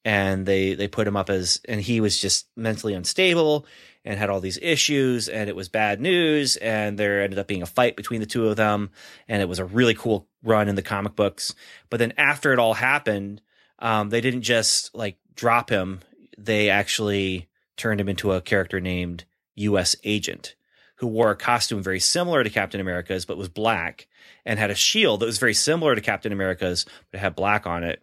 and 0.05 0.47
they 0.47 0.75
they 0.75 0.89
put 0.89 1.07
him 1.07 1.17
up 1.17 1.31
as 1.31 1.61
and 1.67 1.81
he 1.81 2.01
was 2.01 2.19
just 2.19 2.47
mentally 2.57 2.95
unstable 2.95 3.67
and 4.05 4.19
had 4.19 4.31
all 4.31 4.41
these 4.41 4.59
issues 4.61 5.29
and 5.29 5.49
it 5.49 5.57
was 5.57 5.69
bad 5.69 6.01
news. 6.01 6.57
And 6.57 6.99
there 6.99 7.23
ended 7.23 7.39
up 7.39 7.47
being 7.47 7.63
a 7.63 7.67
fight 7.67 7.97
between 7.97 8.21
the 8.21 8.27
two 8.27 8.49
of 8.49 8.57
them. 8.57 8.91
And 9.29 9.41
it 9.41 9.49
was 9.49 9.59
a 9.59 9.65
really 9.65 9.95
cool 9.95 10.27
run 10.43 10.69
in 10.69 10.75
the 10.75 10.83
comic 10.83 11.15
books. 11.15 11.55
But 11.89 11.99
then 11.99 12.13
after 12.17 12.53
it 12.53 12.59
all 12.59 12.75
happened 12.75 13.41
um, 13.79 14.11
they 14.11 14.21
didn't 14.21 14.43
just 14.43 14.95
like 14.95 15.19
drop 15.35 15.69
him 15.69 16.01
they 16.39 16.71
actually 16.71 17.49
turned 17.77 18.01
him 18.01 18.09
into 18.09 18.33
a 18.33 18.41
character 18.41 18.81
named 18.81 19.25
U.S. 19.57 19.97
Agent, 20.05 20.55
who 20.97 21.07
wore 21.07 21.31
a 21.31 21.37
costume 21.37 21.83
very 21.83 22.01
similar 22.01 22.45
to 22.45 22.51
Captain 22.51 22.81
America's, 22.81 23.25
but 23.25 23.37
was 23.37 23.49
black, 23.49 24.09
and 24.45 24.59
had 24.59 24.71
a 24.71 24.75
shield 24.75 25.21
that 25.21 25.27
was 25.27 25.39
very 25.39 25.55
similar 25.55 25.95
to 25.95 26.01
Captain 26.01 26.33
America's, 26.33 26.87
but 27.11 27.21
had 27.21 27.35
black 27.35 27.67
on 27.67 27.85
it. 27.85 28.03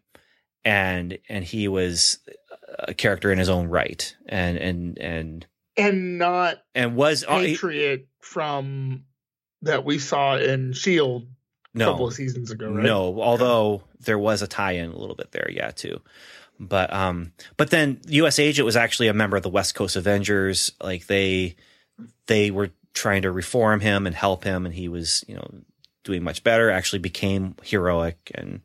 And 0.65 1.17
and 1.29 1.43
he 1.43 1.67
was 1.67 2.19
a 2.77 2.93
character 2.93 3.31
in 3.31 3.39
his 3.39 3.49
own 3.49 3.67
right, 3.67 4.15
and 4.27 4.57
and 4.57 4.97
and 4.99 5.47
and 5.77 6.17
not 6.17 6.57
and 6.75 6.95
was 6.95 7.23
uh, 7.27 7.39
Patriot 7.39 8.07
from 8.19 9.05
that 9.61 9.85
we 9.85 9.99
saw 9.99 10.35
in 10.35 10.73
Shield 10.73 11.27
no, 11.73 11.89
a 11.89 11.91
couple 11.91 12.07
of 12.07 12.13
seasons 12.13 12.51
ago, 12.51 12.71
right? 12.71 12.83
No, 12.83 13.21
although 13.21 13.83
there 13.99 14.19
was 14.19 14.41
a 14.41 14.47
tie-in 14.47 14.91
a 14.91 14.97
little 14.97 15.15
bit 15.15 15.31
there, 15.31 15.49
yeah, 15.51 15.71
too. 15.71 16.01
But 16.59 16.91
um, 16.93 17.31
but 17.55 17.69
then 17.69 18.01
U.S. 18.07 18.37
Agent 18.37 18.65
was 18.65 18.75
actually 18.75 19.07
a 19.07 19.13
member 19.13 19.37
of 19.37 19.43
the 19.43 19.49
West 19.49 19.75
Coast 19.75 19.95
Avengers. 19.95 20.71
Like 20.81 21.07
they 21.07 21.55
they 22.27 22.51
were 22.51 22.71
trying 22.93 23.21
to 23.21 23.31
reform 23.31 23.79
him 23.79 24.05
and 24.05 24.15
help 24.15 24.43
him, 24.43 24.65
and 24.65 24.75
he 24.75 24.89
was 24.89 25.23
you 25.27 25.35
know 25.35 25.49
doing 26.03 26.21
much 26.21 26.43
better. 26.43 26.69
Actually, 26.69 26.99
became 26.99 27.55
heroic 27.63 28.31
and 28.35 28.61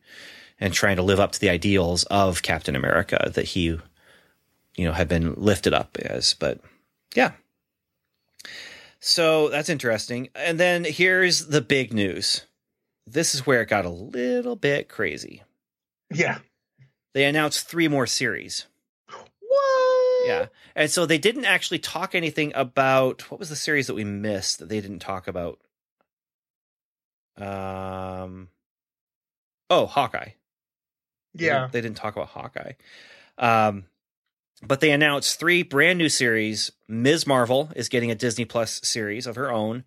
and 0.58 0.74
trying 0.74 0.96
to 0.96 1.02
live 1.02 1.20
up 1.20 1.32
to 1.32 1.40
the 1.40 1.48
ideals 1.48 2.02
of 2.04 2.42
Captain 2.42 2.74
America 2.74 3.30
that 3.34 3.44
he 3.46 3.78
you 4.76 4.84
know 4.84 4.92
had 4.92 5.06
been 5.06 5.34
lifted 5.34 5.72
up 5.72 5.96
as. 5.98 6.34
But 6.34 6.60
yeah. 7.14 7.32
So 8.98 9.50
that's 9.50 9.68
interesting. 9.68 10.30
And 10.34 10.58
then 10.58 10.84
here's 10.84 11.46
the 11.46 11.60
big 11.60 11.92
news. 11.92 12.44
This 13.06 13.34
is 13.34 13.46
where 13.46 13.60
it 13.60 13.68
got 13.68 13.84
a 13.84 13.90
little 13.90 14.56
bit 14.56 14.88
crazy. 14.88 15.42
Yeah 16.10 16.38
they 17.14 17.24
announced 17.24 17.68
three 17.68 17.88
more 17.88 18.06
series. 18.06 18.66
What? 19.08 20.26
Yeah. 20.26 20.46
And 20.74 20.90
so 20.90 21.06
they 21.06 21.18
didn't 21.18 21.44
actually 21.44 21.78
talk 21.78 22.14
anything 22.14 22.52
about 22.54 23.30
what 23.30 23.38
was 23.38 23.48
the 23.48 23.56
series 23.56 23.86
that 23.86 23.94
we 23.94 24.04
missed 24.04 24.58
that 24.58 24.68
they 24.68 24.80
didn't 24.80 24.98
talk 24.98 25.28
about? 25.28 25.60
Um 27.36 28.48
Oh, 29.70 29.86
Hawkeye. 29.86 30.30
Yeah. 31.34 31.38
They 31.38 31.46
didn't, 31.46 31.72
they 31.72 31.80
didn't 31.80 31.96
talk 31.96 32.16
about 32.16 32.28
Hawkeye. 32.28 32.72
Um 33.38 33.84
but 34.62 34.80
they 34.80 34.90
announced 34.90 35.38
three 35.38 35.62
brand 35.62 35.98
new 35.98 36.08
series. 36.08 36.72
Ms. 36.88 37.26
Marvel 37.26 37.70
is 37.76 37.88
getting 37.88 38.10
a 38.10 38.14
Disney 38.14 38.44
Plus 38.44 38.80
series 38.82 39.26
of 39.26 39.36
her 39.36 39.52
own. 39.52 39.84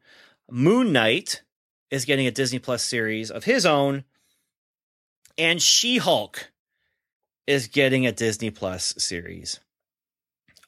Moon 0.49 0.93
Knight 0.93 1.41
is 1.89 2.05
getting 2.05 2.27
a 2.27 2.31
Disney 2.31 2.59
Plus 2.59 2.83
series 2.83 3.31
of 3.31 3.45
his 3.45 3.65
own. 3.65 4.03
And 5.37 5.61
She 5.61 5.97
Hulk 5.97 6.51
is 7.47 7.67
getting 7.67 8.05
a 8.05 8.11
Disney 8.11 8.51
Plus 8.51 8.93
series 8.97 9.59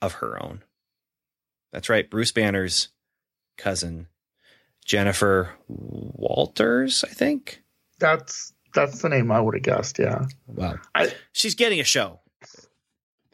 of 0.01 0.13
her 0.13 0.41
own. 0.41 0.63
That's 1.71 1.89
right, 1.89 2.09
Bruce 2.09 2.31
Banner's 2.31 2.87
cousin, 3.57 4.07
Jennifer 4.83 5.51
Walters, 5.67 7.03
I 7.03 7.13
think. 7.13 7.61
That's 7.99 8.53
that's 8.73 9.01
the 9.01 9.09
name 9.09 9.31
I 9.31 9.41
would 9.41 9.55
have 9.55 9.63
guessed. 9.63 9.99
Yeah. 9.99 10.25
Wow. 10.47 10.75
I, 10.95 11.11
She's 11.31 11.55
getting 11.55 11.79
a 11.79 11.83
show. 11.83 12.19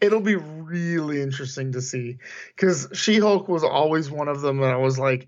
It'll 0.01 0.21
be 0.21 0.35
really 0.35 1.21
interesting 1.21 1.71
to 1.73 1.81
see 1.81 2.17
because 2.55 2.89
She 2.93 3.19
Hulk 3.19 3.47
was 3.47 3.63
always 3.63 4.09
one 4.09 4.27
of 4.27 4.41
them 4.41 4.59
that 4.59 4.73
I 4.73 4.77
was 4.77 4.99
like, 4.99 5.27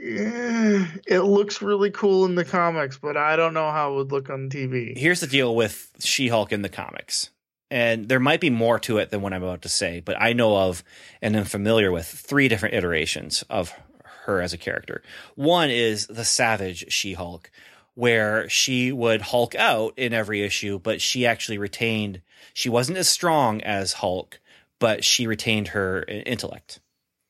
eh, 0.00 0.86
it 1.06 1.20
looks 1.20 1.62
really 1.62 1.90
cool 1.90 2.24
in 2.24 2.34
the 2.34 2.44
comics, 2.44 2.98
but 2.98 3.16
I 3.16 3.36
don't 3.36 3.54
know 3.54 3.70
how 3.70 3.92
it 3.92 3.96
would 3.96 4.12
look 4.12 4.30
on 4.30 4.50
TV. 4.50 4.96
Here's 4.96 5.20
the 5.20 5.26
deal 5.26 5.54
with 5.54 5.90
She 6.00 6.28
Hulk 6.28 6.52
in 6.52 6.62
the 6.62 6.68
comics. 6.68 7.30
And 7.70 8.08
there 8.08 8.20
might 8.20 8.40
be 8.40 8.48
more 8.48 8.78
to 8.80 8.96
it 8.98 9.10
than 9.10 9.20
what 9.20 9.34
I'm 9.34 9.42
about 9.42 9.62
to 9.62 9.68
say, 9.68 10.00
but 10.00 10.16
I 10.18 10.32
know 10.32 10.56
of 10.56 10.82
and 11.20 11.36
am 11.36 11.44
familiar 11.44 11.92
with 11.92 12.06
three 12.06 12.48
different 12.48 12.74
iterations 12.74 13.44
of 13.50 13.74
her 14.22 14.40
as 14.40 14.52
a 14.52 14.58
character. 14.58 15.02
One 15.34 15.70
is 15.70 16.06
the 16.06 16.24
Savage 16.24 16.90
She 16.90 17.12
Hulk, 17.12 17.50
where 17.94 18.48
she 18.48 18.92
would 18.92 19.20
Hulk 19.20 19.54
out 19.54 19.92
in 19.98 20.14
every 20.14 20.42
issue, 20.42 20.78
but 20.78 21.00
she 21.02 21.26
actually 21.26 21.58
retained, 21.58 22.22
she 22.54 22.68
wasn't 22.68 22.98
as 22.98 23.08
strong 23.08 23.60
as 23.62 23.94
Hulk, 23.94 24.40
but 24.78 25.04
she 25.04 25.26
retained 25.26 25.68
her 25.68 26.04
intellect. 26.04 26.80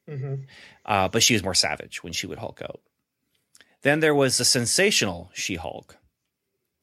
Mm-hmm. 0.09 0.35
Uh, 0.89 1.07
but 1.07 1.23
she 1.23 1.35
was 1.35 1.45
more 1.45 1.55
savage 1.55 2.03
when 2.03 2.15
she 2.15 2.27
would 2.27 2.39
Hulk 2.39 2.63
out. 2.63 2.81
Then 3.83 4.01
there 4.01 4.15
was 4.15 4.39
the 4.39 4.45
sensational 4.45 5.31
She 5.35 5.57
Hulk, 5.57 5.99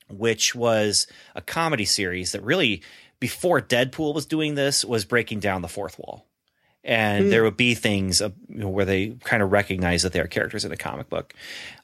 which 0.09 0.53
was 0.53 1.07
a 1.33 1.41
comedy 1.41 1.85
series 1.85 2.31
that 2.31 2.43
really, 2.43 2.83
before 3.19 3.59
Deadpool 3.59 4.13
was 4.13 4.27
doing 4.27 4.53
this, 4.53 4.85
was 4.85 5.05
breaking 5.05 5.39
down 5.39 5.63
the 5.63 5.67
fourth 5.67 5.97
wall. 5.97 6.27
And 6.83 7.25
mm. 7.25 7.29
there 7.31 7.43
would 7.43 7.57
be 7.57 7.73
things 7.73 8.21
uh, 8.21 8.29
you 8.47 8.59
know, 8.59 8.69
where 8.69 8.85
they 8.85 9.17
kind 9.23 9.41
of 9.41 9.51
recognize 9.51 10.03
that 10.03 10.13
they 10.13 10.19
are 10.19 10.27
characters 10.27 10.63
in 10.63 10.71
a 10.71 10.77
comic 10.77 11.09
book. 11.09 11.33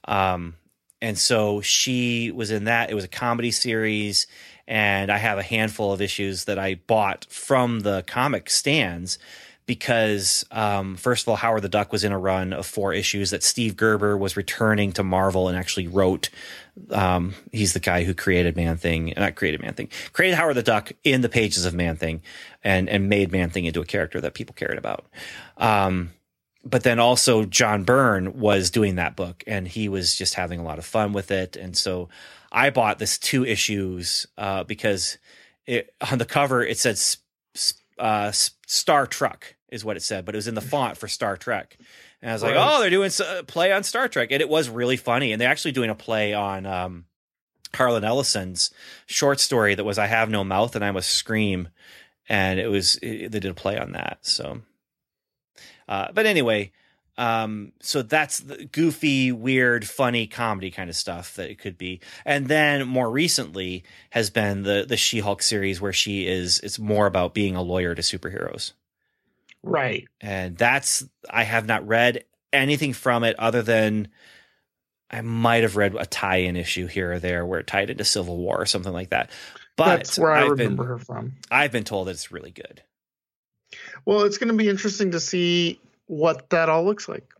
Um, 0.05 0.55
and 1.01 1.17
so 1.17 1.61
she 1.61 2.29
was 2.29 2.51
in 2.51 2.65
that. 2.65 2.91
It 2.91 2.93
was 2.93 3.03
a 3.03 3.09
comedy 3.09 3.49
series, 3.49 4.27
and 4.67 5.11
I 5.11 5.17
have 5.17 5.39
a 5.39 5.43
handful 5.43 5.91
of 5.91 6.01
issues 6.01 6.45
that 6.45 6.59
I 6.59 6.75
bought 6.75 7.25
from 7.31 7.79
the 7.79 8.03
comic 8.05 8.51
stands 8.51 9.17
because 9.71 10.43
um, 10.51 10.97
first 10.97 11.23
of 11.23 11.29
all, 11.29 11.37
Howard 11.37 11.61
the 11.61 11.69
Duck 11.69 11.93
was 11.93 12.03
in 12.03 12.11
a 12.11 12.19
run 12.19 12.51
of 12.51 12.65
four 12.65 12.93
issues 12.93 13.29
that 13.29 13.41
Steve 13.41 13.77
Gerber 13.77 14.17
was 14.17 14.35
returning 14.35 14.91
to 14.91 15.01
Marvel 15.01 15.47
and 15.47 15.57
actually 15.57 15.87
wrote. 15.87 16.29
Um, 16.89 17.35
he's 17.53 17.71
the 17.71 17.79
guy 17.79 18.03
who 18.03 18.13
created 18.13 18.57
Man 18.57 18.75
Thing, 18.75 19.13
not 19.15 19.35
created 19.35 19.61
Man 19.61 19.73
Thing, 19.73 19.87
created 20.11 20.35
Howard 20.35 20.57
the 20.57 20.61
Duck 20.61 20.91
in 21.05 21.21
the 21.21 21.29
pages 21.29 21.63
of 21.63 21.73
Man 21.73 21.95
Thing, 21.95 22.21
and 22.65 22.89
and 22.89 23.07
made 23.07 23.31
Man 23.31 23.49
Thing 23.49 23.63
into 23.63 23.79
a 23.79 23.85
character 23.85 24.19
that 24.19 24.33
people 24.33 24.53
cared 24.53 24.77
about. 24.77 25.05
Um, 25.55 26.11
but 26.65 26.83
then 26.83 26.99
also 26.99 27.45
John 27.45 27.85
Byrne 27.85 28.41
was 28.41 28.71
doing 28.71 28.95
that 28.95 29.15
book 29.15 29.41
and 29.47 29.65
he 29.65 29.87
was 29.87 30.17
just 30.17 30.33
having 30.33 30.59
a 30.59 30.63
lot 30.63 30.79
of 30.79 30.85
fun 30.85 31.13
with 31.13 31.31
it. 31.31 31.55
And 31.55 31.77
so 31.77 32.09
I 32.51 32.71
bought 32.71 32.99
this 32.99 33.17
two 33.17 33.45
issues 33.45 34.27
uh, 34.37 34.65
because 34.65 35.17
it, 35.65 35.95
on 36.11 36.17
the 36.17 36.25
cover 36.25 36.61
it 36.61 36.77
said 36.77 36.99
uh, 37.97 38.31
Star 38.31 39.07
Trek 39.07 39.55
is 39.71 39.83
what 39.85 39.97
it 39.97 40.03
said, 40.03 40.25
but 40.25 40.35
it 40.35 40.37
was 40.37 40.47
in 40.47 40.55
the 40.55 40.61
font 40.71 40.97
for 40.97 41.07
Star 41.07 41.37
Trek. 41.37 41.77
And 42.21 42.29
I 42.29 42.33
was 42.33 42.43
like, 42.43 42.55
oh, 42.57 42.81
they're 42.81 42.89
doing 42.89 43.11
a 43.39 43.43
play 43.43 43.71
on 43.71 43.83
Star 43.83 44.07
Trek. 44.07 44.29
And 44.31 44.41
it 44.41 44.49
was 44.49 44.69
really 44.69 44.97
funny. 44.97 45.31
And 45.31 45.41
they're 45.41 45.49
actually 45.49 45.71
doing 45.71 45.89
a 45.89 45.95
play 45.95 46.33
on 46.33 46.65
um, 46.65 47.05
Harlan 47.73 48.03
Ellison's 48.03 48.69
short 49.07 49.39
story 49.39 49.73
that 49.73 49.83
was 49.83 49.97
I 49.97 50.05
Have 50.05 50.29
No 50.29 50.43
Mouth 50.43 50.75
and 50.75 50.85
I 50.85 50.91
Must 50.91 51.09
Scream. 51.09 51.69
And 52.29 52.59
it 52.59 52.67
was, 52.67 52.97
it, 52.97 53.31
they 53.31 53.39
did 53.39 53.51
a 53.51 53.55
play 53.55 53.79
on 53.79 53.93
that. 53.93 54.19
So 54.21 54.61
uh, 55.91 56.09
but 56.13 56.25
anyway, 56.25 56.71
um, 57.17 57.73
so 57.81 58.01
that's 58.01 58.39
the 58.39 58.63
goofy, 58.63 59.33
weird, 59.33 59.85
funny 59.85 60.25
comedy 60.25 60.71
kind 60.71 60.89
of 60.89 60.95
stuff 60.95 61.35
that 61.35 61.49
it 61.49 61.59
could 61.59 61.77
be. 61.77 61.99
And 62.25 62.47
then 62.47 62.87
more 62.87 63.11
recently 63.11 63.83
has 64.11 64.29
been 64.29 64.63
the 64.63 64.85
the 64.87 64.95
She 64.95 65.19
Hulk 65.19 65.41
series 65.43 65.81
where 65.81 65.91
she 65.91 66.25
is 66.25 66.61
it's 66.61 66.79
more 66.79 67.07
about 67.07 67.33
being 67.33 67.57
a 67.57 67.61
lawyer 67.61 67.93
to 67.93 68.01
superheroes. 68.01 68.71
Right. 69.63 70.07
And 70.19 70.57
that's 70.57 71.03
I 71.29 71.43
have 71.43 71.65
not 71.65 71.87
read 71.87 72.23
anything 72.51 72.93
from 72.93 73.23
it 73.23 73.37
other 73.39 73.61
than 73.61 74.09
I 75.09 75.21
might 75.21 75.63
have 75.63 75.75
read 75.75 75.95
a 75.95 76.05
tie-in 76.05 76.55
issue 76.55 76.87
here 76.87 77.13
or 77.13 77.19
there 77.19 77.45
where 77.45 77.59
it 77.59 77.67
tied 77.67 77.89
into 77.89 78.05
Civil 78.05 78.37
War 78.37 78.61
or 78.61 78.65
something 78.65 78.93
like 78.93 79.09
that. 79.09 79.29
But 79.75 79.97
that's 79.97 80.17
where 80.17 80.31
I 80.31 80.43
I've 80.43 80.51
remember 80.51 80.83
been, 80.83 80.89
her 80.89 80.97
from. 80.97 81.33
I've 81.49 81.71
been 81.71 81.83
told 81.83 82.07
that 82.07 82.11
it's 82.11 82.31
really 82.31 82.51
good. 82.51 82.81
Well, 84.05 84.23
it's 84.23 84.37
going 84.37 84.49
to 84.51 84.57
be 84.57 84.69
interesting 84.69 85.11
to 85.11 85.19
see 85.19 85.79
what 86.07 86.49
that 86.49 86.69
all 86.69 86.83
looks 86.83 87.07
like. 87.07 87.33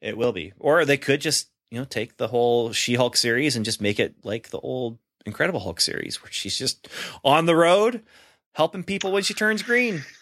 It 0.00 0.16
will 0.16 0.32
be. 0.32 0.52
Or 0.58 0.84
they 0.84 0.96
could 0.96 1.20
just, 1.20 1.48
you 1.70 1.78
know, 1.78 1.84
take 1.84 2.16
the 2.16 2.28
whole 2.28 2.72
She 2.72 2.94
Hulk 2.94 3.16
series 3.16 3.56
and 3.56 3.64
just 3.64 3.80
make 3.80 4.00
it 4.00 4.16
like 4.24 4.50
the 4.50 4.60
old 4.60 4.98
Incredible 5.24 5.60
Hulk 5.60 5.80
series 5.80 6.20
where 6.20 6.32
she's 6.32 6.58
just 6.58 6.88
on 7.22 7.46
the 7.46 7.54
road 7.54 8.02
helping 8.54 8.82
people 8.82 9.12
when 9.12 9.22
she 9.22 9.34
turns 9.34 9.62
green. 9.62 10.02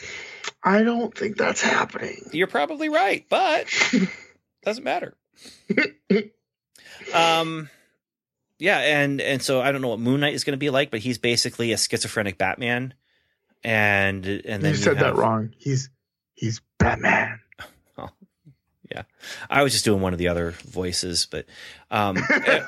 I 0.64 0.82
don't 0.82 1.16
think 1.16 1.36
that's 1.36 1.60
happening. 1.60 2.30
You're 2.32 2.46
probably 2.46 2.88
right, 2.88 3.26
but 3.28 3.66
doesn't 4.64 4.84
matter. 4.84 5.14
um 7.12 7.68
yeah, 8.58 8.78
and 8.78 9.20
and 9.20 9.42
so 9.42 9.60
I 9.60 9.72
don't 9.72 9.82
know 9.82 9.88
what 9.88 10.00
Moon 10.00 10.20
Knight 10.20 10.34
is 10.34 10.44
going 10.44 10.52
to 10.52 10.58
be 10.58 10.70
like, 10.70 10.90
but 10.90 11.00
he's 11.00 11.18
basically 11.18 11.72
a 11.72 11.76
schizophrenic 11.76 12.38
Batman 12.38 12.94
and 13.64 14.26
and 14.26 14.62
then 14.62 14.72
you 14.72 14.76
said 14.76 14.98
you 14.98 15.04
have, 15.04 15.16
that 15.16 15.20
wrong. 15.20 15.54
He's 15.58 15.90
he's 16.34 16.60
Batman. 16.78 17.40
Oh, 17.96 18.10
yeah. 18.90 19.02
I 19.48 19.62
was 19.62 19.72
just 19.72 19.84
doing 19.84 20.00
one 20.00 20.12
of 20.12 20.18
the 20.18 20.26
other 20.26 20.50
voices, 20.50 21.28
but 21.30 21.46
um, 21.92 22.16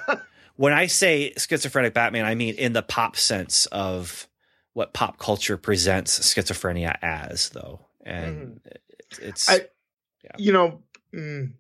when 0.57 0.73
I 0.73 0.87
say 0.87 1.33
schizophrenic 1.37 1.95
Batman, 1.95 2.25
I 2.25 2.37
mean 2.37 2.55
in 2.55 2.73
the 2.73 2.83
pop 2.83 3.17
sense 3.17 3.67
of 3.67 4.29
what 4.73 4.93
pop 4.93 5.19
culture 5.19 5.57
presents 5.57 6.17
schizophrenia 6.21 6.97
as, 7.03 7.49
though, 7.49 7.86
and 8.07 8.61
mm. 8.65 8.73
it's, 9.11 9.19
it's 9.19 9.51
I, 9.51 9.61
yeah. 10.25 10.33
you 10.39 10.53
know. 10.53 10.83
Mm, 11.15 11.53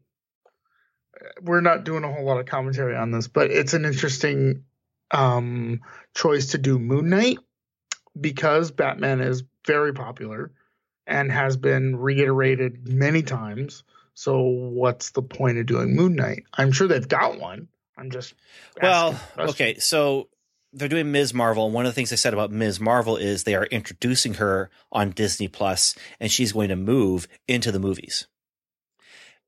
we're 1.40 1.60
not 1.60 1.84
doing 1.84 2.04
a 2.04 2.12
whole 2.12 2.24
lot 2.24 2.38
of 2.38 2.46
commentary 2.46 2.94
on 2.94 3.10
this, 3.10 3.28
but 3.28 3.50
it's 3.50 3.74
an 3.74 3.84
interesting 3.84 4.64
um, 5.10 5.80
choice 6.14 6.48
to 6.48 6.58
do 6.58 6.78
Moon 6.78 7.08
Knight 7.08 7.38
because 8.18 8.70
Batman 8.70 9.20
is 9.20 9.42
very 9.66 9.92
popular 9.92 10.52
and 11.06 11.30
has 11.30 11.56
been 11.56 11.96
reiterated 11.96 12.88
many 12.88 13.22
times. 13.22 13.84
So 14.14 14.40
what's 14.40 15.10
the 15.10 15.22
point 15.22 15.58
of 15.58 15.66
doing 15.66 15.94
Moon 15.94 16.16
Knight? 16.16 16.44
I'm 16.54 16.72
sure 16.72 16.88
they've 16.88 17.06
got 17.06 17.38
one. 17.38 17.68
I'm 17.98 18.10
just 18.10 18.34
well, 18.80 19.18
okay. 19.38 19.78
So 19.78 20.28
they're 20.76 20.88
doing 20.88 21.10
Ms. 21.10 21.32
Marvel. 21.32 21.64
and 21.64 21.74
One 21.74 21.86
of 21.86 21.90
the 21.90 21.94
things 21.94 22.10
they 22.10 22.16
said 22.16 22.34
about 22.34 22.52
Ms. 22.52 22.78
Marvel 22.78 23.16
is 23.16 23.42
they 23.42 23.54
are 23.54 23.64
introducing 23.64 24.34
her 24.34 24.70
on 24.92 25.10
Disney 25.10 25.48
Plus, 25.48 25.94
and 26.20 26.30
she's 26.30 26.52
going 26.52 26.68
to 26.68 26.76
move 26.76 27.26
into 27.48 27.72
the 27.72 27.80
movies. 27.80 28.26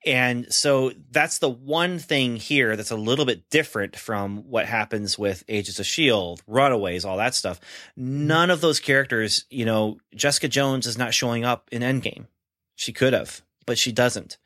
And 0.07 0.51
so 0.53 0.93
that's 1.11 1.39
the 1.39 1.51
one 1.51 1.99
thing 1.99 2.37
here 2.37 2.77
that's 2.77 2.91
a 2.91 2.97
little 2.97 3.27
bit 3.27 3.51
different 3.51 3.95
from 3.97 4.49
what 4.49 4.65
happens 4.65 5.19
with 5.19 5.45
Agents 5.49 5.79
of 5.79 5.85
S.H.I.E.L.D., 5.85 6.43
Runaways, 6.47 7.05
all 7.05 7.19
that 7.19 7.35
stuff. 7.35 7.61
None 7.97 8.51
of 8.51 8.61
those 8.61 8.81
characters, 8.81 9.45
you 9.51 9.65
know, 9.65 9.99
Jessica 10.15 10.49
Jones 10.49 10.87
is 10.87 10.97
not 10.97 11.13
showing 11.15 11.45
up 11.45 11.69
in 11.73 11.83
Endgame. 11.83 12.27
She 12.75 12.93
could 12.93 13.13
have, 13.13 13.43
but 13.67 13.77
she 13.77 13.93
doesn't. 13.93 14.39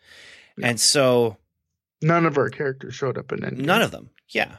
And 0.61 0.81
so. 0.81 1.37
None 2.01 2.27
of 2.27 2.39
our 2.39 2.49
characters 2.49 2.95
showed 2.95 3.19
up 3.19 3.31
in 3.31 3.41
Endgame. 3.41 3.65
None 3.67 3.83
of 3.83 3.91
them. 3.93 4.11
Yeah. 4.31 4.57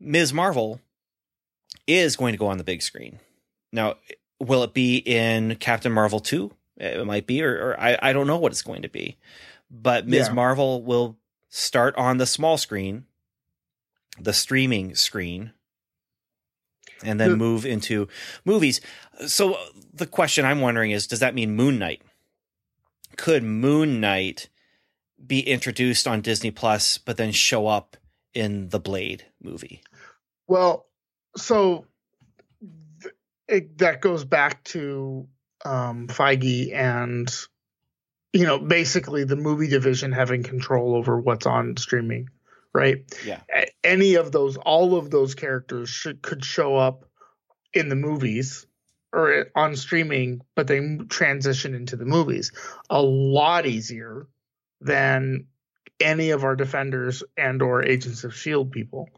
Ms. 0.00 0.32
Marvel 0.34 0.80
is 1.88 2.14
going 2.14 2.32
to 2.32 2.38
go 2.38 2.46
on 2.46 2.58
the 2.58 2.64
big 2.64 2.82
screen. 2.82 3.18
Now, 3.72 3.96
will 4.38 4.62
it 4.62 4.74
be 4.74 4.98
in 4.98 5.56
Captain 5.56 5.92
Marvel 5.92 6.20
2? 6.20 6.52
It 6.76 7.04
might 7.06 7.26
be, 7.26 7.42
or, 7.42 7.70
or 7.70 7.80
I, 7.80 7.98
I 8.00 8.12
don't 8.12 8.28
know 8.28 8.38
what 8.38 8.52
it's 8.52 8.62
going 8.62 8.82
to 8.82 8.88
be 8.88 9.16
but 9.70 10.06
Ms. 10.06 10.28
Yeah. 10.28 10.34
Marvel 10.34 10.82
will 10.82 11.16
start 11.48 11.94
on 11.96 12.18
the 12.18 12.26
small 12.26 12.56
screen, 12.56 13.04
the 14.18 14.32
streaming 14.32 14.94
screen, 14.94 15.52
and 17.04 17.20
then 17.20 17.30
the, 17.30 17.36
move 17.36 17.64
into 17.66 18.08
movies. 18.44 18.80
So 19.26 19.54
uh, 19.54 19.58
the 19.92 20.06
question 20.06 20.44
I'm 20.44 20.60
wondering 20.60 20.90
is 20.90 21.06
does 21.06 21.20
that 21.20 21.34
mean 21.34 21.54
Moon 21.54 21.78
Knight? 21.78 22.02
Could 23.16 23.42
Moon 23.42 24.00
Knight 24.00 24.48
be 25.24 25.40
introduced 25.40 26.06
on 26.06 26.20
Disney 26.20 26.50
Plus 26.50 26.98
but 26.98 27.16
then 27.16 27.32
show 27.32 27.66
up 27.66 27.96
in 28.34 28.68
the 28.70 28.80
Blade 28.80 29.26
movie? 29.42 29.82
Well, 30.46 30.86
so 31.36 31.86
th- 33.02 33.14
it, 33.46 33.78
that 33.78 34.00
goes 34.00 34.24
back 34.24 34.64
to 34.64 35.28
um, 35.64 36.08
Feige 36.08 36.72
and 36.74 37.30
you 38.32 38.44
know, 38.44 38.58
basically 38.58 39.24
the 39.24 39.36
movie 39.36 39.68
division 39.68 40.12
having 40.12 40.42
control 40.42 40.94
over 40.94 41.18
what's 41.18 41.46
on 41.46 41.76
streaming, 41.76 42.28
right? 42.74 43.04
Yeah. 43.24 43.40
Any 43.82 44.14
of 44.14 44.32
those, 44.32 44.56
all 44.56 44.96
of 44.96 45.10
those 45.10 45.34
characters 45.34 45.88
should 45.88 46.22
could 46.22 46.44
show 46.44 46.76
up 46.76 47.04
in 47.72 47.88
the 47.88 47.96
movies 47.96 48.66
or 49.12 49.46
on 49.54 49.76
streaming, 49.76 50.42
but 50.54 50.66
they 50.66 50.98
transition 51.08 51.74
into 51.74 51.96
the 51.96 52.04
movies 52.04 52.52
a 52.90 53.00
lot 53.00 53.66
easier 53.66 54.26
than 54.80 55.46
any 55.98 56.30
of 56.30 56.44
our 56.44 56.54
defenders 56.54 57.24
and 57.36 57.62
or 57.62 57.82
agents 57.82 58.24
of 58.24 58.36
shield 58.36 58.70
people 58.70 59.08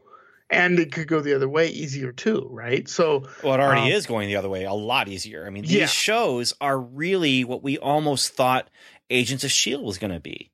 and 0.50 0.78
it 0.78 0.92
could 0.92 1.06
go 1.08 1.20
the 1.20 1.34
other 1.34 1.48
way 1.48 1.68
easier 1.68 2.12
too, 2.12 2.48
right? 2.50 2.88
So, 2.88 3.28
well, 3.42 3.54
it 3.54 3.60
already 3.60 3.92
um, 3.92 3.92
is 3.92 4.06
going 4.06 4.28
the 4.28 4.36
other 4.36 4.48
way 4.48 4.64
a 4.64 4.72
lot 4.72 5.08
easier. 5.08 5.46
I 5.46 5.50
mean, 5.50 5.62
these 5.62 5.72
Yeah. 5.72 5.86
shows 5.86 6.52
are 6.60 6.78
really 6.78 7.44
what 7.44 7.62
we 7.62 7.78
almost 7.78 8.32
thought 8.34 8.68
Agents 9.08 9.44
of 9.44 9.50
Shield 9.50 9.84
was 9.84 9.98
going 9.98 10.12
to 10.12 10.20
be. 10.20 10.50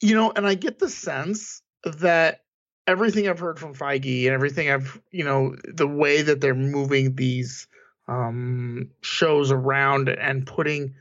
you 0.00 0.14
know, 0.14 0.30
and 0.34 0.46
I 0.46 0.54
get 0.54 0.78
the 0.78 0.88
sense 0.90 1.62
that 1.84 2.42
everything 2.86 3.28
I've 3.28 3.38
heard 3.38 3.58
from 3.58 3.74
Feige 3.74 4.26
and 4.26 4.34
everything 4.34 4.70
I've, 4.70 5.00
you 5.10 5.24
know, 5.24 5.56
the 5.64 5.88
way 5.88 6.22
that 6.22 6.40
they're 6.40 6.54
moving 6.54 7.14
these 7.16 7.66
um, 8.06 8.90
shows 9.00 9.50
around 9.50 10.08
and 10.08 10.46
putting 10.46 10.94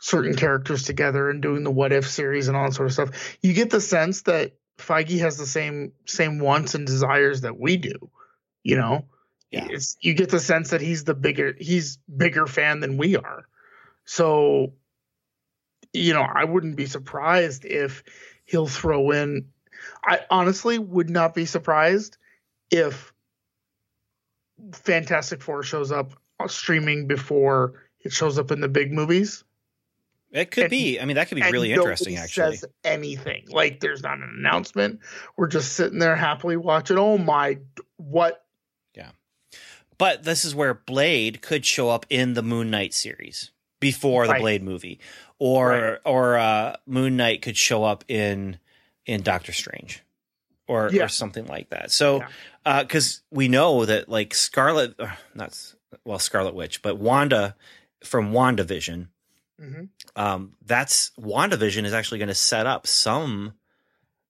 certain 0.00 0.34
characters 0.34 0.82
together 0.82 1.30
and 1.30 1.40
doing 1.40 1.62
the 1.64 1.70
what 1.70 1.92
if 1.92 2.06
series 2.10 2.48
and 2.48 2.56
all 2.56 2.64
that 2.66 2.74
sort 2.74 2.86
of 2.88 2.92
stuff, 2.92 3.38
you 3.40 3.54
get 3.54 3.70
the 3.70 3.80
sense 3.80 4.22
that 4.22 4.52
Feige 4.78 5.20
has 5.20 5.36
the 5.36 5.46
same 5.46 5.92
same 6.06 6.38
wants 6.38 6.74
and 6.74 6.86
desires 6.86 7.42
that 7.42 7.58
we 7.58 7.76
do. 7.76 8.10
You 8.62 8.76
know, 8.76 9.06
Yeah. 9.50 9.66
it's 9.70 9.96
you 10.00 10.14
get 10.14 10.30
the 10.30 10.40
sense 10.40 10.70
that 10.70 10.80
he's 10.80 11.04
the 11.04 11.14
bigger 11.14 11.54
he's 11.58 11.98
bigger 12.14 12.46
fan 12.46 12.80
than 12.80 12.96
we 12.96 13.16
are. 13.16 13.46
So, 14.04 14.74
you 15.92 16.12
know, 16.12 16.22
I 16.22 16.44
wouldn't 16.44 16.76
be 16.76 16.86
surprised 16.86 17.64
if 17.64 18.02
he'll 18.44 18.66
throw 18.66 19.10
in. 19.12 19.50
I 20.04 20.20
honestly 20.30 20.78
would 20.78 21.10
not 21.10 21.34
be 21.34 21.46
surprised 21.46 22.16
if 22.70 23.12
Fantastic 24.72 25.42
Four 25.42 25.62
shows 25.62 25.92
up 25.92 26.12
uh, 26.40 26.48
streaming 26.48 27.06
before 27.06 27.82
it 28.00 28.12
shows 28.12 28.38
up 28.38 28.50
in 28.50 28.60
the 28.60 28.68
big 28.68 28.92
movies. 28.92 29.44
It 30.34 30.50
could 30.50 30.64
And- 30.64 30.70
be. 30.70 31.00
I 31.00 31.04
mean, 31.06 31.14
that 31.14 31.28
could 31.28 31.36
be 31.36 31.42
really 31.50 31.72
interesting, 31.72 32.16
actually. 32.16 32.56
Says 32.56 32.64
anything 32.82 33.44
like 33.48 33.78
there's 33.80 34.02
not 34.02 34.18
an 34.18 34.34
announcement. 34.38 34.98
We're 35.36 35.46
just 35.46 35.72
sitting 35.74 36.00
there 36.00 36.16
happily 36.16 36.56
watching. 36.56 36.98
Oh 36.98 37.16
my, 37.16 37.58
what? 37.96 38.44
Yeah, 38.96 39.10
but 39.96 40.24
this 40.24 40.44
is 40.44 40.52
where 40.54 40.74
Blade 40.74 41.40
could 41.40 41.64
show 41.64 41.88
up 41.88 42.04
in 42.10 42.34
the 42.34 42.42
Moon 42.42 42.68
Knight 42.68 42.92
series 42.94 43.52
before 43.78 44.26
the 44.26 44.32
Right. 44.32 44.40
Blade 44.40 44.62
movie, 44.64 44.98
or 45.38 45.68
Right. 45.68 45.98
or 46.04 46.36
uh, 46.36 46.76
Moon 46.84 47.16
Knight 47.16 47.40
could 47.40 47.56
show 47.56 47.84
up 47.84 48.04
in 48.08 48.58
in 49.06 49.22
Doctor 49.22 49.52
Strange, 49.52 50.02
or 50.66 50.90
Yeah. 50.92 51.04
or 51.04 51.08
something 51.08 51.46
like 51.46 51.70
that. 51.70 51.92
So, 51.92 52.24
Yeah. 52.66 52.82
because 52.82 53.22
we 53.30 53.46
know 53.46 53.84
that 53.84 54.08
like 54.08 54.34
Scarlet, 54.34 54.98
uh, 54.98 55.10
not 55.34 55.56
well 56.04 56.18
Scarlet 56.18 56.54
Witch, 56.54 56.82
but 56.82 56.96
Wanda 56.98 57.54
from 58.02 58.32
WandaVision, 58.32 59.08
Mhm. 59.60 59.88
um, 60.16 60.54
that's 60.64 61.10
WandaVision 61.18 61.84
is 61.84 61.92
actually 61.92 62.18
going 62.18 62.28
to 62.28 62.34
set 62.34 62.66
up 62.66 62.86
some 62.86 63.54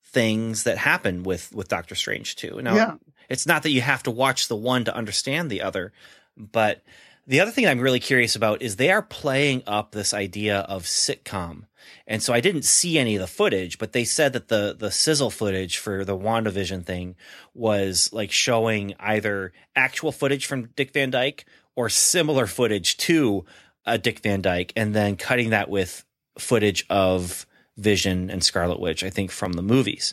things 0.04 0.62
that 0.64 0.78
happen 0.78 1.22
with 1.22 1.52
with 1.54 1.68
Doctor 1.68 1.94
Strange 1.94 2.36
too. 2.36 2.60
Now, 2.62 2.74
Yeah. 2.74 2.94
it's 3.28 3.46
not 3.46 3.62
that 3.64 3.70
you 3.70 3.80
have 3.80 4.02
to 4.04 4.10
watch 4.10 4.48
the 4.48 4.56
one 4.56 4.84
to 4.84 4.94
understand 4.94 5.50
the 5.50 5.62
other, 5.62 5.92
but 6.36 6.82
the 7.26 7.40
other 7.40 7.50
thing 7.50 7.66
I'm 7.66 7.80
really 7.80 8.00
curious 8.00 8.36
about 8.36 8.60
is 8.62 8.76
they 8.76 8.90
are 8.90 9.02
playing 9.02 9.62
up 9.66 9.92
this 9.92 10.12
idea 10.12 10.58
of 10.60 10.84
sitcom. 10.84 11.64
And 12.06 12.22
so 12.22 12.32
I 12.34 12.40
didn't 12.40 12.64
see 12.64 12.98
any 12.98 13.16
of 13.16 13.20
the 13.20 13.26
footage, 13.26 13.78
but 13.78 13.92
they 13.92 14.04
said 14.04 14.34
that 14.34 14.48
the 14.48 14.76
the 14.78 14.90
sizzle 14.90 15.30
footage 15.30 15.78
for 15.78 16.04
the 16.04 16.16
WandaVision 16.16 16.84
thing 16.84 17.16
was 17.54 18.10
like 18.12 18.30
showing 18.30 18.94
either 19.00 19.52
actual 19.74 20.12
footage 20.12 20.46
from 20.46 20.66
Dick 20.76 20.92
Van 20.92 21.10
Dyke 21.10 21.44
or 21.76 21.88
similar 21.88 22.46
footage 22.46 22.96
to 22.98 23.44
uh, 23.86 23.96
Dick 23.96 24.20
Van 24.20 24.40
Dyke, 24.40 24.72
and 24.76 24.94
then 24.94 25.16
cutting 25.16 25.50
that 25.50 25.68
with 25.68 26.04
footage 26.38 26.86
of 26.90 27.46
Vision 27.76 28.30
and 28.30 28.42
Scarlet 28.42 28.80
Witch, 28.80 29.04
I 29.04 29.10
think 29.10 29.30
from 29.30 29.54
the 29.54 29.62
movies. 29.62 30.12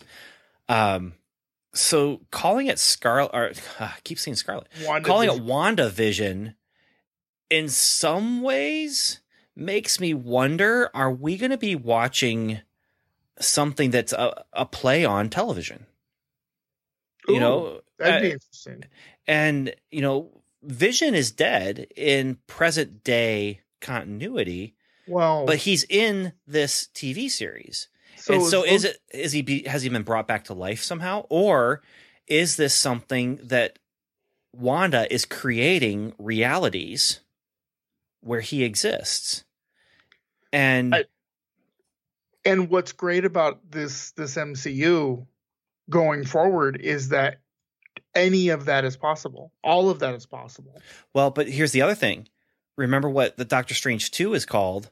Um, 0.67 1.13
so 1.73 2.21
calling 2.31 2.67
it 2.67 2.79
Scarlet, 2.79 3.31
or 3.33 3.51
I 3.79 3.93
keep 4.03 4.19
saying 4.19 4.35
Scarlet, 4.35 4.67
Wanda 4.85 5.07
calling 5.07 5.29
it 5.29 5.41
Wanda 5.41 5.89
Vision- 5.89 6.55
in 7.49 7.67
some 7.67 8.41
ways 8.41 9.19
makes 9.55 9.99
me 9.99 10.13
wonder 10.13 10.89
are 10.93 11.11
we 11.11 11.37
going 11.37 11.51
to 11.51 11.57
be 11.57 11.75
watching 11.75 12.61
something 13.39 13.91
that's 13.91 14.13
a, 14.13 14.45
a 14.53 14.65
play 14.65 15.03
on 15.05 15.29
television? 15.29 15.85
You 17.27 17.39
know, 17.39 17.81
that'd 17.99 18.21
be 18.21 18.29
uh, 18.29 18.33
interesting. 18.33 18.85
and 19.27 19.75
you 19.91 20.01
know, 20.01 20.41
Vision 20.63 21.13
is 21.13 21.31
dead 21.31 21.87
in 21.95 22.37
present 22.47 23.03
day 23.03 23.60
continuity, 23.81 24.75
Well, 25.07 25.45
but 25.45 25.57
he's 25.57 25.83
in 25.89 26.33
this 26.47 26.87
TV 26.93 27.29
series. 27.29 27.87
so 28.17 28.33
and 28.35 28.43
so 28.43 28.63
is 28.63 28.85
it 28.85 28.97
is 29.13 29.31
he 29.31 29.41
be, 29.41 29.63
has 29.63 29.83
he 29.83 29.89
been 29.89 30.03
brought 30.03 30.27
back 30.27 30.45
to 30.45 30.53
life 30.53 30.81
somehow 30.83 31.25
or 31.29 31.81
is 32.27 32.55
this 32.55 32.73
something 32.73 33.39
that 33.43 33.79
Wanda 34.53 35.11
is 35.13 35.25
creating 35.25 36.13
realities 36.17 37.21
where 38.21 38.41
he 38.41 38.63
exists 38.63 39.43
and 40.53 40.93
I- 40.95 41.05
And 42.45 42.69
what's 42.69 42.91
great 42.91 43.25
about 43.25 43.71
this 43.71 44.11
this 44.11 44.35
MCU 44.35 45.25
going 45.89 46.25
forward 46.25 46.79
is 46.81 47.09
that 47.09 47.39
any 48.13 48.49
of 48.49 48.65
that 48.65 48.83
is 48.85 48.97
possible. 48.97 49.51
All 49.63 49.89
of 49.89 49.99
that 49.99 50.13
is 50.15 50.25
possible. 50.25 50.79
well 51.13 51.31
but 51.31 51.47
here's 51.47 51.71
the 51.71 51.81
other 51.81 51.95
thing 51.95 52.27
remember 52.77 53.09
what 53.09 53.37
the 53.37 53.45
Doctor 53.45 53.73
Strange 53.73 54.11
2 54.11 54.33
is 54.33 54.45
called 54.45 54.89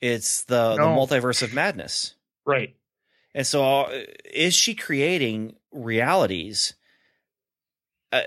it's 0.00 0.44
the 0.44 0.76
No. 0.76 0.84
the 0.84 0.90
multiverse 1.16 1.42
of 1.42 1.52
madness 1.54 2.14
Right. 2.44 2.76
And 3.34 3.46
so, 3.46 3.62
uh, 3.64 4.04
is 4.24 4.54
she 4.54 4.74
creating 4.74 5.56
realities? 5.70 6.74
Uh, 8.12 8.22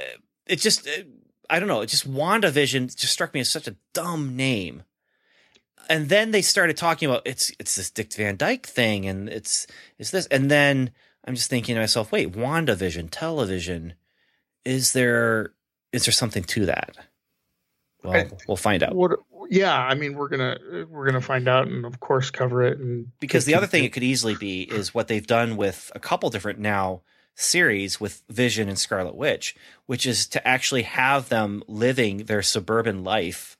it 0.46 0.58
just, 0.58 0.88
uh, 0.88 1.04
I 1.50 1.58
don't 1.60 1.68
know. 1.68 1.82
It 1.82 1.88
just 1.88 2.08
WandaVision 2.08 2.96
just 2.96 3.14
struck 3.14 3.34
me 3.34 3.40
as 3.40 3.50
such 3.50 3.68
a 3.68 3.76
dumb 3.94 4.36
name. 4.36 4.84
And 5.90 6.10
then 6.10 6.30
they 6.30 6.44
started 6.44 6.78
talking 6.78 7.10
about 7.10 7.24
it's 7.26 7.52
it's 7.60 7.76
this 7.76 7.90
Dick 7.90 8.14
Van 8.14 8.38
Dyke 8.38 8.68
thing, 8.68 9.08
and 9.08 9.28
it's 9.30 9.66
it's 9.98 10.12
this, 10.12 10.28
and 10.28 10.52
then 10.52 10.92
I'm 11.26 11.34
just 11.34 11.50
thinking 11.50 11.74
to 11.74 11.82
myself, 11.82 12.12
wait, 12.12 12.34
WandaVision, 12.34 13.08
television, 13.10 13.96
is 14.64 14.94
there 14.94 15.54
is 15.92 16.06
there 16.06 16.12
something 16.12 16.44
to 16.44 16.68
that? 16.68 16.98
Well, 18.04 18.14
I- 18.16 18.30
we'll 18.48 18.58
find 18.58 18.84
out. 18.84 18.96
What? 18.96 19.20
Yeah, 19.52 19.76
I 19.76 19.96
mean, 19.96 20.14
we're 20.14 20.30
gonna 20.30 20.58
we're 20.90 21.06
gonna 21.06 21.22
find 21.22 21.48
out, 21.48 21.68
and 21.68 21.84
of 21.86 22.00
course, 22.00 22.30
cover 22.30 22.62
it. 22.64 22.78
And 22.78 23.12
because 23.20 23.46
the 23.46 23.56
other 23.56 23.66
thing 23.68 23.84
it 23.84 23.92
could 23.94 24.04
easily 24.04 24.36
be 24.36 24.62
is 24.62 24.94
what 24.94 25.08
they've 25.08 25.26
done 25.26 25.58
with 25.58 25.92
a 25.96 26.00
couple 26.00 26.30
different 26.30 26.60
now 26.60 27.02
series 27.36 28.00
with 28.00 28.22
Vision 28.30 28.70
and 28.70 28.78
Scarlet 28.78 29.16
Witch, 29.16 29.56
which 29.88 30.06
is 30.06 30.28
to 30.28 30.48
actually 30.48 30.84
have 30.84 31.30
them 31.30 31.64
living 31.68 32.26
their 32.26 32.42
suburban 32.44 33.04
life 33.04 33.58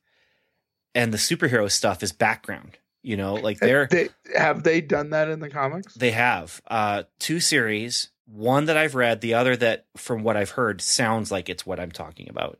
and 0.94 1.14
the 1.14 1.18
superhero 1.18 1.70
stuff 1.72 2.04
is 2.04 2.12
background. 2.12 2.78
You 3.02 3.16
know, 3.18 3.36
like 3.36 3.60
they're 3.60 3.88
they, 3.90 4.10
have 4.36 4.64
they 4.64 4.82
done 4.82 5.12
that 5.12 5.30
in 5.30 5.40
the 5.40 5.50
comics? 5.50 5.94
they 5.96 6.12
have 6.12 6.62
uh 6.68 7.04
two 7.18 7.40
series, 7.40 8.10
one 8.26 8.66
that 8.66 8.76
I've 8.78 8.94
read, 8.96 9.22
the 9.22 9.34
other 9.36 9.56
that 9.56 9.86
from 9.96 10.22
what 10.24 10.36
I've 10.36 10.52
heard 10.52 10.82
sounds 10.82 11.32
like 11.32 11.48
it's 11.50 11.66
what 11.66 11.80
I'm 11.80 11.92
talking 11.92 12.30
about. 12.30 12.60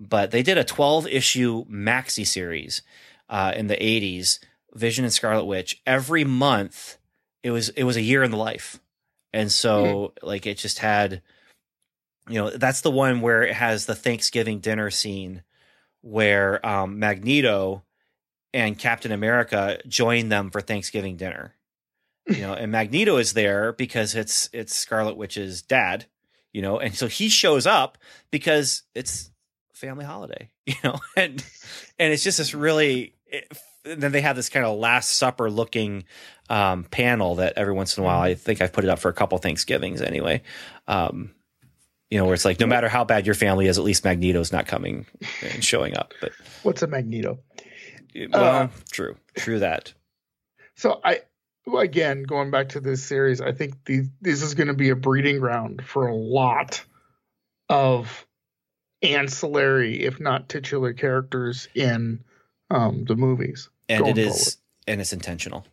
But 0.00 0.30
they 0.30 0.42
did 0.42 0.58
a 0.58 0.64
12 0.64 1.06
issue 1.06 1.64
maxi 1.66 2.26
series 2.26 2.82
uh 3.28 3.52
in 3.54 3.66
the 3.66 3.76
80s, 3.76 4.38
Vision 4.74 5.04
and 5.04 5.12
Scarlet 5.12 5.44
Witch. 5.44 5.80
Every 5.86 6.24
month 6.24 6.98
it 7.42 7.50
was 7.50 7.68
it 7.70 7.84
was 7.84 7.96
a 7.96 8.02
year 8.02 8.22
in 8.22 8.30
the 8.30 8.36
life. 8.36 8.80
And 9.32 9.52
so 9.52 10.14
like 10.22 10.46
it 10.46 10.58
just 10.58 10.78
had 10.78 11.22
you 12.28 12.38
know, 12.40 12.50
that's 12.50 12.82
the 12.82 12.90
one 12.90 13.22
where 13.22 13.42
it 13.42 13.54
has 13.54 13.86
the 13.86 13.94
Thanksgiving 13.94 14.60
dinner 14.60 14.90
scene 14.90 15.42
where 16.00 16.64
um 16.66 16.98
Magneto 16.98 17.84
and 18.52 18.78
Captain 18.78 19.12
America 19.12 19.78
join 19.86 20.28
them 20.28 20.50
for 20.50 20.60
Thanksgiving 20.60 21.16
dinner 21.16 21.54
you 22.26 22.42
know, 22.42 22.54
and 22.54 22.70
Magneto 22.70 23.16
is 23.16 23.32
there 23.32 23.72
because 23.72 24.14
it's 24.14 24.48
it's 24.52 24.74
Scarlet 24.74 25.16
Witch's 25.16 25.62
dad, 25.62 26.06
you 26.52 26.62
know, 26.62 26.78
and 26.78 26.94
so 26.94 27.06
he 27.06 27.28
shows 27.28 27.66
up 27.66 27.98
because 28.30 28.82
it's 28.94 29.29
family 29.80 30.04
holiday, 30.04 30.50
you 30.66 30.74
know, 30.84 31.00
and 31.16 31.44
and 31.98 32.12
it's 32.12 32.22
just 32.22 32.38
this 32.38 32.54
really. 32.54 33.14
It, 33.26 33.50
and 33.82 34.02
then 34.02 34.12
they 34.12 34.20
have 34.20 34.36
this 34.36 34.50
kind 34.50 34.66
of 34.66 34.78
Last 34.78 35.12
Supper 35.12 35.50
looking 35.50 36.04
um, 36.50 36.84
panel 36.84 37.36
that 37.36 37.54
every 37.56 37.72
once 37.72 37.96
in 37.96 38.02
a 38.02 38.06
while 38.06 38.20
I 38.20 38.34
think 38.34 38.60
I've 38.60 38.74
put 38.74 38.84
it 38.84 38.90
up 38.90 38.98
for 38.98 39.08
a 39.08 39.14
couple 39.14 39.38
Thanksgivings 39.38 40.02
anyway. 40.02 40.42
Um, 40.86 41.30
you 42.10 42.18
know, 42.18 42.26
where 42.26 42.34
it's 42.34 42.44
like 42.44 42.60
no 42.60 42.66
matter 42.66 42.88
how 42.88 43.04
bad 43.04 43.24
your 43.24 43.34
family 43.34 43.68
is, 43.68 43.78
at 43.78 43.84
least 43.84 44.04
Magneto's 44.04 44.52
not 44.52 44.66
coming 44.66 45.06
and 45.42 45.64
showing 45.64 45.96
up. 45.96 46.12
But 46.20 46.32
What's 46.62 46.82
a 46.82 46.88
Magneto? 46.88 47.38
well, 48.14 48.44
Uh, 48.44 48.68
true, 48.92 49.16
true 49.36 49.60
that. 49.60 49.94
So 50.74 51.00
I 51.02 51.20
well, 51.66 51.80
again 51.80 52.24
going 52.24 52.50
back 52.50 52.70
to 52.70 52.80
this 52.80 53.02
series, 53.02 53.40
I 53.40 53.52
think 53.52 53.84
the, 53.86 54.08
this 54.20 54.42
is 54.42 54.54
going 54.54 54.68
to 54.68 54.74
be 54.74 54.90
a 54.90 54.96
breeding 54.96 55.38
ground 55.38 55.82
for 55.86 56.06
a 56.06 56.14
lot 56.14 56.84
of 57.68 58.26
ancillary, 59.02 60.02
if 60.04 60.20
not 60.20 60.48
titular 60.48 60.92
characters 60.92 61.68
in 61.74 62.22
um, 62.70 63.04
the 63.06 63.16
movies, 63.16 63.68
And 63.88 64.06
it 64.06 64.18
is, 64.18 64.36
is, 64.36 64.56
and 64.86 65.00
it's 65.00 65.12
intentional. 65.12 65.66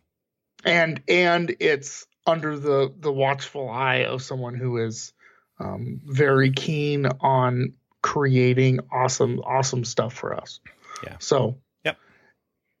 and 0.64 1.02
and 1.08 1.54
it's 1.60 2.06
under 2.26 2.58
the 2.58 2.92
the 2.98 3.12
watchful 3.12 3.68
eye 3.70 4.04
of 4.04 4.22
someone 4.22 4.54
who 4.54 4.78
is 4.78 5.12
um, 5.60 6.00
very 6.04 6.50
keen 6.50 7.06
on 7.06 7.74
creating 8.02 8.80
awesome, 8.92 9.40
awesome 9.40 9.84
stuff 9.84 10.12
for 10.14 10.34
us. 10.34 10.60
Yeah. 11.04 11.16
So, 11.18 11.58
Yep. 11.84 11.96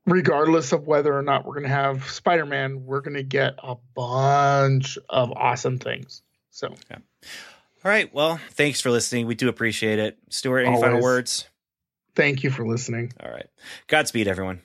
regardless 0.06 0.72
of 0.72 0.86
whether 0.86 1.12
or 1.16 1.22
not 1.22 1.44
we're 1.44 1.54
going 1.54 1.64
to 1.64 1.68
have 1.70 2.08
Spider 2.10 2.46
Man, 2.46 2.84
we're 2.84 3.00
going 3.00 3.16
to 3.16 3.22
get 3.24 3.54
a 3.62 3.76
bunch 3.96 4.96
of 5.08 5.32
awesome 5.32 5.78
things. 5.78 6.22
So, 6.50 6.74
All 7.84 7.90
right. 7.90 8.12
Well, 8.12 8.40
thanks 8.52 8.80
for 8.80 8.90
listening. 8.90 9.26
We 9.26 9.34
do 9.34 9.48
appreciate 9.48 9.98
it. 9.98 10.18
Stuart, 10.30 10.62
any 10.62 10.80
final 10.80 11.00
words? 11.00 11.46
thank 12.14 12.42
you 12.42 12.50
for 12.50 12.66
listening. 12.66 13.12
All 13.22 13.30
right. 13.30 13.46
Godspeed, 13.86 14.26
everyone. 14.26 14.60